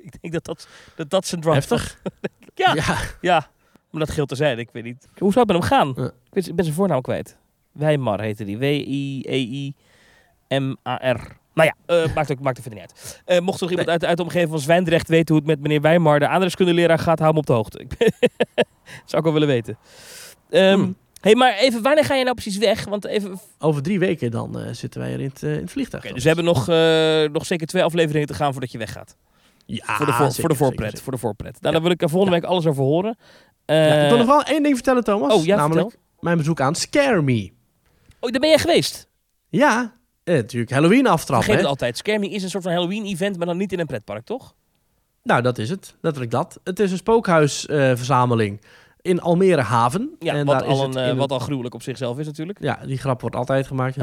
ik 0.06 0.12
denk 0.20 0.32
dat 0.32 0.44
dat, 0.44 0.68
dat, 0.96 1.10
dat 1.10 1.26
zijn 1.26 1.40
drive 1.40 1.56
Heftig. 1.56 2.00
Ja. 2.54 2.74
ja. 2.74 2.96
Ja, 3.20 3.50
maar 3.90 4.00
dat 4.00 4.10
geldt 4.10 4.28
terzijde. 4.28 4.60
Ik 4.60 4.68
weet 4.72 4.84
niet. 4.84 5.08
Hoe 5.18 5.32
zou 5.32 5.44
het 5.46 5.56
met 5.56 5.68
hem 5.68 5.78
gaan? 5.78 5.92
Ja. 5.96 6.10
Ik, 6.32 6.54
ben 6.54 6.64
zijn 6.64 6.76
voornaam 6.76 7.00
kwijt. 7.00 7.36
Wijmar 7.72 8.20
heette 8.20 8.44
die. 8.44 8.58
W-I-E-I-M-A-R. 8.58 11.38
Nou 11.54 11.68
ja, 11.68 11.74
eh, 12.04 12.14
maakt, 12.14 12.32
ook, 12.32 12.40
maakt 12.40 12.56
er 12.56 12.62
verder 12.62 12.80
niet 12.80 12.90
uit. 12.90 13.20
Eh, 13.24 13.40
mocht 13.40 13.56
er 13.56 13.62
nog 13.62 13.70
iemand 13.70 13.88
uit, 13.88 14.04
uit 14.04 14.16
de 14.16 14.22
omgeving 14.22 14.50
van 14.50 14.58
Zwijndrecht 14.60 15.08
weten 15.08 15.34
hoe 15.34 15.44
het 15.44 15.46
met 15.46 15.60
meneer 15.60 15.80
Wijmar, 15.80 16.18
de 16.18 16.28
aardrijkskundeleraar, 16.28 16.98
gaat, 16.98 17.18
hou 17.18 17.30
hem 17.30 17.38
op 17.38 17.46
de 17.46 17.52
hoogte. 17.52 17.78
Ik 17.78 17.88
ben- 17.98 18.12
Zou 19.06 19.16
ik 19.16 19.22
wel 19.22 19.32
willen 19.32 19.48
weten. 19.48 19.78
Hmm. 20.50 20.96
hey, 21.20 21.34
maar 21.34 21.54
even, 21.54 21.82
wanneer 21.82 22.04
ga 22.04 22.14
je 22.14 22.22
nou 22.24 22.34
precies 22.34 22.58
weg? 22.58 22.84
Want 22.84 23.04
even... 23.04 23.40
Over 23.58 23.82
drie 23.82 23.98
weken 23.98 24.30
dan 24.30 24.60
eh, 24.60 24.72
zitten 24.72 25.00
wij 25.00 25.12
er 25.12 25.20
in 25.20 25.28
het, 25.28 25.42
in 25.42 25.50
het 25.50 25.70
vliegtuig. 25.70 26.12
dus 26.12 26.22
we 26.22 26.28
hebben 26.28 26.44
nog, 26.44 26.66
nog 27.32 27.46
zeker 27.46 27.66
twee 27.66 27.82
afleveringen 27.82 28.28
te 28.28 28.34
gaan 28.34 28.52
voordat 28.52 28.72
je 28.72 28.78
weggaat. 28.78 29.16
Ja, 29.74 29.96
voor, 29.96 30.06
de 30.06 30.12
voor, 30.12 30.24
zeker, 30.26 30.40
voor 30.40 30.48
de 30.48 30.54
voorpret. 30.54 30.86
zeker. 30.88 31.02
Voor 31.02 31.12
de 31.12 31.18
voorpret. 31.18 31.60
Nou, 31.60 31.72
daar 31.74 31.82
wil 31.82 31.90
ik 31.90 32.02
er 32.02 32.08
volgende 32.08 32.34
week 32.40 32.44
alles 32.44 32.66
over 32.66 32.82
horen. 32.82 33.16
Ja, 33.66 33.86
ik 34.02 34.08
wil 34.08 34.18
Eh, 34.18 34.26
nog 34.26 34.26
wel 34.26 34.42
één 34.42 34.62
ding 34.62 34.74
vertellen, 34.74 35.04
Thomas. 35.04 35.34
oh, 35.34 35.44
ja, 35.44 35.56
namelijk 35.56 35.90
vertel. 35.90 36.06
mijn 36.20 36.36
bezoek 36.36 36.60
aan 36.60 36.74
Scare 36.74 37.22
Me. 37.22 37.50
Oh, 38.20 38.30
daar 38.30 38.40
ben 38.40 38.48
jij 38.48 38.58
geweest. 38.58 39.08
Ja, 39.48 39.94
eh, 40.24 40.34
natuurlijk 40.34 40.72
Halloween 40.72 40.98
Ik 41.00 41.06
aftrappen. 41.06 41.36
vergeet 41.36 41.54
hè? 41.54 41.60
het 41.60 41.80
altijd. 41.80 41.96
Scare 41.96 42.18
Me 42.18 42.28
is 42.28 42.42
een 42.42 42.50
soort 42.50 42.62
van 42.62 42.72
Halloween-event, 42.72 43.36
maar 43.36 43.46
dan 43.46 43.56
niet 43.56 43.72
in 43.72 43.80
een 43.80 43.86
pretpark, 43.86 44.24
toch? 44.24 44.54
Nou, 45.22 45.42
dat 45.42 45.58
is 45.58 45.70
het. 45.70 45.94
Letterlijk 46.00 46.32
dat. 46.32 46.60
Het 46.64 46.80
is 46.80 46.90
een 46.90 46.96
spookhuisverzameling 46.96 48.60
in 49.02 49.20
Almere 49.20 49.60
Haven. 49.62 50.10
Ja, 50.18 50.34
en 50.34 50.46
wat, 50.46 50.58
daar 50.58 50.68
is 50.68 50.78
al 50.78 50.86
het 50.86 50.94
een, 50.96 51.16
wat 51.16 51.32
al 51.32 51.38
gruwelijk 51.38 51.74
op 51.74 51.82
zichzelf 51.82 52.18
is 52.18 52.26
natuurlijk. 52.26 52.58
Ja, 52.62 52.78
die 52.86 52.98
grap 52.98 53.20
wordt 53.20 53.36
altijd 53.36 53.66
gemaakt. 53.66 53.98
Ah, 53.98 54.02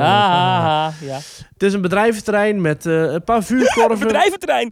ja. 1.01 1.19
Het 1.53 1.63
is 1.63 1.73
een 1.73 1.81
bedrijventerrein 1.81 2.61
met 2.61 2.85
een 2.85 3.23
paar 3.23 3.43
vuurkorven. 3.43 3.99
Bedrijventerrein. 4.07 4.69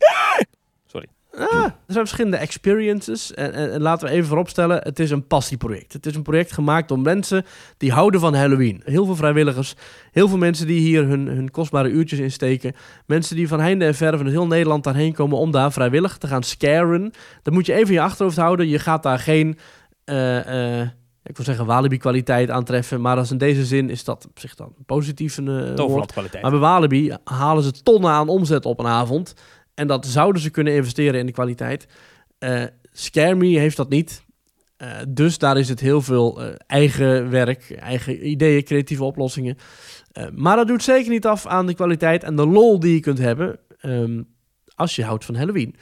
Ah, 1.38 1.63
er 1.63 1.73
zijn 1.88 2.05
verschillende 2.05 2.38
experiences. 2.38 3.33
En, 3.33 3.53
en, 3.53 3.71
en 3.71 3.81
laten 3.81 4.07
we 4.07 4.13
even 4.13 4.27
vooropstellen, 4.27 4.79
het 4.83 4.99
is 4.99 5.11
een 5.11 5.27
passieproject. 5.27 5.93
Het 5.93 6.05
is 6.05 6.15
een 6.15 6.21
project 6.21 6.51
gemaakt 6.51 6.88
door 6.88 6.99
mensen 6.99 7.45
die 7.77 7.91
houden 7.91 8.19
van 8.19 8.33
Halloween. 8.33 8.81
Heel 8.83 9.05
veel 9.05 9.15
vrijwilligers, 9.15 9.75
heel 10.11 10.27
veel 10.27 10.38
mensen 10.38 10.67
die 10.67 10.79
hier 10.79 11.07
hun, 11.07 11.27
hun 11.27 11.51
kostbare 11.51 11.89
uurtjes 11.89 12.19
in 12.19 12.31
steken. 12.31 12.75
Mensen 13.05 13.36
die 13.36 13.47
van 13.47 13.59
heinde 13.59 13.86
en 13.86 13.95
verre 13.95 14.17
van 14.17 14.27
heel 14.27 14.47
Nederland 14.47 14.83
daarheen 14.83 15.13
komen 15.13 15.38
om 15.38 15.51
daar 15.51 15.71
vrijwillig 15.71 16.17
te 16.17 16.27
gaan 16.27 16.43
scaren. 16.43 17.11
Dat 17.43 17.53
moet 17.53 17.65
je 17.65 17.73
even 17.73 17.88
in 17.88 17.93
je 17.93 18.01
achterhoofd 18.01 18.38
houden. 18.38 18.67
Je 18.67 18.79
gaat 18.79 19.03
daar 19.03 19.19
geen, 19.19 19.57
eh, 20.03 20.79
eh, 20.81 20.88
ik 21.23 21.36
wil 21.36 21.45
zeggen 21.45 21.65
Walibi 21.65 21.97
kwaliteit 21.97 22.49
aantreffen. 22.49 23.01
Maar 23.01 23.17
als 23.17 23.31
in 23.31 23.38
deze 23.38 23.65
zin 23.65 23.89
is 23.89 24.03
dat 24.03 24.25
op 24.29 24.39
zich 24.39 24.55
dan 24.55 24.73
positief 24.86 25.38
een. 25.38 25.75
Toverland 25.75 26.11
kwaliteit. 26.11 26.41
Maar 26.41 26.51
bij 26.51 26.59
Walibi 26.59 27.13
halen 27.23 27.63
ze 27.63 27.71
tonnen 27.71 28.11
aan 28.11 28.27
omzet 28.27 28.65
op 28.65 28.79
een 28.79 28.88
avond. 28.88 29.33
En 29.76 29.88
dat 29.88 30.05
zouden 30.05 30.41
ze 30.41 30.49
kunnen 30.49 30.73
investeren 30.73 31.19
in 31.19 31.26
de 31.26 31.32
kwaliteit. 31.32 31.88
Me 33.15 33.57
heeft 33.57 33.78
dat 33.78 33.89
niet. 33.89 34.23
Eh, 34.78 34.89
dus 35.07 35.38
daar 35.38 35.57
is 35.57 35.69
het 35.69 35.80
heel 35.80 36.01
veel 36.01 36.41
eh, 36.41 36.53
eigen 36.67 37.30
werk, 37.30 37.71
eigen 37.71 38.28
ideeën, 38.28 38.63
creatieve 38.63 39.03
oplossingen. 39.03 39.57
Maar 40.34 40.55
dat 40.55 40.67
doet 40.67 40.84
zeker 40.84 41.11
niet 41.11 41.26
af 41.26 41.45
aan 41.45 41.67
de 41.67 41.73
kwaliteit 41.73 42.23
en 42.23 42.36
de 42.36 42.47
lol 42.47 42.80
die 42.80 42.93
je 42.93 42.99
kunt 42.99 43.17
hebben 43.17 43.59
ehm, 43.80 44.21
als 44.76 44.95
je 44.95 45.03
houdt 45.03 45.26
van 45.26 45.36
Halloween. 45.36 45.76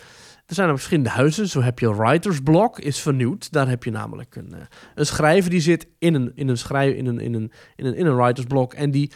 Er 0.46 0.56
zijn 0.56 0.68
er 0.68 0.76
verschillende 0.76 1.10
huizen. 1.10 1.48
Zo 1.48 1.62
heb 1.62 1.80
je 1.80 1.96
Writer's 1.96 2.40
Block, 2.40 2.80
is 2.80 3.00
vernieuwd. 3.00 3.52
Daar 3.52 3.68
heb 3.68 3.84
je 3.84 3.92
namelijk 3.92 4.36
een, 4.36 4.54
een 4.96 5.06
schrijver 5.06 5.50
die 5.50 5.62
zit 5.62 5.88
in 6.00 6.14
een, 6.14 6.32
in 6.36 6.48
een, 6.48 6.58
schrijf, 6.58 6.96
in 6.96 7.06
een, 7.06 7.20
in 7.20 7.34
een, 7.34 7.52
in 7.76 7.86
een, 7.86 7.96
in 7.96 8.06
een 8.06 8.16
Writer's 8.16 8.48
Block. 8.48 8.74
En 8.74 8.92
die, 8.92 9.12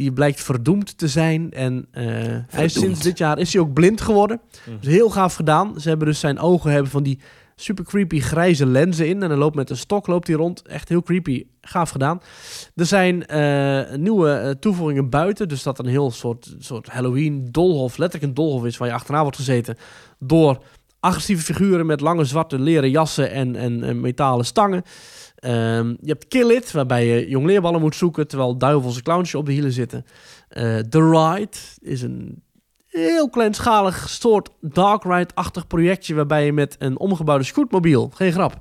die 0.00 0.12
blijkt 0.12 0.40
verdoemd 0.40 0.98
te 0.98 1.08
zijn. 1.08 1.52
En 1.52 1.86
eh, 1.90 2.04
hij 2.48 2.64
is 2.64 2.72
sinds 2.72 3.00
dit 3.00 3.18
jaar 3.18 3.38
is 3.38 3.52
hij 3.52 3.62
ook 3.62 3.72
blind 3.72 4.00
geworden. 4.00 4.40
Hm. 4.64 4.70
Dus 4.80 4.92
heel 4.92 5.10
gaaf 5.10 5.34
gedaan. 5.34 5.80
Ze 5.80 5.88
hebben 5.88 6.06
dus 6.06 6.20
zijn 6.20 6.38
ogen 6.38 6.70
hebben 6.70 6.90
van 6.90 7.02
die 7.02 7.18
super 7.56 7.84
creepy 7.84 8.20
grijze 8.20 8.66
lenzen 8.66 9.08
in. 9.08 9.22
En 9.22 9.28
hij 9.28 9.38
loopt 9.38 9.54
met 9.56 9.70
een 9.70 9.76
stok 9.76 10.06
loopt 10.06 10.26
hij 10.26 10.36
rond. 10.36 10.62
Echt 10.62 10.88
heel 10.88 11.02
creepy. 11.02 11.46
Gaaf 11.60 11.90
gedaan. 11.90 12.20
Er 12.74 12.86
zijn 12.86 13.26
eh, 13.26 13.96
nieuwe 13.96 14.30
eh, 14.30 14.50
toevoegingen 14.50 15.10
buiten. 15.10 15.48
Dus 15.48 15.62
dat 15.62 15.78
een 15.78 15.86
heel 15.86 16.10
soort, 16.10 16.54
soort 16.58 16.88
Halloween 16.88 17.48
dolhof. 17.50 17.96
Letterlijk 17.96 18.30
een 18.30 18.44
dolhof 18.44 18.64
is 18.64 18.76
waar 18.76 18.88
je 18.88 18.94
achterna 18.94 19.22
wordt 19.22 19.36
gezeten. 19.36 19.76
Door 20.18 20.62
agressieve 21.00 21.42
figuren 21.42 21.86
met 21.86 22.00
lange 22.00 22.24
zwarte 22.24 22.58
leren 22.58 22.90
jassen 22.90 23.30
en, 23.30 23.56
en, 23.56 23.82
en 23.82 24.00
metalen 24.00 24.44
stangen. 24.44 24.82
Ehm, 25.40 25.88
je 25.88 26.06
hebt 26.06 26.28
Kill 26.28 26.50
It, 26.54 26.72
waarbij 26.72 27.06
je 27.06 27.28
jongleerballen 27.28 27.80
moet 27.80 27.94
zoeken 27.96 28.28
terwijl 28.28 28.58
duivelse 28.58 29.02
clowns 29.02 29.30
je 29.30 29.38
op 29.38 29.46
de 29.46 29.52
hielen 29.52 29.72
zitten. 29.72 30.06
Eh, 30.48 30.78
The 30.78 31.10
Ride 31.10 31.56
is 31.80 32.02
een 32.02 32.42
heel 32.86 33.30
kleinschalig 33.30 34.08
soort 34.08 34.48
dark 34.60 35.02
ride-achtig 35.04 35.66
projectje 35.66 36.14
waarbij 36.14 36.44
je 36.44 36.52
met 36.52 36.76
een 36.78 36.98
omgebouwde 36.98 37.44
scootmobiel, 37.44 38.10
geen 38.14 38.32
grap, 38.32 38.58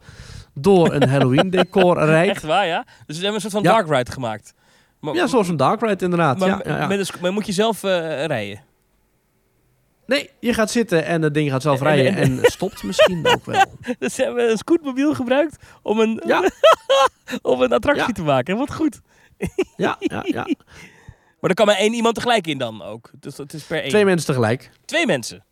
door 0.53 0.93
een 0.93 1.09
Halloween 1.13 1.49
decor 1.49 2.05
rijdt. 2.05 2.31
Echt 2.31 2.43
waar, 2.43 2.65
ja? 2.67 2.85
Dus 3.05 3.15
ze 3.17 3.23
hebben 3.23 3.33
een 3.43 3.49
soort 3.49 3.53
van 3.53 3.63
Ja. 3.63 3.71
dark 3.83 3.97
ride 3.97 4.11
gemaakt. 4.11 4.53
Maar, 4.99 5.13
Ja, 5.13 5.27
zoals 5.27 5.47
een 5.47 5.57
dark 5.57 5.81
ride 5.81 6.03
inderdaad. 6.03 6.37
maar, 6.39 6.47
ja, 6.49 6.61
ja, 6.65 6.77
ja. 6.77 6.87
Met 6.87 6.99
een 6.99 7.05
sc- 7.05 7.19
maar 7.21 7.33
moet 7.33 7.45
je 7.45 7.51
zelf 7.51 7.83
eh, 7.83 8.25
rijden? 8.25 8.59
Nee, 10.09 10.29
je 10.39 10.53
gaat 10.53 10.71
zitten 10.71 11.05
en 11.05 11.21
het 11.21 11.33
ding 11.33 11.49
gaat 11.51 11.61
zelf 11.61 11.79
En- 11.79 11.85
rijden 11.85 12.15
en- 12.15 12.43
en, 12.43 12.51
stopt 12.51 12.83
misschien 12.83 13.27
ook 13.27 13.45
wel. 13.45 13.65
Dus 13.99 14.13
ze 14.15 14.23
hebben 14.23 14.49
een 14.51 14.57
scootmobiel 14.57 15.13
gebruikt 15.13 15.57
om 15.81 15.99
een, 15.99 16.21
Ja. 16.25 16.49
om 17.41 17.61
een 17.61 17.73
attractie 17.73 18.07
Ja. 18.07 18.13
te 18.13 18.23
maken. 18.23 18.57
Wat 18.57 18.73
goed. 18.73 19.01
Ja, 19.75 19.95
ja, 19.99 20.23
ja. 20.27 20.47
Maar 21.39 21.49
er 21.49 21.55
kan 21.55 21.65
maar 21.65 21.75
één 21.75 21.93
iemand 21.93 22.15
tegelijk 22.15 22.47
in 22.47 22.57
dan 22.57 22.81
ook. 22.83 23.11
Dus 23.19 23.37
het 23.37 23.53
is 23.53 23.63
per 23.63 23.81
één. 23.81 23.89
Twee 23.89 24.05
mensen 24.05 24.27
tegelijk. 24.27 24.69
Twee 24.85 25.05
mensen. 25.05 25.43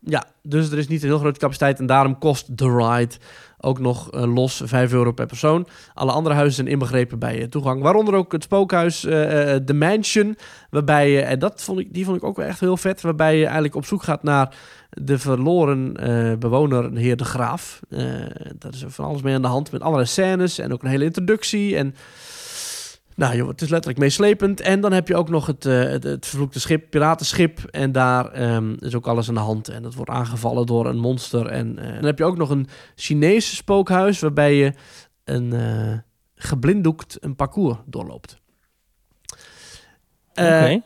Ja, 0.00 0.24
dus 0.42 0.70
er 0.70 0.78
is 0.78 0.88
niet 0.88 1.02
een 1.02 1.08
heel 1.08 1.18
grote 1.18 1.40
capaciteit 1.40 1.78
en 1.78 1.86
daarom 1.86 2.18
kost 2.18 2.58
de 2.58 2.76
ride 2.76 3.14
ook 3.58 3.78
nog 3.78 4.10
eh, 4.10 4.34
los 4.34 4.62
5 4.64 4.92
euro 4.92 5.12
per 5.12 5.26
persoon. 5.26 5.66
Alle 5.94 6.12
andere 6.12 6.34
huizen 6.34 6.54
zijn 6.54 6.68
inbegrepen 6.68 7.18
bij 7.18 7.40
eh, 7.40 7.48
toegang. 7.48 7.82
Waaronder 7.82 8.14
ook 8.14 8.32
het 8.32 8.42
spookhuis 8.42 9.04
eh, 9.04 9.54
eh, 9.54 9.64
The 9.64 9.74
Mansion, 9.74 10.36
waarbij 10.70 11.10
je, 11.10 11.20
en 11.20 11.38
dat 11.38 11.62
vond 11.62 11.78
ik, 11.78 11.94
die 11.94 12.04
vond 12.04 12.16
ik 12.16 12.24
ook 12.24 12.36
wel 12.36 12.46
echt 12.46 12.60
heel 12.60 12.76
vet, 12.76 13.00
waarbij 13.00 13.36
je 13.36 13.44
eigenlijk 13.44 13.74
op 13.74 13.84
zoek 13.84 14.02
gaat 14.02 14.22
naar 14.22 14.54
de 14.90 15.18
verloren 15.18 15.92
bewoner, 16.38 16.96
heer 16.96 17.16
De 17.16 17.24
Graaf. 17.24 17.80
Daar 18.58 18.72
is 18.72 18.84
van 18.86 19.04
alles 19.04 19.22
mee 19.22 19.34
aan 19.34 19.42
de 19.42 19.48
hand, 19.48 19.72
met 19.72 19.80
allerlei 19.80 20.08
scènes 20.08 20.58
en 20.58 20.72
ook 20.72 20.82
een 20.82 20.88
hele 20.88 21.04
introductie 21.04 21.76
en... 21.76 21.94
Nou 23.16 23.36
joh, 23.36 23.48
het 23.48 23.62
is 23.62 23.68
letterlijk 23.68 23.98
meeslepend. 23.98 24.60
En 24.60 24.80
dan 24.80 24.92
heb 24.92 25.08
je 25.08 25.16
ook 25.16 25.28
nog 25.28 25.46
het, 25.46 25.66
eh, 25.66 25.78
het, 25.78 26.02
het 26.02 26.26
vervloekte 26.26 26.60
schip, 26.60 26.90
piratenschip. 26.90 27.58
En 27.70 27.92
daar 27.92 28.32
ehm, 28.32 28.74
is 28.78 28.94
ook 28.94 29.06
alles 29.06 29.28
aan 29.28 29.34
de 29.34 29.40
hand. 29.40 29.68
En 29.68 29.82
dat 29.82 29.94
wordt 29.94 30.10
aangevallen 30.10 30.66
door 30.66 30.86
een 30.86 30.98
monster. 30.98 31.46
En 31.46 31.78
eh, 31.78 31.94
dan 31.94 32.04
heb 32.04 32.18
je 32.18 32.24
ook 32.24 32.36
nog 32.36 32.50
een 32.50 32.68
Chinese 32.94 33.54
spookhuis... 33.54 34.20
waarbij 34.20 34.54
je 34.54 34.72
een 35.24 35.52
eh, 35.52 35.98
geblinddoekt 36.34 37.16
een 37.20 37.36
parcours 37.36 37.76
doorloopt. 37.84 38.40
Oké. 40.30 40.80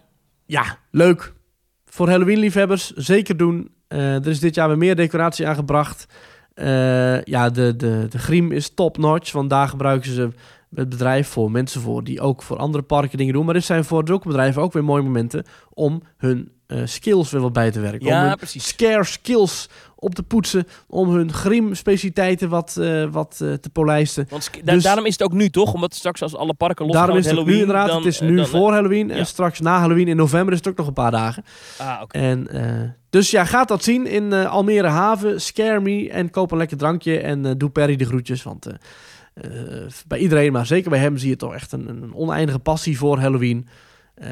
Ja, 0.47 0.79
leuk. 0.91 1.33
Voor 1.85 2.09
Halloween-liefhebbers 2.09 2.91
zeker 2.91 3.37
doen. 3.37 3.75
Er 3.89 4.27
is 4.27 4.41
dit 4.41 4.55
jaar 4.55 4.69
weer 4.69 4.79
meer 4.79 4.97
decoratie 4.97 5.47
aangebracht. 5.47 6.07
Ja, 7.25 7.51
de, 7.51 7.77
de, 7.77 8.07
de 8.09 8.19
griem 8.19 8.53
is 8.53 8.75
top-notch. 8.75 9.33
Want 9.33 9.51
daar 9.51 9.69
gebruiken 9.69 10.11
ze 10.11 10.31
het 10.75 10.89
bedrijf 10.89 11.29
voor 11.29 11.51
mensen 11.51 11.81
voor 11.81 12.05
die 12.05 12.21
ook 12.21 12.43
voor 12.43 12.57
andere 12.57 12.83
parken 12.85 13.19
dingen 13.19 13.33
doen. 13.35 13.45
Maar 13.45 13.55
dit 13.55 13.65
zijn 13.65 13.85
voor 13.85 14.03
zulke 14.07 14.27
bedrijven 14.29 14.63
ook 14.63 14.73
weer 14.73 14.85
mooie 14.85 15.03
momenten 15.03 15.45
om 15.75 16.03
hun 16.17 16.53
eh, 16.67 16.81
skills 16.85 17.31
weer 17.31 17.41
wat 17.41 17.53
bij 17.53 17.71
te 17.71 17.81
werken. 17.81 18.07
om 18.07 18.13
hun 18.13 18.37
precies. 18.37 18.67
scare 18.69 19.05
skills 19.05 19.69
op 19.97 20.15
te 20.15 20.23
poetsen. 20.23 20.67
Om 20.89 21.09
hun 21.11 21.33
grim-specialiteiten 21.33 22.49
wat, 22.49 22.77
eh, 22.81 23.05
wat 23.11 23.39
eh, 23.43 23.53
te 23.53 23.71
polijsten. 23.71 24.27
Want 24.31 24.51
da- 24.65 24.73
Dus- 24.75 24.83
daarom 24.83 25.07
is 25.07 25.13
het 25.13 25.23
ook 25.23 25.33
nu 25.33 25.49
toch? 25.49 25.73
Omdat 25.75 25.95
straks 25.95 26.23
als 26.23 26.37
alle 26.37 26.55
parken 26.55 26.87
losgaan 26.87 27.07
Daarom 27.07 27.25
is 27.25 27.31
het 27.31 27.47
nu 27.47 27.59
inderdaad, 27.59 27.87
dan, 27.87 27.97
het 27.97 28.07
is 28.07 28.21
nu 28.21 28.37
dan- 28.37 28.47
voor 28.47 28.73
Halloween. 28.73 29.09
ja. 29.09 29.15
En 29.15 29.27
straks 29.27 29.61
na 29.61 29.79
Halloween 29.79 30.09
in 30.09 30.17
november 30.17 30.53
is 30.53 30.59
het 30.59 30.69
ook 30.69 30.77
nog 30.77 30.87
een 30.87 30.93
paar 30.93 31.11
dagen. 31.11 31.45
Ah, 31.79 31.99
oké. 32.03 32.19
En, 32.19 32.49
dus 33.11 33.31
ja, 33.31 33.45
gaat 33.45 33.69
dat 33.69 33.85
zien 33.85 34.07
in 34.07 34.33
Almere 34.33 34.89
Haven. 34.89 35.41
Scare 35.41 35.81
me 35.81 36.11
en 36.11 36.31
koop 36.31 36.51
een 36.51 36.59
lekker 36.59 36.77
drankje. 36.77 37.19
En 37.19 37.59
doe 37.59 37.71
Perry 37.71 37.97
de 37.97 38.05
groetjes. 38.07 38.43
Want 38.43 38.67
eh, 39.41 39.87
bij 40.07 40.19
iedereen, 40.19 40.53
maar 40.53 40.67
zeker 40.67 40.91
bij 40.91 40.99
hem, 40.99 41.17
zie 41.17 41.29
je 41.29 41.37
toch 41.37 41.55
echt 41.55 41.73
een, 41.73 41.89
een 41.89 42.15
oneindige 42.15 42.59
passie 42.59 42.99
voor 42.99 43.19
Halloween. 43.19 43.69
Eh 44.15 44.29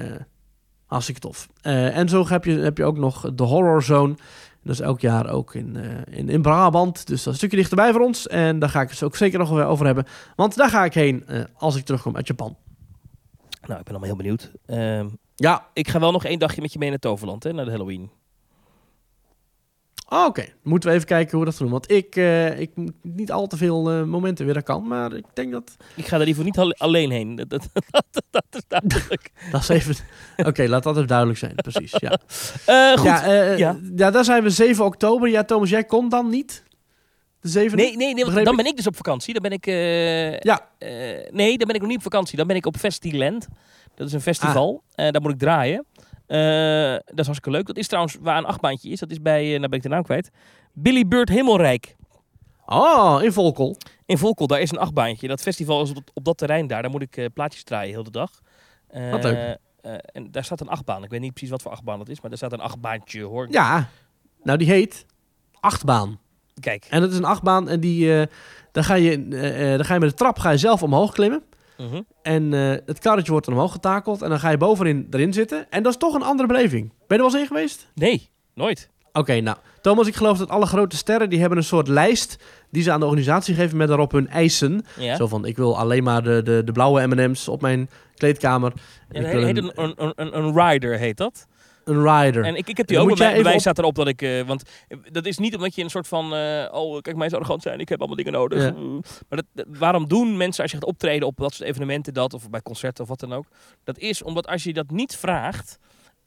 hartstikke 0.87 1.21
tof. 1.21 1.49
Eh, 1.61 1.97
en 1.97 2.09
zo 2.09 2.29
heb 2.29 2.45
je, 2.45 2.53
heb 2.53 2.77
je 2.79 2.85
ook 2.85 2.99
nog 2.99 3.35
de 3.35 3.43
Horror 3.43 3.83
Zone. 3.83 4.15
Dat 4.63 4.75
is 4.75 4.81
elk 4.81 5.01
jaar 5.01 5.31
ook 5.31 5.55
in, 5.55 5.77
in, 6.11 6.29
in 6.29 6.43
Brabant. 6.43 6.95
Dus 6.95 7.07
dat 7.07 7.19
is 7.19 7.27
een 7.27 7.35
stukje 7.35 7.57
dichterbij 7.57 7.93
voor 7.93 8.01
ons. 8.01 8.27
En 8.27 8.59
daar 8.59 8.69
ga 8.69 8.81
ik 8.81 8.91
het 8.91 9.03
ook 9.03 9.17
zeker 9.17 9.39
nog 9.39 9.51
over 9.51 9.87
hebben. 9.87 10.07
Want 10.37 10.57
daar 10.57 10.71
ga 10.71 10.85
ik 10.85 10.95
heen 10.95 11.25
als 11.55 11.77
ik 11.77 11.85
terugkom 11.85 12.17
uit 12.17 12.27
Japan. 12.27 12.57
Nou, 13.67 13.79
ik 13.81 13.85
ben 13.85 13.95
allemaal 13.95 14.09
heel 14.09 14.17
benieuwd. 14.17 14.51
Ehm, 14.67 15.09
Ja, 15.35 15.67
ik 15.73 15.89
ga 15.89 16.01
wel 16.01 16.13
nog 16.13 16.25
één 16.25 16.39
dagje 16.39 16.61
met 16.61 16.73
je 16.73 16.79
mee 16.79 16.89
naar 16.89 16.99
Toverland, 16.99 17.43
hè, 17.43 17.53
naar 17.53 17.65
de 17.65 17.71
Halloween. 17.71 18.11
Oh, 20.11 20.25
Oké, 20.25 20.45
moeten 20.63 20.89
we 20.89 20.95
even 20.95 21.07
kijken 21.09 21.31
hoe 21.37 21.45
we 21.45 21.51
dat 21.51 21.59
doen. 21.59 21.71
Want 21.71 21.91
ik, 21.91 22.17
eh, 22.17 22.61
ik 22.61 22.71
moet 22.75 22.93
niet 23.03 23.33
al 23.33 23.47
te 23.47 23.57
veel 23.57 23.91
eh, 23.91 24.03
momenten 24.03 24.45
weer 24.45 24.55
dat 24.55 24.63
kan. 24.63 24.87
Maar 24.89 25.13
ik 25.13 25.25
denk 25.35 25.53
dat... 25.53 25.77
Ik 25.95 26.07
ga 26.07 26.17
daar 26.17 26.27
liever 26.27 26.45
niet 26.45 26.59
al- 26.59 26.73
alleen 26.73 27.11
heen. 27.11 27.37
Dat, 27.37 27.49
dat, 27.51 27.69
dat, 27.91 28.23
dat 28.31 28.45
is 28.51 28.63
duidelijk. 28.69 29.31
dat 29.53 29.61
is 29.61 29.69
even... 29.69 29.95
Oké, 30.37 30.67
laat 30.69 30.83
dat 30.83 30.95
even 30.97 31.09
duidelijk 31.09 31.39
zijn. 31.39 31.55
Precies, 31.55 31.95
ja. 31.99 32.11
Eh, 32.67 32.93
goed. 32.93 33.05
Ja, 33.05 33.33
Ja. 33.43 33.79
ja. 33.97 34.11
daar 34.11 34.25
zijn 34.25 34.43
we 34.43 34.51
7 34.51 34.85
oktober. 34.85 35.29
Ja, 35.29 35.45
Thomas, 35.45 35.71
jij 35.71 35.85
komt 35.85 36.11
dan 36.11 36.29
niet? 36.29 36.65
De 37.41 37.49
7 37.49 37.77
Nee, 37.77 37.97
nee, 37.97 38.15
nee 38.15 38.25
want 38.25 38.45
dan 38.45 38.57
ben 38.57 38.67
ik 38.67 38.77
dus 38.77 38.87
op 38.87 38.97
vakantie. 38.97 39.33
Dan 39.35 39.43
ben 39.43 39.53
ik... 39.53 39.65
Ja. 40.45 40.69
nee, 41.31 41.59
dan 41.59 41.67
ben 41.67 41.75
ik 41.75 41.81
nog 41.81 41.89
niet 41.89 41.97
op 41.97 42.03
vakantie. 42.03 42.37
Dan 42.37 42.47
ben 42.47 42.57
ik 42.57 42.67
op 42.67 42.77
Festiland. 42.77 43.49
Dat 43.95 44.07
is 44.07 44.13
een 44.13 44.21
festival. 44.21 44.83
Ah. 44.95 45.11
Daar 45.13 45.21
moet 45.23 45.33
ik 45.33 45.39
draaien. 45.39 45.85
Eh, 46.29 46.93
dat 46.93 47.19
is 47.19 47.25
hartstikke 47.25 47.51
leuk. 47.51 47.67
Dat 47.67 47.77
is 47.77 47.87
trouwens 47.87 48.17
waar 48.21 48.39
een 48.39 48.45
achtbaantje 48.45 48.91
is. 48.91 49.01
Dat 49.01 49.11
is 49.11 49.23
bij, 49.23 49.45
eh 49.45 49.57
nou 49.57 49.69
ben 49.69 49.79
ik 49.79 49.83
de 49.83 49.89
naam 49.89 50.03
kwijt, 50.03 50.31
Billy 50.73 51.07
Bird 51.07 51.29
Hemelrijk. 51.29 51.97
Oh, 52.67 53.23
in 53.23 53.33
Volkel. 53.33 53.77
In 54.07 54.19
Volkel, 54.19 54.47
daar 54.47 54.61
is 54.61 54.71
een 54.71 54.79
achtbaantje. 54.79 55.29
Dat 55.29 55.41
festival 55.41 55.83
is 55.83 55.91
op, 55.91 56.11
op 56.15 56.25
dat 56.25 56.39
terrein 56.39 56.67
daar. 56.67 56.83
Daar 56.83 56.91
moet 56.91 57.03
ik 57.03 57.17
eh, 57.17 57.27
plaatjes 57.35 57.65
draaien 57.65 57.93
heel 57.93 58.03
de 58.03 58.11
dag. 58.11 58.31
Wat 59.11 59.23
leuk. 59.23 59.59
en 60.13 60.31
daar 60.31 60.45
staat 60.45 60.61
een 60.61 60.69
achtbaan. 60.69 61.05
Ik 61.05 61.11
weet 61.11 61.21
niet 61.21 61.33
precies 61.33 61.51
wat 61.51 61.63
voor 61.63 61.71
achtbaan 61.71 61.99
dat 61.99 62.09
is, 62.09 62.21
maar 62.21 62.31
er 62.31 62.37
staat 62.37 62.53
een 62.53 62.61
achtbaantje 62.61 63.23
hoor. 63.23 63.47
Ja, 63.51 63.89
nou 64.43 64.59
die 64.59 64.69
heet 64.69 65.07
Achtbaan. 65.61 66.19
Kijk. 66.61 66.87
En 66.91 67.01
dat 67.01 67.11
is 67.11 67.17
een 67.17 67.25
achtbaan 67.25 67.69
en 67.69 67.81
die, 67.81 68.27
daar, 68.73 68.85
ga 68.85 68.95
je, 68.95 69.29
daar 69.77 69.85
ga 69.85 69.95
je 69.95 70.01
met 70.01 70.11
de 70.11 70.17
trap 70.17 70.39
ga 70.39 70.51
je 70.51 70.59
zelf 70.59 70.83
omhoog 70.83 71.13
klimmen. 71.13 71.43
Mhm. 71.79 72.03
En 72.23 72.55
eh, 72.55 72.71
het 72.87 72.99
karretje 72.99 73.31
wordt 73.31 73.47
dan 73.47 73.55
omhoog 73.55 73.73
getakeld 73.73 74.23
en 74.23 74.29
dan 74.29 74.39
ga 74.39 74.51
je 74.51 74.57
bovenin 74.57 75.07
erin 75.11 75.33
zitten. 75.33 75.71
En 75.71 75.83
dat 75.83 75.93
is 75.93 75.99
toch 75.99 76.15
een 76.15 76.23
andere 76.23 76.49
beleving. 76.49 76.89
Ben 76.89 76.99
je 77.07 77.15
er 77.15 77.17
wel 77.17 77.27
eens 77.31 77.41
in 77.41 77.47
geweest? 77.47 77.89
Nee, 77.95 78.29
nooit. 78.55 78.91
Oké, 79.13 79.41
nou, 79.41 79.57
Thomas, 79.81 80.07
ik 80.07 80.17
geloof 80.17 80.39
dat 80.39 80.49
alle 80.49 80.67
grote 80.67 80.97
sterren, 80.97 81.31
die 81.31 81.41
hebben 81.41 81.59
een 81.59 81.65
soort 81.65 81.89
lijst 81.89 82.39
die 82.71 82.83
ze 82.83 82.93
aan 82.93 83.01
de 83.01 83.07
organisatie 83.07 83.55
geven 83.55 83.77
met 83.77 83.89
daarop 83.89 84.13
hun 84.13 84.29
eisen. 84.29 84.85
Ja. 84.99 85.17
Zo 85.17 85.27
van, 85.27 85.45
ik 85.45 85.57
wil 85.57 85.79
alleen 85.79 86.03
maar 86.03 86.23
de, 86.23 86.43
de, 86.43 86.63
de 86.65 86.73
blauwe 86.73 87.07
M&M's 87.07 87.49
op 87.49 87.61
mijn 87.61 87.91
kleedkamer. 88.15 88.73
Ja, 89.11 89.19
ik 89.19 89.23
dat 89.23 89.33
wil 89.33 89.45
heet 89.45 89.57
een, 89.57 89.73
een, 89.75 89.95
een, 89.97 90.13
een, 90.17 90.39
een 90.39 90.61
rider 90.61 90.99
heet 90.99 91.17
dat. 91.17 91.47
Een 91.89 92.03
rider. 92.03 92.45
En 92.45 92.55
ik, 92.57 92.69
ik 92.69 92.77
heb 92.77 92.87
die 92.87 92.99
ook 92.99 93.17
bij 93.17 93.43
mij. 93.43 93.55
Op- 93.55 93.61
staat 93.61 93.79
erop 93.79 93.95
dat 93.95 94.09
ik... 94.09 94.23
eh, 94.23 94.43
want 94.43 94.63
dat 95.11 95.27
is 95.27 95.39
niet 95.39 95.55
omdat 95.55 95.75
je 95.75 95.83
een 95.83 95.91
soort 95.91 96.09
van... 96.09 96.35
eh, 96.35 96.69
oh, 96.71 97.01
kijk, 97.01 97.17
mij 97.17 97.27
is 97.27 97.33
arrogant 97.33 97.63
zijn. 97.63 97.81
Ik 97.81 97.89
heb 97.89 97.99
allemaal 97.99 98.17
dingen 98.17 98.33
nodig. 98.33 98.63
Ja. 98.63 98.73
Maar 98.73 99.03
dat, 99.29 99.45
dat- 99.53 99.67
waarom 99.69 100.09
doen 100.09 100.37
mensen 100.37 100.63
als 100.63 100.71
je 100.73 100.79
gaat 100.79 100.89
optreden 100.89 101.27
op 101.29 101.37
dat 101.37 101.55
soort 101.55 101.69
evenementen 101.69 102.15
dat... 102.15 102.35
Of 102.35 102.51
bij 102.51 102.63
concerten 102.63 103.03
of 103.03 103.09
wat 103.09 103.21
dan 103.21 103.33
ook. 103.33 103.47
Dat 103.85 103.99
is 103.99 104.23
omdat 104.23 104.47
als 104.47 104.65
je 104.65 104.73
dat 104.73 104.91
niet 104.91 105.17
vraagt... 105.17 105.79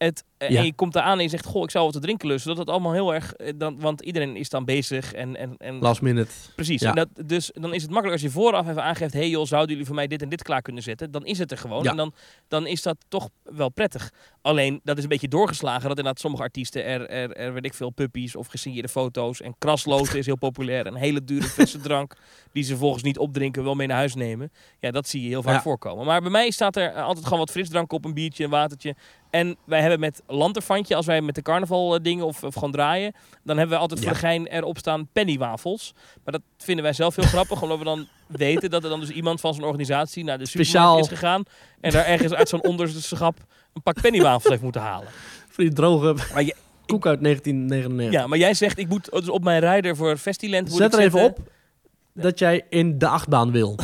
Het, 0.04 0.24
eh, 0.38 0.50
Ja. 0.50 0.58
En 0.58 0.64
je 0.64 0.74
komt 0.74 0.94
eraan 0.94 1.16
en 1.16 1.22
je 1.22 1.28
zegt, 1.30 1.46
goh, 1.46 1.62
ik 1.62 1.70
zou 1.70 1.84
wat 1.84 1.92
te 1.92 2.00
drinken 2.00 2.28
lusten. 2.28 2.48
Dat 2.48 2.58
het 2.58 2.68
allemaal 2.68 2.92
heel 2.92 3.14
erg... 3.14 3.32
eh, 3.32 3.52
Dan, 3.56 3.80
want 3.80 4.00
iedereen 4.00 4.36
is 4.36 4.48
dan 4.48 4.64
bezig 4.64 5.12
en... 5.12 5.36
en, 5.36 5.54
en 5.58 5.78
Last 5.78 6.02
minute. 6.02 6.30
Precies. 6.54 6.80
Ja. 6.80 6.88
En 6.88 6.94
dat, 6.94 7.08
dus 7.28 7.50
dan 7.54 7.74
is 7.74 7.82
het 7.82 7.90
makkelijk 7.90 8.22
als 8.22 8.32
je 8.32 8.38
vooraf 8.40 8.68
even 8.68 8.82
aangeeft... 8.82 9.12
hey 9.12 9.28
joh, 9.28 9.46
zouden 9.46 9.70
jullie 9.70 9.86
voor 9.86 9.94
mij 9.94 10.06
dit 10.06 10.22
en 10.22 10.28
dit 10.28 10.42
klaar 10.42 10.62
kunnen 10.62 10.82
zetten? 10.82 11.10
Dan 11.10 11.24
is 11.26 11.38
het 11.38 11.50
er 11.50 11.58
gewoon. 11.58 11.82
Ja. 11.82 11.90
En 11.90 11.96
dan, 11.96 12.14
dan 12.48 12.66
is 12.66 12.82
dat 12.82 12.96
toch 13.08 13.28
wel 13.42 13.68
prettig. 13.68 14.10
Alleen, 14.42 14.80
dat 14.84 14.96
is 14.96 15.02
een 15.02 15.08
beetje 15.08 15.28
doorgeslagen... 15.28 15.80
dat 15.88 15.90
inderdaad 15.90 16.20
sommige 16.20 16.42
artiesten 16.42 16.84
er, 16.84 17.08
er, 17.08 17.32
er 17.36 17.52
weet 17.52 17.64
ik 17.64 17.74
veel, 17.74 17.90
puppies 17.90 18.36
of 18.36 18.46
gesigneerde 18.46 18.88
foto's... 18.88 19.40
en 19.40 19.54
krasloten 19.58 20.18
is 20.18 20.26
heel 20.26 20.36
populair. 20.38 20.86
Een 20.86 20.94
hele 20.94 21.24
dure 21.24 21.46
frisse 21.46 21.80
drank 21.88 22.16
die 22.52 22.62
ze 22.62 22.76
volgens 22.76 23.02
niet 23.02 23.18
opdrinken... 23.18 23.64
wel 23.64 23.74
mee 23.74 23.86
naar 23.86 23.96
huis 23.96 24.14
nemen. 24.14 24.52
Ja, 24.78 24.90
dat 24.90 25.08
zie 25.08 25.22
je 25.22 25.28
heel 25.28 25.42
vaak 25.42 25.62
voorkomen. 25.62 26.06
Maar 26.06 26.20
bij 26.20 26.30
mij 26.30 26.50
staat 26.50 26.76
er 26.76 26.92
eh, 26.92 27.02
altijd 27.04 27.24
gewoon 27.24 27.38
wat 27.38 27.50
frisdrank 27.50 27.92
op... 27.92 28.04
een 28.04 28.14
biertje, 28.14 28.44
een 28.44 28.50
watertje... 28.50 28.94
En 29.32 29.56
wij 29.64 29.80
hebben 29.80 30.00
met 30.00 30.22
lanterfantje, 30.26 30.94
als 30.96 31.06
wij 31.06 31.20
met 31.20 31.34
de 31.34 31.42
carnaval 31.42 31.94
eh, 31.94 32.02
dingen 32.02 32.24
of, 32.26 32.42
of 32.44 32.54
gewoon 32.54 32.70
draaien, 32.72 33.14
dan 33.44 33.56
hebben 33.58 33.76
we 33.76 33.82
altijd 33.82 34.00
voor 34.00 34.12
de 34.12 34.18
gein 34.18 34.46
erop 34.46 34.78
staan 34.78 35.08
pennywafels. 35.12 35.94
Maar 36.24 36.32
dat 36.32 36.42
vinden 36.58 36.84
wij 36.84 36.92
zelf 36.92 37.16
heel 37.16 37.24
grappig, 37.24 37.62
omdat 37.62 37.78
we 37.78 37.84
dan 37.84 38.08
weten 38.26 38.70
dat 38.70 38.84
er 38.84 38.90
dan 38.90 39.00
dus 39.00 39.08
iemand 39.10 39.40
van 39.40 39.54
zo'n 39.54 39.64
organisatie 39.64 40.24
naar 40.24 40.38
de 40.38 40.46
Speciaal. 40.46 40.82
supermarkt 40.84 41.12
is 41.12 41.18
gegaan 41.18 41.42
en 41.80 41.90
daar 41.90 42.04
ergens 42.06 42.32
uit 42.32 42.48
zo'n 42.48 42.62
onderste 42.62 43.02
schap 43.02 43.36
een 43.72 43.82
pak 43.82 44.00
pennywafels 44.00 44.48
heeft 44.48 44.62
moeten 44.62 44.80
halen. 44.80 45.08
Voor 45.48 45.64
die 45.64 45.72
droge 45.72 46.14
Maar 46.32 46.42
je- 46.42 46.56
koek 46.86 47.06
uit 47.06 47.20
1999. 47.22 48.20
Ja, 48.20 48.26
maar 48.26 48.38
jij 48.38 48.54
zegt, 48.54 48.78
ik 48.78 48.88
moet 48.88 49.10
dus 49.10 49.28
op 49.28 49.44
mijn 49.44 49.60
rijder 49.60 49.96
voor 49.96 50.16
Festiland 50.16 50.68
moet 50.68 50.76
Zet 50.78 50.94
er 50.94 51.00
even 51.00 51.22
op 51.24 51.38
dat 52.14 52.38
jij 52.38 52.66
in 52.68 52.98
de 52.98 53.06
achtbaan 53.08 53.50
wil. 53.52 53.76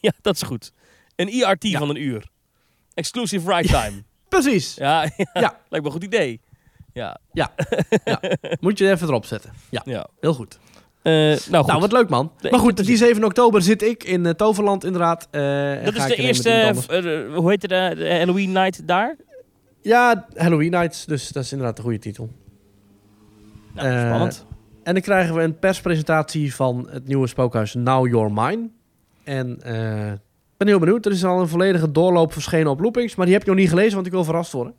Ja, 0.00 0.12
dat 0.20 0.34
is 0.34 0.42
goed. 0.42 0.72
Een 1.16 1.28
IRT 1.28 1.62
Ja. 1.68 1.78
van 1.78 1.88
een 1.88 2.02
uur. 2.02 2.28
Exclusive 2.94 3.54
ride 3.54 3.68
time. 3.68 4.02
Precies. 4.28 4.74
Ja, 4.74 5.02
ja, 5.16 5.26
Ja. 5.32 5.40
lijkt 5.68 5.70
me 5.70 5.84
een 5.84 5.90
goed 5.90 6.04
idee. 6.04 6.40
Ja, 6.92 7.18
Moet 8.60 8.78
je 8.78 8.90
even 8.90 9.08
erop 9.08 9.24
zetten. 9.24 9.52
Ja, 9.70 9.82
ja. 9.84 10.06
heel 10.20 10.34
goed. 10.34 10.58
Eh, 11.02 11.12
nou 11.12 11.36
goed. 11.36 11.66
Nou, 11.66 11.80
wat 11.80 11.92
leuk 11.92 12.08
man. 12.08 12.32
Maar 12.50 12.60
goed, 12.60 12.86
die 12.86 12.96
7 12.96 13.24
oktober 13.24 13.62
zit 13.62 13.82
ik 13.82 14.04
in 14.04 14.26
eh, 14.26 14.32
Toverland 14.32 14.84
inderdaad. 14.84 15.28
En 15.30 15.84
Dat 15.84 15.94
is 15.94 16.04
de 16.06 16.14
eerste, 16.16 16.74
hoe 17.34 17.50
heet 17.50 17.62
het, 17.62 17.70
de, 17.70 17.92
de 17.96 18.14
Halloween 18.14 18.52
night 18.52 18.88
daar? 18.88 19.16
Ja, 19.82 20.26
Halloween 20.34 20.70
Nights, 20.70 21.04
dus 21.04 21.28
dat 21.28 21.44
is 21.44 21.52
inderdaad 21.52 21.78
een 21.78 21.84
goede 21.84 21.98
titel. 21.98 22.30
Nou, 23.74 24.06
spannend. 24.06 24.46
En 24.82 24.92
dan 24.92 25.02
krijgen 25.02 25.34
we 25.34 25.42
een 25.42 25.58
perspresentatie 25.58 26.54
van 26.54 26.88
het 26.90 27.06
nieuwe 27.06 27.26
spookhuis 27.26 27.74
Now 27.74 28.06
Your 28.08 28.32
Mine. 28.32 28.68
En 29.24 29.62
eh, 29.62 30.12
ben 30.64 30.72
heel 30.74 30.78
benieuwd. 30.84 31.06
Er 31.06 31.12
is 31.12 31.24
al 31.24 31.40
een 31.40 31.48
volledige 31.48 31.90
doorloop 31.90 32.32
verschenen 32.32 32.70
op 32.70 32.80
Loopings, 32.80 33.14
maar 33.14 33.26
die 33.26 33.34
heb 33.34 33.44
je 33.44 33.50
nog 33.50 33.58
niet 33.58 33.68
gelezen, 33.68 33.94
want 33.94 34.06
ik 34.06 34.12
wil 34.12 34.24
verrast 34.24 34.52
worden. 34.52 34.74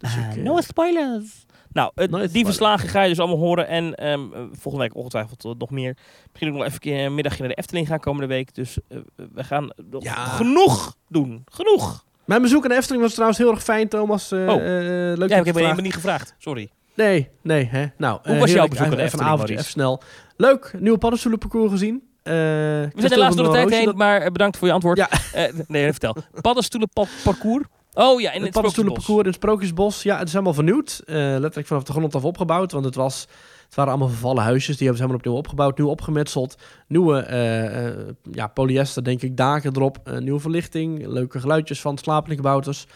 Dus 0.00 0.16
ik, 0.16 0.36
eh, 0.36 0.42
no 0.42 0.60
spoilers. 0.60 1.44
Nou, 1.72 1.90
het- 1.94 2.10
No 2.10 2.16
die 2.18 2.26
spoilers. 2.28 2.48
verslagen 2.56 2.88
ga 2.88 3.02
je 3.02 3.08
dus 3.08 3.18
allemaal 3.18 3.38
horen. 3.38 3.68
En 3.68 3.94
ehm, 3.94 4.20
eh, 4.32 4.40
volgende 4.52 4.86
week 4.86 4.96
ongetwijfeld 4.96 5.44
eh, 5.44 5.50
nog 5.58 5.70
meer. 5.70 5.96
Misschien 6.26 6.48
ook 6.48 6.54
nog 6.56 6.62
even 6.62 6.74
een 6.74 6.80
keer 6.80 7.04
een 7.04 7.14
middagje 7.14 7.40
naar 7.40 7.48
de 7.48 7.54
Efteling 7.54 7.86
gaan 7.86 8.00
komende 8.00 8.26
week. 8.26 8.54
Dus 8.54 8.78
eh, 8.88 8.98
we 9.32 9.44
gaan 9.44 9.72
Ja. 10.00 10.14
genoeg 10.24 10.96
doen. 11.08 11.42
Genoeg. 11.52 12.04
Mijn 12.24 12.42
bezoek 12.42 12.62
aan 12.62 12.68
de 12.70 12.76
Efteling 12.76 13.02
was 13.02 13.12
trouwens 13.12 13.38
heel 13.38 13.50
erg 13.50 13.62
fijn, 13.62 13.88
Thomas. 13.88 14.32
Eh, 14.32 14.38
Oh. 14.38 14.54
eh, 14.54 14.58
leuk 14.58 15.18
Ja, 15.18 15.22
ik 15.24 15.28
je 15.44 15.50
heb 15.50 15.56
vraagt. 15.56 15.76
me 15.76 15.82
niet 15.82 15.94
gevraagd. 15.94 16.34
Sorry. 16.38 16.70
Nee, 16.94 17.28
nee. 17.42 17.64
Hè? 17.70 17.86
Nou, 17.96 18.18
Hoe 18.22 18.34
eh, 18.34 18.40
was 18.40 18.52
jouw 18.52 18.68
bezoek 18.68 18.84
aan 18.84 18.90
de 18.90 19.02
Efteling, 19.02 19.48
even 19.48 19.64
snel. 19.64 20.02
Leuk, 20.36 20.74
nieuwe 20.78 20.98
paddenstoelenparcours 20.98 21.70
gezien. 21.70 22.02
Eh, 22.22 22.34
We 22.34 22.90
zijn 22.94 23.12
helaas 23.12 23.36
door 23.36 23.44
de 23.44 23.50
tijd 23.52 23.70
heen, 23.70 23.92
maar 23.96 24.20
eh, 24.20 24.30
bedankt 24.30 24.56
voor 24.56 24.66
je 24.66 24.72
antwoord. 24.74 24.98
Ja. 24.98 25.08
Eh, 25.32 25.52
nee, 25.66 25.90
vertel. 25.90 26.16
Paddenstoelenparcours. 26.40 27.64
Oh 27.94 28.20
ja, 28.20 28.28
in 28.28 28.34
het 28.34 28.42
het 28.42 28.52
paddenstoelenparcours 28.52 29.20
in 29.20 29.26
het 29.26 29.34
Sprookjesbos. 29.34 30.02
Ja, 30.02 30.18
het 30.18 30.26
is 30.26 30.32
helemaal 30.32 30.54
vernieuwd. 30.54 31.02
Letterlijk 31.06 31.66
vanaf 31.66 31.82
de 31.82 31.92
grond 31.92 32.14
af 32.14 32.24
opgebouwd. 32.24 32.72
Want 32.72 32.84
het, 32.84 32.94
was, 32.94 33.26
het 33.64 33.74
waren 33.74 33.90
allemaal 33.90 34.08
vervallen 34.08 34.42
huisjes. 34.42 34.76
Die 34.76 34.86
hebben 34.86 34.96
ze 34.96 35.02
helemaal 35.02 35.18
opnieuw 35.18 35.36
opgebouwd. 35.36 35.78
Nieuw 35.78 35.88
opgemetseld. 35.88 36.56
Nieuwe 36.86 37.26
ja, 38.32 38.46
polyester, 38.46 39.04
denk 39.04 39.22
ik, 39.22 39.36
daken 39.36 39.76
erop. 39.76 39.98
Nieuwe 40.18 40.40
verlichting. 40.40 41.06
Leuke 41.06 41.40
geluidjes 41.40 41.80
van 41.80 41.98
slaaplijkbouters. 41.98 42.86
Eh 42.86 42.90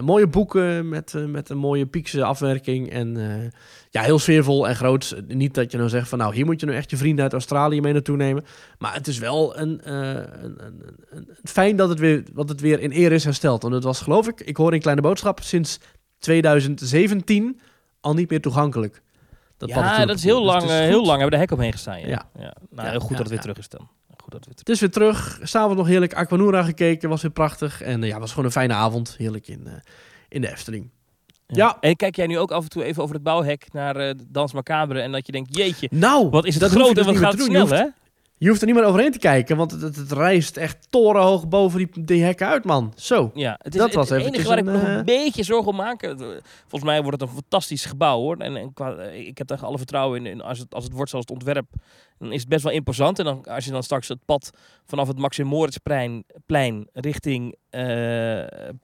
mooie 0.00 0.26
boeken 0.26 0.88
met, 0.88 1.14
eh, 1.14 1.24
met 1.24 1.48
een 1.48 1.58
mooie 1.58 1.86
piekse 1.86 2.24
afwerking. 2.24 2.90
En 2.90 3.16
eh, 3.16 3.50
ja, 3.90 4.02
heel 4.02 4.18
sfeervol 4.18 4.68
en 4.68 4.76
groot. 4.76 5.16
Niet 5.26 5.54
dat 5.54 5.70
je 5.70 5.76
nou 5.76 5.88
zegt 5.88 6.08
van 6.08 6.18
nou, 6.18 6.34
hier 6.34 6.44
moet 6.44 6.60
je 6.60 6.66
nou 6.66 6.78
echt 6.78 6.90
je 6.90 6.96
vrienden 6.96 7.22
uit 7.22 7.32
Australië 7.32 7.80
mee 7.80 7.92
naartoe 7.92 8.16
nemen. 8.16 8.44
Maar 8.78 8.94
het 8.94 9.06
is 9.06 9.18
wel 9.18 9.58
een, 9.58 9.80
eh, 9.80 10.08
een, 10.08 10.64
een, 10.64 10.82
een, 11.10 11.28
fijn 11.44 11.76
dat 11.76 11.88
het, 11.88 11.98
weer, 11.98 12.24
dat 12.32 12.48
het 12.48 12.60
weer 12.60 12.80
in 12.80 12.92
eer 12.92 13.12
is 13.12 13.24
hersteld. 13.24 13.62
Want 13.62 13.74
het 13.74 13.84
was 13.84 14.00
geloof 14.00 14.28
ik, 14.28 14.40
ik 14.40 14.56
hoor 14.56 14.74
in 14.74 14.80
Kleine 14.80 15.02
Boodschap, 15.02 15.40
sinds 15.42 15.80
2017 16.18 17.60
al 18.00 18.14
niet 18.14 18.30
meer 18.30 18.40
toegankelijk. 18.40 19.02
Dat 19.56 19.68
ja, 19.68 20.06
dat 20.06 20.16
is 20.16 20.24
heel 20.24 20.44
lang, 20.44 20.62
Dus 20.62 20.70
eh, 20.70 20.78
heel 20.78 21.04
lang 21.04 21.20
hebben 21.20 21.24
we 21.24 21.30
de 21.30 21.36
hek 21.36 21.50
omheen 21.50 21.72
gestaan. 21.72 22.00
Ja. 22.00 22.06
Ja. 22.06 22.26
Ja. 22.34 22.54
Nou, 22.70 22.86
Ja, 22.86 22.90
heel 22.90 23.00
goed 23.00 23.10
dat 23.10 23.18
het 23.18 23.28
weer 23.28 23.40
terug 23.40 23.58
is 23.58 23.68
dan. 23.68 23.88
Dat 24.32 24.44
het 24.44 24.48
weer 24.48 24.54
Het 24.56 24.68
is 24.68 24.80
weer 24.80 24.90
terug. 24.90 25.38
S'avonds 25.42 25.76
nog 25.76 25.86
heerlijk 25.86 26.14
Aquanura 26.14 26.62
gekeken. 26.62 27.08
Was 27.08 27.22
weer 27.22 27.30
prachtig. 27.30 27.82
En 27.82 28.02
eh, 28.02 28.08
ja, 28.08 28.18
was 28.18 28.30
gewoon 28.30 28.44
een 28.44 28.50
fijne 28.50 28.74
avond. 28.74 29.14
Heerlijk 29.18 29.48
in, 29.48 29.66
eh, 29.66 29.72
in 30.28 30.40
de 30.40 30.50
Efteling. 30.50 30.90
Ja. 31.46 31.76
En 31.80 31.96
kijk 31.96 32.16
jij 32.16 32.26
nu 32.26 32.38
ook 32.38 32.50
af 32.50 32.62
en 32.62 32.68
toe 32.68 32.84
even 32.84 33.02
over 33.02 33.14
het 33.14 33.24
bouwhek 33.24 33.66
naar 33.72 33.96
eh, 33.96 34.14
Dans 34.28 34.52
Macabre 34.52 35.00
en 35.00 35.12
dat 35.12 35.26
je 35.26 35.32
denkt, 35.32 35.56
jeetje, 35.56 35.88
Nou, 35.90 36.28
wat 36.28 36.46
is 36.46 36.54
het 36.54 36.70
groot 36.70 36.88
en 36.88 36.94
dus 36.94 37.04
wat 37.04 37.14
niet 37.14 37.22
gaat 37.22 37.32
het 37.32 37.42
snel, 37.42 37.68
hè? 37.68 37.84
Je 38.42 38.48
hoeft 38.48 38.60
er 38.60 38.66
niet 38.66 38.76
meer 38.76 38.84
overheen 38.84 39.12
te 39.12 39.18
kijken, 39.18 39.56
want 39.56 39.70
het, 39.70 39.80
het, 39.80 39.96
het 39.96 40.12
rijst 40.12 40.56
echt 40.56 40.86
torenhoog 40.90 41.48
boven 41.48 41.78
die, 41.78 42.04
die 42.04 42.22
hekken 42.22 42.46
uit, 42.46 42.64
man. 42.64 42.92
Zo. 42.96 43.30
Ja, 43.34 43.58
het 43.62 43.74
is 43.74 43.80
Dat 43.80 43.86
het, 43.86 43.96
was 43.96 44.08
het 44.08 44.22
enige 44.22 44.48
waar 44.48 44.58
ik 44.58 44.64
nog 44.64 44.82
een 44.82 45.04
beetje 45.04 45.42
zorgen 45.42 45.70
om 45.70 45.76
maak. 45.76 46.14
Volgens 46.60 46.90
mij 46.90 47.02
wordt 47.02 47.20
het 47.20 47.28
een 47.28 47.34
fantastisch 47.34 47.84
gebouw 47.84 48.18
hoor. 48.18 48.36
En, 48.36 48.56
en 48.56 48.72
qua, 48.72 49.02
ik 49.02 49.38
heb 49.38 49.46
daar 49.46 49.64
alle 49.64 49.76
vertrouwen 49.76 50.26
in. 50.26 50.32
En 50.32 50.40
als 50.40 50.58
het, 50.58 50.74
als 50.74 50.84
het 50.84 50.92
wordt 50.92 51.10
zoals 51.10 51.24
het 51.28 51.34
ontwerp, 51.34 51.66
dan 52.22 52.32
is 52.32 52.40
het 52.40 52.48
best 52.48 52.62
wel 52.64 52.72
imposant. 52.72 53.18
En 53.18 53.24
dan, 53.24 53.44
als 53.44 53.64
je 53.64 53.70
dan 53.70 53.82
straks 53.82 54.08
het 54.08 54.24
pad 54.24 54.50
vanaf 54.84 55.08
het 55.08 55.18
Maxim 55.18 55.46
Moritzplein 55.46 56.24
plein 56.46 56.88
richting 56.92 57.56
eh, 57.70 57.80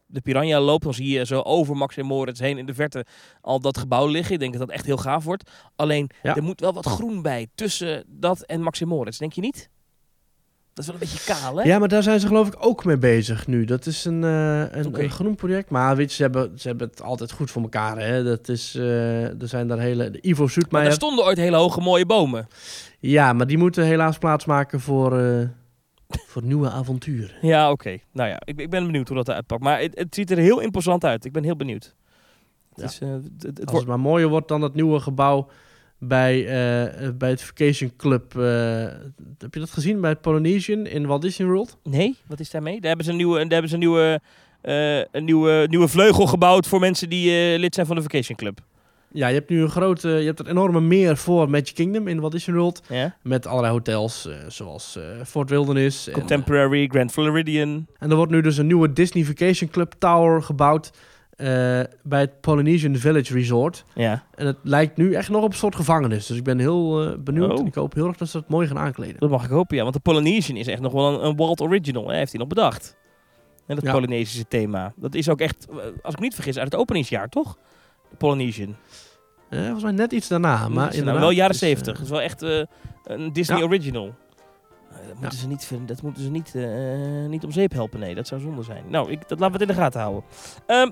de 0.07 0.21
Piranha 0.23 0.61
loopt, 0.61 0.85
dan 0.85 0.95
zie 0.95 1.09
je 1.19 1.27
zo 1.27 1.41
over 1.41 1.77
Maxim 1.77 2.07
Moritz 2.07 2.41
heen 2.41 2.59
in 2.59 2.67
de 2.67 2.75
verte 2.75 3.05
al 3.41 3.61
dat 3.61 3.79
gebouw 3.79 4.07
liggen. 4.07 4.35
Ik 4.35 4.41
denk 4.41 4.53
dat 4.53 4.61
dat 4.67 4.71
echt 4.77 4.87
heel 4.87 4.97
gaaf 4.97 5.25
wordt. 5.25 5.51
Alleen, 5.77 6.11
Ja. 6.23 6.37
er 6.37 6.43
moet 6.43 6.61
wel 6.61 6.73
wat 6.73 6.87
groen 6.87 7.23
bij 7.23 7.47
tussen 7.55 8.05
dat 8.07 8.41
en 8.43 8.63
Maxim 8.63 8.89
Moritz. 8.89 9.19
Denk 9.19 9.33
je 9.33 9.41
niet? 9.41 9.69
Dat 10.79 10.87
is 10.87 10.93
wel 10.93 11.03
een 11.03 11.09
beetje 11.13 11.41
kaal, 11.41 11.57
hè? 11.57 11.63
Ja, 11.63 11.79
maar 11.79 11.89
daar 11.89 12.03
zijn 12.03 12.21
ze 12.21 12.27
geloof 12.27 12.47
ik 12.47 12.55
ook 12.59 12.85
mee 12.85 12.99
bezig 12.99 13.47
nu. 13.47 13.65
Dat 13.65 13.87
is 13.87 14.05
een, 14.05 14.25
eh, 14.25 14.81
een, 14.83 15.11
groen 15.11 15.35
project. 15.35 15.71
Maar 15.71 15.97
weet 15.97 16.11
je, 16.11 16.17
ze 16.17 16.23
hebben, 16.23 16.59
ze 16.59 16.69
hebben 16.69 16.89
het 16.89 17.03
altijd 17.03 17.33
goed 17.33 17.51
voor 17.51 17.63
elkaar. 17.63 17.99
Hè? 17.99 18.25
Dat 18.25 18.49
is, 18.49 18.75
eh, 18.75 19.41
er 19.43 19.49
zijn 19.49 19.69
daar 19.69 19.79
hele... 19.79 20.11
De 20.11 20.19
Ivo 20.21 20.49
Maar 20.71 20.83
daar 20.83 20.93
stonden 20.93 21.25
ooit 21.25 21.39
hele 21.39 21.57
hoge 21.57 21.81
mooie 21.81 22.07
bomen. 22.07 22.49
Ja, 22.99 23.33
maar 23.33 23.47
die 23.47 23.59
moeten 23.59 23.85
helaas 23.85 24.19
plaatsmaken 24.19 24.81
voor, 24.81 25.19
eh, 25.19 25.49
voor 26.31 26.43
nieuwe 26.43 26.71
avonturen. 26.71 27.37
Ja, 27.41 27.71
oké. 27.71 27.99
Nou 28.13 28.29
ja, 28.29 28.41
ik, 28.45 28.61
ik 28.61 28.71
ben 28.71 28.87
benieuwd 28.87 29.09
hoe 29.09 29.17
dat 29.17 29.29
eruit 29.29 29.47
pakt. 29.47 29.63
Maar 29.63 29.81
het, 29.81 29.99
het 29.99 30.15
ziet 30.15 30.31
er 30.31 30.39
heel 30.39 30.61
imposant 30.61 31.05
uit. 31.05 31.25
Ik 31.25 31.33
ben 31.33 31.45
heel 31.45 31.57
benieuwd. 31.57 31.95
Het 32.75 32.81
Ja. 32.81 32.85
is, 32.85 32.99
het 32.99 33.45
Als 33.45 33.55
wordt... 33.57 33.73
het 33.73 33.87
maar 33.87 34.01
mooier 34.01 34.29
wordt 34.29 34.49
dan 34.49 34.61
dat 34.61 34.75
nieuwe 34.75 35.01
gebouw 35.01 35.49
bij, 35.99 36.47
eh, 36.47 37.07
eh, 37.07 37.15
bij 37.15 37.31
het 37.31 37.43
Vacation 37.43 37.93
Club. 37.97 38.37
eh, 38.37 38.43
heb 39.39 39.55
je 39.55 39.61
dat 39.61 39.71
gezien 39.71 40.01
bij 40.01 40.11
het 40.11 40.21
Polynesian 40.21 40.87
in 40.87 41.07
Walt 41.07 41.23
Disney 41.23 41.49
World? 41.49 41.77
Nee, 41.83 42.17
wat 42.27 42.41
is 42.41 42.51
daarmee? 42.51 42.81
Daar 42.81 42.89
hebben 42.89 43.05
ze 43.05 43.11
een 43.11 43.17
nieuwe, 43.17 43.39
daar 43.39 43.49
hebben 43.49 43.69
ze 43.69 43.75
een 43.75 43.81
nieuwe, 43.81 44.21
een 45.13 45.25
nieuwe, 45.25 45.67
nieuwe 45.71 45.89
vleugel 45.89 46.27
gebouwd 46.27 46.67
voor 46.67 46.81
mensen 46.81 47.09
die 47.09 47.59
lid 47.59 47.75
zijn 47.75 47.87
van 47.87 47.97
de 47.97 48.03
Vacation 48.03 48.37
Club. 48.37 48.61
Ja, 49.13 49.29
je 49.29 49.35
hebt 49.35 49.51
nu 49.51 49.63
een 49.63 49.69
grote, 49.69 50.09
je 50.09 50.27
hebt 50.27 50.41
een 50.41 50.47
enorme 50.47 50.81
meer 50.81 51.17
voor 51.17 51.51
Magic 51.51 51.75
Kingdom 51.75 52.09
in 52.09 52.21
Walt 52.21 52.33
Disney 52.33 52.57
World. 52.57 52.83
Ja. 52.89 53.17
Met 53.23 53.47
allerlei 53.47 53.73
hotels, 53.73 54.29
zoals 54.49 54.99
Fort 55.25 55.51
Wilderness. 55.51 56.07
En, 56.07 56.13
Contemporary, 56.13 56.87
Grand 56.87 57.13
Floridian. 57.13 57.87
en 57.99 58.11
er 58.11 58.17
wordt 58.17 58.33
nu 58.33 58.41
dus 58.41 58.57
een 58.57 58.67
nieuwe 58.67 58.93
Disney 58.93 59.25
Vacation 59.25 59.71
Club 59.71 59.95
Tower 59.99 60.43
gebouwd 60.43 60.91
eh, 61.39 61.47
bij 62.03 62.21
het 62.21 62.41
Polynesian 62.41 62.97
Village 62.97 63.33
Resort. 63.33 63.85
Ja. 63.95 64.25
En 64.35 64.47
het 64.47 64.57
lijkt 64.63 64.97
nu 64.97 65.13
echt 65.15 65.29
nog 65.29 65.43
op 65.43 65.51
een 65.51 65.57
soort 65.57 65.75
gevangenis. 65.77 66.27
Dus 66.27 66.37
ik 66.37 66.45
ben 66.45 66.59
heel 66.59 67.03
eh, 67.11 67.19
benieuwd. 67.19 67.53
Oh. 67.53 67.59
En 67.59 67.67
ik 67.67 67.75
hoop 67.75 67.95
heel 67.95 68.07
erg 68.07 68.17
dat 68.17 68.29
ze 68.29 68.37
het 68.39 68.49
mooi 68.49 68.67
gaan 68.67 68.79
aankleden. 68.79 69.17
Dat 69.21 69.31
mag 69.31 69.45
ik 69.45 69.51
hopen, 69.51 69.77
ja. 69.77 69.83
Want 69.83 69.95
de 69.95 70.01
Polynesian 70.01 70.57
is 70.57 70.67
echt 70.67 70.81
nog 70.81 70.93
wel 70.93 71.15
een, 71.15 71.25
een 71.27 71.37
Walt 71.37 71.61
Original. 71.61 72.09
Hè? 72.09 72.17
Heeft 72.17 72.31
hij 72.31 72.41
nog 72.41 72.49
bedacht. 72.49 72.97
En 73.67 73.75
dat 73.75 73.85
Ja. 73.85 73.93
Polynesische 73.93 74.49
thema. 74.49 74.93
Dat 74.97 75.15
is 75.15 75.29
ook 75.29 75.41
echt, 75.41 75.67
eh, 75.71 75.77
als 76.03 76.13
ik 76.15 76.19
me 76.19 76.25
niet 76.25 76.35
vergis, 76.35 76.59
uit 76.59 76.73
het 76.73 76.81
openingsjaar, 76.81 77.29
toch? 77.29 77.59
De 78.11 78.17
Polynesian. 78.17 78.77
Eh, 79.49 79.61
volgens 79.61 79.83
mij 79.83 79.93
net 79.93 80.13
iets 80.13 80.29
daarna. 80.29 80.69
Maar 80.69 80.95
inderdaad, 80.95 81.21
wel 81.21 81.31
jaren 81.31 81.51
het 81.51 81.61
70. 81.61 81.93
eh, 81.93 81.95
Dat 81.99 82.05
is 82.05 82.11
wel 82.11 82.21
echt 82.21 82.43
een 83.05 83.33
Disney 83.33 83.59
Ja. 83.59 83.65
Original. 83.65 84.15
Dat 85.09 85.21
moeten, 85.21 85.39
ze 85.39 85.47
niet, 85.47 85.71
dat 85.87 86.03
moeten 86.03 86.23
ze 86.23 86.31
niet, 86.31 86.55
niet 87.29 87.45
om 87.45 87.51
zeep 87.53 87.73
helpen. 87.73 88.01
Nee, 88.01 88.15
dat 88.15 88.27
zou 88.27 88.41
zonde 88.41 88.63
zijn. 88.63 88.85
Nou, 88.89 89.11
ik, 89.11 89.29
dat 89.29 89.39
laten 89.41 89.59
we 89.59 89.61
het 89.65 89.71
in 89.71 89.77
de 89.77 89.83
gaten 89.83 90.01
houden. 90.01 90.23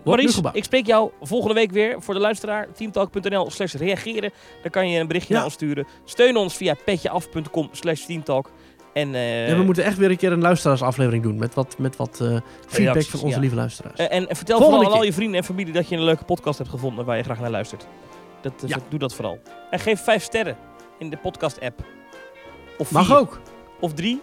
Maurice, 0.05 0.35
gebouwd. 0.35 0.57
ik 0.57 0.65
spreek 0.65 0.87
jou 0.87 1.11
volgende 1.21 1.55
week 1.55 1.71
weer 1.71 1.97
voor 2.03 2.15
de 2.15 2.21
luisteraar. 2.21 2.73
teamtalk.nl 2.73 3.51
slash 3.51 3.75
reageren. 3.75 4.31
Daar 4.63 4.71
kan 4.71 4.89
je 4.91 5.01
een 5.01 5.07
berichtje 5.07 5.33
Ja. 5.33 5.37
naar 5.39 5.45
ons 5.49 5.55
sturen. 5.55 5.87
Steun 6.05 6.37
ons 6.37 6.57
via 6.57 6.75
petjeaf.com 6.85 7.69
slash 7.73 8.05
teamtalk. 8.05 8.51
En, 8.93 9.15
eh, 9.15 9.49
ja, 9.49 9.57
we 9.57 9.63
moeten 9.63 9.85
echt 9.85 9.97
weer 9.99 10.11
een 10.11 10.17
keer 10.17 10.33
een 10.33 10.41
luisteraarsaflevering 10.41 11.23
doen. 11.23 11.39
Met 11.39 11.55
wat, 11.55 11.79
met 11.79 11.97
wat 11.97 12.21
eh, 12.21 12.27
feedback 12.27 12.43
Reacties, 12.77 13.09
van 13.09 13.21
onze 13.21 13.41
lieve 13.41 13.55
luisteraars. 13.55 13.99
eh, 13.99 14.17
en, 14.17 14.29
en 14.29 14.37
vertel 14.37 14.57
Volgende 14.57 14.81
vooral 14.81 14.93
aan 14.95 14.99
al 15.01 15.07
je 15.07 15.13
vrienden 15.13 15.39
en 15.39 15.45
familie 15.45 15.73
dat 15.73 15.89
je 15.89 15.97
een 15.97 16.05
leuke 16.05 16.25
podcast 16.25 16.59
hebt 16.59 16.71
gevonden 16.71 17.05
waar 17.05 17.17
je 17.17 17.23
graag 17.23 17.41
naar 17.41 17.51
luistert. 17.51 17.87
Dat, 18.43 18.53
Ja. 18.67 18.77
Doe 18.89 18.99
dat 18.99 19.15
vooral. 19.15 19.39
En 19.71 19.79
geef 19.79 20.05
vijf 20.05 20.23
sterren 20.23 20.57
in 20.99 21.11
de 21.11 21.17
podcast 21.17 21.61
app. 21.61 21.85
Of 22.79 22.91
Mag 22.91 23.07
vier. 23.07 23.17
ook. 23.17 23.41
Of 23.81 23.93
drie. 23.93 24.23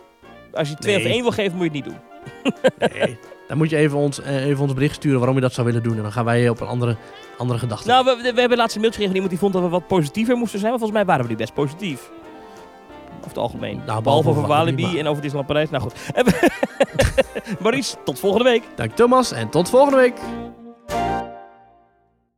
Als 0.54 0.70
je 0.70 0.76
twee 0.76 0.96
Nee. 0.96 1.06
of 1.06 1.12
één 1.12 1.22
wil 1.22 1.32
geven, 1.32 1.58
moet 1.58 1.72
je 1.74 1.78
het 1.80 1.86
niet 1.86 1.86
doen. 1.86 2.92
Nee. 2.94 3.18
Dan 3.48 3.58
moet 3.58 3.70
je 3.70 3.78
even 3.78 3.98
ons, 3.98 4.22
eh, 4.22 4.46
even 4.46 4.64
ons 4.64 4.74
bericht 4.74 4.96
sturen 4.96 5.18
waarom 5.18 5.36
je 5.36 5.42
dat 5.42 5.54
zou 5.54 5.68
willen 5.68 5.84
doen. 5.84 5.96
En 5.98 6.02
dan 6.02 6.12
gaan 6.12 6.26
wij 6.26 6.50
op 6.50 6.62
een 6.62 6.68
andere, 6.68 6.96
andere 7.38 7.60
gedachte. 7.60 7.88
Nou, 7.88 8.06
we, 8.06 8.32
we 8.34 8.40
hebben 8.40 8.58
laatst 8.58 8.76
een 8.76 8.82
mailtje 8.82 9.02
gekregen 9.02 9.06
van 9.06 9.14
iemand 9.16 9.30
die 9.30 9.40
vond 9.40 9.54
dat 9.54 9.62
we 9.62 9.70
wat 9.70 9.88
positiever 9.88 10.36
moesten 10.38 10.60
zijn. 10.60 10.72
Maar 10.72 10.80
volgens 10.80 11.00
mij 11.00 11.08
waren 11.08 11.22
we 11.24 11.28
die 11.36 11.38
best 11.38 11.54
positief. 11.54 12.10
Over 13.18 13.28
het 13.28 13.38
algemeen. 13.38 13.82
Nou, 13.86 14.02
behalve 14.04 14.30
over 14.30 14.48
Walibi, 14.48 15.00
en 15.00 15.08
over 15.08 15.22
Disneyland 15.22 15.48
Parijs. 15.48 15.70
Nou 15.70 15.84
goed. 15.84 15.96
Maurice, 17.62 17.96
tot 18.04 18.20
volgende 18.20 18.44
week. 18.50 18.64
Dank 18.76 18.92
Thomas 18.92 19.32
en 19.32 19.50
tot 19.50 19.70
volgende 19.70 19.98
week. 19.98 20.14